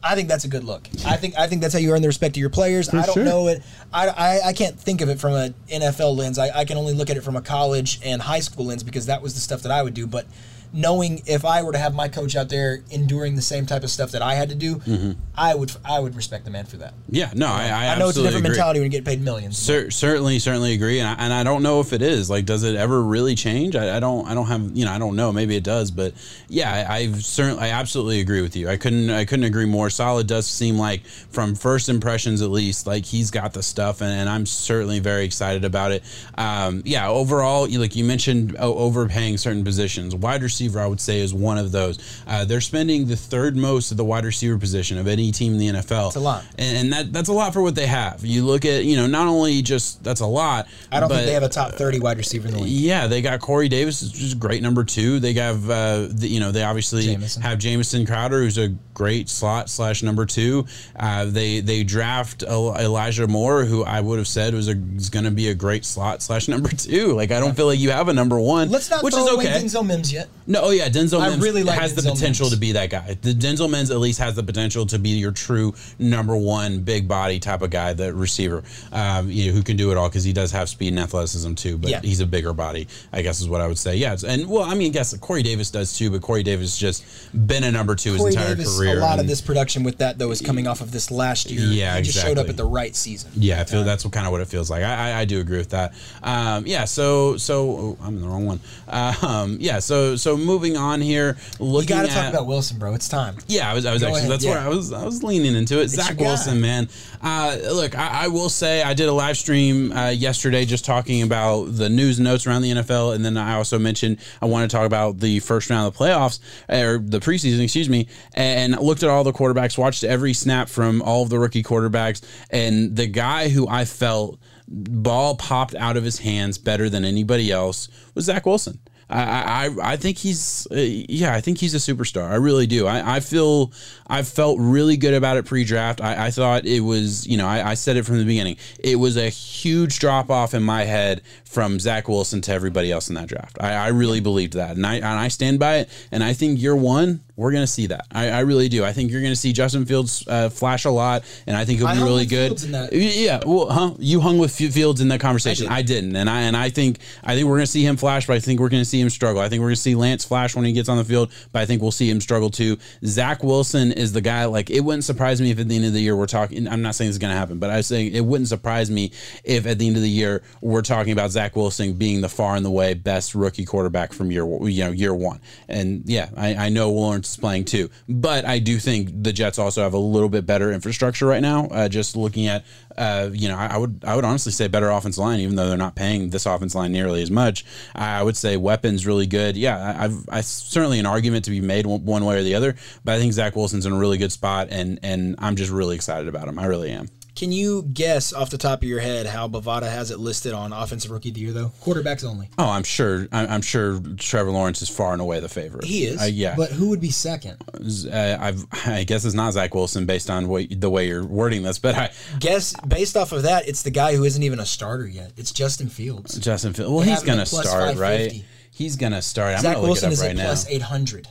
I 0.03 0.15
think 0.15 0.27
that's 0.29 0.45
a 0.45 0.47
good 0.47 0.63
look. 0.63 0.87
I 1.05 1.15
think 1.17 1.37
I 1.37 1.47
think 1.47 1.61
that's 1.61 1.73
how 1.73 1.79
you 1.79 1.91
earn 1.93 2.01
the 2.01 2.07
respect 2.07 2.35
of 2.35 2.39
your 2.39 2.49
players. 2.49 2.89
I 2.89 3.05
don't 3.05 3.13
sure. 3.13 3.23
know 3.23 3.47
it. 3.47 3.61
I, 3.93 4.07
I, 4.07 4.47
I 4.47 4.53
can't 4.53 4.79
think 4.79 5.01
of 5.01 5.09
it 5.09 5.19
from 5.19 5.33
an 5.33 5.53
NFL 5.67 6.17
lens. 6.17 6.39
I, 6.39 6.49
I 6.49 6.65
can 6.65 6.77
only 6.77 6.93
look 6.93 7.09
at 7.09 7.17
it 7.17 7.21
from 7.21 7.35
a 7.35 7.41
college 7.41 7.99
and 8.03 8.21
high 8.21 8.39
school 8.39 8.65
lens 8.65 8.81
because 8.81 9.05
that 9.05 9.21
was 9.21 9.35
the 9.35 9.39
stuff 9.39 9.61
that 9.61 9.71
I 9.71 9.83
would 9.83 9.93
do. 9.93 10.07
But 10.07 10.25
knowing 10.73 11.21
if 11.25 11.43
I 11.45 11.63
were 11.63 11.71
to 11.71 11.77
have 11.77 11.93
my 11.93 12.07
coach 12.07 12.35
out 12.35 12.49
there 12.49 12.79
enduring 12.91 13.35
the 13.35 13.41
same 13.41 13.65
type 13.65 13.83
of 13.83 13.89
stuff 13.89 14.11
that 14.11 14.21
I 14.21 14.35
had 14.35 14.49
to 14.49 14.55
do, 14.55 14.75
Mm-hmm. 14.75 15.11
I 15.35 15.55
would 15.55 15.71
I 15.85 15.99
would 15.99 16.15
respect 16.15 16.45
the 16.45 16.51
man 16.51 16.65
for 16.65 16.77
that. 16.77 16.93
Yeah, 17.09 17.31
no, 17.33 17.47
I, 17.47 17.67
I, 17.67 17.87
I 17.95 17.97
know 17.99 18.09
it's 18.09 18.17
a 18.17 18.21
different 18.21 18.45
agree. 18.45 18.49
mentality 18.57 18.79
when 18.81 18.91
you 18.91 18.97
get 18.97 19.05
paid 19.05 19.21
millions. 19.21 19.57
Cer- 19.57 19.89
certainly, 19.89 20.39
certainly 20.39 20.73
agree, 20.73 20.99
and 20.99 21.07
I, 21.07 21.13
and 21.23 21.33
I 21.33 21.43
don't 21.43 21.63
know 21.63 21.79
if 21.79 21.93
it 21.93 22.01
is. 22.01 22.29
Like, 22.29 22.45
does 22.45 22.63
it 22.63 22.75
ever 22.75 23.01
really 23.01 23.33
change? 23.35 23.75
I, 23.75 23.97
I 23.97 23.99
don't. 23.99 24.27
I 24.27 24.33
don't 24.33 24.47
have. 24.47 24.71
You 24.75 24.85
know, 24.85 24.91
I 24.91 24.99
don't 24.99 25.15
know. 25.15 25.31
Maybe 25.31 25.55
it 25.55 25.63
does, 25.63 25.89
but 25.89 26.13
yeah, 26.49 26.85
I, 26.89 26.95
I've 26.97 27.23
certainly. 27.25 27.63
I 27.63 27.69
absolutely 27.69 28.19
agree 28.19 28.41
with 28.41 28.55
you. 28.55 28.69
I 28.69 28.77
couldn't. 28.77 29.09
I 29.09 29.25
couldn't 29.25 29.45
agree 29.45 29.65
more. 29.65 29.89
Saleh 29.89 30.27
does 30.27 30.45
seem 30.47 30.77
like, 30.77 31.05
from 31.05 31.55
first 31.55 31.87
impressions 31.89 32.41
at 32.41 32.49
least, 32.51 32.85
like 32.85 33.05
he's 33.05 33.31
got 33.31 33.53
the 33.53 33.63
stuff, 33.63 34.01
and, 34.01 34.11
and 34.11 34.29
I'm 34.29 34.45
certainly 34.45 34.99
very 34.99 35.23
excited 35.25 35.63
about 35.65 35.91
it. 35.91 36.03
Um, 36.37 36.81
yeah, 36.85 37.07
overall, 37.07 37.67
you- 37.67 37.79
like 37.79 37.95
you 37.95 38.03
mentioned, 38.03 38.55
overpaying 38.57 39.37
certain 39.37 39.63
positions. 39.63 40.13
Wide 40.15 40.43
receiver, 40.43 40.60
I 40.69 40.87
would 40.87 41.01
say, 41.01 41.19
is 41.19 41.33
one 41.33 41.57
of 41.57 41.71
those. 41.71 41.99
Uh, 42.27 42.45
they're 42.45 42.61
spending 42.61 43.07
the 43.07 43.15
third 43.15 43.55
most 43.55 43.91
of 43.91 43.97
the 43.97 44.05
wide 44.05 44.25
receiver 44.25 44.57
position 44.57 44.97
of 44.97 45.07
any 45.07 45.31
team 45.31 45.53
in 45.53 45.59
the 45.59 45.67
NFL. 45.67 46.07
It's 46.07 46.15
a 46.15 46.19
lot. 46.19 46.43
and, 46.57 46.77
and 46.77 46.93
that 46.93 47.13
that's 47.13 47.29
a 47.29 47.33
lot 47.33 47.53
for 47.53 47.61
what 47.61 47.75
they 47.75 47.87
have. 47.87 48.25
You 48.25 48.45
look 48.45 48.65
at, 48.65 48.85
you 48.85 48.95
know, 48.95 49.07
not 49.07 49.27
only 49.27 49.61
just 49.61 50.03
that's 50.03 50.21
a 50.21 50.25
lot. 50.25 50.67
I 50.91 50.99
don't 50.99 51.09
but, 51.09 51.15
think 51.15 51.27
they 51.27 51.33
have 51.33 51.43
a 51.43 51.49
top 51.49 51.73
thirty 51.73 51.99
wide 51.99 52.17
receiver 52.17 52.47
in 52.47 52.53
the 52.53 52.59
league. 52.61 52.71
Yeah, 52.71 53.07
they 53.07 53.21
got 53.21 53.39
Corey 53.39 53.69
Davis, 53.69 54.01
which 54.01 54.21
is 54.21 54.33
great 54.33 54.61
number 54.61 54.83
two. 54.83 55.19
They 55.19 55.33
have, 55.33 55.69
uh, 55.69 56.07
the, 56.09 56.27
you 56.27 56.39
know, 56.39 56.51
they 56.51 56.63
obviously 56.63 57.03
Jamison. 57.03 57.41
have 57.41 57.59
Jamison 57.59 58.05
Crowder, 58.05 58.39
who's 58.39 58.57
a 58.57 58.69
great 58.93 59.29
slot 59.29 59.69
slash 59.69 60.03
number 60.03 60.25
two. 60.25 60.65
Uh, 60.95 61.25
they 61.25 61.59
they 61.59 61.83
draft 61.83 62.43
Elijah 62.43 63.27
Moore, 63.27 63.65
who 63.65 63.83
I 63.83 63.99
would 63.99 64.19
have 64.19 64.27
said 64.27 64.53
was 64.53 64.69
going 65.09 65.25
to 65.25 65.31
be 65.31 65.49
a 65.49 65.55
great 65.55 65.85
slot 65.85 66.21
slash 66.21 66.47
number 66.47 66.69
two. 66.69 67.13
Like 67.13 67.31
I 67.31 67.39
don't 67.39 67.55
feel 67.55 67.65
like 67.65 67.79
you 67.79 67.91
have 67.91 68.07
a 68.07 68.13
number 68.13 68.39
one, 68.39 68.69
Let's 68.69 68.89
not 68.89 69.03
which 69.03 69.13
throw 69.13 69.25
is 69.25 69.33
away. 69.33 69.45
Denzel 69.45 69.85
Mims 69.85 70.11
yet. 70.11 70.29
No, 70.51 70.63
oh 70.63 70.69
yeah, 70.71 70.89
Denzel 70.89 71.21
I 71.21 71.29
Mims 71.29 71.41
really 71.41 71.63
like 71.63 71.79
has 71.79 71.95
the 71.95 72.01
potential 72.01 72.45
Mims. 72.45 72.53
to 72.55 72.59
be 72.59 72.73
that 72.73 72.89
guy. 72.89 73.17
The 73.21 73.33
Denzel 73.33 73.69
Mims 73.69 73.89
at 73.89 73.97
least 73.99 74.19
has 74.19 74.35
the 74.35 74.43
potential 74.43 74.85
to 74.87 74.99
be 74.99 75.09
your 75.11 75.31
true 75.31 75.73
number 75.97 76.35
one 76.35 76.79
big 76.79 77.07
body 77.07 77.39
type 77.39 77.61
of 77.61 77.69
guy, 77.69 77.93
the 77.93 78.13
receiver, 78.13 78.61
um, 78.91 79.29
you 79.31 79.47
know, 79.47 79.53
who 79.53 79.63
can 79.63 79.77
do 79.77 79.91
it 79.91 79.97
all 79.97 80.09
because 80.09 80.25
he 80.25 80.33
does 80.33 80.51
have 80.51 80.67
speed 80.67 80.89
and 80.89 80.99
athleticism 80.99 81.53
too. 81.53 81.77
But 81.77 81.89
Yeah. 81.91 82.01
he's 82.01 82.19
a 82.19 82.25
bigger 82.25 82.51
body, 82.51 82.89
I 83.13 83.21
guess 83.21 83.39
is 83.39 83.47
what 83.47 83.61
I 83.61 83.67
would 83.67 83.77
say. 83.77 83.95
Yeah, 83.95 84.17
and 84.27 84.49
well, 84.49 84.63
I 84.63 84.73
mean, 84.75 84.87
I 84.91 84.93
guess 84.93 85.15
Corey 85.19 85.41
Davis 85.41 85.71
does 85.71 85.97
too, 85.97 86.09
but 86.11 86.21
Corey 86.21 86.43
Davis 86.43 86.77
just 86.77 87.05
been 87.47 87.63
a 87.63 87.71
number 87.71 87.95
two 87.95 88.17
Corey 88.17 88.31
his 88.31 88.35
entire 88.35 88.55
Davis, 88.55 88.77
career. 88.77 88.97
a 88.97 89.01
lot 89.01 89.19
of 89.19 89.27
this 89.27 89.39
production 89.39 89.83
with 89.83 89.99
that 89.99 90.17
though 90.19 90.31
is 90.31 90.41
coming 90.41 90.67
off 90.67 90.81
of 90.81 90.91
this 90.91 91.11
last 91.11 91.49
year. 91.49 91.61
Yeah, 91.61 91.95
he 91.95 92.03
just 92.03 92.19
showed 92.19 92.37
up 92.37 92.49
at 92.49 92.57
the 92.57 92.65
right 92.65 92.93
season. 92.93 93.31
Yeah, 93.35 93.61
I 93.61 93.63
feel 93.63 93.85
that's 93.85 94.03
what 94.03 94.11
kind 94.13 94.25
of 94.25 94.33
what 94.33 94.41
it 94.41 94.49
feels 94.49 94.69
like. 94.69 94.83
I, 94.83 95.11
I, 95.11 95.19
I 95.21 95.25
do 95.25 95.39
agree 95.39 95.59
with 95.59 95.69
that. 95.69 95.93
Um, 96.23 96.67
yeah, 96.67 96.83
so 96.83 97.37
so 97.37 97.69
oh, 97.69 97.97
I'm 98.03 98.17
in 98.17 98.21
the 98.21 98.27
wrong 98.27 98.45
one. 98.45 98.59
Um, 98.89 99.55
yeah, 99.61 99.79
so 99.79 100.17
so 100.17 100.40
moving 100.45 100.77
on 100.77 101.01
here, 101.01 101.37
You 101.59 101.65
looking 101.65 101.89
got 101.89 102.03
to 102.03 102.09
at 102.09 102.13
talk 102.13 102.33
about 102.33 102.47
Wilson, 102.47 102.77
bro. 102.79 102.93
It's 102.93 103.07
time. 103.07 103.37
Yeah, 103.47 103.69
I 103.69 103.73
was. 103.73 103.85
I 103.85 103.93
was 103.93 104.01
Go 104.01 104.07
actually. 104.07 104.19
ahead, 104.19 104.31
That's 104.31 104.43
yeah. 104.43 104.51
where 104.51 104.59
I 104.59 104.67
was. 104.67 104.91
I 104.93 105.05
was 105.05 105.23
leaning 105.23 105.55
into 105.55 105.79
it. 105.81 105.89
Zach 105.89 106.09
your 106.09 106.15
guy. 106.17 106.23
Wilson, 106.25 106.61
man. 106.61 106.89
Uh, 107.21 107.57
look, 107.71 107.97
I, 107.97 108.23
I 108.23 108.27
will 108.27 108.49
say 108.49 108.81
I 108.83 108.93
did 108.93 109.07
a 109.09 109.13
live 109.13 109.37
stream 109.37 109.91
uh, 109.91 110.09
yesterday, 110.09 110.65
just 110.65 110.85
talking 110.85 111.21
about 111.21 111.65
the 111.75 111.89
news 111.89 112.17
and 112.19 112.25
notes 112.25 112.47
around 112.47 112.61
the 112.63 112.71
NFL, 112.71 113.15
and 113.15 113.23
then 113.23 113.37
I 113.37 113.55
also 113.55 113.77
mentioned 113.79 114.17
I 114.41 114.45
want 114.45 114.69
to 114.69 114.75
talk 114.75 114.85
about 114.85 115.19
the 115.19 115.39
first 115.39 115.69
round 115.69 115.87
of 115.87 115.97
the 115.97 116.03
playoffs 116.03 116.39
or 116.69 116.97
the 116.99 117.19
preseason, 117.19 117.63
excuse 117.63 117.89
me, 117.89 118.07
and 118.33 118.77
looked 118.79 119.03
at 119.03 119.09
all 119.09 119.23
the 119.23 119.33
quarterbacks, 119.33 119.77
watched 119.77 120.03
every 120.03 120.33
snap 120.33 120.69
from 120.69 121.01
all 121.01 121.23
of 121.23 121.29
the 121.29 121.39
rookie 121.39 121.63
quarterbacks, 121.63 122.21
and 122.49 122.95
the 122.95 123.07
guy 123.07 123.49
who 123.49 123.67
I 123.67 123.85
felt 123.85 124.39
ball 124.67 125.35
popped 125.35 125.75
out 125.75 125.97
of 125.97 126.03
his 126.03 126.19
hands 126.19 126.57
better 126.57 126.89
than 126.89 127.03
anybody 127.03 127.51
else 127.51 127.89
was 128.15 128.25
Zach 128.25 128.45
Wilson. 128.45 128.79
I, 129.11 129.67
I 129.67 129.93
I 129.93 129.97
think 129.97 130.17
he's 130.17 130.67
uh, 130.71 130.75
yeah 130.75 131.33
I 131.33 131.41
think 131.41 131.57
he's 131.57 131.73
a 131.73 131.77
superstar. 131.77 132.29
I 132.29 132.35
really 132.35 132.67
do. 132.67 132.87
I, 132.87 133.17
I 133.17 133.19
feel 133.19 133.71
I 134.07 134.23
felt 134.23 134.57
really 134.59 134.97
good 134.97 135.13
about 135.13 135.37
it 135.37 135.45
pre-draft. 135.45 136.01
I, 136.01 136.27
I 136.27 136.31
thought 136.31 136.65
it 136.65 136.79
was 136.79 137.27
you 137.27 137.37
know 137.37 137.47
I, 137.47 137.71
I 137.71 137.73
said 137.73 137.97
it 137.97 138.05
from 138.05 138.17
the 138.17 138.25
beginning. 138.25 138.57
It 138.79 138.95
was 138.95 139.17
a 139.17 139.29
huge 139.29 139.99
drop 139.99 140.29
off 140.29 140.53
in 140.53 140.63
my 140.63 140.83
head 140.83 141.21
from 141.43 141.79
Zach 141.79 142.07
Wilson 142.07 142.41
to 142.41 142.53
everybody 142.53 142.91
else 142.91 143.09
in 143.09 143.15
that 143.15 143.27
draft. 143.27 143.57
I, 143.59 143.73
I 143.73 143.87
really 143.89 144.21
believed 144.21 144.53
that, 144.53 144.75
and 144.75 144.85
I 144.85 144.95
and 144.95 145.05
I 145.05 145.27
stand 145.27 145.59
by 145.59 145.77
it. 145.79 145.89
And 146.11 146.23
I 146.23 146.33
think 146.33 146.61
year 146.61 146.75
one 146.75 147.21
we're 147.41 147.51
gonna 147.51 147.67
see 147.67 147.87
that. 147.87 148.07
I, 148.11 148.29
I 148.29 148.39
really 148.41 148.69
do. 148.69 148.83
I 148.83 148.93
think 148.93 149.11
you're 149.11 149.21
gonna 149.21 149.35
see 149.35 149.53
Justin 149.53 149.85
Fields 149.85 150.23
uh, 150.27 150.49
flash 150.49 150.85
a 150.85 150.91
lot, 150.91 151.23
and 151.47 151.55
I 151.55 151.65
think 151.65 151.79
he'll 151.79 151.87
I 151.87 151.95
be 151.95 152.03
really 152.03 152.25
good. 152.25 152.61
Yeah, 152.91 153.41
well, 153.45 153.69
huh? 153.69 153.93
You 153.99 154.19
hung 154.19 154.37
with 154.37 154.51
Fields 154.51 155.01
in 155.01 155.07
that 155.09 155.19
conversation. 155.19 155.67
I 155.67 155.77
I, 155.77 155.81
did. 155.81 156.01
didn't, 156.01 156.15
and 156.15 156.29
I 156.29 156.41
and 156.41 156.55
I 156.57 156.69
think 156.69 156.99
I 157.23 157.35
think 157.35 157.47
we're 157.47 157.57
going 157.57 157.65
to 157.65 157.71
see 157.71 157.85
him 157.85 157.97
flash, 157.97 158.27
but 158.27 158.35
I 158.35 158.39
think 158.39 158.59
we're 158.59 158.69
going 158.69 158.81
to 158.81 158.89
see 158.89 158.99
him 158.99 159.09
struggle. 159.09 159.41
I 159.41 159.49
think 159.49 159.61
we're 159.61 159.67
going 159.67 159.75
to 159.75 159.81
see 159.81 159.95
Lance 159.95 160.25
flash 160.25 160.55
when 160.55 160.65
he 160.65 160.73
gets 160.73 160.89
on 160.89 160.97
the 160.97 161.03
field, 161.03 161.31
but 161.51 161.61
I 161.61 161.65
think 161.65 161.81
we'll 161.81 161.91
see 161.91 162.09
him 162.09 162.21
struggle 162.21 162.49
too. 162.49 162.77
Zach 163.05 163.43
Wilson 163.43 163.91
is 163.91 164.13
the 164.13 164.21
guy. 164.21 164.45
Like 164.45 164.69
it 164.69 164.81
wouldn't 164.81 165.03
surprise 165.03 165.41
me 165.41 165.51
if 165.51 165.59
at 165.59 165.67
the 165.67 165.75
end 165.75 165.85
of 165.85 165.93
the 165.93 166.01
year 166.01 166.15
we're 166.15 166.25
talking. 166.27 166.67
I'm 166.67 166.81
not 166.81 166.95
saying 166.95 167.09
this 167.09 167.15
is 167.15 167.19
going 167.19 167.33
to 167.33 167.37
happen, 167.37 167.59
but 167.59 167.69
I'm 167.69 167.83
saying 167.83 168.13
it 168.13 168.25
wouldn't 168.25 168.47
surprise 168.47 168.89
me 168.89 169.11
if 169.43 169.65
at 169.65 169.79
the 169.79 169.87
end 169.87 169.95
of 169.95 170.01
the 170.01 170.09
year 170.09 170.43
we're 170.61 170.81
talking 170.81 171.13
about 171.13 171.31
Zach 171.31 171.55
Wilson 171.55 171.93
being 171.93 172.21
the 172.21 172.29
far 172.29 172.55
and 172.55 172.65
the 172.65 172.71
way 172.71 172.93
best 172.93 173.35
rookie 173.35 173.65
quarterback 173.65 174.13
from 174.13 174.31
year 174.31 174.45
you 174.67 174.83
know 174.83 174.91
year 174.91 175.13
one. 175.13 175.39
And 175.67 176.03
yeah, 176.05 176.29
I, 176.35 176.55
I 176.55 176.69
know 176.69 176.91
Lawrence 176.91 177.30
playing 177.37 177.65
too, 177.65 177.89
but 178.07 178.45
I 178.45 178.59
do 178.59 178.79
think 178.79 179.23
the 179.23 179.33
Jets 179.33 179.59
also 179.59 179.81
have 179.83 179.93
a 179.93 179.97
little 179.99 180.29
bit 180.29 180.45
better 180.45 180.71
infrastructure 180.71 181.25
right 181.25 181.41
now. 181.41 181.65
Uh, 181.67 181.89
just 181.89 182.15
looking 182.15 182.47
at 182.47 182.63
uh, 182.97 183.29
you 183.33 183.47
know, 183.47 183.57
I, 183.57 183.67
I 183.67 183.77
would 183.77 184.03
I 184.05 184.15
would 184.15 184.25
honestly 184.25 184.51
say 184.51 184.67
better 184.67 184.89
offense 184.89 185.17
line, 185.17 185.39
even 185.39 185.55
though 185.55 185.67
they're 185.67 185.77
not 185.77 185.95
paying 185.95 186.29
this 186.29 186.45
offense 186.45 186.75
line 186.75 186.91
nearly 186.91 187.21
as 187.21 187.31
much. 187.31 187.65
I 187.95 188.21
would 188.21 188.37
say 188.37 188.57
weapons 188.57 189.05
really 189.05 189.27
good. 189.27 189.57
Yeah, 189.57 189.77
I, 189.77 190.05
I've 190.05 190.29
I 190.29 190.41
certainly 190.41 190.99
an 190.99 191.05
argument 191.05 191.45
to 191.45 191.51
be 191.51 191.61
made 191.61 191.85
one, 191.85 192.05
one 192.05 192.25
way 192.25 192.37
or 192.37 192.43
the 192.43 192.55
other, 192.55 192.75
but 193.03 193.15
I 193.15 193.19
think 193.19 193.33
Zach 193.33 193.55
Wilson's 193.55 193.85
in 193.85 193.93
a 193.93 193.97
really 193.97 194.17
good 194.17 194.31
spot, 194.31 194.67
and 194.71 194.99
and 195.03 195.35
I'm 195.39 195.55
just 195.55 195.71
really 195.71 195.95
excited 195.95 196.27
about 196.27 196.47
him. 196.47 196.59
I 196.59 196.65
really 196.65 196.91
am. 196.91 197.07
Can 197.41 197.51
you 197.51 197.81
guess 197.91 198.33
off 198.33 198.51
the 198.51 198.57
top 198.59 198.83
of 198.83 198.87
your 198.87 198.99
head 198.99 199.25
how 199.25 199.47
Bovada 199.47 199.89
has 199.89 200.11
it 200.11 200.19
listed 200.19 200.53
on 200.53 200.71
offensive 200.71 201.09
rookie 201.09 201.29
of 201.29 201.33
the 201.33 201.41
year 201.41 201.51
though? 201.51 201.71
Quarterbacks 201.81 202.23
only. 202.23 202.49
Oh, 202.59 202.69
I'm 202.69 202.83
sure. 202.83 203.27
I'm, 203.31 203.49
I'm 203.49 203.61
sure 203.63 203.99
Trevor 204.17 204.51
Lawrence 204.51 204.83
is 204.83 204.89
far 204.89 205.11
and 205.13 205.19
away 205.19 205.39
the 205.39 205.49
favorite. 205.49 205.83
He 205.83 206.05
is. 206.05 206.21
Uh, 206.21 206.25
yeah. 206.25 206.53
But 206.55 206.69
who 206.69 206.89
would 206.89 207.01
be 207.01 207.09
second? 207.09 207.57
uh, 207.73 208.53
I 208.85 209.05
guess 209.05 209.25
it's 209.25 209.33
not 209.33 209.53
Zach 209.53 209.73
Wilson 209.73 210.05
based 210.05 210.29
on 210.29 210.49
what, 210.49 210.67
the 210.69 210.91
way 210.91 211.07
you're 211.07 211.25
wording 211.25 211.63
this, 211.63 211.79
but 211.79 211.95
I, 211.95 212.11
Guess 212.39 212.75
based 212.87 213.17
off 213.17 213.31
of 213.31 213.41
that, 213.41 213.67
it's 213.67 213.81
the 213.81 213.89
guy 213.89 214.15
who 214.15 214.23
isn't 214.23 214.43
even 214.43 214.59
a 214.59 214.65
starter 214.67 215.07
yet. 215.07 215.31
It's 215.35 215.51
Justin 215.51 215.89
Fields. 215.89 216.37
Justin 216.37 216.73
Fields. 216.73 216.91
Well, 216.91 216.99
They 216.99 217.09
he's 217.09 217.23
gonna 217.23 217.47
start, 217.47 217.97
right? 217.97 218.45
He's 218.69 218.97
gonna 218.97 219.23
start. 219.23 219.55
I'm 219.55 219.61
Zach 219.61 219.73
gonna 219.73 219.87
look 219.87 219.99
Wilson 219.99 220.11
it 220.11 220.13
up 220.13 220.13
is 220.13 220.21
right 220.21 220.35
plus 220.35 220.67
eight 220.69 220.83
hundred. 220.83 221.27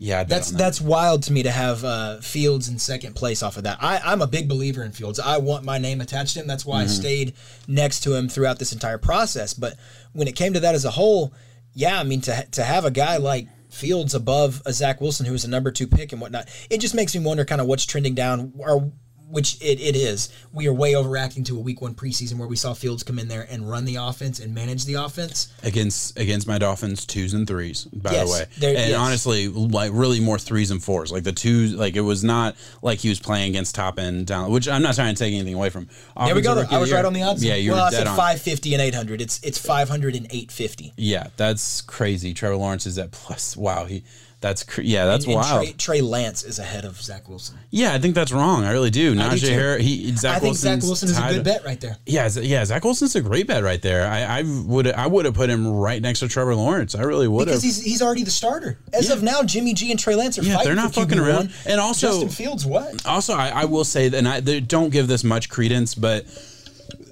Yeah, 0.00 0.22
That's 0.24 0.52
that. 0.52 0.58
that's 0.58 0.80
wild 0.80 1.24
to 1.24 1.32
me 1.32 1.42
to 1.42 1.50
have 1.50 1.84
uh, 1.84 2.20
Fields 2.20 2.68
in 2.68 2.78
second 2.78 3.14
place 3.16 3.42
off 3.42 3.56
of 3.56 3.64
that. 3.64 3.78
I, 3.82 3.98
I'm 4.04 4.22
a 4.22 4.26
big 4.28 4.48
believer 4.48 4.84
in 4.84 4.92
Fields. 4.92 5.18
I 5.18 5.38
want 5.38 5.64
my 5.64 5.78
name 5.78 6.00
attached 6.00 6.34
to 6.34 6.40
him. 6.40 6.46
That's 6.46 6.62
Mm-hmm. 6.62 6.70
why 6.70 6.82
I 6.82 6.86
stayed 6.86 7.34
next 7.66 8.00
to 8.04 8.14
him 8.14 8.28
throughout 8.28 8.58
this 8.60 8.72
entire 8.72 8.98
process. 8.98 9.54
But 9.54 9.74
when 10.12 10.28
it 10.28 10.36
came 10.36 10.52
to 10.54 10.60
that 10.60 10.74
as 10.76 10.84
a 10.84 10.90
whole, 10.92 11.34
yeah, 11.74 11.98
I 11.98 12.04
mean 12.04 12.20
to 12.22 12.46
to 12.52 12.62
have 12.62 12.84
a 12.84 12.90
guy 12.90 13.16
like 13.16 13.48
Fields 13.70 14.14
above 14.14 14.62
a 14.64 14.72
Zach 14.72 15.00
Wilson 15.00 15.26
who 15.26 15.32
was 15.32 15.44
a 15.44 15.48
number 15.50 15.70
two 15.70 15.86
pick 15.86 16.12
and 16.12 16.20
whatnot, 16.20 16.48
it 16.70 16.78
just 16.80 16.94
makes 16.94 17.14
me 17.14 17.22
wonder 17.24 17.44
kind 17.44 17.60
of 17.60 17.66
what's 17.66 17.84
trending 17.84 18.14
down. 18.14 18.52
Are 18.64 18.80
which 19.30 19.60
it, 19.60 19.78
it 19.80 19.94
is. 19.94 20.28
We 20.52 20.66
are 20.68 20.72
way 20.72 20.92
overreacting 20.94 21.44
to 21.46 21.56
a 21.56 21.60
week 21.60 21.80
one 21.82 21.94
preseason 21.94 22.38
where 22.38 22.48
we 22.48 22.56
saw 22.56 22.72
Fields 22.74 23.02
come 23.02 23.18
in 23.18 23.28
there 23.28 23.46
and 23.50 23.68
run 23.68 23.84
the 23.84 23.96
offense 23.96 24.40
and 24.40 24.54
manage 24.54 24.84
the 24.86 24.94
offense. 24.94 25.52
against 25.62 26.18
against 26.18 26.46
my 26.46 26.58
Dolphins 26.58 27.04
twos 27.04 27.34
and 27.34 27.46
threes 27.46 27.84
by 27.84 28.12
Yes, 28.12 28.26
the 28.28 28.32
way 28.32 28.46
there- 28.58 28.76
and 28.76 28.90
yes. 28.90 28.98
honestly 28.98 29.48
like 29.48 29.90
really 29.94 30.20
more 30.20 30.38
threes 30.38 30.70
and 30.70 30.82
fours 30.82 31.12
like 31.12 31.24
the 31.24 31.32
twos 31.32 31.74
like 31.74 31.94
it 31.96 32.00
was 32.00 32.24
not 32.24 32.56
like 32.82 32.98
he 33.00 33.08
was 33.08 33.20
playing 33.20 33.50
against 33.50 33.74
top 33.74 33.98
end 33.98 34.26
talent 34.28 34.50
which 34.52 34.66
I'm 34.68 34.82
not 34.82 34.94
trying 34.94 35.14
to 35.14 35.18
take 35.18 35.34
anything 35.34 35.54
away 35.54 35.70
from 35.70 35.88
There 36.24 36.34
we 36.34 36.40
go. 36.40 36.64
I 36.70 36.78
was 36.78 36.90
right 36.92 37.04
on 37.04 37.12
the 37.12 37.22
odds. 37.22 37.44
yeah 37.44 37.54
you 37.54 37.72
well, 37.72 37.80
were 37.82 37.86
I 37.88 37.90
dead 37.90 37.96
said 37.98 38.06
on 38.06 38.16
550 38.16 38.74
and 38.74 38.82
800. 38.82 39.20
It's 39.20 39.40
it's 39.42 39.58
500 39.58 40.14
and 40.16 40.26
850. 40.26 40.94
yeah 40.96 41.26
that's 41.36 41.80
crazy 41.82 42.32
Trevor 42.34 42.56
Lawrence 42.56 42.86
is 42.86 42.98
at 42.98 43.10
plus 43.10 43.56
wow 43.56 43.84
he 43.84 44.04
that's 44.40 44.62
cr- 44.62 44.82
yeah 44.82 45.04
that's 45.06 45.24
And 45.24 45.34
wild 45.34 45.64
Trey, 45.64 45.72
Trey 45.72 46.00
Lance 46.00 46.44
is 46.44 46.58
ahead 46.60 46.84
of 46.84 47.00
Zach 47.02 47.28
Wilson. 47.28 47.58
yeah 47.70 47.92
I 47.92 47.98
think 47.98 48.14
that's 48.14 48.30
wrong 48.30 48.64
I 48.64 48.70
really 48.70 48.90
do 48.90 49.14
Najee. 49.14 49.48
Harris 49.48 49.82
he 49.84 50.12
Zach 50.14 50.36
I 50.36 50.38
think 50.38 50.54
Zach 50.56 50.80
Wilson's 50.82 50.84
Wilson 50.84 51.08
is 51.10 51.18
a 51.18 51.34
good 51.34 51.44
bet 51.44 51.64
right 51.64 51.80
there. 51.80 51.96
Yeah, 52.06 52.28
yeah, 52.40 52.64
Zach 52.64 52.84
Wilson's 52.84 53.16
a 53.16 53.20
great 53.20 53.46
bet 53.48 53.64
right 53.64 53.82
there. 53.82 54.06
I, 54.06 54.38
I 54.40 54.42
would 54.64 54.86
I 54.86 55.06
would 55.08 55.24
have 55.24 55.34
put 55.34 55.50
him 55.50 55.66
right 55.66 56.00
next 56.00 56.20
to 56.20 56.28
Trevor 56.28 56.54
Lawrence. 56.54 56.94
I 56.94 57.02
really 57.02 57.26
would 57.26 57.46
Because 57.46 57.62
he's 57.64 57.82
he's 57.82 58.00
already 58.00 58.22
the 58.24 58.30
starter. 58.30 58.78
As 58.92 59.08
Yeah. 59.08 59.14
of 59.16 59.22
now, 59.22 59.42
Jimmy 59.42 59.74
G 59.74 59.90
and 59.90 59.98
Trey 59.98 60.14
Lance 60.14 60.38
are 60.38 60.42
fighting. 60.42 60.56
Yeah, 60.58 60.62
they're 60.64 60.74
not 60.76 60.94
fucking 60.94 61.18
QB1. 61.18 61.26
around. 61.26 61.52
And 61.66 61.80
also- 61.80 62.08
Justin 62.08 62.28
Fields, 62.28 62.64
what? 62.64 63.04
Also, 63.06 63.34
I, 63.34 63.48
I 63.48 63.64
will 63.64 63.84
say 63.84 64.08
that, 64.08 64.16
and 64.18 64.28
I 64.28 64.40
don't 64.40 64.90
give 64.90 65.08
this 65.08 65.24
much 65.24 65.48
credence, 65.48 65.94
but 65.96 66.26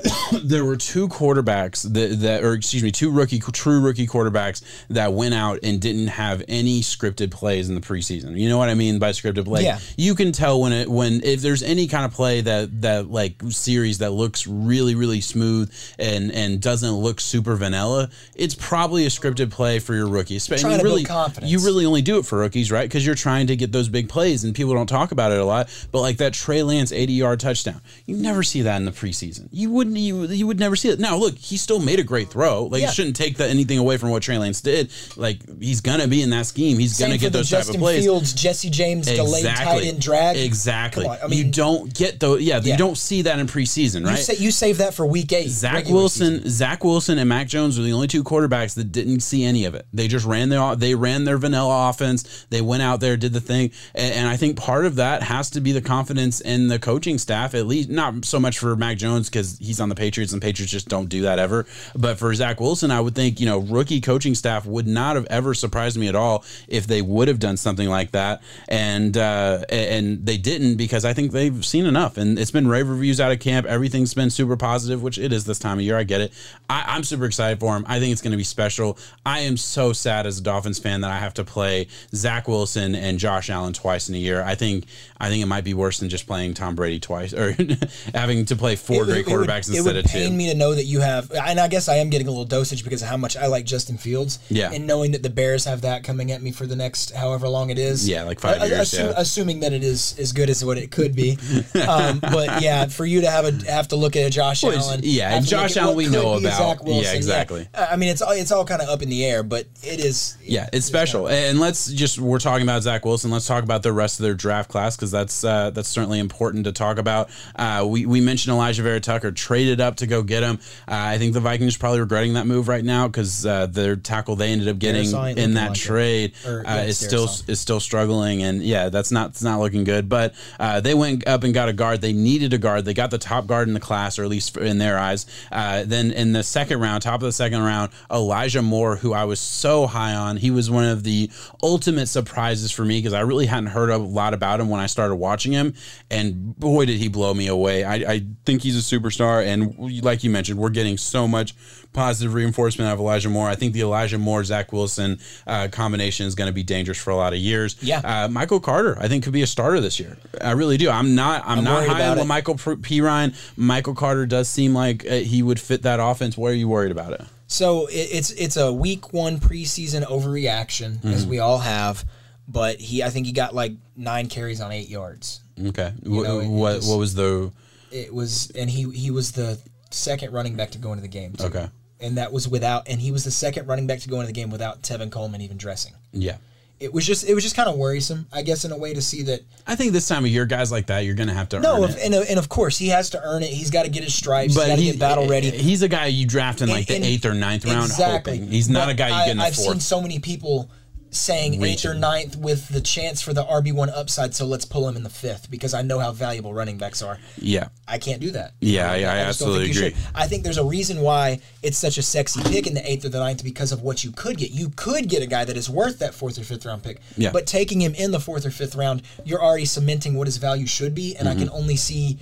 there 0.43 0.65
were 0.65 0.77
two 0.77 1.09
quarterbacks 1.09 1.83
that, 1.93 2.21
that, 2.21 2.45
or 2.45 2.55
excuse 2.55 2.83
me, 2.83 2.91
two 2.91 3.11
rookie, 3.11 3.39
true 3.39 3.81
rookie 3.81 4.07
quarterbacks 4.07 4.63
that 4.89 5.13
went 5.13 5.35
out 5.35 5.61
and 5.63 5.81
didn't 5.81 6.09
have 6.09 6.43
any 6.49 6.81
scripted 6.81 7.31
plays 7.31 7.69
in 7.69 7.75
the 7.75 7.81
preseason. 7.81 8.39
You 8.39 8.49
know 8.49 8.59
what 8.59 8.69
I 8.69 8.75
mean 8.75 8.99
by 8.99 9.11
scripted 9.11 9.45
play? 9.45 9.65
Yeah. 9.65 9.79
You 9.97 10.15
can 10.15 10.33
tell 10.33 10.61
when 10.61 10.73
it 10.73 10.89
when 10.89 11.23
if 11.25 11.41
there's 11.41 11.63
any 11.63 11.87
kind 11.87 12.05
of 12.05 12.13
play 12.13 12.41
that 12.43 12.83
that 12.83 13.11
like 13.11 13.43
series 13.49 13.99
that 13.99 14.11
looks 14.11 14.47
really 14.47 14.95
really 14.95 15.21
smooth 15.21 15.73
and 15.99 16.31
and 16.33 16.61
doesn't 16.61 16.93
look 16.93 17.21
super 17.21 17.57
vanilla, 17.57 18.11
it's 18.35 18.55
probably 18.55 19.07
a 19.07 19.09
scripted 19.09 19.51
play 19.51 19.79
for 19.79 19.95
your 19.95 20.09
rookie. 20.09 20.37
Espe- 20.37 20.61
Trying 20.61 20.73
you 20.73 20.79
to 20.79 20.85
build 20.85 20.95
really, 20.95 21.05
confidence. 21.05 21.51
You 21.51 21.61
really 21.61 21.87
only 21.87 22.03
do 22.03 22.19
it 22.19 22.27
for 22.27 22.39
rookies, 22.39 22.71
right? 22.71 22.89
Because 22.89 23.05
you're 23.05 23.15
trying 23.15 23.47
to 23.49 23.57
get 23.57 23.73
those 23.73 23.89
big 23.89 24.09
plays, 24.09 24.45
and 24.45 24.55
people 24.55 24.75
don't 24.75 24.89
talk 24.89 25.13
about 25.13 25.33
it 25.33 25.39
a 25.39 25.45
lot. 25.45 25.69
But 25.93 26.01
like 26.01 26.19
that 26.19 26.33
Trey 26.33 26.63
Lance 26.63 26.93
80 26.93 27.13
yard 27.13 27.41
touchdown, 27.41 27.81
you 28.05 28.17
never 28.17 28.43
see 28.43 28.63
that 28.63 28.77
in 28.77 28.85
the 28.85 28.93
preseason. 28.93 29.49
You 29.51 29.71
wouldn't. 29.87 29.97
You 29.99 30.25
you 30.27 30.47
would 30.47 30.59
never 30.59 30.77
see 30.77 30.89
it. 30.89 30.99
Now 31.01 31.17
look, 31.17 31.37
he 31.37 31.57
still 31.57 31.79
made 31.81 31.99
a 31.99 32.05
great 32.05 32.29
throw. 32.31 32.65
Like 32.65 32.81
Yeah. 32.81 32.89
you 32.89 32.95
shouldn't 32.95 33.17
take 33.17 33.37
that 33.39 33.51
anything 33.51 33.79
away 33.79 33.97
from 33.97 34.11
what 34.11 34.23
Trey 34.23 34.39
Lance 34.39 34.61
did. 34.61 34.91
Like 35.17 35.41
he's 35.61 35.81
gonna 35.81 36.09
be 36.09 36.23
in 36.23 36.31
that 36.31 36.47
scheme. 36.47 36.79
He's 36.79 36.97
Same 36.97 37.09
gonna 37.09 37.19
get 37.19 37.33
those 37.33 37.51
type 37.51 37.69
of 37.69 37.77
plays. 37.77 38.05
Fields, 38.05 38.33
Jesse 38.33 38.71
James 38.71 39.07
delayed 39.07 39.45
tight 39.45 39.85
end 39.85 40.01
drag. 40.01 40.37
Exactly. 40.37 41.07
On, 41.07 41.17
I 41.23 41.27
you 41.35 41.45
don't 41.51 41.93
get 41.93 42.21
those. 42.21 42.43
Yeah, 42.43 42.61
Yeah. 42.63 42.73
you 42.73 42.79
don't 42.79 42.97
see 42.99 43.23
that 43.23 43.39
in 43.39 43.47
preseason, 43.47 44.01
you, 44.01 44.07
right? 44.07 44.19
sa- 44.19 44.33
you 44.33 44.51
save 44.51 44.79
that 44.79 44.95
for 44.95 45.07
week 45.07 45.33
eight. 45.33 45.49
Zach 45.49 45.89
Wilson, 45.89 46.37
season. 46.39 46.51
Zach 46.51 46.85
Wilson, 46.85 47.19
and 47.19 47.29
Mac 47.29 47.49
Jones 47.49 47.79
were 47.79 47.85
the 47.85 47.93
only 47.93 48.09
two 48.09 48.25
quarterbacks 48.25 48.75
that 48.75 48.93
didn't 48.93 49.21
see 49.21 49.45
any 49.45 49.65
of 49.65 49.75
it. 49.75 49.87
They 49.93 50.09
just 50.09 50.27
ran 50.27 50.49
their 50.49 50.77
they 50.77 50.95
ran 50.95 51.25
their 51.25 51.39
vanilla 51.39 51.89
offense. 51.91 52.47
They 52.51 52.61
went 52.61 52.83
out 52.83 53.01
there, 53.01 53.17
did 53.17 53.33
the 53.33 53.41
thing, 53.41 53.71
and, 53.95 54.13
and 54.15 54.29
I 54.29 54.37
think 54.37 54.57
part 54.57 54.87
of 54.87 54.97
that 54.97 55.23
has 55.23 55.51
to 55.51 55.61
be 55.61 55.73
the 55.73 55.81
confidence 55.81 56.41
in 56.41 56.69
the 56.69 56.79
coaching 56.79 57.19
staff. 57.19 57.55
At 57.55 57.67
least 57.67 57.89
not 57.89 58.25
so 58.25 58.39
much 58.41 58.59
for 58.59 58.75
Mac 58.77 58.99
Jones 58.99 59.29
because 59.29 59.59
he's 59.61 59.76
on 59.81 59.89
the 59.89 59.95
Patriots 59.95 60.33
and 60.33 60.41
the 60.41 60.47
Patriots 60.47 60.73
just 60.73 60.89
don't 60.89 61.09
do 61.09 61.23
that 61.23 61.39
ever. 61.39 61.67
But 61.95 62.19
for 62.19 62.35
Zach 62.35 62.61
Wilson, 62.61 62.91
I 62.91 63.01
would 63.01 63.15
think 63.15 63.41
you 63.41 63.47
know 63.47 63.59
rookie 63.59 64.01
coaching 64.01 64.35
staff 64.35 64.67
would 64.67 64.87
not 64.87 65.17
have 65.17 65.27
ever 65.31 65.55
surprised 65.55 65.97
me 65.99 66.09
at 66.09 66.15
all 66.15 66.45
if 66.69 66.87
they 66.87 67.03
would 67.03 67.29
have 67.29 67.39
done 67.39 67.57
something 67.57 67.89
like 67.89 68.13
that, 68.13 68.43
and 68.69 69.17
uh, 69.17 69.65
and 69.69 70.25
they 70.25 70.37
didn't 70.37 70.77
because 70.77 71.05
I 71.05 71.13
think 71.13 71.33
they've 71.33 71.65
seen 71.65 71.87
enough, 71.87 72.17
and 72.17 72.39
it's 72.39 72.51
been 72.51 72.69
rave 72.69 72.89
reviews 72.89 73.21
out 73.21 73.33
of 73.33 73.39
camp. 73.41 73.67
Everything's 73.67 74.15
been 74.15 74.31
super 74.31 74.57
positive, 74.57 75.03
which 75.03 75.19
it 75.19 75.33
is 75.33 75.45
this 75.45 75.59
time 75.59 75.79
of 75.79 75.85
year. 75.85 75.97
I 75.97 76.05
get 76.05 76.21
it. 76.21 76.33
I, 76.69 76.85
I'm 76.89 77.05
super 77.05 77.25
excited 77.25 77.61
for 77.61 77.77
him. 77.77 77.85
I 77.89 77.99
think 78.01 78.13
it's 78.13 78.23
going 78.23 78.33
to 78.33 78.37
be 78.37 78.45
special. 78.45 78.99
I 79.25 79.41
am 79.41 79.57
so 79.57 79.93
sad 79.93 80.27
as 80.27 80.39
a 80.39 80.43
Dolphins 80.43 80.79
fan 80.79 81.01
that 81.03 81.11
I 81.11 81.19
have 81.19 81.35
to 81.35 81.45
play 81.45 81.89
Zach 82.15 82.49
Wilson 82.49 82.95
and 82.95 83.19
Josh 83.19 83.51
Allen 83.51 83.73
twice 83.73 84.09
in 84.09 84.15
a 84.15 84.19
year. 84.19 84.43
I 84.43 84.55
think 84.55 84.87
I 85.19 85.29
think 85.29 85.43
it 85.43 85.47
might 85.47 85.65
be 85.65 85.75
worse 85.75 85.99
than 85.99 86.09
just 86.09 86.27
playing 86.27 86.55
Tom 86.55 86.75
Brady 86.75 87.01
twice 87.01 87.33
or 87.33 87.57
having 88.15 88.45
to 88.47 88.57
play 88.57 88.77
four 88.77 89.03
It- 89.03 89.07
great 89.07 89.27
it 89.71 89.81
would- 89.83 89.95
quarterbacks 89.95 89.97
it 89.97 89.97
would 89.97 90.07
pain 90.07 90.31
two. 90.31 90.37
me 90.37 90.49
to 90.51 90.55
know 90.57 90.75
that 90.75 90.85
you 90.85 91.01
have, 91.01 91.31
and 91.31 91.59
I 91.61 91.69
guess 91.69 91.89
I 91.89 91.97
am 91.97 92.11
getting 92.11 92.27
a 92.27 92.31
little 92.31 92.45
dosage 92.45 92.85
because 92.85 93.03
of 93.03 93.09
how 93.09 93.17
much 93.17 93.37
I 93.37 93.47
like 93.47 93.65
Justin 93.65 93.97
Fields. 93.99 94.39
Yeah. 94.49 94.71
And 94.73 94.87
knowing 94.87 95.13
that 95.13 95.23
the 95.23 95.31
Bears 95.31 95.65
have 95.65 95.81
that 95.83 96.05
coming 96.05 96.33
at 96.33 96.43
me 96.43 96.53
for 96.53 96.67
the 96.67 96.77
next 96.77 97.13
however 97.15 97.49
long 97.49 97.71
it 97.71 97.79
is. 97.79 98.09
Yeah, 98.09 98.23
like 98.25 98.41
five 98.41 98.61
I- 98.61 98.65
I 98.65 98.67
years, 98.69 98.93
assume- 98.93 99.07
yeah. 99.09 99.15
Assuming 99.17 99.61
that 99.61 99.73
it 99.73 99.83
is 99.85 100.15
as 100.19 100.33
good 100.33 100.51
as 100.51 100.65
what 100.65 100.79
it 100.79 100.91
could 100.91 101.15
be. 101.15 101.39
um, 101.89 102.19
but 102.21 102.63
yeah, 102.63 102.87
for 102.87 103.05
you 103.07 103.21
to 103.23 103.31
have 103.31 103.45
a 103.45 103.71
have 103.71 103.89
to 103.89 103.97
look 103.97 104.17
at 104.17 104.25
a 104.27 104.31
Josh 104.31 104.63
Well, 104.63 104.77
Allen. 104.77 105.01
yeah, 105.03 105.37
and 105.37 105.47
Josh 105.47 105.77
Allen 105.77 105.97
we 105.97 106.07
know 106.09 106.35
about. 106.35 106.85
Wilson, 106.85 107.03
Yeah, 107.05 107.13
exactly. 107.15 107.69
I 107.75 107.97
mean, 107.97 108.09
it's 108.11 108.23
all 108.23 108.33
it's 108.33 108.53
all 108.53 108.65
kind 108.65 108.83
of 108.83 108.89
up 108.89 109.03
in 109.03 109.09
the 109.09 109.25
air, 109.25 109.43
but 109.43 109.67
it 109.83 110.01
is. 110.01 110.37
Yeah, 110.43 110.69
it's 110.73 110.87
special. 110.87 111.29
And 111.29 111.59
let's 111.61 111.91
just 111.93 112.19
we're 112.19 112.39
talking 112.39 112.63
about 112.63 112.83
Zach 112.83 113.05
Wilson. 113.05 113.31
Let's 113.31 113.47
talk 113.47 113.65
about 113.65 113.83
the 113.83 113.93
rest 113.93 114.19
of 114.21 114.25
their 114.25 114.35
draft 114.35 114.71
class 114.71 114.97
because 114.97 115.11
that's 115.11 115.45
uh, 115.45 115.71
that's 115.71 115.89
certainly 115.89 116.19
important 116.19 116.65
to 116.65 116.73
talk 116.73 116.99
about. 116.99 117.31
Uh, 117.57 117.85
we 117.89 118.07
we 118.07 118.21
mentioned 118.21 118.57
Alijah 118.57 118.81
Vera 118.83 119.01
Tucker 119.01 119.33
traded 119.57 119.81
up 119.81 119.97
to 119.97 120.07
go 120.07 120.23
get 120.23 120.43
him. 120.43 120.59
Uh, 120.87 121.17
I 121.17 121.19
think 121.19 121.33
the 121.33 121.41
Vikings 121.41 121.77
are 121.77 121.79
probably 121.79 122.01
regretting 122.01 122.35
that 122.35 122.47
move 122.47 122.69
right 122.69 122.85
now 122.85 123.09
because 123.09 123.47
uh, 123.47 123.65
their 123.67 123.97
tackle 123.97 124.37
they 124.37 124.53
ended 124.53 124.69
up 124.69 124.79
getting 124.79 125.07
in 125.39 125.55
that 125.55 125.71
like 125.71 125.79
trade 125.79 126.35
Or, 126.47 126.61
uh, 126.61 126.75
yeah, 126.75 126.83
is 126.83 126.99
still 126.99 127.25
is 127.49 127.59
still 127.59 127.81
struggling. 127.81 128.43
And 128.43 128.63
yeah, 128.63 128.91
that's 128.91 129.11
not 129.11 129.31
it's 129.31 129.43
not 129.43 129.59
looking 129.61 129.85
good. 129.85 130.11
But 130.11 130.35
uh, 130.61 130.81
they 130.81 130.93
went 130.93 131.27
up 131.27 131.43
and 131.43 131.55
got 131.55 131.71
a 131.71 131.73
guard. 131.73 132.03
They 132.03 132.13
needed 132.13 132.53
a 132.53 132.59
guard. 132.59 132.85
They 132.85 132.93
got 132.93 133.11
the 133.11 133.19
top 133.19 133.47
guard 133.47 133.69
in 133.69 133.73
the 133.75 133.81
class, 133.81 134.19
or 134.19 134.25
at 134.25 134.29
least 134.29 134.57
in 134.59 134.77
their 134.77 134.99
eyes. 134.99 135.25
Uh, 135.51 135.85
then 135.87 136.11
in 136.11 136.33
the 136.33 136.43
second 136.43 136.81
round, 136.81 137.03
top 137.03 137.15
of 137.15 137.27
the 137.27 137.33
second 137.33 137.63
round, 137.63 137.93
Elijah 138.11 138.61
Moore, 138.63 138.97
who 138.97 139.15
I 139.15 139.25
was 139.25 139.41
so 139.41 139.87
high 139.87 140.15
on, 140.15 140.37
he 140.37 140.51
was 140.51 140.71
one 140.71 140.85
of 140.85 141.03
the 141.03 141.31
ultimate 141.63 142.09
surprises 142.09 142.71
for 142.71 142.85
me 142.85 142.99
because 142.99 143.15
I 143.15 143.21
really 143.21 143.47
hadn't 143.47 143.69
heard 143.69 143.89
a 143.89 143.97
lot 143.97 144.35
about 144.35 144.61
him 144.61 144.69
when 144.69 144.81
I 144.81 144.87
started 144.87 145.15
watching 145.17 145.53
him, 145.53 145.75
and 146.11 146.59
boy 146.59 146.85
did 146.85 146.99
he 146.99 147.09
blow 147.09 147.33
me 147.33 147.47
away. 147.47 147.85
I, 147.85 147.95
I 147.95 148.27
think 148.45 148.63
he's 148.63 148.77
a 148.77 148.97
superstar, 148.97 149.46
and 149.47 150.03
like 150.05 150.25
you 150.25 150.31
mentioned, 150.31 150.59
we're 150.59 150.71
getting 150.71 150.99
so 150.99 151.27
much 151.29 151.55
positive 151.93 152.35
reinforcement 152.35 152.89
out 152.91 152.95
of 152.95 153.01
Elijah 153.01 153.31
Moore. 153.31 153.49
I 153.49 153.55
think 153.55 153.73
the 153.73 153.81
Elijah 153.81 154.19
Moore 154.19 154.45
Zach 154.45 154.73
Wilson 154.73 155.19
uh, 155.47 155.69
combination 155.73 156.27
is 156.27 156.35
going 156.35 156.49
to 156.49 156.53
be 156.53 156.63
dangerous 156.63 156.99
for 156.99 157.11
a 157.11 157.17
lot 157.17 157.33
of 157.33 157.39
years. 157.39 157.77
Yeah. 157.81 158.01
uh, 158.05 158.29
Michael 158.29 158.61
Carter, 158.61 158.99
I 159.01 159.09
think 159.09 159.25
could 159.25 159.33
be 159.33 159.43
a 159.43 159.47
starter 159.47 159.81
this 159.81 159.99
year. 159.99 160.19
I 160.43 160.51
really 160.53 160.77
do. 160.77 160.91
I'm 160.91 161.15
not. 161.15 161.43
I'm, 161.47 161.59
I'm 161.59 161.65
not 161.65 161.87
high 161.87 162.09
on. 162.09 162.27
Michael 162.27 162.57
P. 162.83 163.01
Ryan. 163.01 163.33
Michael 163.57 163.95
Carter 163.95 164.27
does 164.27 164.49
seem 164.49 164.75
like 164.75 165.07
uh, 165.07 165.15
he 165.15 165.43
would 165.43 165.59
fit 165.61 165.83
that 165.85 166.01
offense. 166.01 166.37
Why 166.37 166.51
are 166.51 166.53
you 166.55 166.69
worried 166.69 166.93
about 166.93 167.13
it? 167.15 167.23
So 167.47 167.87
it's 167.91 168.31
it's 168.33 168.57
a 168.57 168.73
week 168.73 169.13
one 169.13 169.39
preseason 169.39 170.03
overreaction, 170.05 171.05
as 171.05 171.23
Mm-hmm. 171.23 171.31
we 171.31 171.39
all 171.39 171.59
have. 171.59 172.05
But 172.49 172.81
he, 172.81 173.03
I 173.03 173.11
think 173.11 173.27
he 173.27 173.33
got 173.33 173.55
like 173.55 173.73
nine 173.97 174.29
carries 174.29 174.61
on 174.61 174.71
eight 174.71 174.89
yards. 174.89 175.41
Okay. 175.61 175.93
You 176.05 176.23
know, 176.23 176.43
what 176.49 176.75
just- 176.77 176.89
what 176.91 176.99
was 176.99 177.15
the 177.15 177.51
It 177.97 178.13
was, 178.15 178.51
and 178.53 178.69
he 178.69 178.91
he 178.91 179.11
was 179.11 179.33
the 179.33 179.59
second 179.91 180.33
running 180.33 180.55
back 180.57 180.71
to 180.73 180.79
go 180.79 180.93
into 180.93 181.03
the 181.03 181.09
game. 181.09 181.33
Too. 181.35 181.45
Okay. 181.47 181.69
and 182.01 182.19
that 182.19 182.31
was 182.33 182.47
without, 182.49 182.89
and 182.89 183.01
he 183.01 183.11
was 183.11 183.25
the 183.25 183.31
second 183.31 183.67
running 183.67 183.87
back 183.87 184.01
to 184.01 184.09
go 184.09 184.17
into 184.21 184.27
the 184.27 184.33
game 184.33 184.51
without 184.51 184.83
Tevin 184.83 185.11
Coleman 185.11 185.41
even 185.41 185.57
dressing. 185.57 185.93
yeah? 186.13 186.37
It 186.79 186.93
was 186.93 187.07
just 187.07 187.27
it 187.27 187.33
was 187.33 187.43
just 187.43 187.57
kind 187.57 187.71
of 187.71 187.77
worrisome, 187.79 188.27
I 188.31 188.43
guess, 188.43 188.67
in 188.67 188.71
a 188.71 188.77
way 188.77 188.93
to 188.93 189.01
see 189.01 189.23
that. 189.23 189.41
I 189.67 189.77
think 189.77 189.93
this 189.95 190.07
time 190.07 190.27
of 190.27 190.31
year, 190.31 190.45
guys 190.45 190.71
like 190.71 190.89
that, 190.89 191.07
you're 191.07 191.15
going 191.15 191.29
to 191.31 191.35
have 191.35 191.49
to 191.51 191.59
No, 191.61 191.77
earn 191.83 191.85
if, 191.91 191.97
it. 191.97 192.03
and, 192.05 192.15
and 192.15 192.39
of 192.39 192.51
course 192.51 192.77
he 192.77 192.89
has 192.89 193.09
to 193.11 193.23
earn 193.25 193.43
it. 193.43 193.49
He's 193.49 193.71
got 193.71 193.85
to 193.85 193.91
get 193.91 194.05
his 194.05 194.15
stripes. 194.15 194.49
he's 194.53 194.57
But 194.57 194.67
got 194.69 194.77
to 194.77 194.83
he, 194.83 194.91
get 194.91 195.01
battle 195.01 195.27
ready. 195.27 195.49
Eh, 195.49 195.53
he's 195.53 195.81
a 195.81 195.89
guy 195.89 196.05
you 196.09 196.27
draft 196.27 196.61
in 196.61 196.69
like 196.69 196.81
And- 196.81 196.87
the 196.89 196.95
and- 196.97 197.05
eighth 197.07 197.25
or 197.25 197.33
ninth 197.33 197.65
round, 197.65 197.87
exactly. 197.87 198.37
hoping. 198.37 198.51
He's 198.53 198.69
not 198.69 198.89
But 198.89 198.93
a 198.93 198.95
guy 198.95 199.09
you 199.09 199.25
get 199.25 199.31
in 199.31 199.37
the 199.39 199.45
I've 199.45 199.57
seen 199.57 199.81
so 199.81 200.03
many 200.03 200.19
people 200.19 200.71
saying 201.19 201.63
eighth 201.65 201.85
or 201.85 201.95
ninth 201.95 202.37
with 202.37 202.69
the 202.69 202.81
chance 202.81 203.21
for 203.21 203.33
the 203.33 203.45
RB 203.45 203.73
one 203.73 203.91
upside. 203.91 204.35
So 204.35 204.47
let's 204.47 204.65
pull 204.65 204.89
him 204.89 204.97
in 204.97 205.03
the 205.03 205.11
fifth 205.11 205.51
because 205.51 205.75
I 205.75 205.83
know 205.83 205.99
how 205.99 206.13
valuable 206.13 206.55
running 206.55 206.79
backs 206.79 207.03
are. 207.03 207.19
yeah. 207.37 207.69
I 207.89 207.99
can't 207.99 208.21
do 208.21 208.33
that. 208.33 208.55
Yeah, 208.61 208.91
I- 208.91 208.97
I 208.97 209.01
don't 209.01 209.29
absolutely 209.29 209.71
agree. 209.71 209.91
should. 209.91 209.95
I 210.13 210.27
think 210.27 210.43
there's 210.43 210.59
a 210.59 210.65
reason 210.65 211.03
why 211.03 211.39
it's 211.63 211.79
such 211.79 211.99
a 211.99 212.03
sexy 212.03 212.43
pick 212.43 212.67
in 212.67 212.75
the 212.75 212.91
eighth 212.91 213.05
or 213.05 213.11
the 213.11 213.21
ninth 213.21 213.45
because 213.45 213.71
of 213.71 213.83
what 213.83 214.03
you 214.03 214.11
could 214.11 214.39
get. 214.39 214.51
You 214.51 214.71
could 214.75 215.09
get 215.09 215.23
a 215.23 215.27
guy 215.27 215.45
that 215.45 215.57
is 215.57 215.71
worth 215.71 216.01
that 216.01 216.13
fourth 216.13 216.37
or 216.37 216.43
fifth 216.43 216.67
round 216.67 216.83
pick. 216.83 217.01
Yeah. 217.17 217.31
But 217.33 217.47
taking 217.47 217.81
him 217.81 217.95
in 217.95 218.11
the 218.11 218.19
fourth 218.19 218.45
or 218.45 218.51
fifth 218.51 218.75
round, 218.75 219.03
you're 219.25 219.43
already 219.43 219.67
cementing 219.67 220.15
what 220.15 220.27
his 220.27 220.39
value 220.39 220.67
should 220.67 220.95
be, 220.95 221.17
and 221.17 221.29
I 221.29 221.33
mm-hmm. 221.33 221.43
can 221.43 221.51
only 221.51 221.77
see, 221.77 222.19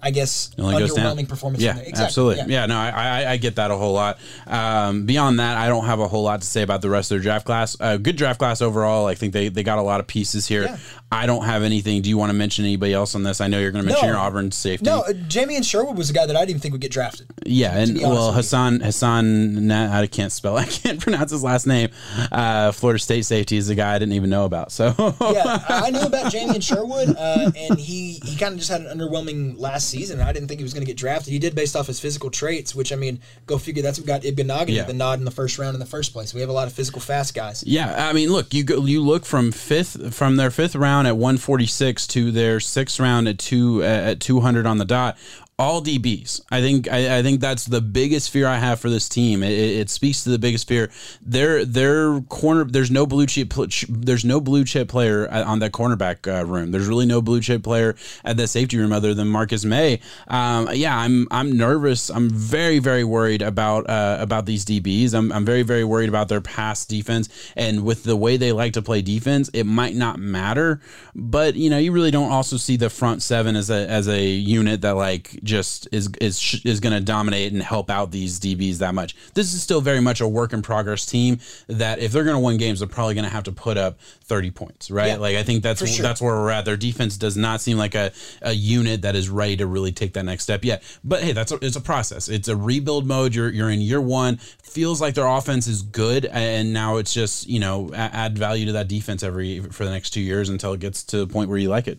I 0.00 0.10
guess, 0.10 0.50
underwhelming 0.56 1.28
performance. 1.28 1.62
Yeah. 1.62 1.76
Exactly. 1.76 2.04
absolutely. 2.04 2.52
Yeah. 2.52 2.66
no, 2.66 2.76
I, 2.76 2.90
I 2.90 3.30
I 3.32 3.36
get 3.36 3.56
that 3.56 3.70
a 3.70 3.76
whole 3.76 3.92
lot. 3.92 4.18
Um, 4.46 5.06
beyond 5.06 5.40
that, 5.40 5.56
I 5.56 5.68
don't 5.68 5.84
have 5.86 6.00
a 6.00 6.08
whole 6.08 6.22
lot 6.22 6.40
to 6.40 6.46
say 6.46 6.62
about 6.62 6.82
the 6.82 6.90
rest 6.90 7.10
of 7.10 7.16
their 7.16 7.22
draft 7.22 7.44
class. 7.46 7.76
Uh, 7.80 7.96
good 7.96 8.16
draft 8.16 8.38
class 8.38 8.62
overall. 8.62 9.06
I 9.06 9.14
think 9.14 9.32
they, 9.32 9.48
they 9.48 9.62
got 9.62 9.78
a 9.78 9.82
lot 9.82 10.00
of 10.00 10.06
pieces 10.06 10.46
here. 10.46 10.62
Yeah. 10.64 10.76
I 11.10 11.24
don't 11.26 11.44
have 11.44 11.62
anything. 11.62 12.02
Do 12.02 12.10
you 12.10 12.18
want 12.18 12.30
to 12.30 12.34
mention 12.34 12.64
anybody 12.66 12.92
else 12.92 13.14
on 13.14 13.22
this? 13.22 13.40
I 13.40 13.46
know 13.46 13.58
you're 13.58 13.70
going 13.70 13.82
to 13.84 13.86
mention 13.90 14.08
No. 14.08 14.12
your 14.14 14.20
Auburn 14.20 14.50
safety. 14.52 14.84
No, 14.84 15.00
uh, 15.00 15.12
Jamien 15.12 15.64
Sherwood 15.64 15.96
was 15.96 16.10
a 16.10 16.12
guy 16.12 16.26
that 16.26 16.36
I 16.36 16.40
didn't 16.40 16.50
even 16.50 16.60
think 16.60 16.72
would 16.72 16.80
get 16.82 16.90
drafted. 16.92 17.28
Yeah, 17.46 17.78
and 17.78 17.98
well. 17.98 18.32
Hassan 18.32 18.80
Hassan 18.80 19.70
I 19.72 20.06
can't 20.06 20.30
spell. 20.32 20.56
I 20.58 20.66
can't 20.66 21.00
pronounce 21.00 21.30
his 21.30 21.42
last 21.42 21.66
name. 21.66 21.88
Uh, 22.30 22.72
Florida 22.72 22.98
State 22.98 23.24
safety 23.24 23.56
is 23.56 23.68
a 23.70 23.74
guy 23.74 23.94
I 23.94 23.98
didn't 23.98 24.14
even 24.14 24.28
know 24.28 24.44
about. 24.44 24.70
So 24.70 24.94
yeah, 25.20 25.64
I 25.68 25.90
knew 25.92 26.00
about 26.02 26.30
Jamien 26.32 26.62
Sherwood, 26.62 27.16
uh, 27.16 27.50
and 27.56 27.78
he, 27.78 28.20
he 28.24 28.36
kind 28.36 28.52
of 28.52 28.58
just 28.58 28.70
had 28.70 28.82
an 28.82 28.98
underwhelming 28.98 29.58
last 29.58 29.88
season. 29.88 30.20
And 30.20 30.28
I 30.28 30.32
didn't 30.32 30.48
think 30.48 30.60
he 30.60 30.64
was 30.64 30.74
going 30.74 30.84
to 30.84 30.86
get 30.86 30.96
drafted. 30.98 31.32
He 31.32 31.38
did 31.38 31.54
based 31.54 31.74
off 31.76 31.86
his 31.86 32.00
physical 32.00 32.30
traits, 32.30 32.74
which 32.74 32.92
I 32.92 32.96
mean, 32.96 33.20
go 33.46 33.56
figure. 33.56 33.82
That's 33.82 33.98
what 33.98 34.06
got 34.06 34.24
Ibn 34.24 34.46
Yeah. 34.68 34.82
the 34.84 34.92
nod 34.92 35.18
in 35.20 35.24
the 35.24 35.30
first 35.30 35.58
round 35.58 35.74
in 35.74 35.80
the 35.80 35.86
first 35.86 36.12
place. 36.12 36.34
We 36.34 36.40
have 36.40 36.50
a 36.50 36.52
lot 36.52 36.66
of 36.66 36.74
physical 36.74 37.00
fast 37.00 37.34
guys. 37.34 37.64
Yeah, 37.66 38.08
I 38.08 38.12
mean, 38.12 38.30
look, 38.30 38.52
you 38.52 38.62
go, 38.64 38.84
you 38.84 39.02
look 39.02 39.24
from 39.24 39.52
fifth 39.52 40.14
from 40.14 40.36
their 40.36 40.50
fifth 40.50 40.74
round 40.76 40.97
at 41.06 41.16
146 41.16 42.06
to 42.08 42.30
their 42.30 42.60
sixth 42.60 43.00
round 43.00 43.28
at 43.28 43.38
two 43.38 43.82
at 43.82 44.20
200 44.20 44.66
on 44.66 44.78
the 44.78 44.84
dot. 44.84 45.16
All 45.60 45.82
DBs. 45.82 46.40
I 46.52 46.60
think 46.60 46.88
I, 46.88 47.18
I 47.18 47.22
think 47.22 47.40
that's 47.40 47.64
the 47.64 47.80
biggest 47.80 48.30
fear 48.30 48.46
I 48.46 48.58
have 48.58 48.78
for 48.78 48.88
this 48.88 49.08
team. 49.08 49.42
It, 49.42 49.50
it 49.52 49.90
speaks 49.90 50.22
to 50.22 50.30
the 50.30 50.38
biggest 50.38 50.68
fear. 50.68 50.88
Their 51.20 51.64
their 51.64 52.20
corner. 52.20 52.64
There's 52.64 52.92
no 52.92 53.06
blue 53.06 53.26
chip. 53.26 53.52
There's 53.88 54.24
no 54.24 54.40
blue 54.40 54.64
chip 54.64 54.88
player 54.88 55.28
on 55.28 55.58
that 55.58 55.72
cornerback 55.72 56.28
uh, 56.32 56.44
room. 56.46 56.70
There's 56.70 56.86
really 56.86 57.06
no 57.06 57.20
blue 57.20 57.40
chip 57.40 57.64
player 57.64 57.96
at 58.24 58.36
that 58.36 58.46
safety 58.48 58.78
room 58.78 58.92
other 58.92 59.14
than 59.14 59.26
Marcus 59.26 59.64
Maye. 59.64 59.98
Um, 60.28 60.68
yeah, 60.74 60.96
I'm 60.96 61.26
I'm 61.32 61.56
nervous. 61.56 62.08
I'm 62.08 62.30
very 62.30 62.78
very 62.78 63.02
worried 63.02 63.42
about 63.42 63.90
uh, 63.90 64.18
about 64.20 64.46
these 64.46 64.64
DBs. 64.64 65.12
I'm 65.12 65.32
I'm 65.32 65.44
very 65.44 65.64
very 65.64 65.82
worried 65.82 66.08
about 66.08 66.28
their 66.28 66.40
pass 66.40 66.86
defense 66.86 67.28
and 67.56 67.84
with 67.84 68.04
the 68.04 68.16
way 68.16 68.36
they 68.36 68.52
like 68.52 68.74
to 68.74 68.82
play 68.82 69.02
defense, 69.02 69.50
it 69.52 69.64
might 69.64 69.96
not 69.96 70.18
matter. 70.18 70.80
But 71.16 71.56
you 71.56 71.68
know, 71.68 71.78
you 71.78 71.90
really 71.90 72.12
don't 72.12 72.30
also 72.30 72.56
see 72.56 72.76
the 72.76 72.90
front 72.90 73.22
seven 73.22 73.56
as 73.56 73.70
a 73.70 73.88
as 73.88 74.06
a 74.08 74.24
unit 74.24 74.82
that 74.82 74.92
like 74.92 75.38
just 75.48 75.88
is 75.90 76.08
is 76.20 76.60
is 76.64 76.78
going 76.78 76.92
to 76.92 77.00
dominate 77.00 77.52
and 77.52 77.62
help 77.62 77.90
out 77.90 78.12
these 78.12 78.38
DBs 78.38 78.78
that 78.78 78.94
much. 78.94 79.16
This 79.34 79.52
is 79.52 79.62
still 79.62 79.80
very 79.80 80.00
much 80.00 80.20
a 80.20 80.28
work 80.28 80.52
in 80.52 80.62
progress 80.62 81.04
team 81.04 81.40
that 81.66 81.98
if 81.98 82.12
they're 82.12 82.24
going 82.24 82.36
to 82.36 82.40
win 82.40 82.58
games, 82.58 82.78
they're 82.78 82.88
probably 82.88 83.14
going 83.14 83.24
to 83.24 83.30
have 83.30 83.44
to 83.44 83.52
put 83.52 83.76
up 83.76 83.98
30 84.00 84.50
points, 84.52 84.90
right? 84.90 85.08
Yeah, 85.08 85.16
like 85.16 85.36
I 85.36 85.42
think 85.42 85.62
that's 85.62 85.84
sure. 85.88 86.02
that's 86.02 86.20
where 86.20 86.34
we're 86.34 86.50
at. 86.50 86.64
Their 86.64 86.76
defense 86.76 87.16
does 87.16 87.36
not 87.36 87.60
seem 87.60 87.78
like 87.78 87.94
a, 87.94 88.12
a 88.42 88.52
unit 88.52 89.02
that 89.02 89.16
is 89.16 89.28
ready 89.28 89.56
to 89.56 89.66
really 89.66 89.90
take 89.90 90.12
that 90.12 90.24
next 90.24 90.44
step 90.44 90.64
yet. 90.64 90.82
But 91.02 91.22
hey, 91.22 91.32
that's 91.32 91.50
a, 91.50 91.58
it's 91.62 91.76
a 91.76 91.80
process. 91.80 92.28
It's 92.28 92.48
a 92.48 92.56
rebuild 92.56 93.06
mode. 93.06 93.34
You're 93.34 93.50
you're 93.50 93.70
in 93.70 93.80
year 93.80 94.00
one. 94.00 94.36
Feels 94.36 95.00
like 95.00 95.14
their 95.14 95.26
offense 95.26 95.66
is 95.66 95.82
good, 95.82 96.26
and 96.26 96.72
now 96.72 96.98
it's 96.98 97.14
just 97.14 97.48
you 97.48 97.58
know 97.58 97.90
add 97.94 98.38
value 98.38 98.66
to 98.66 98.72
that 98.72 98.86
defense 98.86 99.22
every 99.22 99.60
for 99.60 99.84
the 99.84 99.90
next 99.90 100.10
two 100.10 100.20
years 100.20 100.48
until 100.48 100.74
it 100.74 100.80
gets 100.80 101.02
to 101.04 101.18
the 101.18 101.26
point 101.26 101.48
where 101.48 101.58
you 101.58 101.68
like 101.68 101.88
it. 101.88 101.98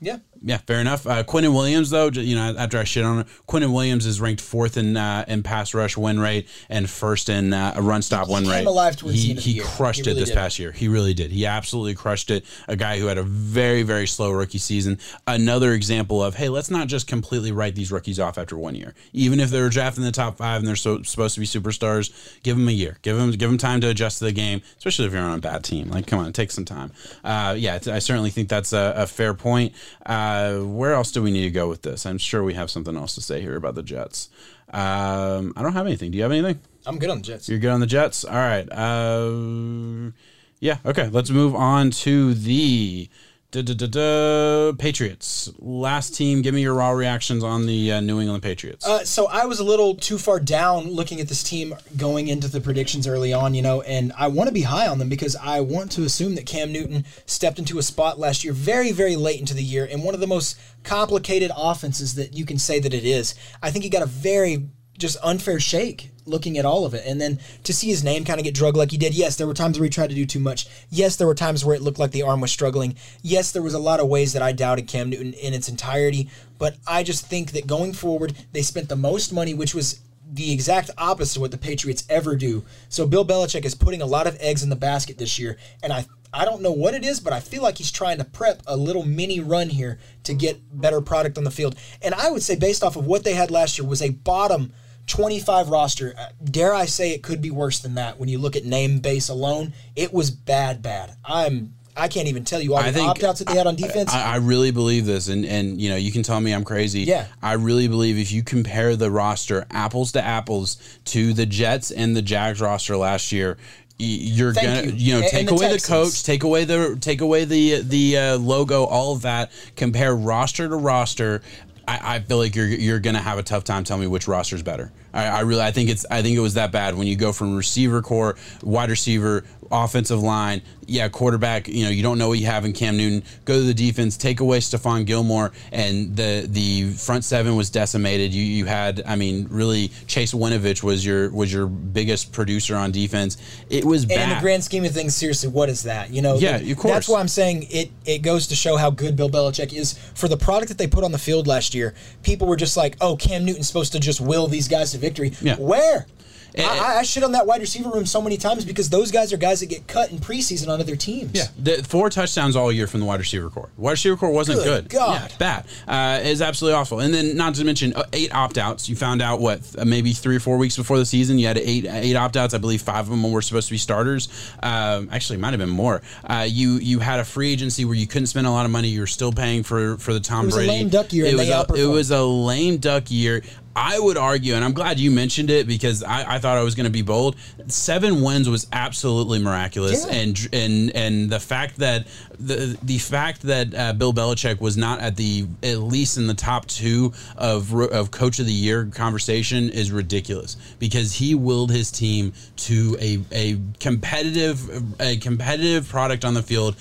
Yeah. 0.00 0.18
Yeah, 0.42 0.58
fair 0.58 0.80
enough. 0.80 1.06
Uh, 1.06 1.24
Quinnen 1.24 1.52
Williams, 1.54 1.90
though, 1.90 2.08
you 2.08 2.36
know, 2.36 2.54
after 2.56 2.78
I 2.78 2.84
shit 2.84 3.04
on 3.04 3.20
it, 3.20 3.26
Quinnen 3.48 3.72
Williams 3.72 4.06
is 4.06 4.20
ranked 4.20 4.40
fourth 4.40 4.76
in 4.76 4.96
uh, 4.96 5.24
in 5.26 5.42
pass 5.42 5.74
rush 5.74 5.96
win 5.96 6.20
rate 6.20 6.48
and 6.68 6.88
first 6.88 7.28
in 7.28 7.52
uh, 7.52 7.72
a 7.76 7.82
run 7.82 8.02
stop 8.02 8.28
win 8.28 8.44
came 8.44 8.52
rate. 8.52 8.66
alive 8.66 8.96
towards 8.96 9.16
the 9.16 9.22
he 9.22 9.30
end 9.30 9.40
he 9.40 9.60
crushed 9.60 10.04
He 10.04 10.10
it 10.10 10.14
this 10.14 10.28
did. 10.28 10.36
past 10.36 10.58
year. 10.58 10.72
He 10.72 10.88
really 10.88 11.14
did. 11.14 11.30
He 11.32 11.46
absolutely 11.46 11.94
crushed 11.94 12.30
it. 12.30 12.44
A 12.68 12.76
guy 12.76 12.98
who 12.98 13.06
had 13.06 13.18
a 13.18 13.22
very 13.22 13.82
very 13.82 14.06
slow 14.06 14.30
rookie 14.30 14.58
season. 14.58 14.98
Another 15.26 15.72
example 15.72 16.22
of 16.22 16.34
hey, 16.34 16.48
let's 16.48 16.70
not 16.70 16.86
just 16.88 17.06
completely 17.06 17.50
write 17.50 17.74
these 17.74 17.90
rookies 17.90 18.20
off 18.20 18.36
after 18.38 18.56
one 18.56 18.74
year. 18.74 18.94
Even 19.12 19.40
if 19.40 19.50
they're 19.50 19.68
drafted 19.70 20.00
in 20.02 20.04
the 20.06 20.12
top 20.12 20.36
five 20.36 20.58
and 20.60 20.68
they're 20.68 20.76
so, 20.76 21.02
supposed 21.02 21.34
to 21.34 21.40
be 21.40 21.46
superstars, 21.46 22.12
give 22.42 22.56
them 22.56 22.68
a 22.68 22.72
year. 22.72 22.98
Give 23.02 23.16
them 23.16 23.30
give 23.32 23.48
them 23.48 23.58
time 23.58 23.80
to 23.80 23.88
adjust 23.88 24.18
to 24.18 24.26
the 24.26 24.32
game, 24.32 24.60
especially 24.78 25.06
if 25.06 25.12
you're 25.12 25.22
on 25.22 25.38
a 25.38 25.40
bad 25.40 25.64
team. 25.64 25.88
Like, 25.90 26.06
come 26.06 26.18
on, 26.20 26.32
take 26.32 26.50
some 26.50 26.64
time. 26.64 26.92
Uh, 27.24 27.54
yeah, 27.58 27.78
I 27.86 27.98
certainly 28.00 28.30
think 28.30 28.48
that's 28.48 28.72
a, 28.72 28.92
a 28.96 29.06
fair 29.06 29.32
point. 29.34 29.72
Uh, 30.04 30.25
where 30.60 30.92
else 30.92 31.12
do 31.12 31.22
we 31.22 31.30
need 31.30 31.42
to 31.42 31.50
go 31.50 31.68
with 31.68 31.82
this? 31.82 32.06
I'm 32.06 32.18
sure 32.18 32.42
we 32.42 32.54
have 32.54 32.70
something 32.70 32.96
else 32.96 33.14
to 33.14 33.20
say 33.20 33.40
here 33.40 33.56
about 33.56 33.74
the 33.74 33.82
Jets. 33.82 34.28
Um, 34.72 35.52
I 35.56 35.62
don't 35.62 35.72
have 35.72 35.86
anything. 35.86 36.10
Do 36.10 36.16
you 36.16 36.22
have 36.22 36.32
anything? 36.32 36.60
I'm 36.86 36.98
good 36.98 37.10
on 37.10 37.18
the 37.18 37.22
Jets. 37.24 37.48
You're 37.48 37.58
good 37.58 37.70
on 37.70 37.80
the 37.80 37.86
Jets. 37.86 38.24
All 38.24 38.34
right. 38.34 38.70
Uh, 38.70 40.12
yeah. 40.60 40.78
Okay. 40.84 41.08
Let's 41.08 41.30
move 41.30 41.54
on 41.54 41.90
to 41.90 42.34
the 42.34 43.08
da, 43.50 43.62
da, 43.62 43.74
da, 43.74 43.86
da, 43.86 44.72
Patriots. 44.76 45.50
Last 45.58 46.14
team. 46.14 46.42
Give 46.42 46.54
me 46.54 46.62
your 46.62 46.74
raw 46.74 46.90
reactions 46.90 47.44
on 47.44 47.66
the 47.66 47.92
uh, 47.92 48.00
New 48.00 48.20
England 48.20 48.42
Patriots. 48.42 48.86
Uh, 48.86 49.04
so 49.04 49.26
I 49.26 49.46
was 49.46 49.60
a 49.60 49.64
little 49.64 49.94
too 49.94 50.18
far 50.18 50.40
down 50.40 50.90
looking 50.90 51.20
at 51.20 51.28
this 51.28 51.42
team 51.42 51.74
going 51.96 52.28
into 52.28 52.48
the 52.48 52.60
predictions 52.60 53.06
early 53.06 53.32
on, 53.32 53.54
you 53.54 53.62
know, 53.62 53.82
and 53.82 54.12
I 54.16 54.28
want 54.28 54.48
to 54.48 54.54
be 54.54 54.62
high 54.62 54.88
on 54.88 54.98
them 54.98 55.08
because 55.08 55.36
I 55.36 55.60
want 55.60 55.92
to 55.92 56.04
assume 56.04 56.34
that 56.34 56.46
Cam 56.46 56.72
Newton 56.72 57.04
stepped 57.26 57.58
into 57.58 57.78
a 57.78 57.82
spot 57.82 58.18
last 58.18 58.44
year 58.44 58.52
very, 58.52 58.92
very 58.92 59.16
late 59.16 59.40
into 59.40 59.54
the 59.54 59.62
year 59.62 59.84
in 59.84 60.02
one 60.02 60.14
of 60.14 60.20
the 60.20 60.26
most 60.26 60.58
complicated 60.82 61.50
offenses 61.56 62.14
that 62.14 62.34
you 62.34 62.44
can 62.44 62.58
say 62.58 62.78
that 62.80 62.94
it 62.94 63.04
is. 63.04 63.34
I 63.62 63.70
think 63.70 63.84
he 63.84 63.90
got 63.90 64.02
a 64.02 64.06
very 64.06 64.68
just 64.98 65.16
unfair 65.22 65.60
shake 65.60 66.10
looking 66.26 66.58
at 66.58 66.64
all 66.64 66.84
of 66.84 66.94
it. 66.94 67.04
And 67.06 67.20
then 67.20 67.38
to 67.64 67.72
see 67.72 67.88
his 67.88 68.02
name 68.02 68.24
kind 68.24 68.40
of 68.40 68.44
get 68.44 68.54
drugged 68.54 68.76
like 68.76 68.90
he 68.90 68.98
did, 68.98 69.14
yes, 69.14 69.36
there 69.36 69.46
were 69.46 69.54
times 69.54 69.78
where 69.78 69.84
he 69.84 69.90
tried 69.90 70.10
to 70.10 70.14
do 70.16 70.26
too 70.26 70.40
much. 70.40 70.66
Yes, 70.90 71.16
there 71.16 71.26
were 71.26 71.34
times 71.34 71.64
where 71.64 71.76
it 71.76 71.82
looked 71.82 71.98
like 71.98 72.10
the 72.10 72.22
arm 72.22 72.40
was 72.40 72.50
struggling. 72.50 72.96
Yes, 73.22 73.52
there 73.52 73.62
was 73.62 73.74
a 73.74 73.78
lot 73.78 74.00
of 74.00 74.08
ways 74.08 74.32
that 74.32 74.42
I 74.42 74.52
doubted 74.52 74.88
Cam 74.88 75.10
Newton 75.10 75.34
in 75.34 75.54
its 75.54 75.68
entirety. 75.68 76.28
But 76.58 76.76
I 76.86 77.02
just 77.02 77.26
think 77.26 77.52
that 77.52 77.66
going 77.66 77.92
forward, 77.92 78.36
they 78.52 78.62
spent 78.62 78.88
the 78.88 78.96
most 78.96 79.32
money, 79.32 79.54
which 79.54 79.74
was 79.74 80.00
the 80.28 80.52
exact 80.52 80.90
opposite 80.98 81.36
of 81.36 81.42
what 81.42 81.50
the 81.52 81.58
Patriots 81.58 82.04
ever 82.10 82.34
do. 82.34 82.64
So 82.88 83.06
Bill 83.06 83.24
Belichick 83.24 83.64
is 83.64 83.74
putting 83.74 84.02
a 84.02 84.06
lot 84.06 84.26
of 84.26 84.36
eggs 84.40 84.62
in 84.62 84.70
the 84.70 84.76
basket 84.76 85.18
this 85.18 85.38
year, 85.38 85.56
and 85.82 85.92
I 85.92 86.06
I 86.32 86.44
don't 86.44 86.60
know 86.60 86.72
what 86.72 86.94
it 86.94 87.04
is, 87.04 87.20
but 87.20 87.32
I 87.32 87.40
feel 87.40 87.62
like 87.62 87.78
he's 87.78 87.90
trying 87.90 88.18
to 88.18 88.24
prep 88.24 88.60
a 88.66 88.76
little 88.76 89.04
mini 89.04 89.40
run 89.40 89.70
here 89.70 89.98
to 90.24 90.34
get 90.34 90.60
better 90.70 91.00
product 91.00 91.38
on 91.38 91.44
the 91.44 91.50
field. 91.50 91.76
And 92.02 92.14
I 92.14 92.30
would 92.30 92.42
say 92.42 92.56
based 92.56 92.82
off 92.82 92.96
of 92.96 93.06
what 93.06 93.24
they 93.24 93.32
had 93.32 93.50
last 93.50 93.78
year 93.78 93.88
was 93.88 94.02
a 94.02 94.10
bottom 94.10 94.72
25 95.06 95.68
roster. 95.68 96.14
Uh, 96.18 96.26
Dare 96.44 96.74
I 96.74 96.86
say 96.86 97.12
it 97.12 97.22
could 97.22 97.40
be 97.40 97.50
worse 97.50 97.78
than 97.78 97.94
that 97.94 98.18
when 98.18 98.28
you 98.28 98.38
look 98.38 98.56
at 98.56 98.64
name 98.64 98.98
base 98.98 99.28
alone. 99.28 99.72
It 99.94 100.12
was 100.12 100.30
bad 100.30 100.82
bad. 100.82 101.16
I'm 101.24 101.74
I 101.96 102.08
can't 102.08 102.28
even 102.28 102.44
tell 102.44 102.60
you 102.60 102.74
all 102.74 102.80
I 102.80 102.90
the 102.90 103.00
opt-outs 103.00 103.38
that 103.38 103.48
they 103.48 103.56
had 103.56 103.66
on 103.66 103.74
defense. 103.74 104.12
I, 104.12 104.34
I 104.34 104.36
really 104.36 104.70
believe 104.70 105.06
this, 105.06 105.28
and 105.28 105.44
and 105.46 105.80
you 105.80 105.88
know 105.88 105.96
you 105.96 106.12
can 106.12 106.22
tell 106.22 106.40
me 106.40 106.52
I'm 106.52 106.64
crazy. 106.64 107.00
Yeah. 107.02 107.26
I 107.42 107.54
really 107.54 107.88
believe 107.88 108.18
if 108.18 108.32
you 108.32 108.42
compare 108.42 108.96
the 108.96 109.10
roster 109.10 109.66
apples 109.70 110.12
to 110.12 110.22
apples 110.22 110.76
to 111.06 111.32
the 111.32 111.46
Jets 111.46 111.90
and 111.90 112.14
the 112.14 112.22
Jags 112.22 112.60
roster 112.60 112.96
last 112.96 113.32
year. 113.32 113.56
You're 113.98 114.52
Thank 114.52 114.66
gonna, 114.66 114.86
you. 114.88 114.92
you, 114.92 115.12
know, 115.14 115.20
And- 115.20 115.30
take 115.30 115.40
and 115.40 115.48
the 115.48 115.54
away 115.54 115.72
the 115.74 115.82
coach, 115.82 116.22
take 116.22 116.44
away 116.44 116.64
the, 116.66 116.98
take 117.00 117.22
away 117.22 117.46
the 117.46 117.80
the 117.80 118.18
uh, 118.18 118.36
logo, 118.36 118.84
all 118.84 119.14
of 119.14 119.22
that. 119.22 119.50
Compare 119.74 120.14
roster 120.14 120.68
to 120.68 120.76
roster. 120.76 121.40
I, 121.88 122.16
I 122.16 122.20
feel 122.20 122.38
like 122.38 122.54
you're 122.54 122.66
you're 122.66 123.00
gonna 123.00 123.20
have 123.20 123.38
a 123.38 123.42
tough 123.42 123.64
time 123.64 123.84
telling 123.84 124.02
me 124.02 124.06
which 124.06 124.26
roster's 124.28 124.62
better. 124.62 124.92
I, 125.16 125.26
I 125.26 125.40
really, 125.40 125.62
I 125.62 125.72
think 125.72 125.88
it's, 125.90 126.04
I 126.10 126.22
think 126.22 126.36
it 126.36 126.40
was 126.40 126.54
that 126.54 126.70
bad 126.72 126.94
when 126.96 127.06
you 127.06 127.16
go 127.16 127.32
from 127.32 127.56
receiver 127.56 128.02
core, 128.02 128.36
wide 128.62 128.90
receiver, 128.90 129.44
offensive 129.70 130.20
line, 130.22 130.62
yeah, 130.86 131.08
quarterback. 131.08 131.68
You 131.68 131.84
know, 131.84 131.90
you 131.90 132.02
don't 132.02 132.18
know 132.18 132.28
what 132.28 132.38
you 132.38 132.46
have 132.46 132.64
in 132.64 132.72
Cam 132.72 132.96
Newton. 132.96 133.24
Go 133.44 133.54
to 133.54 133.64
the 133.64 133.74
defense, 133.74 134.16
take 134.16 134.40
away 134.40 134.58
Stephon 134.60 135.04
Gilmore, 135.04 135.52
and 135.72 136.16
the 136.16 136.46
the 136.48 136.90
front 136.92 137.24
seven 137.24 137.56
was 137.56 137.70
decimated. 137.70 138.32
You 138.32 138.42
you 138.44 138.66
had, 138.66 139.02
I 139.06 139.16
mean, 139.16 139.48
really, 139.50 139.88
Chase 140.06 140.32
Winovich 140.32 140.82
was 140.82 141.04
your 141.04 141.30
was 141.30 141.52
your 141.52 141.66
biggest 141.66 142.32
producer 142.32 142.76
on 142.76 142.92
defense. 142.92 143.36
It 143.68 143.84
was 143.84 144.04
And 144.04 144.12
in 144.12 144.28
the 144.30 144.40
grand 144.40 144.62
scheme 144.62 144.84
of 144.84 144.92
things, 144.92 145.16
seriously, 145.16 145.48
what 145.48 145.68
is 145.68 145.82
that? 145.84 146.10
You 146.10 146.22
know, 146.22 146.36
Yeah, 146.36 146.58
th- 146.58 146.70
of 146.70 146.78
course. 146.78 146.94
That's 146.94 147.08
why 147.08 147.20
I'm 147.20 147.28
saying 147.28 147.66
it. 147.70 147.90
It 148.04 148.18
goes 148.18 148.46
to 148.48 148.54
show 148.54 148.76
how 148.76 148.90
good 148.90 149.16
Bill 149.16 149.30
Belichick 149.30 149.72
is 149.72 149.98
for 150.14 150.28
the 150.28 150.36
product 150.36 150.68
that 150.68 150.78
they 150.78 150.86
put 150.86 151.02
on 151.02 151.12
the 151.12 151.18
field 151.18 151.46
last 151.46 151.74
year. 151.74 151.94
People 152.22 152.46
were 152.46 152.56
just 152.56 152.76
like, 152.76 152.96
"Oh, 153.00 153.16
Cam 153.16 153.44
Newton's 153.44 153.66
supposed 153.66 153.92
to 153.92 153.98
just 153.98 154.20
will 154.20 154.46
these 154.46 154.68
guys 154.68 154.92
to 154.92 154.98
victory." 155.06 155.32
Yeah. 155.40 155.56
Where? 155.56 156.06
Eh, 156.54 156.64
I, 156.64 156.78
I- 156.94 156.98
I 157.00 157.02
shit 157.02 157.22
on 157.22 157.32
that 157.32 157.46
wide 157.46 157.60
receiver 157.60 157.90
room 157.90 158.06
so 158.06 158.22
many 158.22 158.38
times 158.38 158.64
because 158.64 158.88
those 158.88 159.10
guys 159.10 159.30
are 159.30 159.36
guys 159.36 159.60
that 159.60 159.66
get 159.66 159.86
cut 159.86 160.10
in 160.10 160.16
preseason 160.18 160.68
on 160.72 160.80
other 160.80 160.96
teams. 160.96 161.32
Yeah, 161.34 161.48
the 161.58 161.84
four 161.84 162.08
touchdowns 162.08 162.56
all 162.56 162.72
year 162.72 162.86
from 162.86 163.00
the 163.00 163.06
wide 163.06 163.20
receiver 163.20 163.50
core. 163.50 163.68
Wide 163.76 163.90
receiver 163.90 164.16
core 164.16 164.30
wasn't 164.30 164.60
Good 164.64 164.84
good. 164.84 164.88
God. 164.88 165.30
Yeah, 165.32 165.36
bad. 165.36 165.66
Uh, 165.86 166.26
is 166.26 166.40
absolutely 166.40 166.76
awful. 166.80 167.00
And 167.00 167.12
then, 167.12 167.36
not 167.36 167.54
to 167.56 167.64
mention, 167.64 167.92
uh, 167.94 168.04
eight 168.14 168.34
opt 168.34 168.56
outs. 168.56 168.88
You 168.88 168.96
found 168.96 169.20
out 169.20 169.38
what 169.38 169.60
uh, 169.76 169.84
maybe 169.84 170.14
three 170.14 170.36
or 170.36 170.40
four 170.40 170.56
weeks 170.56 170.78
before 170.78 170.96
the 170.96 171.04
season. 171.04 171.38
You 171.38 171.46
had 171.46 171.58
eight 171.58 171.84
eight 171.90 172.16
opt 172.16 172.38
outs. 172.38 172.54
I 172.54 172.58
believe 172.58 172.80
five 172.80 173.00
of 173.04 173.10
them 173.10 173.30
were 173.30 173.42
supposed 173.42 173.68
to 173.68 173.74
be 173.74 173.78
starters. 173.78 174.28
Um, 174.62 175.10
actually, 175.12 175.36
might 175.36 175.50
have 175.50 175.60
been 175.60 175.68
more. 175.68 176.00
Uh, 176.24 176.46
you 176.48 176.76
you 176.78 177.00
had 177.00 177.20
a 177.20 177.24
free 177.24 177.52
agency 177.52 177.84
where 177.84 177.96
you 177.96 178.06
couldn't 178.06 178.28
spend 178.28 178.46
a 178.46 178.50
lot 178.50 178.64
of 178.64 178.70
money. 178.72 178.88
You 178.88 179.00
were 179.00 179.06
still 179.06 179.32
paying 179.32 179.62
for 179.62 179.98
for 179.98 180.14
the 180.14 180.20
Tom 180.20 180.48
Brady. 180.48 180.54
It 180.54 180.54
was 180.54 180.54
a 180.54 180.58
Brady. 180.68 180.78
lame 180.84 180.88
duck 180.88 181.12
year 181.12 181.26
It 181.26 181.28
and 181.34 181.38
was 181.38 181.48
a, 181.50 181.82
it 181.82 181.86
was 181.86 182.10
a 182.12 182.22
lame 182.24 182.78
duck 182.78 183.10
year. 183.10 183.42
I 183.78 183.98
would 183.98 184.16
argue, 184.16 184.54
and 184.54 184.64
I'm 184.64 184.72
glad 184.72 184.98
you 184.98 185.10
mentioned 185.10 185.50
it 185.50 185.66
because 185.66 186.02
I, 186.02 186.36
I 186.36 186.38
thought 186.38 186.56
I 186.56 186.62
was 186.62 186.74
going 186.74 186.84
to 186.86 186.90
be 186.90 187.02
bold. 187.02 187.36
Seven 187.68 188.22
wins 188.22 188.48
was 188.48 188.66
absolutely 188.72 189.38
miraculous, 189.38 190.06
Yeah. 190.06 190.14
and 190.14 190.48
and 190.52 190.96
and 190.96 191.30
the 191.30 191.38
fact 191.38 191.76
that 191.76 192.06
the 192.38 192.78
the 192.82 192.96
fact 192.96 193.42
that 193.42 193.74
uh, 193.74 193.92
Bill 193.92 194.14
Belichick 194.14 194.60
was 194.62 194.78
not 194.78 195.00
at 195.00 195.16
the 195.16 195.46
at 195.62 195.80
least 195.80 196.16
in 196.16 196.26
the 196.26 196.34
top 196.34 196.64
two 196.66 197.12
of 197.36 197.72
of 197.74 198.10
Coach 198.10 198.38
of 198.38 198.46
the 198.46 198.52
Year 198.52 198.86
conversation 198.86 199.68
is 199.68 199.92
ridiculous 199.92 200.56
because 200.78 201.12
he 201.12 201.34
willed 201.34 201.70
his 201.70 201.90
team 201.90 202.32
to 202.56 202.96
a 202.98 203.18
a 203.30 203.60
competitive 203.78 205.00
a 205.00 205.18
competitive 205.18 205.86
product 205.86 206.24
on 206.24 206.32
the 206.32 206.42
field 206.42 206.76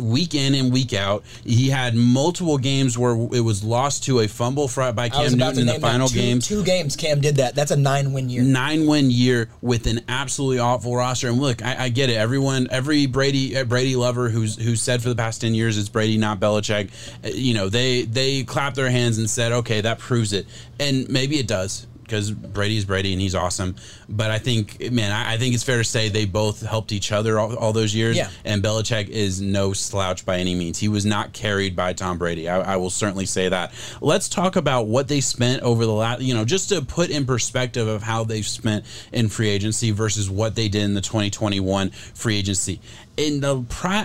week 0.00 0.34
in 0.34 0.54
and 0.54 0.72
week 0.72 0.92
out. 0.92 1.24
He 1.44 1.68
had 1.70 1.94
multiple 1.94 2.58
games 2.58 2.96
where 2.96 3.14
it 3.32 3.40
was 3.40 3.64
lost 3.64 4.04
to 4.04 4.20
a 4.20 4.28
fumble 4.28 4.68
by 4.68 5.08
Cam 5.08 5.32
Newton 5.32 5.60
in 5.60 5.66
the 5.66 5.80
final 5.80 6.08
two, 6.08 6.14
game. 6.14 6.40
Two 6.40 6.62
games 6.62 6.96
Cam 6.96 7.20
did 7.20 7.36
that. 7.36 7.54
That's 7.54 7.70
a 7.70 7.76
nine 7.76 8.12
win 8.12 8.28
year. 8.28 8.42
Nine 8.42 8.86
win 8.86 9.10
year 9.10 9.48
with 9.60 9.86
an 9.86 10.00
absolutely 10.08 10.58
awful 10.58 10.94
roster. 10.94 11.28
And 11.28 11.38
look, 11.38 11.64
I, 11.64 11.84
I 11.84 11.88
get 11.88 12.10
it. 12.10 12.16
Everyone, 12.16 12.68
every 12.70 13.06
Brady 13.06 13.56
uh, 13.56 13.64
Brady 13.64 13.96
lover 13.96 14.28
who's 14.28 14.56
who's 14.56 14.82
said 14.82 15.02
for 15.02 15.08
the 15.08 15.16
past 15.16 15.40
ten 15.40 15.54
years 15.54 15.78
it's 15.78 15.88
Brady, 15.88 16.18
not 16.18 16.40
Belichick. 16.40 16.90
uh, 17.24 17.28
You 17.28 17.54
know, 17.54 17.68
they 17.68 18.02
they 18.02 18.44
clapped 18.44 18.76
their 18.76 18.90
hands 18.90 19.18
and 19.18 19.28
said, 19.28 19.52
okay, 19.52 19.80
that 19.80 19.98
proves 19.98 20.32
it. 20.32 20.46
And 20.78 21.08
maybe 21.08 21.38
it 21.38 21.46
does 21.46 21.86
because 22.08 22.30
Brady's 22.30 22.84
Brady 22.84 23.12
and 23.12 23.20
he's 23.20 23.34
awesome. 23.34 23.76
But 24.08 24.30
I 24.30 24.38
think, 24.38 24.90
man, 24.90 25.12
I, 25.12 25.34
I 25.34 25.36
think 25.36 25.54
it's 25.54 25.62
fair 25.62 25.78
to 25.78 25.84
say 25.84 26.08
they 26.08 26.24
both 26.24 26.62
helped 26.62 26.90
each 26.90 27.12
other 27.12 27.38
all, 27.38 27.54
all 27.56 27.72
those 27.72 27.94
years. 27.94 28.16
Yeah. 28.16 28.30
And 28.44 28.62
Belichick 28.62 29.08
is 29.08 29.40
no 29.40 29.72
slouch 29.72 30.24
by 30.24 30.38
any 30.38 30.54
means. 30.54 30.78
He 30.78 30.88
was 30.88 31.04
not 31.04 31.32
carried 31.32 31.76
by 31.76 31.92
Tom 31.92 32.18
Brady. 32.18 32.48
I, 32.48 32.74
I 32.74 32.76
will 32.76 32.90
certainly 32.90 33.26
say 33.26 33.48
that. 33.48 33.72
Let's 34.00 34.28
talk 34.28 34.56
about 34.56 34.86
what 34.86 35.08
they 35.08 35.20
spent 35.20 35.62
over 35.62 35.84
the 35.84 35.92
last, 35.92 36.22
you 36.22 36.34
know, 36.34 36.44
just 36.44 36.70
to 36.70 36.82
put 36.82 37.10
in 37.10 37.26
perspective 37.26 37.86
of 37.86 38.02
how 38.02 38.24
they've 38.24 38.46
spent 38.46 38.84
in 39.12 39.28
free 39.28 39.50
agency 39.50 39.90
versus 39.90 40.30
what 40.30 40.54
they 40.54 40.68
did 40.68 40.82
in 40.82 40.94
the 40.94 41.00
2021 41.00 41.90
free 41.90 42.38
agency. 42.38 42.80
In 43.18 43.40
the 43.40 43.62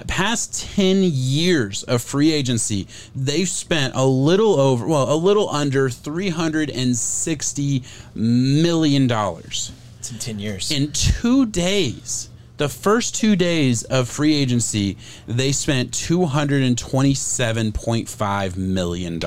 past 0.07 0.64
10 0.76 1.03
years 1.03 1.84
of 1.84 2.01
free 2.01 2.32
agency, 2.34 2.88
they've 3.16 3.47
spent 3.47 3.93
a 3.95 4.03
little 4.03 4.59
over, 4.59 4.88
well, 4.88 5.14
a 5.14 5.16
little 5.16 5.47
under 5.51 5.88
$360 5.88 7.84
million 8.16 9.11
It's 9.11 9.72
in 10.11 10.18
ten 10.18 10.39
years. 10.39 10.72
in 10.72 10.91
two 10.91 11.45
days 11.45 12.30
the 12.57 12.68
first 12.70 13.14
two 13.16 13.36
days 13.36 13.84
of 13.84 14.07
free 14.09 14.34
agency 14.36 14.97
they 15.28 15.51
spent 15.51 15.91
$227.5 15.91 18.57
million 18.57 19.20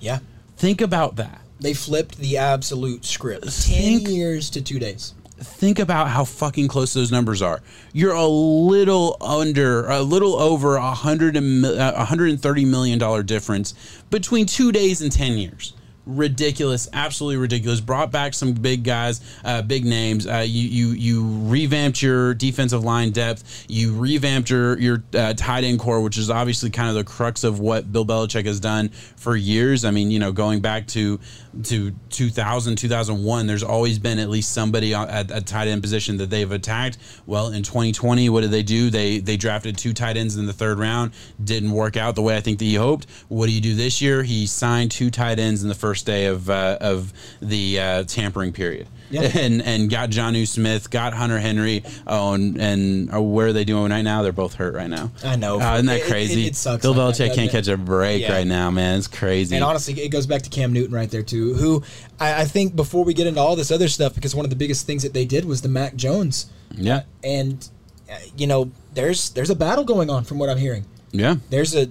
yeah. 0.00 0.18
think 0.56 0.80
about 0.80 1.14
that 1.16 1.40
They 1.60 1.74
flipped 1.74 2.18
the 2.18 2.38
absolute 2.38 3.04
script. 3.04 3.44
Ten 3.62 3.98
Think- 4.00 4.08
years 4.08 4.50
to 4.50 4.60
two 4.62 4.78
days. 4.80 5.14
Think 5.38 5.78
about 5.78 6.08
how 6.08 6.24
fucking 6.24 6.68
close 6.68 6.94
those 6.94 7.10
numbers 7.10 7.42
are. 7.42 7.60
You're 7.92 8.14
a 8.14 8.26
little 8.26 9.16
under 9.20 9.86
a 9.88 10.00
little 10.02 10.34
over 10.36 10.76
a 10.76 10.92
hundred 10.92 11.36
and 11.36 11.62
mi- 11.62 11.76
uh, 11.78 11.92
130 11.96 12.64
million 12.64 12.98
dollar 12.98 13.22
difference 13.22 13.74
between 14.10 14.46
two 14.46 14.72
days 14.72 15.00
and 15.00 15.10
10 15.10 15.38
years 15.38 15.74
ridiculous 16.06 16.88
absolutely 16.92 17.36
ridiculous. 17.36 17.80
Brought 17.80 18.10
back 18.10 18.34
some 18.34 18.52
big 18.52 18.84
guys 18.84 19.20
uh, 19.44 19.62
big 19.62 19.84
names. 19.84 20.26
Uh, 20.26 20.44
you 20.46 20.68
you 20.68 20.88
you 20.92 21.48
revamped 21.48 22.02
your 22.02 22.34
defensive 22.34 22.84
line 22.84 23.10
depth. 23.10 23.64
You 23.68 23.96
revamped 23.96 24.50
your 24.50 24.78
your 24.78 25.02
uh, 25.14 25.34
tight 25.34 25.64
end 25.64 25.78
core 25.78 26.00
which 26.00 26.18
is 26.18 26.30
obviously 26.30 26.70
kind 26.70 26.88
of 26.88 26.94
the 26.94 27.04
crux 27.04 27.44
of 27.44 27.60
what 27.60 27.90
Bill 27.92 28.04
Belichick 28.04 28.46
has 28.46 28.60
done 28.60 28.88
for 28.88 29.36
years. 29.36 29.84
I 29.84 29.90
mean 29.90 30.10
you 30.10 30.18
know 30.18 30.32
going 30.32 30.60
back 30.60 30.86
to 30.88 31.18
to 31.64 31.92
2000 32.10 32.76
2001 32.76 33.46
there's 33.46 33.62
always 33.62 33.98
been 33.98 34.18
at 34.18 34.28
least 34.28 34.52
somebody 34.52 34.92
at 34.92 35.30
a 35.30 35.40
tight 35.40 35.68
end 35.68 35.82
position 35.82 36.16
that 36.18 36.30
they've 36.30 36.50
attacked. 36.50 36.98
Well 37.26 37.48
in 37.48 37.62
2020 37.62 38.28
what 38.28 38.42
did 38.42 38.50
they 38.50 38.62
do? 38.62 38.90
They 38.90 39.18
they 39.18 39.36
drafted 39.36 39.78
two 39.78 39.92
tight 39.92 40.16
ends 40.16 40.36
in 40.36 40.46
the 40.46 40.52
third 40.52 40.78
round. 40.78 41.12
Didn't 41.42 41.72
work 41.72 41.96
out 41.96 42.14
the 42.14 42.22
way 42.22 42.36
I 42.36 42.40
think 42.40 42.58
that 42.58 42.64
he 42.64 42.74
hoped. 42.74 43.06
What 43.28 43.46
do 43.46 43.52
you 43.52 43.60
do 43.60 43.74
this 43.74 44.02
year? 44.02 44.22
He 44.22 44.46
signed 44.46 44.90
two 44.90 45.10
tight 45.10 45.38
ends 45.38 45.62
in 45.62 45.68
the 45.68 45.74
first 45.74 45.93
day 46.02 46.26
of 46.26 46.50
uh, 46.50 46.78
of 46.80 47.12
the 47.40 47.78
uh, 47.80 48.04
tampering 48.04 48.52
period 48.52 48.88
Yeah. 49.10 49.22
and 49.34 49.62
and 49.62 49.88
got 49.90 50.10
Jonnu 50.10 50.46
Smith 50.48 50.90
got 50.90 51.14
Hunter 51.14 51.38
Henry 51.38 51.84
oh, 52.06 52.32
and, 52.34 52.60
and 52.60 53.14
uh, 53.14 53.20
where 53.22 53.48
are 53.48 53.52
they 53.52 53.64
doing 53.64 53.90
right 53.90 54.02
now 54.02 54.22
they're 54.22 54.32
both 54.32 54.54
hurt 54.54 54.74
right 54.74 54.90
now 54.90 55.10
I 55.24 55.36
know. 55.36 55.60
uh, 55.60 55.74
isn't 55.74 55.86
that 55.86 56.00
It- 56.00 56.02
it- 56.06 56.08
crazy 56.10 56.46
it 56.46 56.56
sucks 56.56 56.82
Bill 56.82 56.92
like 56.94 57.14
Belichick 57.14 57.34
can't 57.34 57.50
catch 57.50 57.68
a 57.68 57.76
break 57.76 58.22
Yeah. 58.22 58.32
right 58.32 58.46
now 58.46 58.70
man 58.70 58.98
it's 58.98 59.06
crazy 59.08 59.54
And 59.54 59.64
honestly, 59.64 59.94
it 60.00 60.08
goes 60.08 60.26
back 60.26 60.42
to 60.42 60.50
Cam 60.50 60.72
Newton 60.72 60.94
right 60.94 61.10
there 61.10 61.22
too. 61.22 61.54
Who 61.54 61.82
I, 62.18 62.42
I 62.42 62.44
think 62.44 62.74
before 62.76 63.04
we 63.04 63.14
get 63.14 63.26
into 63.26 63.40
all 63.40 63.56
this 63.56 63.70
other 63.70 63.88
stuff, 63.88 64.14
because 64.14 64.34
one 64.34 64.44
of 64.44 64.50
the 64.50 64.56
biggest 64.56 64.86
things 64.86 65.02
that 65.02 65.12
they 65.14 65.24
did 65.24 65.44
was 65.44 65.62
the 65.62 65.68
Mac 65.68 65.94
Jones, 65.96 66.46
yeah 66.76 67.02
and 67.22 67.68
uh, 68.10 68.16
you 68.36 68.46
know, 68.46 68.70
there's 68.92 69.30
there's 69.30 69.50
a 69.50 69.54
battle 69.56 69.84
going 69.84 70.10
on 70.10 70.24
from 70.24 70.38
what 70.38 70.48
I'm 70.50 70.58
hearing. 70.58 70.84
yeah 71.12 71.36
There's 71.50 71.74
a 71.74 71.88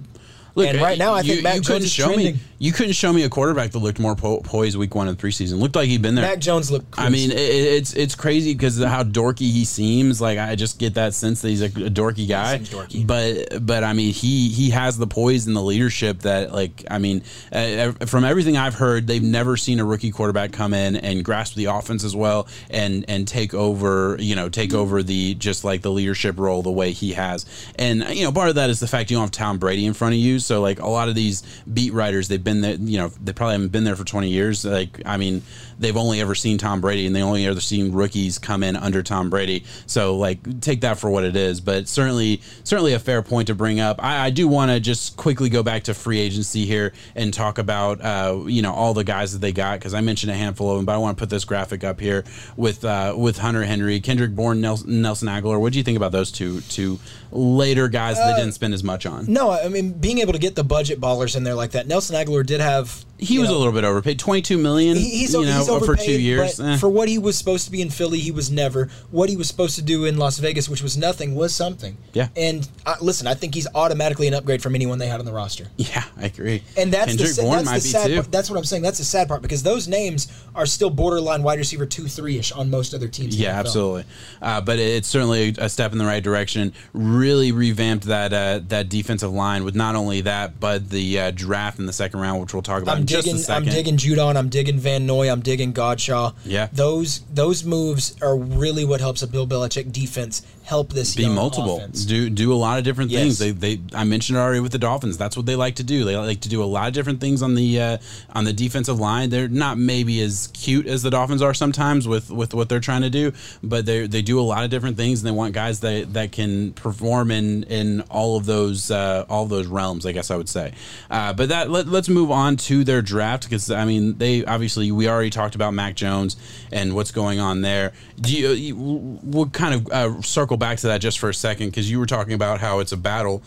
Look, 0.56 0.68
and 0.68 0.80
right 0.80 0.96
now 0.96 1.14
I 1.14 1.22
you, 1.22 1.32
think 1.32 1.42
Mac 1.42 1.54
Jones 1.54 1.66
couldn't 1.66 1.82
is 1.82 1.90
show 1.92 2.04
trending. 2.06 2.34
me. 2.36 2.40
You 2.64 2.72
couldn't 2.72 2.94
show 2.94 3.12
me 3.12 3.24
a 3.24 3.28
quarterback 3.28 3.72
that 3.72 3.80
looked 3.80 3.98
more 3.98 4.16
po- 4.16 4.40
poised 4.40 4.78
week 4.78 4.94
one 4.94 5.06
of 5.06 5.18
the 5.18 5.22
preseason. 5.22 5.58
Looked 5.58 5.76
like 5.76 5.86
he'd 5.86 6.00
been 6.00 6.14
there. 6.14 6.24
Mac 6.24 6.38
Jones 6.38 6.70
looked. 6.70 6.98
I 6.98 7.10
mean, 7.10 7.30
it, 7.30 7.36
it's 7.36 7.92
it's 7.92 8.14
crazy 8.14 8.54
because 8.54 8.78
of 8.78 8.88
how 8.88 9.02
dorky 9.02 9.50
he 9.52 9.66
seems. 9.66 10.18
Like 10.18 10.38
I 10.38 10.54
just 10.54 10.78
get 10.78 10.94
that 10.94 11.12
sense 11.12 11.42
that 11.42 11.50
he's 11.50 11.60
a, 11.60 11.66
a 11.66 11.90
dorky 11.90 12.26
guy. 12.26 12.56
seems 12.56 12.70
dorky. 12.70 13.06
But 13.06 13.66
but 13.66 13.84
I 13.84 13.92
mean, 13.92 14.14
he 14.14 14.48
he 14.48 14.70
has 14.70 14.96
the 14.96 15.06
poise 15.06 15.46
and 15.46 15.54
the 15.54 15.60
leadership 15.60 16.20
that 16.20 16.54
like 16.54 16.86
I 16.90 16.96
mean, 16.96 17.22
uh, 17.52 17.92
from 18.06 18.24
everything 18.24 18.56
I've 18.56 18.76
heard, 18.76 19.08
they've 19.08 19.22
never 19.22 19.58
seen 19.58 19.78
a 19.78 19.84
rookie 19.84 20.10
quarterback 20.10 20.52
come 20.52 20.72
in 20.72 20.96
and 20.96 21.22
grasp 21.22 21.56
the 21.56 21.66
offense 21.66 22.02
as 22.02 22.16
well 22.16 22.48
and 22.70 23.04
and 23.08 23.28
take 23.28 23.52
over. 23.52 24.16
You 24.18 24.36
know, 24.36 24.48
take 24.48 24.72
over 24.72 25.02
the 25.02 25.34
just 25.34 25.64
like 25.64 25.82
the 25.82 25.90
leadership 25.90 26.38
role 26.38 26.62
the 26.62 26.72
way 26.72 26.92
he 26.92 27.12
has. 27.12 27.44
And 27.78 28.08
you 28.08 28.24
know, 28.24 28.32
part 28.32 28.48
of 28.48 28.54
that 28.54 28.70
is 28.70 28.80
the 28.80 28.88
fact 28.88 29.10
you 29.10 29.18
don't 29.18 29.24
have 29.24 29.32
Tom 29.32 29.58
Brady 29.58 29.84
in 29.84 29.92
front 29.92 30.14
of 30.14 30.18
you. 30.18 30.38
So 30.38 30.62
like 30.62 30.80
a 30.80 30.88
lot 30.88 31.10
of 31.10 31.14
these 31.14 31.42
beat 31.70 31.92
writers, 31.92 32.28
they've 32.28 32.42
been 32.42 32.53
there. 32.60 32.74
You 32.74 32.98
know, 32.98 33.08
they 33.22 33.32
probably 33.32 33.54
haven't 33.54 33.72
been 33.72 33.84
there 33.84 33.96
for 33.96 34.04
twenty 34.04 34.30
years. 34.30 34.64
Like 34.64 35.00
I 35.06 35.16
mean, 35.16 35.42
they've 35.78 35.96
only 35.96 36.20
ever 36.20 36.34
seen 36.34 36.58
Tom 36.58 36.80
Brady, 36.80 37.06
and 37.06 37.14
they 37.14 37.22
only 37.22 37.46
ever 37.46 37.60
seen 37.60 37.92
rookies 37.92 38.38
come 38.38 38.62
in 38.62 38.76
under 38.76 39.02
Tom 39.02 39.30
Brady. 39.30 39.64
So 39.86 40.16
like, 40.16 40.60
take 40.60 40.82
that 40.82 40.98
for 40.98 41.10
what 41.10 41.24
it 41.24 41.36
is. 41.36 41.60
But 41.60 41.88
certainly, 41.88 42.40
certainly 42.64 42.92
a 42.94 42.98
fair 42.98 43.22
point 43.22 43.48
to 43.48 43.54
bring 43.54 43.80
up. 43.80 44.02
I, 44.02 44.26
I 44.26 44.30
do 44.30 44.48
want 44.48 44.70
to 44.70 44.80
just 44.80 45.16
quickly 45.16 45.48
go 45.48 45.62
back 45.62 45.84
to 45.84 45.94
free 45.94 46.18
agency 46.18 46.64
here 46.64 46.92
and 47.14 47.32
talk 47.32 47.58
about 47.58 48.00
uh, 48.00 48.42
you 48.46 48.62
know 48.62 48.72
all 48.72 48.94
the 48.94 49.04
guys 49.04 49.32
that 49.32 49.40
they 49.40 49.52
got 49.52 49.78
because 49.78 49.94
I 49.94 50.00
mentioned 50.00 50.32
a 50.32 50.36
handful 50.36 50.70
of 50.70 50.76
them, 50.76 50.86
but 50.86 50.94
I 50.94 50.98
want 50.98 51.16
to 51.16 51.22
put 51.22 51.30
this 51.30 51.44
graphic 51.44 51.84
up 51.84 52.00
here 52.00 52.24
with 52.56 52.84
uh, 52.84 53.14
with 53.16 53.38
Hunter 53.38 53.64
Henry, 53.64 54.00
Kendrick 54.00 54.34
Bourne, 54.34 54.60
Nelson, 54.60 55.02
Nelson 55.02 55.28
Agholor. 55.28 55.60
What 55.60 55.72
do 55.72 55.78
you 55.78 55.84
think 55.84 55.96
about 55.96 56.12
those 56.12 56.30
two 56.30 56.60
two 56.62 56.98
later 57.30 57.88
guys 57.88 58.16
that 58.16 58.34
they 58.34 58.40
didn't 58.40 58.54
spend 58.54 58.74
as 58.74 58.84
much 58.84 59.06
on? 59.06 59.26
no, 59.32 59.50
I 59.50 59.68
mean 59.68 59.92
being 59.92 60.18
able 60.18 60.32
to 60.32 60.38
get 60.38 60.54
the 60.54 60.64
budget 60.64 61.00
ballers 61.00 61.36
in 61.36 61.44
there 61.44 61.54
like 61.54 61.72
that. 61.72 61.86
Nelson 61.86 62.16
Agholor 62.16 62.44
did 62.44 62.60
have. 62.60 63.04
He 63.18 63.38
was 63.38 63.48
know, 63.48 63.56
a 63.56 63.58
little 63.58 63.72
bit 63.72 63.84
overpaid, 63.84 64.18
twenty 64.18 64.42
two 64.42 64.58
million. 64.58 64.96
He, 64.96 65.10
he's, 65.10 65.34
you 65.34 65.44
know, 65.44 65.63
he's 65.66 65.82
overpaid, 65.82 65.98
for 65.98 66.04
two 66.04 66.20
years. 66.20 66.60
Eh. 66.60 66.76
for 66.78 66.88
what 66.88 67.08
he 67.08 67.18
was 67.18 67.36
supposed 67.36 67.64
to 67.66 67.70
be 67.70 67.82
in 67.82 67.90
Philly, 67.90 68.18
he 68.18 68.30
was 68.30 68.50
never. 68.50 68.88
What 69.10 69.28
he 69.28 69.36
was 69.36 69.48
supposed 69.48 69.76
to 69.76 69.82
do 69.82 70.04
in 70.04 70.16
Las 70.16 70.38
Vegas, 70.38 70.68
which 70.68 70.82
was 70.82 70.96
nothing, 70.96 71.34
was 71.34 71.54
something. 71.54 71.96
Yeah. 72.12 72.28
And 72.36 72.68
uh, 72.86 72.96
listen, 73.00 73.26
I 73.26 73.34
think 73.34 73.54
he's 73.54 73.66
automatically 73.74 74.28
an 74.28 74.34
upgrade 74.34 74.62
from 74.62 74.74
anyone 74.74 74.98
they 74.98 75.08
had 75.08 75.20
on 75.20 75.26
the 75.26 75.32
roster. 75.32 75.66
yeah, 75.76 76.04
I 76.16 76.26
agree. 76.26 76.62
And 76.76 76.92
that's 76.92 77.06
Kendrick 77.06 77.34
the, 77.34 77.42
Bourne 77.42 77.56
that's 77.56 77.66
might 77.66 77.78
the 77.78 77.82
be 77.82 77.88
sad 77.88 78.06
too. 78.08 78.14
part. 78.16 78.32
That's 78.32 78.50
what 78.50 78.56
I'm 78.56 78.64
saying. 78.64 78.82
That's 78.82 78.98
the 78.98 79.04
sad 79.04 79.28
part 79.28 79.42
because 79.42 79.62
those 79.62 79.88
names 79.88 80.28
are 80.54 80.66
still 80.66 80.90
borderline 80.90 81.42
wide 81.42 81.58
receiver 81.58 81.86
two, 81.86 82.06
three 82.06 82.38
ish 82.38 82.52
on 82.52 82.70
most 82.70 82.94
other 82.94 83.08
teams. 83.08 83.38
Yeah, 83.38 83.58
absolutely. 83.58 84.04
Uh, 84.40 84.60
but 84.60 84.78
it's 84.78 85.08
certainly 85.08 85.54
a 85.58 85.68
step 85.68 85.92
in 85.92 85.98
the 85.98 86.04
right 86.06 86.22
direction. 86.22 86.72
Really 86.92 87.52
revamped 87.52 88.04
that 88.06 88.32
uh, 88.32 88.60
that 88.68 88.88
defensive 88.88 89.32
line 89.32 89.64
with 89.64 89.74
not 89.74 89.94
only 89.94 90.20
that, 90.22 90.60
but 90.60 90.90
the 90.90 91.18
uh, 91.18 91.30
draft 91.30 91.78
in 91.78 91.86
the 91.86 91.92
second 91.92 92.20
round, 92.20 92.40
which 92.40 92.52
we'll 92.52 92.62
talk 92.62 92.82
about 92.82 92.96
I'm 92.96 93.02
in 93.02 93.06
just 93.06 93.26
digging. 93.26 93.50
I'm 93.50 93.64
digging 93.64 93.96
Judon. 93.96 94.36
I'm 94.36 94.48
digging 94.48 94.78
Van 94.78 95.06
Noy. 95.06 95.30
I'm 95.30 95.40
digging 95.40 95.53
Godchaux. 95.60 96.34
Yeah. 96.44 96.68
Those 96.72 97.20
those 97.32 97.64
moves 97.64 98.16
are 98.22 98.36
really 98.36 98.84
what 98.84 99.00
helps 99.00 99.22
a 99.22 99.26
Bill 99.26 99.46
Belichick 99.46 99.92
defense 99.92 100.42
help 100.64 100.94
this 100.94 101.14
be 101.14 101.28
multiple 101.28 101.76
offense. 101.76 102.06
do 102.06 102.30
do 102.30 102.50
a 102.50 102.54
lot 102.56 102.78
of 102.78 102.84
different 102.84 103.10
Yes. 103.10 103.20
things 103.20 103.38
they, 103.38 103.50
they 103.50 103.80
i 103.94 104.02
mentioned 104.02 104.38
it 104.38 104.40
already 104.40 104.60
with 104.60 104.72
the 104.72 104.78
dolphins 104.78 105.18
that's 105.18 105.36
what 105.36 105.44
they 105.44 105.56
like 105.56 105.74
to 105.74 105.82
do 105.84 106.04
they 106.04 106.16
like 106.16 106.40
to 106.40 106.48
do 106.48 106.62
a 106.62 106.64
lot 106.64 106.88
of 106.88 106.94
different 106.94 107.20
things 107.20 107.42
on 107.42 107.54
the 107.54 107.78
uh, 107.78 107.98
on 108.34 108.44
the 108.44 108.52
defensive 108.54 108.98
line 108.98 109.28
they're 109.28 109.46
not 109.46 109.76
maybe 109.76 110.22
as 110.22 110.46
cute 110.54 110.86
as 110.86 111.02
the 111.02 111.10
dolphins 111.10 111.42
are 111.42 111.52
sometimes 111.52 112.08
with 112.08 112.30
with 112.30 112.54
what 112.54 112.70
they're 112.70 112.80
trying 112.80 113.02
to 113.02 113.10
do 113.10 113.30
but 113.62 113.84
they 113.84 114.06
they 114.06 114.22
do 114.22 114.40
a 114.40 114.46
lot 114.54 114.64
of 114.64 114.70
different 114.70 114.96
things 114.96 115.20
and 115.20 115.26
they 115.26 115.36
want 115.36 115.52
guys 115.52 115.80
that 115.80 116.10
that 116.14 116.32
can 116.32 116.72
perform 116.72 117.30
in 117.30 117.64
in 117.64 118.00
all 118.08 118.38
of 118.38 118.46
those 118.46 118.90
uh, 118.90 119.26
all 119.28 119.42
of 119.42 119.50
those 119.50 119.66
realms 119.66 120.06
i 120.06 120.12
guess 120.12 120.30
i 120.30 120.36
would 120.36 120.48
say 120.48 120.72
uh, 121.10 121.30
but 121.34 121.50
that 121.50 121.68
let, 121.68 121.86
let's 121.88 122.08
move 122.08 122.30
on 122.30 122.56
to 122.56 122.84
their 122.84 123.02
draft 123.02 123.44
because 123.44 123.70
i 123.70 123.84
mean 123.84 124.16
they 124.16 124.42
obviously 124.46 124.90
we 124.90 125.10
already 125.10 125.28
talked 125.28 125.43
about 125.52 125.74
mac 125.74 125.96
jones 125.96 126.36
and 126.72 126.94
what's 126.94 127.10
going 127.10 127.40
on 127.40 127.60
there 127.60 127.92
do 128.20 128.32
you, 128.34 128.50
you 128.50 128.76
we'll 129.22 129.46
kind 129.50 129.74
of 129.74 129.88
uh, 129.90 130.22
circle 130.22 130.56
back 130.56 130.78
to 130.78 130.86
that 130.86 131.00
just 131.00 131.18
for 131.18 131.28
a 131.28 131.34
second 131.34 131.66
because 131.66 131.90
you 131.90 131.98
were 131.98 132.06
talking 132.06 132.32
about 132.34 132.60
how 132.60 132.78
it's 132.78 132.92
a 132.92 132.96
battle 132.96 133.42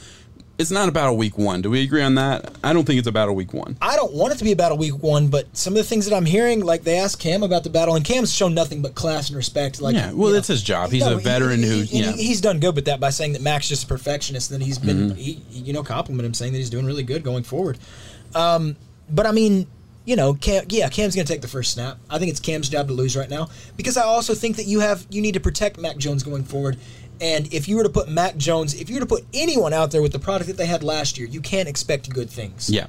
it's 0.60 0.72
not 0.72 0.90
a 0.90 0.92
battle 0.92 1.16
week 1.16 1.38
one 1.38 1.62
do 1.62 1.70
we 1.70 1.84
agree 1.84 2.02
on 2.02 2.16
that 2.16 2.52
i 2.64 2.74
don't 2.74 2.86
think 2.86 2.98
it's 3.00 3.08
a 3.08 3.12
battle 3.12 3.36
week 3.36 3.54
one 3.54 3.78
I 3.82 3.96
don't 3.96 4.12
want 4.14 4.34
it 4.34 4.38
to 4.40 4.44
be 4.44 4.52
a 4.52 4.56
battle 4.56 4.78
week 4.78 5.02
one, 5.04 5.28
but 5.28 5.46
some 5.56 5.74
of 5.74 5.78
the 5.78 5.84
things 5.84 6.08
that 6.10 6.16
I'm 6.16 6.26
hearing, 6.26 6.62
like 6.66 6.84
they 6.84 6.98
asked 6.98 7.20
Cam 7.20 7.44
about 7.44 7.64
the 7.64 7.70
battle, 7.70 7.96
and 7.96 8.04
Cam's 8.04 8.34
shown 8.34 8.54
nothing 8.54 8.82
but 8.82 8.96
class 8.96 9.30
and 9.30 9.38
respect. 9.38 9.80
Like, 9.82 9.96
Yeah, 9.96 10.12
well, 10.14 10.32
that's 10.32 10.48
his 10.48 10.62
job. 10.64 10.90
He's 10.92 11.06
a 11.06 11.16
veteran 11.18 11.60
he- 11.62 11.68
who, 11.70 11.82
he- 11.84 12.02
know- 12.02 12.12
he's 12.14 12.42
done 12.42 12.60
good 12.60 12.76
with 12.76 12.86
that 12.86 13.00
by 13.00 13.10
saying 13.12 13.34
that 13.34 13.42
Mac's 13.42 13.68
just 13.70 13.84
a 13.84 13.88
perfectionist. 13.88 14.52
And 14.52 14.60
that 14.62 14.66
he's 14.66 14.78
been, 14.80 15.10
Mm-hmm. 15.12 15.16
he, 15.16 15.42
you 15.52 15.74
know, 15.74 15.84
compliment 15.84 16.26
him 16.26 16.34
saying 16.34 16.52
that 16.54 16.58
he's 16.60 16.70
doing 16.72 16.86
really 16.86 17.04
good 17.04 17.24
going 17.24 17.44
forward. 17.44 17.78
Um, 18.36 18.76
but 19.10 19.26
I 19.26 19.32
mean, 19.32 19.68
you 20.08 20.16
know, 20.16 20.34
Cam, 20.34 20.64
yeah, 20.70 20.88
Cam's 20.88 21.16
going 21.16 21.28
to 21.28 21.32
take 21.32 21.42
the 21.42 21.50
first 21.50 21.74
snap. 21.74 21.98
I 22.10 22.18
think 22.18 22.32
it's 22.32 22.40
Cam's 22.40 22.70
job 22.70 22.88
to 22.88 22.94
lose 22.94 23.18
right 23.18 23.30
now 23.30 23.50
because 23.76 23.98
I 23.98 24.04
also 24.04 24.34
think 24.34 24.56
that 24.56 24.66
you 24.66 24.80
have 24.80 25.06
you 25.10 25.22
need 25.22 25.34
to 25.34 25.42
protect 25.42 25.78
Mac 25.78 25.98
Jones 25.98 26.24
going 26.24 26.46
forward. 26.46 26.78
And 27.20 27.54
if 27.54 27.68
you 27.68 27.76
were 27.76 27.84
to 27.84 27.90
put 27.90 28.08
Mac 28.08 28.38
Jones, 28.38 28.74
if 28.74 28.90
you 28.90 28.96
were 28.96 29.02
to 29.02 29.06
put 29.06 29.26
anyone 29.34 29.74
out 29.74 29.92
there 29.92 30.02
with 30.02 30.14
the 30.14 30.20
product 30.20 30.48
that 30.48 30.56
they 30.56 30.66
had 30.66 30.82
last 30.82 31.18
year, 31.18 31.28
you 31.28 31.42
can't 31.42 31.68
expect 31.68 32.10
good 32.10 32.30
things. 32.30 32.70
Yeah. 32.70 32.88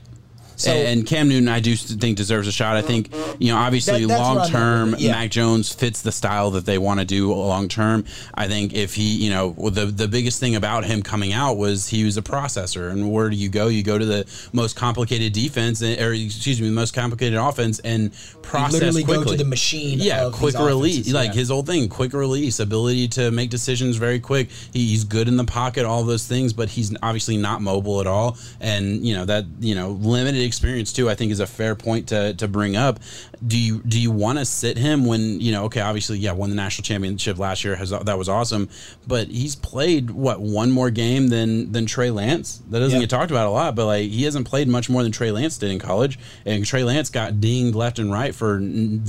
So- 0.58 0.70
and 0.72 1.06
Cam 1.06 1.28
Newton, 1.28 1.48
I 1.48 1.60
do 1.60 1.74
think 1.76 2.16
deserves 2.16 2.46
a 2.48 2.52
shot. 2.52 2.76
I 2.76 2.82
think 2.82 3.10
you 3.38 3.52
know, 3.52 3.56
obviously, 3.58 4.02
That- 4.02 4.08
that's 4.08 4.20
where 4.20 4.28
I'm 4.30 4.36
long 4.36 4.50
term, 4.50 4.96
yeah. 4.98 5.12
Mac 5.12 5.30
Jones 5.30 5.72
fits 5.72 6.02
the 6.02 6.12
style 6.12 6.50
that 6.52 6.66
they 6.66 6.78
want 6.78 7.00
to 7.00 7.06
do 7.06 7.32
long 7.32 7.68
term. 7.68 8.04
I 8.34 8.48
think 8.48 8.74
if 8.74 8.94
he, 8.94 9.14
you 9.16 9.30
know, 9.30 9.54
the 9.70 9.86
the 9.86 10.08
biggest 10.08 10.40
thing 10.40 10.54
about 10.56 10.84
him 10.84 11.02
coming 11.02 11.32
out 11.32 11.56
was 11.56 11.88
he 11.88 12.04
was 12.04 12.16
a 12.16 12.22
processor, 12.22 12.90
and 12.90 13.10
where 13.12 13.30
do 13.30 13.36
you 13.36 13.48
go? 13.48 13.68
You 13.68 13.82
go 13.82 13.96
to 13.98 14.04
the 14.04 14.24
most 14.52 14.76
complicated 14.76 15.32
defense, 15.32 15.80
eh, 15.82 16.02
or 16.04 16.12
excuse 16.12 16.60
me, 16.60 16.66
the 16.68 16.74
most 16.74 16.92
complicated 16.94 17.38
offense, 17.38 17.78
and 17.80 18.10
process 18.42 18.72
literally 18.80 19.04
go 19.04 19.24
to 19.24 19.36
the 19.36 19.44
machine 19.44 19.98
Yeah, 20.00 20.26
of 20.26 20.32
quick 20.32 20.58
release, 20.58 21.12
like 21.12 21.28
yeah. 21.28 21.34
his 21.34 21.50
old 21.50 21.66
thing, 21.66 21.88
quick 21.88 22.12
release, 22.12 22.58
ability 22.60 23.08
to 23.08 23.30
make 23.30 23.50
decisions 23.50 23.96
very 23.96 24.18
quick. 24.18 24.48
He's 24.72 25.04
good 25.04 25.28
in 25.28 25.36
the 25.36 25.44
pocket, 25.44 25.84
all 25.84 26.02
those 26.04 26.26
things, 26.26 26.52
but 26.52 26.68
he's 26.70 26.94
obviously 27.02 27.36
not 27.36 27.62
mobile 27.62 28.00
at 28.00 28.06
all. 28.06 28.36
And 28.60 29.04
you 29.06 29.14
know 29.14 29.24
that 29.26 29.44
you 29.60 29.74
know 29.74 29.90
limited 30.00 30.40
experience 30.48 30.92
too. 30.92 31.08
I 31.08 31.14
think 31.14 31.30
is 31.30 31.40
a 31.40 31.46
fair 31.46 31.74
point 31.74 32.08
to, 32.08 32.34
to 32.34 32.48
bring 32.48 32.76
up. 32.76 32.98
Do 33.46 33.56
you 33.58 33.78
do 33.86 34.00
you 34.00 34.10
want 34.10 34.38
to 34.38 34.44
sit 34.44 34.76
him 34.78 35.04
when 35.06 35.40
you 35.40 35.52
know? 35.52 35.64
Okay, 35.66 35.80
obviously, 35.80 36.18
yeah, 36.18 36.32
won 36.32 36.50
the 36.50 36.56
national 36.56 36.82
championship 36.84 37.38
last 37.38 37.62
year. 37.62 37.76
Has 37.76 37.90
that 37.90 38.18
was 38.18 38.28
awesome, 38.28 38.68
but 39.06 39.28
he's 39.28 39.54
played 39.54 40.10
what 40.10 40.40
one 40.40 40.70
more 40.72 40.90
game 40.90 41.28
than 41.28 41.70
than 41.70 41.86
Trey 41.86 42.10
Lance. 42.10 42.60
That 42.70 42.80
doesn't 42.80 42.96
Yeah. 42.96 43.02
get 43.04 43.10
talked 43.10 43.30
about 43.30 43.46
a 43.46 43.50
lot, 43.50 43.76
but 43.76 43.86
like 43.86 44.10
he 44.10 44.24
hasn't 44.24 44.46
played 44.48 44.66
much 44.66 44.90
more 44.90 45.04
than 45.04 45.12
Trey 45.12 45.30
Lance 45.30 45.56
did 45.56 45.70
in 45.70 45.78
college, 45.78 46.18
and 46.44 46.66
Trey 46.66 46.82
Lance 46.82 47.10
got 47.10 47.40
dinged 47.40 47.76
left 47.76 47.98
and 48.00 48.10
right 48.12 48.34
for 48.34 48.60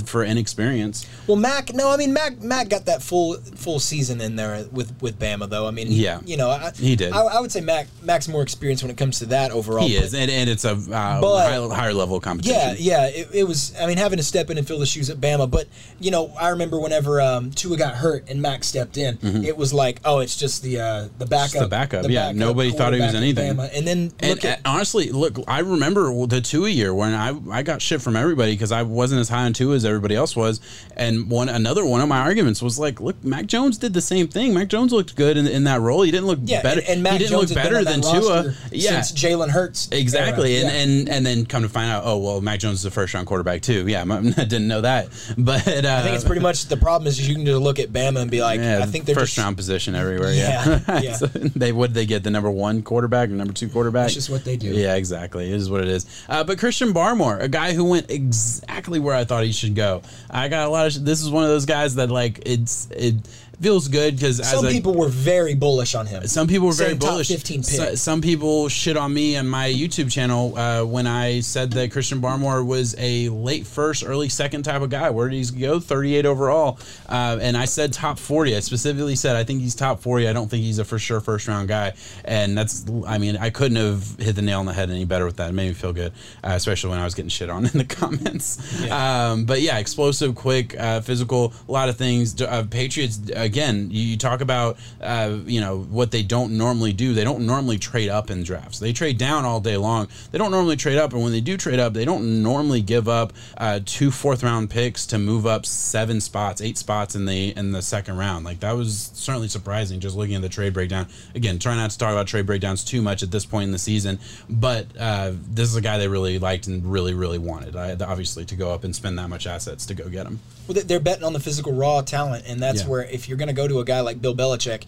for 0.04 0.22
inexperience. 0.24 1.06
Well, 1.26 1.36
Mac, 1.36 1.74
no, 1.74 1.90
I 1.90 1.96
mean 1.96 2.12
Mac. 2.12 2.40
Mac 2.40 2.68
got 2.68 2.86
that 2.86 3.02
full 3.02 3.34
full 3.56 3.80
season 3.80 4.20
in 4.20 4.36
there 4.36 4.64
with 4.70 4.92
with 5.00 5.18
Bama, 5.18 5.50
though. 5.50 5.66
I 5.66 5.72
mean, 5.72 5.88
Yeah. 5.90 6.20
you 6.24 6.36
know, 6.36 6.50
I, 6.50 6.70
He 6.76 6.94
did. 6.94 7.12
I, 7.12 7.20
I 7.22 7.40
would 7.40 7.50
say 7.50 7.60
Mac 7.60 7.88
Mac's 8.02 8.28
more 8.28 8.42
experienced 8.42 8.84
when 8.84 8.90
it 8.90 8.96
comes 8.96 9.18
to 9.18 9.26
that 9.26 9.50
overall. 9.50 9.88
He 9.88 9.96
but- 9.96 10.04
is, 10.04 10.14
and, 10.14 10.30
and 10.30 10.48
it's 10.48 10.64
a 10.64 10.72
uh, 10.74 11.20
But- 11.20 11.48
high, 11.70 11.74
higher 11.74 11.92
level 11.94 12.16
of 12.16 12.22
competition. 12.22 12.56
Yeah, 12.56 12.74
yeah. 12.78 13.06
It, 13.08 13.28
it 13.32 13.48
was. 13.48 13.72
I 13.80 13.86
mean, 13.86 13.98
having 13.98 14.19
to 14.20 14.26
step 14.26 14.50
in 14.50 14.58
and 14.58 14.66
fill 14.66 14.78
the 14.78 14.86
shoes 14.86 15.10
at 15.10 15.18
Bama, 15.18 15.50
but 15.50 15.66
you 15.98 16.10
know, 16.10 16.32
I 16.38 16.50
remember 16.50 16.78
whenever 16.78 17.20
um, 17.20 17.50
Tua 17.50 17.76
got 17.76 17.94
hurt 17.96 18.28
and 18.30 18.40
Mac 18.40 18.64
stepped 18.64 18.96
in, 18.96 19.18
it 19.44 19.56
was 19.56 19.72
like, 19.72 20.00
oh, 20.04 20.20
it's 20.20 20.36
just 20.36 20.62
the 20.62 20.80
uh, 20.80 21.08
the 21.18 21.26
backup. 21.26 21.50
Mm-hmm. 21.50 21.62
the 21.64 21.68
backup, 21.68 22.10
yeah. 22.10 22.32
Nobody 22.32 22.70
thought 22.70 22.92
he 22.94 23.00
was 23.00 23.14
anything. 23.14 23.54
Bama. 23.54 23.70
And 23.76 23.86
then 23.86 24.12
And, 24.20 24.30
look 24.30 24.44
at 24.44 24.60
honestly, 24.64 25.10
look, 25.10 25.38
I 25.48 25.60
remember 25.60 26.26
the 26.26 26.40
Tua 26.40 26.68
year 26.68 26.94
when 26.94 27.14
I 27.14 27.34
I 27.50 27.62
got 27.62 27.82
shit 27.82 28.00
from 28.02 28.16
everybody 28.16 28.52
because 28.52 28.72
I 28.72 28.82
wasn't 28.82 29.20
as 29.20 29.28
high 29.28 29.44
on 29.44 29.52
Tua 29.52 29.74
as 29.74 29.84
everybody 29.84 30.14
else 30.14 30.36
was. 30.36 30.60
And 30.96 31.30
one 31.30 31.48
another 31.48 31.84
one 31.84 32.00
of 32.00 32.08
my 32.08 32.18
arguments 32.20 32.62
was 32.62 32.78
like, 32.78 33.00
look, 33.00 33.22
Mac 33.24 33.46
Jones 33.46 33.78
did 33.78 33.94
the 33.94 34.00
same 34.00 34.28
thing. 34.28 34.54
Mac 34.54 34.68
Jones 34.68 34.92
looked 34.92 35.16
good 35.16 35.36
in, 35.36 35.46
in 35.46 35.64
that 35.64 35.80
role. 35.80 36.02
He 36.02 36.10
didn't 36.10 36.26
look 36.26 36.38
yeah, 36.44 36.62
better. 36.62 36.80
and, 36.80 36.88
and 36.90 37.02
Mac 37.02 37.12
he 37.14 37.18
didn't 37.18 37.30
Jones 37.32 37.54
look 37.54 37.62
better 37.62 37.82
than 37.84 38.00
Tua. 38.02 38.54
Yeah, 38.70 39.00
since 39.00 39.12
Jalen 39.12 39.48
Hurts. 39.50 39.88
Exactly, 39.92 40.56
era. 40.56 40.70
and, 40.70 40.74
Yeah. 40.74 40.82
and 40.82 41.08
and 41.08 41.26
then 41.26 41.46
come 41.46 41.62
to 41.62 41.68
find 41.68 41.90
out, 41.90 42.02
oh 42.04 42.18
well, 42.18 42.40
Mac 42.40 42.60
Jones 42.60 42.80
is 42.80 42.84
a 42.84 42.90
first 42.90 43.14
round 43.14 43.26
quarterback 43.26 43.62
too. 43.62 43.86
Yeah, 43.88 44.04
I 44.36 44.44
didn't 44.44 44.68
know 44.68 44.82
that, 44.82 45.08
but 45.36 45.66
uh, 45.66 45.96
I 45.96 46.02
think 46.02 46.14
it's 46.14 46.24
pretty 46.24 46.40
much 46.40 46.66
the 46.66 46.76
problem 46.76 47.06
is 47.06 47.26
you 47.26 47.34
can 47.34 47.44
just 47.44 47.60
look 47.60 47.78
at 47.78 47.88
Bama 47.90 48.20
and 48.20 48.30
be 48.30 48.42
like, 48.42 48.60
yeah, 48.60 48.80
I 48.82 48.86
think 48.86 49.04
they're 49.04 49.14
first 49.14 49.34
just, 49.34 49.44
round 49.44 49.56
position 49.56 49.94
everywhere. 49.94 50.32
Yeah, 50.32 50.80
Yeah, 50.88 51.00
yeah. 51.00 51.12
So 51.14 51.26
they 51.56 51.72
would 51.72 51.94
they 51.94 52.06
get 52.06 52.22
the 52.22 52.30
number 52.30 52.50
one 52.50 52.82
quarterback 52.82 53.28
or 53.28 53.32
number 53.32 53.52
two 53.52 53.68
quarterback. 53.68 54.06
It's 54.06 54.14
just 54.14 54.30
what 54.30 54.44
they 54.44 54.56
do. 54.56 54.68
Yeah, 54.68 54.94
exactly. 54.94 55.50
It 55.50 55.54
is 55.54 55.70
what 55.70 55.80
it 55.80 55.88
is. 55.88 56.06
Uh, 56.28 56.44
but 56.44 56.58
Christian 56.58 56.92
Barmore, 56.92 57.40
a 57.40 57.48
guy 57.48 57.72
who 57.72 57.84
went 57.84 58.10
exactly 58.10 58.98
where 58.98 59.14
I 59.14 59.24
thought 59.24 59.44
he 59.44 59.52
should 59.52 59.74
go. 59.74 60.02
I 60.30 60.48
got 60.48 60.66
a 60.66 60.70
lot 60.70 60.86
of. 60.86 61.04
This 61.04 61.22
is 61.22 61.30
one 61.30 61.44
of 61.44 61.50
those 61.50 61.66
guys 61.66 61.96
that 61.96 62.10
like 62.10 62.42
it's 62.46 62.88
it 62.90 63.16
feels 63.60 63.88
good 63.88 64.16
because 64.16 64.46
Some 64.48 64.64
a, 64.64 64.70
people 64.70 64.94
were 64.94 65.08
very 65.08 65.54
bullish 65.54 65.94
on 65.94 66.06
him. 66.06 66.26
some 66.26 66.46
people 66.46 66.68
were 66.68 66.72
very 66.72 66.90
Saying 66.90 67.00
top 67.00 67.10
bullish. 67.10 67.28
15 67.28 67.62
pick. 67.62 67.64
So- 67.64 67.94
some 67.94 68.20
people 68.22 68.68
shit 68.68 68.96
on 68.96 69.12
me 69.12 69.36
and 69.36 69.50
my 69.50 69.68
YouTube 69.70 70.10
channel 70.10 70.56
uh, 70.56 70.84
when 70.84 71.06
I 71.06 71.40
said 71.40 71.72
that 71.72 71.92
Christian 71.92 72.20
Barmore 72.20 72.64
was 72.64 72.94
a 72.98 73.28
late 73.28 73.66
first, 73.66 74.04
early 74.04 74.28
second 74.28 74.62
type 74.62 74.80
of 74.82 74.90
guy. 74.90 75.10
Where 75.10 75.28
did 75.28 75.44
he 75.44 75.60
go? 75.60 75.80
38 75.80 76.24
overall. 76.26 76.78
Uh, 77.08 77.38
and 77.40 77.56
I 77.56 77.64
said 77.66 77.92
top 77.92 78.18
40. 78.18 78.56
I 78.56 78.60
specifically 78.60 79.16
said 79.16 79.36
I 79.36 79.44
think 79.44 79.60
he's 79.60 79.74
top 79.74 80.00
40. 80.00 80.28
I 80.28 80.32
don't 80.32 80.48
think 80.48 80.62
he's 80.62 80.78
a 80.78 80.84
for 80.84 80.98
sure 80.98 81.20
first 81.20 81.46
round 81.48 81.68
guy. 81.68 81.92
And 82.24 82.56
that's, 82.56 82.84
I 83.06 83.18
mean, 83.18 83.36
I 83.36 83.50
couldn't 83.50 83.76
have 83.76 84.16
hit 84.18 84.36
the 84.36 84.42
nail 84.42 84.60
on 84.60 84.66
the 84.66 84.72
head 84.72 84.90
any 84.90 85.04
better 85.04 85.26
with 85.26 85.36
that. 85.36 85.50
It 85.50 85.52
made 85.52 85.68
me 85.68 85.74
feel 85.74 85.92
good, 85.92 86.12
uh, 86.42 86.52
especially 86.54 86.90
when 86.90 86.98
I 86.98 87.04
was 87.04 87.14
getting 87.14 87.28
shit 87.28 87.50
on 87.50 87.66
in 87.72 87.72
the 87.72 87.84
comments. 87.84 88.58
Um, 88.90 89.44
but 89.44 89.60
yeah, 89.60 89.78
explosive, 89.78 90.34
quick, 90.34 90.78
uh, 90.78 91.00
physical, 91.00 91.52
a 91.68 91.72
lot 91.72 91.88
of 91.88 91.96
things. 91.96 92.40
Uh, 92.40 92.64
Patriots, 92.70 93.18
again, 93.50 93.88
you, 93.90 94.16
talk 94.16 94.40
about, 94.40 94.78
uh, 95.00 95.38
you 95.44 95.60
know, 95.60 95.80
what 95.80 96.12
they 96.12 96.22
don't 96.22 96.56
normally 96.56 96.92
do. 96.92 97.14
They 97.14 97.24
don't 97.24 97.46
normally 97.46 97.78
trade 97.78 98.08
up 98.08 98.30
in 98.30 98.44
drafts. 98.44 98.78
They 98.78 98.92
trade 98.92 99.18
down 99.18 99.44
all 99.44 99.60
day 99.60 99.76
long. 99.76 100.06
They 100.30 100.38
don't 100.38 100.52
normally 100.52 100.76
trade 100.76 100.98
up. 100.98 101.12
And 101.12 101.20
when 101.22 101.32
they 101.32 101.40
do 101.40 101.56
trade 101.56 101.80
up, 101.80 101.92
they 101.92 102.04
don't 102.04 102.44
normally 102.44 102.80
give 102.80 103.08
up 103.08 103.32
uh, 103.58 103.80
two 103.84 104.12
fourth 104.12 104.44
round 104.44 104.70
picks 104.70 105.04
to 105.06 105.18
move 105.18 105.46
up 105.46 105.66
seven 105.66 106.20
spots, 106.20 106.60
eight 106.60 106.78
spots 106.78 107.16
in 107.16 107.26
the 107.26 107.56
in 107.56 107.72
the 107.72 107.82
second 107.82 108.18
round. 108.18 108.44
Like 108.44 108.60
that 108.60 108.76
was 108.76 109.10
certainly 109.14 109.48
surprising 109.48 109.98
just 109.98 110.14
looking 110.14 110.36
at 110.36 110.42
the 110.42 110.48
trade 110.48 110.72
breakdown. 110.72 111.08
Again, 111.34 111.58
try 111.58 111.74
not 111.74 111.90
to 111.90 111.98
talk 111.98 112.12
about 112.12 112.28
trade 112.28 112.46
breakdowns 112.46 112.84
too 112.84 113.02
much 113.02 113.24
at 113.24 113.32
this 113.32 113.44
point 113.44 113.64
in 113.64 113.72
the 113.72 113.78
season, 113.78 114.20
but 114.48 114.86
uh, 114.98 115.32
this 115.50 115.68
is 115.68 115.74
a 115.74 115.80
guy 115.80 115.98
they 115.98 116.08
really 116.08 116.38
liked 116.38 116.68
and 116.68 116.84
really, 116.84 117.14
really 117.14 117.38
wanted, 117.38 117.74
uh, 117.74 117.96
obviously, 118.06 118.44
to 118.44 118.54
go 118.54 118.72
up 118.72 118.84
and 118.84 118.94
spend 118.94 119.18
that 119.18 119.28
much 119.28 119.48
assets 119.48 119.86
to 119.86 119.94
go 119.94 120.08
get 120.08 120.26
him. 120.26 120.38
Well, 120.70 120.74
they- 120.76 120.82
they're 120.86 121.00
betting 121.00 121.24
on 121.24 121.32
the 121.32 121.40
physical 121.40 121.72
raw 121.72 122.00
talent, 122.00 122.44
and 122.46 122.62
that's 122.62 122.82
Yeah. 122.82 122.86
where 122.88 123.02
if 123.02 123.28
you're 123.28 123.36
going 123.38 123.48
to 123.48 123.52
go 123.54 123.66
to 123.66 123.80
a 123.80 123.84
guy 123.84 124.00
like 124.02 124.22
Bill 124.22 124.36
Belichick, 124.36 124.82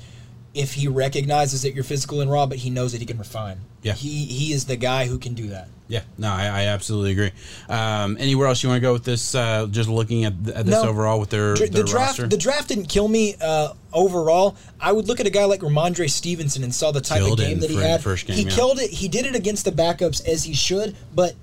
if 0.55 0.75
he 0.75 0.87
recognizes 0.87 1.63
that 1.63 1.75
you're 1.75 1.83
physical 1.83 2.21
and 2.21 2.31
raw, 2.31 2.47
but 2.47 2.59
he 2.59 2.71
knows 2.71 2.93
that 2.93 3.01
he 3.01 3.07
can 3.07 3.19
refine. 3.19 3.57
Yeah. 3.83 3.95
he 3.95 4.27
he 4.27 4.53
is 4.53 4.67
the 4.67 4.77
guy 4.77 5.07
who 5.07 5.19
can 5.19 5.35
do 5.35 5.49
that. 5.49 5.67
Yeah, 5.89 6.03
no, 6.17 6.29
I, 6.29 6.45
I 6.47 6.63
absolutely 6.67 7.11
agree. 7.13 7.33
Um, 7.69 8.17
anywhere 8.21 8.47
else 8.47 8.63
you 8.63 8.69
want 8.69 8.77
to 8.77 8.81
go 8.81 8.93
with 8.93 9.03
this? 9.03 9.35
Uh, 9.35 9.67
just 9.69 9.89
looking 9.89 10.25
at, 10.25 10.45
th- 10.45 10.57
at 10.57 10.67
this 10.67 10.73
No. 10.81 10.89
overall 10.89 11.19
with 11.19 11.31
their, 11.31 11.55
Dra- 11.55 11.69
their 11.69 11.83
the 11.83 11.89
draft, 11.91 12.07
roster. 12.19 12.29
the 12.29 12.37
draft 12.37 12.69
didn't 12.69 12.87
kill 12.87 13.09
me 13.09 13.35
uh, 13.41 13.73
overall. 13.93 14.55
I 14.81 14.93
would 14.93 15.09
look 15.09 15.19
at 15.19 15.27
a 15.27 15.31
guy 15.31 15.45
like 15.47 15.61
Rhamondre 15.63 16.09
Stevenson 16.09 16.63
and 16.63 16.73
saw 16.73 16.93
the 16.93 17.01
type 17.01 17.19
Killed 17.23 17.41
of 17.41 17.47
game 17.47 17.59
that 17.59 17.71
he 17.71 17.77
had. 17.77 18.01
first 18.03 18.27
game, 18.27 18.37
he 18.37 18.45
yeah. 18.45 18.51
killed 18.51 18.79
it. 18.79 18.91
He 18.91 19.09
did 19.09 19.27
it 19.27 19.35
against 19.35 19.65
the 19.65 19.73
backups 19.73 20.25
as 20.27 20.45
he 20.45 20.55
should, 20.55 20.95
but. 21.15 21.35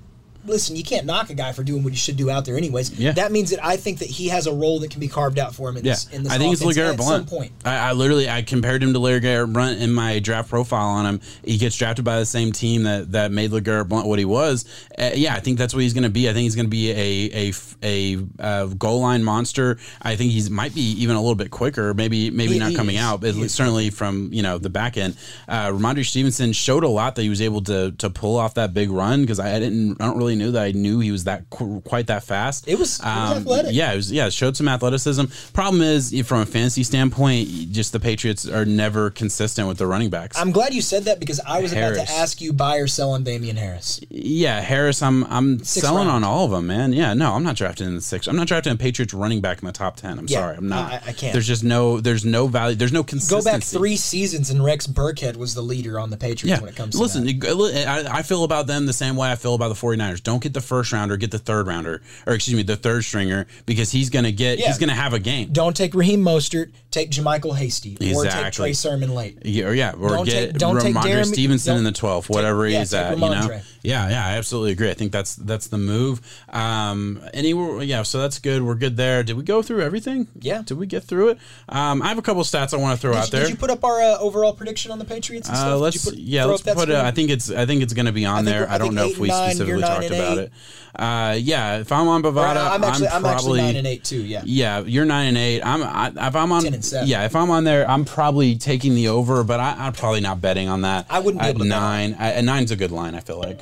Listen, 0.46 0.74
you 0.76 0.82
can't 0.84 1.06
knock 1.06 1.30
a 1.30 1.34
guy 1.34 1.52
for 1.52 1.62
doing 1.62 1.82
what 1.84 1.92
he 1.92 1.96
should 1.98 2.16
do 2.16 2.30
out 2.30 2.44
there, 2.44 2.56
anyways. 2.56 2.98
Yeah. 2.98 3.12
That 3.12 3.30
means 3.32 3.50
that 3.50 3.64
I 3.64 3.76
think 3.76 3.98
that 3.98 4.08
he 4.08 4.28
has 4.28 4.46
a 4.46 4.52
role 4.52 4.78
that 4.80 4.90
can 4.90 5.00
be 5.00 5.08
carved 5.08 5.38
out 5.38 5.54
for 5.54 5.68
him 5.68 5.76
in 5.76 5.84
Yeah, 5.84 5.92
this. 5.92 6.08
In 6.10 6.22
this 6.24 6.32
I 6.32 6.38
think 6.38 6.52
it's 6.54 6.62
LeGarrette 6.62 6.92
at 6.92 6.96
Blunt. 6.96 7.28
some 7.28 7.38
point. 7.38 7.52
I, 7.64 7.90
I 7.90 7.92
literally 7.92 8.28
I 8.28 8.42
compared 8.42 8.82
him 8.82 8.92
to 8.94 8.98
LeGarrette 8.98 9.52
Blunt 9.52 9.80
in 9.80 9.92
my 9.92 10.18
draft 10.18 10.48
profile 10.48 10.88
on 10.88 11.06
him. 11.06 11.20
He 11.44 11.58
gets 11.58 11.76
drafted 11.76 12.04
by 12.04 12.18
the 12.18 12.26
same 12.26 12.52
team 12.52 12.84
that, 12.84 13.12
that 13.12 13.32
made 13.32 13.50
LeGarrette 13.50 13.88
Blunt 13.88 14.06
what 14.06 14.18
he 14.18 14.24
was. 14.24 14.64
Uh, 14.98 15.10
yeah, 15.14 15.34
I 15.34 15.40
think 15.40 15.58
that's 15.58 15.74
what 15.74 15.82
he's 15.82 15.94
going 15.94 16.04
to 16.04 16.10
be. 16.10 16.28
I 16.28 16.32
think 16.32 16.44
he's 16.44 16.56
going 16.56 16.66
to 16.66 16.70
be 16.70 16.90
a 16.90 17.52
a 17.82 18.18
uh, 18.38 18.66
goal 18.66 19.00
line 19.00 19.24
monster. 19.24 19.78
I 20.02 20.16
think 20.16 20.32
he's 20.32 20.50
might 20.50 20.74
be 20.74 20.82
even 21.02 21.16
a 21.16 21.20
little 21.20 21.34
bit 21.34 21.50
quicker. 21.50 21.94
Maybe 21.94 22.30
maybe 22.30 22.54
He- 22.54 22.58
not 22.58 22.70
he 22.70 22.76
coming 22.76 22.96
is. 22.96 23.02
out, 23.02 23.20
but 23.20 23.34
certainly 23.50 23.90
from 23.90 24.30
you 24.32 24.42
know 24.42 24.58
the 24.58 24.70
back 24.70 24.96
end. 24.96 25.16
Uh, 25.48 25.68
Rhamondre 25.68 26.04
Stevenson 26.04 26.52
showed 26.52 26.84
a 26.84 26.88
lot 26.88 27.14
that 27.16 27.22
he 27.22 27.28
was 27.28 27.40
able 27.42 27.62
to 27.64 27.92
to 27.92 28.10
pull 28.10 28.36
off 28.36 28.54
that 28.54 28.74
big 28.74 28.90
run 28.90 29.20
because 29.22 29.40
I 29.40 29.58
didn't 29.58 30.00
I 30.00 30.06
don't 30.06 30.18
really 30.18 30.29
knew 30.36 30.50
that 30.52 30.62
I 30.62 30.72
knew 30.72 31.00
he 31.00 31.10
was 31.10 31.24
that 31.24 31.48
qu- 31.50 31.80
quite 31.82 32.06
that 32.08 32.24
fast. 32.24 32.66
It 32.68 32.78
was- 32.78 32.98
it 33.00 33.04
was 33.04 33.30
um, 33.32 33.38
athletic. 33.38 33.72
Yeah, 33.74 33.92
it 33.92 33.96
was, 33.96 34.10
yeah, 34.12 34.26
it 34.26 34.32
showed 34.32 34.56
some 34.56 34.68
athleticism. 34.68 35.24
Problem 35.52 35.82
is, 35.82 36.14
from 36.26 36.40
a 36.40 36.46
fantasy 36.46 36.82
standpoint, 36.82 37.48
just 37.72 37.92
the 37.92 38.00
Patriots 38.00 38.48
are 38.48 38.64
never 38.64 39.10
consistent 39.10 39.68
with 39.68 39.78
the 39.78 39.86
running 39.86 40.10
backs. 40.10 40.38
I'm 40.38 40.50
glad 40.50 40.74
you 40.74 40.82
said 40.82 41.04
that 41.04 41.20
because 41.20 41.40
I 41.46 41.60
was 41.60 41.72
about 41.72 41.94
to 41.94 42.10
ask 42.10 42.40
you 42.40 42.52
buy 42.52 42.76
or 42.76 42.86
sell 42.86 43.12
on 43.12 43.22
Damien 43.24 43.56
Harris. 43.56 44.00
yeah, 44.10 44.60
Harris, 44.60 45.02
I'm 45.02 45.24
I'm 45.24 45.62
selling 45.64 46.08
round. 46.08 46.24
on 46.24 46.24
all 46.24 46.44
of 46.46 46.50
them, 46.50 46.66
man. 46.66 46.92
Yeah, 46.92 47.14
no, 47.14 47.34
I'm 47.34 47.42
not 47.44 47.56
drafting 47.56 47.86
in 47.86 47.94
the 47.94 48.00
sixth. 48.00 48.28
I'm 48.28 48.36
not 48.36 48.46
drafting 48.48 48.72
a 48.72 48.76
Patriots 48.76 49.12
running 49.14 49.40
back 49.40 49.60
in 49.62 49.66
the 49.66 49.72
top 49.72 49.96
ten. 49.96 50.18
I'm 50.18 50.26
Yeah, 50.28 50.40
sorry, 50.40 50.56
I'm 50.56 50.68
not. 50.68 50.92
I- 50.92 51.00
I 51.08 51.12
can't. 51.12 51.32
There's 51.32 51.46
just 51.46 51.64
no 51.64 52.00
there's 52.00 52.24
no 52.24 52.46
value. 52.46 52.76
There's 52.76 52.92
no 52.92 53.02
consistency. 53.02 53.44
Go 53.44 53.52
back 53.58 53.62
three 53.62 53.96
seasons 53.96 54.50
and 54.50 54.64
Rex 54.64 54.86
Burkhead 54.86 55.36
was 55.36 55.54
the 55.54 55.62
leader 55.62 55.98
on 55.98 56.10
the 56.10 56.16
Patriots 56.16 56.44
Yeah. 56.44 56.60
when 56.60 56.68
it 56.68 56.76
comes 56.76 56.94
to 56.94 57.00
Listen, 57.00 57.24
that. 57.26 57.32
you- 57.32 57.54
li- 57.54 57.84
I, 57.84 58.18
I 58.18 58.22
feel 58.22 58.44
about 58.44 58.66
them 58.66 58.86
the 58.86 58.92
same 58.92 59.16
way 59.16 59.30
I 59.30 59.36
feel 59.36 59.54
about 59.54 59.68
the 59.68 59.74
49ers. 59.74 60.19
Don't 60.22 60.42
get 60.42 60.52
the 60.54 60.60
first 60.60 60.92
rounder, 60.92 61.16
get 61.16 61.30
the 61.30 61.38
third 61.38 61.66
rounder, 61.66 62.02
or 62.26 62.34
excuse 62.34 62.56
me, 62.56 62.62
the 62.62 62.76
third 62.76 63.04
stringer, 63.04 63.46
because 63.66 63.90
he's 63.92 64.10
going 64.10 64.24
to 64.24 64.32
get, 64.32 64.58
Yeah. 64.58 64.66
he's 64.68 64.78
going 64.78 64.88
to 64.88 64.94
have 64.94 65.12
a 65.12 65.18
game. 65.18 65.48
Don't 65.52 65.76
take 65.76 65.94
Raheem 65.94 66.22
Mostert, 66.22 66.70
take 66.90 67.10
JaMycal 67.10 67.56
Hasty, 67.56 67.94
or 67.94 67.98
take 67.98 68.10
Exactly. 68.10 68.50
Trey 68.52 68.72
Sermon 68.72 69.14
late. 69.14 69.38
Yeah, 69.44 69.66
or 69.66 69.74
yeah, 69.74 69.92
or 69.92 70.08
Don't 70.10 70.24
get 70.26 70.50
take- 70.50 70.58
don't 70.58 70.80
take 70.80 70.94
Rhamondre 70.94 71.02
Jeremy- 71.04 71.32
Stevenson 71.32 71.76
in 71.76 71.84
the 71.84 71.90
don't- 71.92 72.10
12th, 72.24 72.28
whatever 72.28 72.66
yeah, 72.68 72.80
he's 72.80 72.90
take 72.90 73.00
at, 73.00 73.18
you 73.18 73.28
know. 73.28 73.60
Yeah, 73.82 74.10
yeah, 74.10 74.26
I 74.26 74.36
absolutely 74.36 74.72
agree. 74.72 74.90
I 74.90 74.94
think 74.94 75.10
that's 75.12 75.36
that's 75.36 75.68
the 75.68 75.78
move. 75.78 76.20
Um, 76.50 77.20
anywhere, 77.32 77.82
yeah, 77.82 78.02
so 78.02 78.18
that's 78.20 78.38
good. 78.38 78.62
We're 78.62 78.74
good 78.74 78.96
there. 78.96 79.22
Did 79.22 79.36
we 79.36 79.42
go 79.42 79.62
through 79.62 79.80
everything? 79.82 80.28
Yeah. 80.38 80.62
Did 80.62 80.76
we 80.78 80.86
get 80.86 81.04
through 81.04 81.28
it? 81.30 81.38
Um, 81.68 82.02
I 82.02 82.08
have 82.08 82.18
a 82.18 82.22
couple 82.22 82.42
stats 82.42 82.74
I 82.74 82.76
want 82.76 82.94
to 82.98 83.00
throw 83.00 83.12
Did, 83.12 83.18
out 83.18 83.24
you- 83.26 83.30
there. 83.30 83.40
did 83.42 83.50
you 83.50 83.56
put 83.56 83.70
up 83.70 83.82
our 83.84 84.00
uh, 84.02 84.18
overall 84.18 84.52
prediction 84.52 84.90
on 84.90 84.98
the 84.98 85.04
Patriots 85.06 85.48
and 85.48 85.56
Uh, 85.56 85.60
stuff? 85.60 85.72
Did 85.72 85.80
let's 85.80 86.04
put, 86.04 86.14
yeah, 86.18 86.44
let's 86.44 86.62
put 86.62 86.88
it. 86.90 86.94
I 86.96 87.10
think 87.10 87.30
it's 87.30 87.50
I 87.50 87.64
think 87.64 87.82
it's 87.82 87.94
going 87.94 88.06
to 88.06 88.12
be 88.12 88.26
on 88.26 88.44
think 88.44 88.56
there. 88.56 88.68
I 88.70 88.74
I 88.74 88.78
don't 88.78 88.94
know 88.94 89.08
if 89.08 89.18
we 89.18 89.28
specifically 89.30 89.80
nine 89.80 89.90
talked 90.02 90.09
talked 90.10 90.20
about 90.20 90.38
eight? 90.38 90.44
it. 90.44 90.52
Uh, 90.94 91.36
yeah, 91.38 91.78
if 91.78 91.92
I'm 91.92 92.08
on 92.08 92.22
Bovada, 92.22 92.70
I'm 92.70 92.84
actually 92.84 93.08
I'm, 93.08 93.22
probably 93.22 93.30
actually 93.32 93.62
nine 93.62 93.76
and 93.76 93.86
eight 93.86 94.04
too. 94.04 94.22
Yeah. 94.22 94.42
Yeah, 94.44 94.80
you're 94.80 95.04
nine 95.04 95.28
and 95.28 95.36
eight. 95.38 95.62
I'm 95.62 95.82
I, 95.82 96.28
if 96.28 96.36
I'm 96.36 96.52
on 96.52 96.62
10 96.62 96.74
and 96.74 96.84
seven. 96.84 97.08
yeah, 97.08 97.24
if 97.24 97.36
I'm 97.36 97.50
on 97.50 97.64
there, 97.64 97.88
I'm 97.88 98.04
probably 98.04 98.56
taking 98.56 98.94
the 98.94 99.08
over, 99.08 99.44
but 99.44 99.60
I, 99.60 99.76
I'm 99.78 99.92
probably 99.92 100.20
not 100.20 100.40
betting 100.40 100.68
on 100.68 100.82
that. 100.82 101.06
I 101.08 101.20
wouldn't 101.20 101.40
be 101.40 101.46
at 101.46 101.50
able 101.50 101.60
to 101.60 101.70
bet 101.70 101.80
nine. 101.80 102.16
I, 102.18 102.40
nine's 102.40 102.70
a 102.70 102.76
good 102.76 102.90
line. 102.90 103.14
I 103.14 103.20
feel 103.20 103.38
like. 103.38 103.60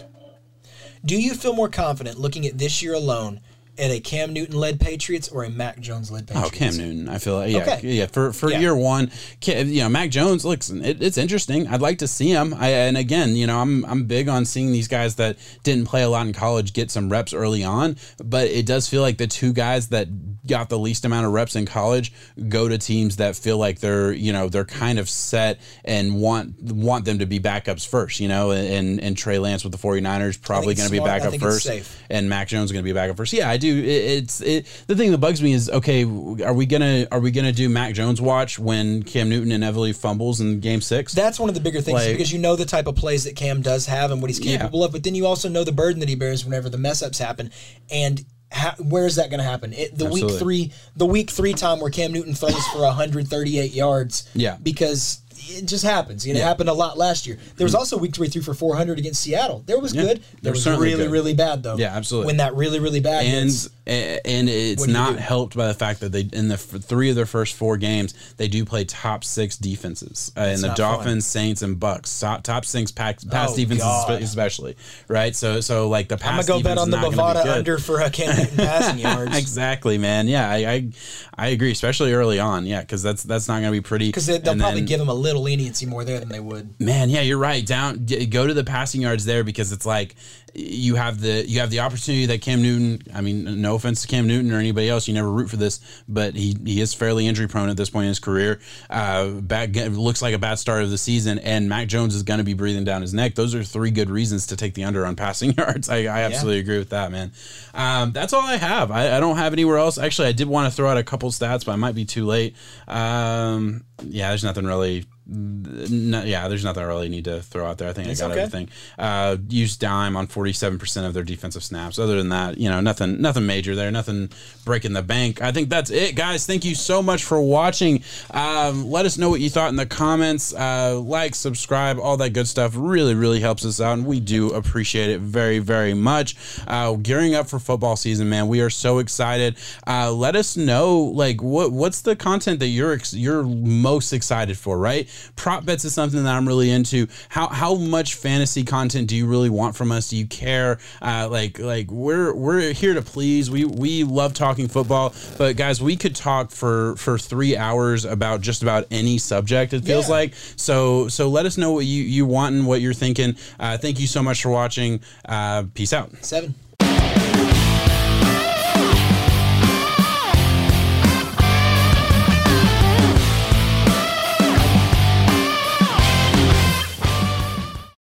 Do 1.04 1.20
you 1.20 1.34
feel 1.34 1.54
more 1.54 1.68
confident 1.68 2.18
looking 2.18 2.46
at 2.46 2.58
this 2.58 2.82
year 2.82 2.94
alone 2.94 3.40
at 3.78 3.90
a 3.90 4.00
Cam 4.00 4.32
Newton 4.32 4.56
led 4.58 4.80
Patriots 4.80 5.28
or 5.28 5.44
a 5.44 5.50
Mac 5.50 5.78
Jones 5.80 6.10
led 6.10 6.26
Patriots? 6.26 6.50
Oh, 6.52 6.56
Cam 6.56 6.76
Newton. 6.76 7.08
I 7.08 7.18
feel 7.18 7.36
like 7.36 7.50
yeah, 7.52 7.58
Okay. 7.74 7.80
yeah. 7.92 8.06
For 8.06 8.32
for 8.32 8.50
Yeah. 8.50 8.60
year 8.60 8.74
one, 8.76 9.10
you 9.46 9.82
know, 9.82 9.88
Mac 9.88 10.10
Jones. 10.10 10.44
Looks, 10.44 10.70
it, 10.70 11.02
it's 11.02 11.18
interesting. 11.18 11.66
I'd 11.68 11.80
like 11.80 11.98
to 11.98 12.08
see 12.08 12.28
him. 12.28 12.54
I, 12.58 12.68
and 12.70 12.96
again, 12.96 13.36
you 13.36 13.46
know, 13.46 13.58
I'm 13.58 13.84
I'm 13.86 14.04
big 14.04 14.28
on 14.28 14.44
seeing 14.44 14.72
these 14.72 14.88
guys 14.88 15.16
that 15.16 15.36
didn't 15.62 15.86
play 15.86 16.02
a 16.02 16.08
lot 16.08 16.26
in 16.26 16.32
college 16.32 16.72
get 16.72 16.90
some 16.90 17.08
reps 17.10 17.32
early 17.32 17.64
on. 17.64 17.96
But 18.24 18.48
it 18.48 18.66
does 18.66 18.88
feel 18.88 19.02
like 19.02 19.18
the 19.18 19.26
two 19.26 19.52
guys 19.52 19.88
that 19.88 20.08
got 20.46 20.68
the 20.70 20.78
least 20.78 21.04
amount 21.04 21.26
of 21.26 21.32
reps 21.32 21.56
in 21.56 21.66
college 21.66 22.12
go 22.48 22.68
to 22.68 22.78
teams 22.78 23.16
that 23.16 23.36
feel 23.36 23.58
like 23.58 23.80
they're 23.80 24.12
you 24.12 24.32
know 24.32 24.48
they're 24.48 24.64
kind 24.64 24.98
of 24.98 25.08
set 25.08 25.60
and 25.84 26.20
want 26.20 26.54
want 26.62 27.04
them 27.04 27.18
to 27.18 27.26
be 27.26 27.38
backups 27.38 27.86
first. 27.86 28.18
You 28.20 28.28
know, 28.28 28.50
and 28.52 29.00
and 29.00 29.16
Trey 29.16 29.38
Lance 29.38 29.62
with 29.62 29.72
the 29.72 29.78
49ers 29.78 30.40
probably 30.40 30.74
going 30.74 30.88
to 30.88 30.92
be 30.92 31.00
backup 31.00 31.34
first, 31.38 31.68
and 32.10 32.28
Mac 32.28 32.48
Jones 32.48 32.66
is 32.66 32.72
going 32.72 32.82
to 32.84 32.88
be 32.88 32.92
backup 32.94 33.16
first. 33.16 33.32
Yeah, 33.32 33.48
I 33.50 33.56
do. 33.56 33.67
It, 33.76 33.84
it's 33.86 34.40
it. 34.40 34.66
The 34.86 34.96
thing 34.96 35.10
that 35.10 35.18
bugs 35.18 35.42
me 35.42 35.52
is 35.52 35.68
okay. 35.70 36.04
Are 36.04 36.54
we 36.54 36.66
gonna 36.66 37.06
are 37.12 37.20
we 37.20 37.30
gonna 37.30 37.52
do 37.52 37.68
Mac 37.68 37.94
Jones 37.94 38.20
watch 38.20 38.58
when 38.58 39.02
Cam 39.02 39.28
Newton 39.28 39.52
inevitably 39.52 39.92
fumbles 39.92 40.40
in 40.40 40.60
Game 40.60 40.80
Six? 40.80 41.12
That's 41.12 41.38
one 41.40 41.48
of 41.48 41.54
the 41.54 41.60
bigger 41.60 41.80
things 41.80 41.94
Like- 41.96 42.12
because 42.12 42.32
you 42.32 42.38
know 42.38 42.56
the 42.56 42.64
type 42.64 42.86
of 42.86 42.96
plays 42.96 43.24
that 43.24 43.36
Cam 43.36 43.62
does 43.62 43.86
have 43.86 44.10
and 44.10 44.20
what 44.22 44.30
he's 44.30 44.40
Yeah. 44.40 44.58
capable 44.58 44.84
of, 44.84 44.92
but 44.92 45.02
then 45.04 45.14
you 45.14 45.26
also 45.26 45.48
know 45.48 45.64
the 45.64 45.72
burden 45.72 46.00
that 46.00 46.08
he 46.08 46.14
bears 46.14 46.44
whenever 46.44 46.68
the 46.68 46.78
mess 46.78 47.02
ups 47.02 47.18
happen. 47.18 47.50
And 47.90 48.24
ha- 48.52 48.76
where 48.78 49.06
is 49.06 49.16
that 49.16 49.30
going 49.30 49.38
to 49.40 49.44
happen? 49.44 49.72
It, 49.72 49.96
the 49.96 50.06
week 50.06 50.30
three, 50.38 50.72
the 50.96 51.06
week 51.06 51.30
three 51.30 51.52
time 51.52 51.80
where 51.80 51.90
Cam 51.90 52.12
Newton 52.12 52.34
throws 52.34 52.66
for 52.68 52.80
138 52.80 53.74
yards. 53.74 54.28
Yeah. 54.34 54.56
because 54.62 55.20
it 55.48 55.66
just 55.66 55.84
happens. 55.84 56.26
You 56.26 56.34
know, 56.34 56.38
It 56.38 56.40
Yeah. 56.40 56.44
Mm-hmm. 56.44 56.48
happened 56.48 56.68
a 56.70 56.72
lot 56.74 56.98
last 56.98 57.26
year. 57.26 57.38
There 57.56 57.64
was 57.64 57.74
also 57.74 57.96
week 57.98 58.14
three 58.14 58.28
threw 58.28 58.42
for 58.42 58.54
400 58.54 58.98
against 58.98 59.22
Seattle. 59.22 59.62
There 59.66 59.78
was 59.78 59.94
Yeah, 59.94 60.02
good. 60.02 60.16
there 60.18 60.24
There 60.42 60.52
was 60.52 60.66
was 60.66 60.78
really 60.78 61.04
good. 61.04 61.10
really 61.10 61.34
bad 61.34 61.62
though. 61.62 61.76
Yeah, 61.76 61.94
absolutely. 61.96 62.26
When 62.26 62.36
that 62.38 62.54
really 62.54 62.80
really 62.80 63.00
bad 63.00 63.24
and 63.24 63.44
hits. 63.48 63.68
And 63.88 64.48
it's 64.48 64.80
What 64.80 64.86
do 64.86 64.92
you 64.92 64.98
not 64.98 65.12
do? 65.14 65.18
helped 65.18 65.56
by 65.56 65.66
the 65.68 65.74
fact 65.74 66.00
that 66.00 66.12
they 66.12 66.28
in 66.32 66.48
the 66.48 66.54
f- 66.54 66.60
three 66.60 67.10
of 67.10 67.16
their 67.16 67.26
first 67.26 67.54
four 67.54 67.76
games 67.76 68.14
they 68.36 68.46
do 68.48 68.64
play 68.64 68.84
top 68.84 69.24
six 69.24 69.56
defenses 69.56 70.30
uh, 70.36 70.42
in 70.42 70.60
the 70.60 70.68
not 70.68 70.76
fun. 70.76 70.92
Dolphins, 70.94 71.26
Saints, 71.26 71.62
and 71.62 71.80
Bucks. 71.80 72.18
Top, 72.20 72.42
top 72.42 72.64
six 72.64 72.90
pack, 72.90 73.18
pass 73.30 73.52
Oh, 73.52 73.56
defenses 73.56 73.82
God. 73.84 74.22
especially 74.22 74.76
right. 75.08 75.34
So 75.34 75.60
so 75.60 75.88
like 75.88 76.08
the 76.08 76.16
pass. 76.18 76.30
I'm 76.40 76.46
gonna 76.46 76.62
go 76.62 76.68
bet 76.68 76.78
on 76.78 76.90
the 76.90 76.98
gonna 76.98 77.16
Bovada 77.16 77.46
under 77.56 77.78
for 77.78 78.00
a 78.00 78.10
Cam 78.10 78.46
passing 78.56 78.98
yards. 78.98 79.36
exactly, 79.36 79.96
man. 79.98 80.28
Yeah, 80.28 80.48
I, 80.50 80.56
I 80.56 80.88
I 81.36 81.48
agree, 81.48 81.70
especially 81.72 82.12
early 82.12 82.38
on. 82.38 82.66
Yeah, 82.66 82.80
because 82.80 83.02
that's 83.02 83.22
that's 83.22 83.48
not 83.48 83.54
going 83.60 83.72
to 83.72 83.72
be 83.72 83.80
pretty. 83.80 84.08
Because 84.08 84.26
they'll 84.26 84.36
And 84.52 84.60
probably 84.60 84.80
then- 84.80 84.86
give 84.86 85.00
him 85.00 85.08
a 85.08 85.14
little 85.14 85.42
leniency 85.42 85.86
more 85.86 86.04
there 86.04 86.18
than 86.20 86.28
they 86.28 86.40
would. 86.40 86.74
Man, 86.80 87.10
yeah, 87.10 87.20
you're 87.20 87.38
right. 87.38 87.64
Down, 87.64 88.06
go 88.30 88.46
to 88.46 88.52
the 88.54 88.64
passing 88.64 89.00
yards 89.02 89.24
there 89.24 89.44
because 89.44 89.70
it's 89.72 89.86
like 89.86 90.14
you 90.54 90.94
have 90.96 91.20
the 91.20 91.46
you 91.48 91.60
have 91.60 91.70
the 91.70 91.80
opportunity 91.80 92.26
that 92.26 92.40
Cam 92.42 92.62
Newton. 92.62 93.02
I 93.14 93.20
mean, 93.20 93.60
no 93.60 93.74
offense 93.74 94.02
to 94.02 94.08
Cam 94.08 94.26
Newton 94.26 94.52
or 94.52 94.58
anybody 94.58 94.88
else, 94.88 95.08
you 95.08 95.14
never 95.14 95.30
root 95.30 95.50
for 95.50 95.56
this, 95.56 95.80
but 96.08 96.34
he 96.34 96.56
he 96.64 96.80
is 96.80 96.94
fairly 96.94 97.26
injury 97.26 97.48
prone 97.48 97.68
at 97.68 97.76
this 97.76 97.90
point 97.90 98.04
in 98.04 98.08
his 98.08 98.18
career. 98.18 98.60
Uh, 98.90 99.28
bad 99.28 99.76
looks 99.76 100.22
like 100.22 100.34
a 100.34 100.38
bad 100.38 100.58
start 100.58 100.82
of 100.82 100.90
the 100.90 100.98
season, 100.98 101.38
and 101.38 101.68
Mac 101.68 101.88
Jones 101.88 102.14
is 102.14 102.22
going 102.22 102.38
to 102.38 102.44
be 102.44 102.54
breathing 102.54 102.84
down 102.84 103.02
his 103.02 103.14
neck. 103.14 103.34
Those 103.34 103.54
are 103.54 103.62
three 103.62 103.90
good 103.90 104.10
reasons 104.10 104.48
to 104.48 104.56
take 104.56 104.74
the 104.74 104.84
under 104.84 105.06
on 105.06 105.16
passing 105.16 105.52
yards. 105.56 105.88
I, 105.88 106.04
I 106.04 106.22
absolutely 106.22 106.60
agree 106.60 106.78
with 106.78 106.90
that, 106.90 107.12
man. 107.12 107.32
Um, 107.74 108.12
that's 108.12 108.32
all 108.32 108.42
I 108.42 108.56
have. 108.56 108.90
I, 108.90 109.16
I 109.16 109.20
don't 109.20 109.36
have 109.36 109.52
anywhere 109.52 109.78
else. 109.78 109.98
Actually, 109.98 110.28
I 110.28 110.32
did 110.32 110.48
want 110.48 110.70
to 110.70 110.74
throw 110.74 110.88
out 110.88 110.96
a 110.96 111.04
couple 111.04 111.30
stats, 111.30 111.64
but 111.64 111.72
I 111.72 111.76
might 111.76 111.94
be 111.94 112.04
too 112.04 112.26
late. 112.26 112.56
Um, 112.86 113.84
yeah, 114.02 114.28
there's 114.28 114.44
nothing 114.44 114.64
really. 114.64 115.04
No, 115.30 116.22
yeah, 116.22 116.48
there's 116.48 116.64
nothing 116.64 116.82
I 116.82 116.86
really 116.86 117.10
need 117.10 117.26
to 117.26 117.42
throw 117.42 117.66
out 117.66 117.76
there. 117.76 117.88
I 117.88 117.92
think 117.92 118.08
It's 118.08 118.22
I 118.22 118.24
got 118.28 118.32
okay. 118.32 118.40
everything. 118.40 118.68
Uh, 118.98 119.36
used 119.50 119.78
dime 119.78 120.16
on 120.16 120.26
47% 120.26 121.06
of 121.06 121.12
their 121.12 121.22
defensive 121.22 121.62
snaps. 121.62 121.98
Other 121.98 122.16
than 122.16 122.30
that, 122.30 122.56
you 122.56 122.70
know, 122.70 122.80
nothing, 122.80 123.20
nothing 123.20 123.44
major 123.44 123.74
there. 123.74 123.90
Nothing 123.90 124.30
breaking 124.64 124.94
the 124.94 125.02
bank. 125.02 125.42
I 125.42 125.52
think 125.52 125.68
that's 125.68 125.90
it, 125.90 126.14
guys. 126.14 126.46
Thank 126.46 126.64
you 126.64 126.74
so 126.74 127.02
much 127.02 127.24
for 127.24 127.42
watching. 127.42 128.02
Um, 128.30 128.90
let 128.90 129.04
us 129.04 129.18
know 129.18 129.28
what 129.28 129.40
you 129.40 129.50
thought 129.50 129.68
in 129.68 129.76
the 129.76 129.84
comments. 129.84 130.54
Uh, 130.54 130.98
like, 130.98 131.34
subscribe, 131.34 131.98
all 131.98 132.16
that 132.16 132.30
good 132.30 132.48
stuff. 132.48 132.72
Really, 132.74 133.14
really 133.14 133.40
helps 133.40 133.66
us 133.66 133.82
out, 133.82 133.98
and 133.98 134.06
we 134.06 134.20
do 134.20 134.54
appreciate 134.54 135.10
it 135.10 135.20
very, 135.20 135.58
very 135.58 135.92
much. 135.92 136.36
Uh, 136.66 136.94
gearing 136.94 137.34
up 137.34 137.48
for 137.48 137.58
football 137.58 137.96
season, 137.96 138.30
man. 138.30 138.48
We 138.48 138.62
are 138.62 138.70
so 138.70 138.98
excited. 138.98 139.56
Uh, 139.86 140.10
let 140.10 140.36
us 140.36 140.56
know, 140.56 140.98
like, 141.00 141.42
what 141.42 141.70
what's 141.70 142.00
the 142.00 142.16
content 142.16 142.60
that 142.60 142.68
you're 142.68 142.94
ex- 142.94 143.12
you're 143.12 143.42
most 143.42 144.14
excited 144.14 144.56
for, 144.56 144.78
right? 144.78 145.06
Prop 145.36 145.64
bets 145.64 145.84
is 145.84 145.94
something 145.94 146.22
that 146.24 146.34
I'm 146.34 146.46
really 146.46 146.70
into. 146.70 147.06
How 147.28 147.48
how 147.48 147.74
much 147.76 148.14
fantasy 148.14 148.64
content 148.64 149.08
do 149.08 149.16
you 149.16 149.26
really 149.26 149.50
want 149.50 149.76
from 149.76 149.92
us? 149.92 150.08
Do 150.10 150.16
you 150.16 150.26
care? 150.26 150.78
Uh, 151.00 151.28
like 151.30 151.58
like 151.58 151.90
we're 151.90 152.34
we're 152.34 152.72
here 152.72 152.94
to 152.94 153.02
please. 153.02 153.50
We 153.50 153.64
we 153.64 154.04
love 154.04 154.34
talking 154.34 154.68
football, 154.68 155.14
but 155.36 155.56
guys, 155.56 155.80
we 155.82 155.96
could 155.96 156.14
talk 156.16 156.50
for 156.50 156.96
for 156.96 157.18
three 157.18 157.56
hours 157.56 158.04
about 158.04 158.40
just 158.40 158.62
about 158.62 158.86
any 158.90 159.18
subject. 159.18 159.72
It 159.72 159.84
feels 159.84 160.06
Yeah. 160.08 160.14
like 160.14 160.34
so 160.56 161.08
so. 161.08 161.28
Let 161.28 161.46
us 161.46 161.56
know 161.58 161.72
what 161.72 161.84
you 161.86 162.02
you 162.02 162.26
want 162.26 162.54
and 162.54 162.66
what 162.66 162.80
you're 162.80 162.94
thinking. 162.94 163.36
Uh, 163.60 163.78
thank 163.78 164.00
you 164.00 164.06
so 164.06 164.22
much 164.22 164.42
for 164.42 164.50
watching. 164.50 165.00
Uh, 165.24 165.64
peace 165.74 165.92
out. 165.92 166.10
Seven. 166.22 166.54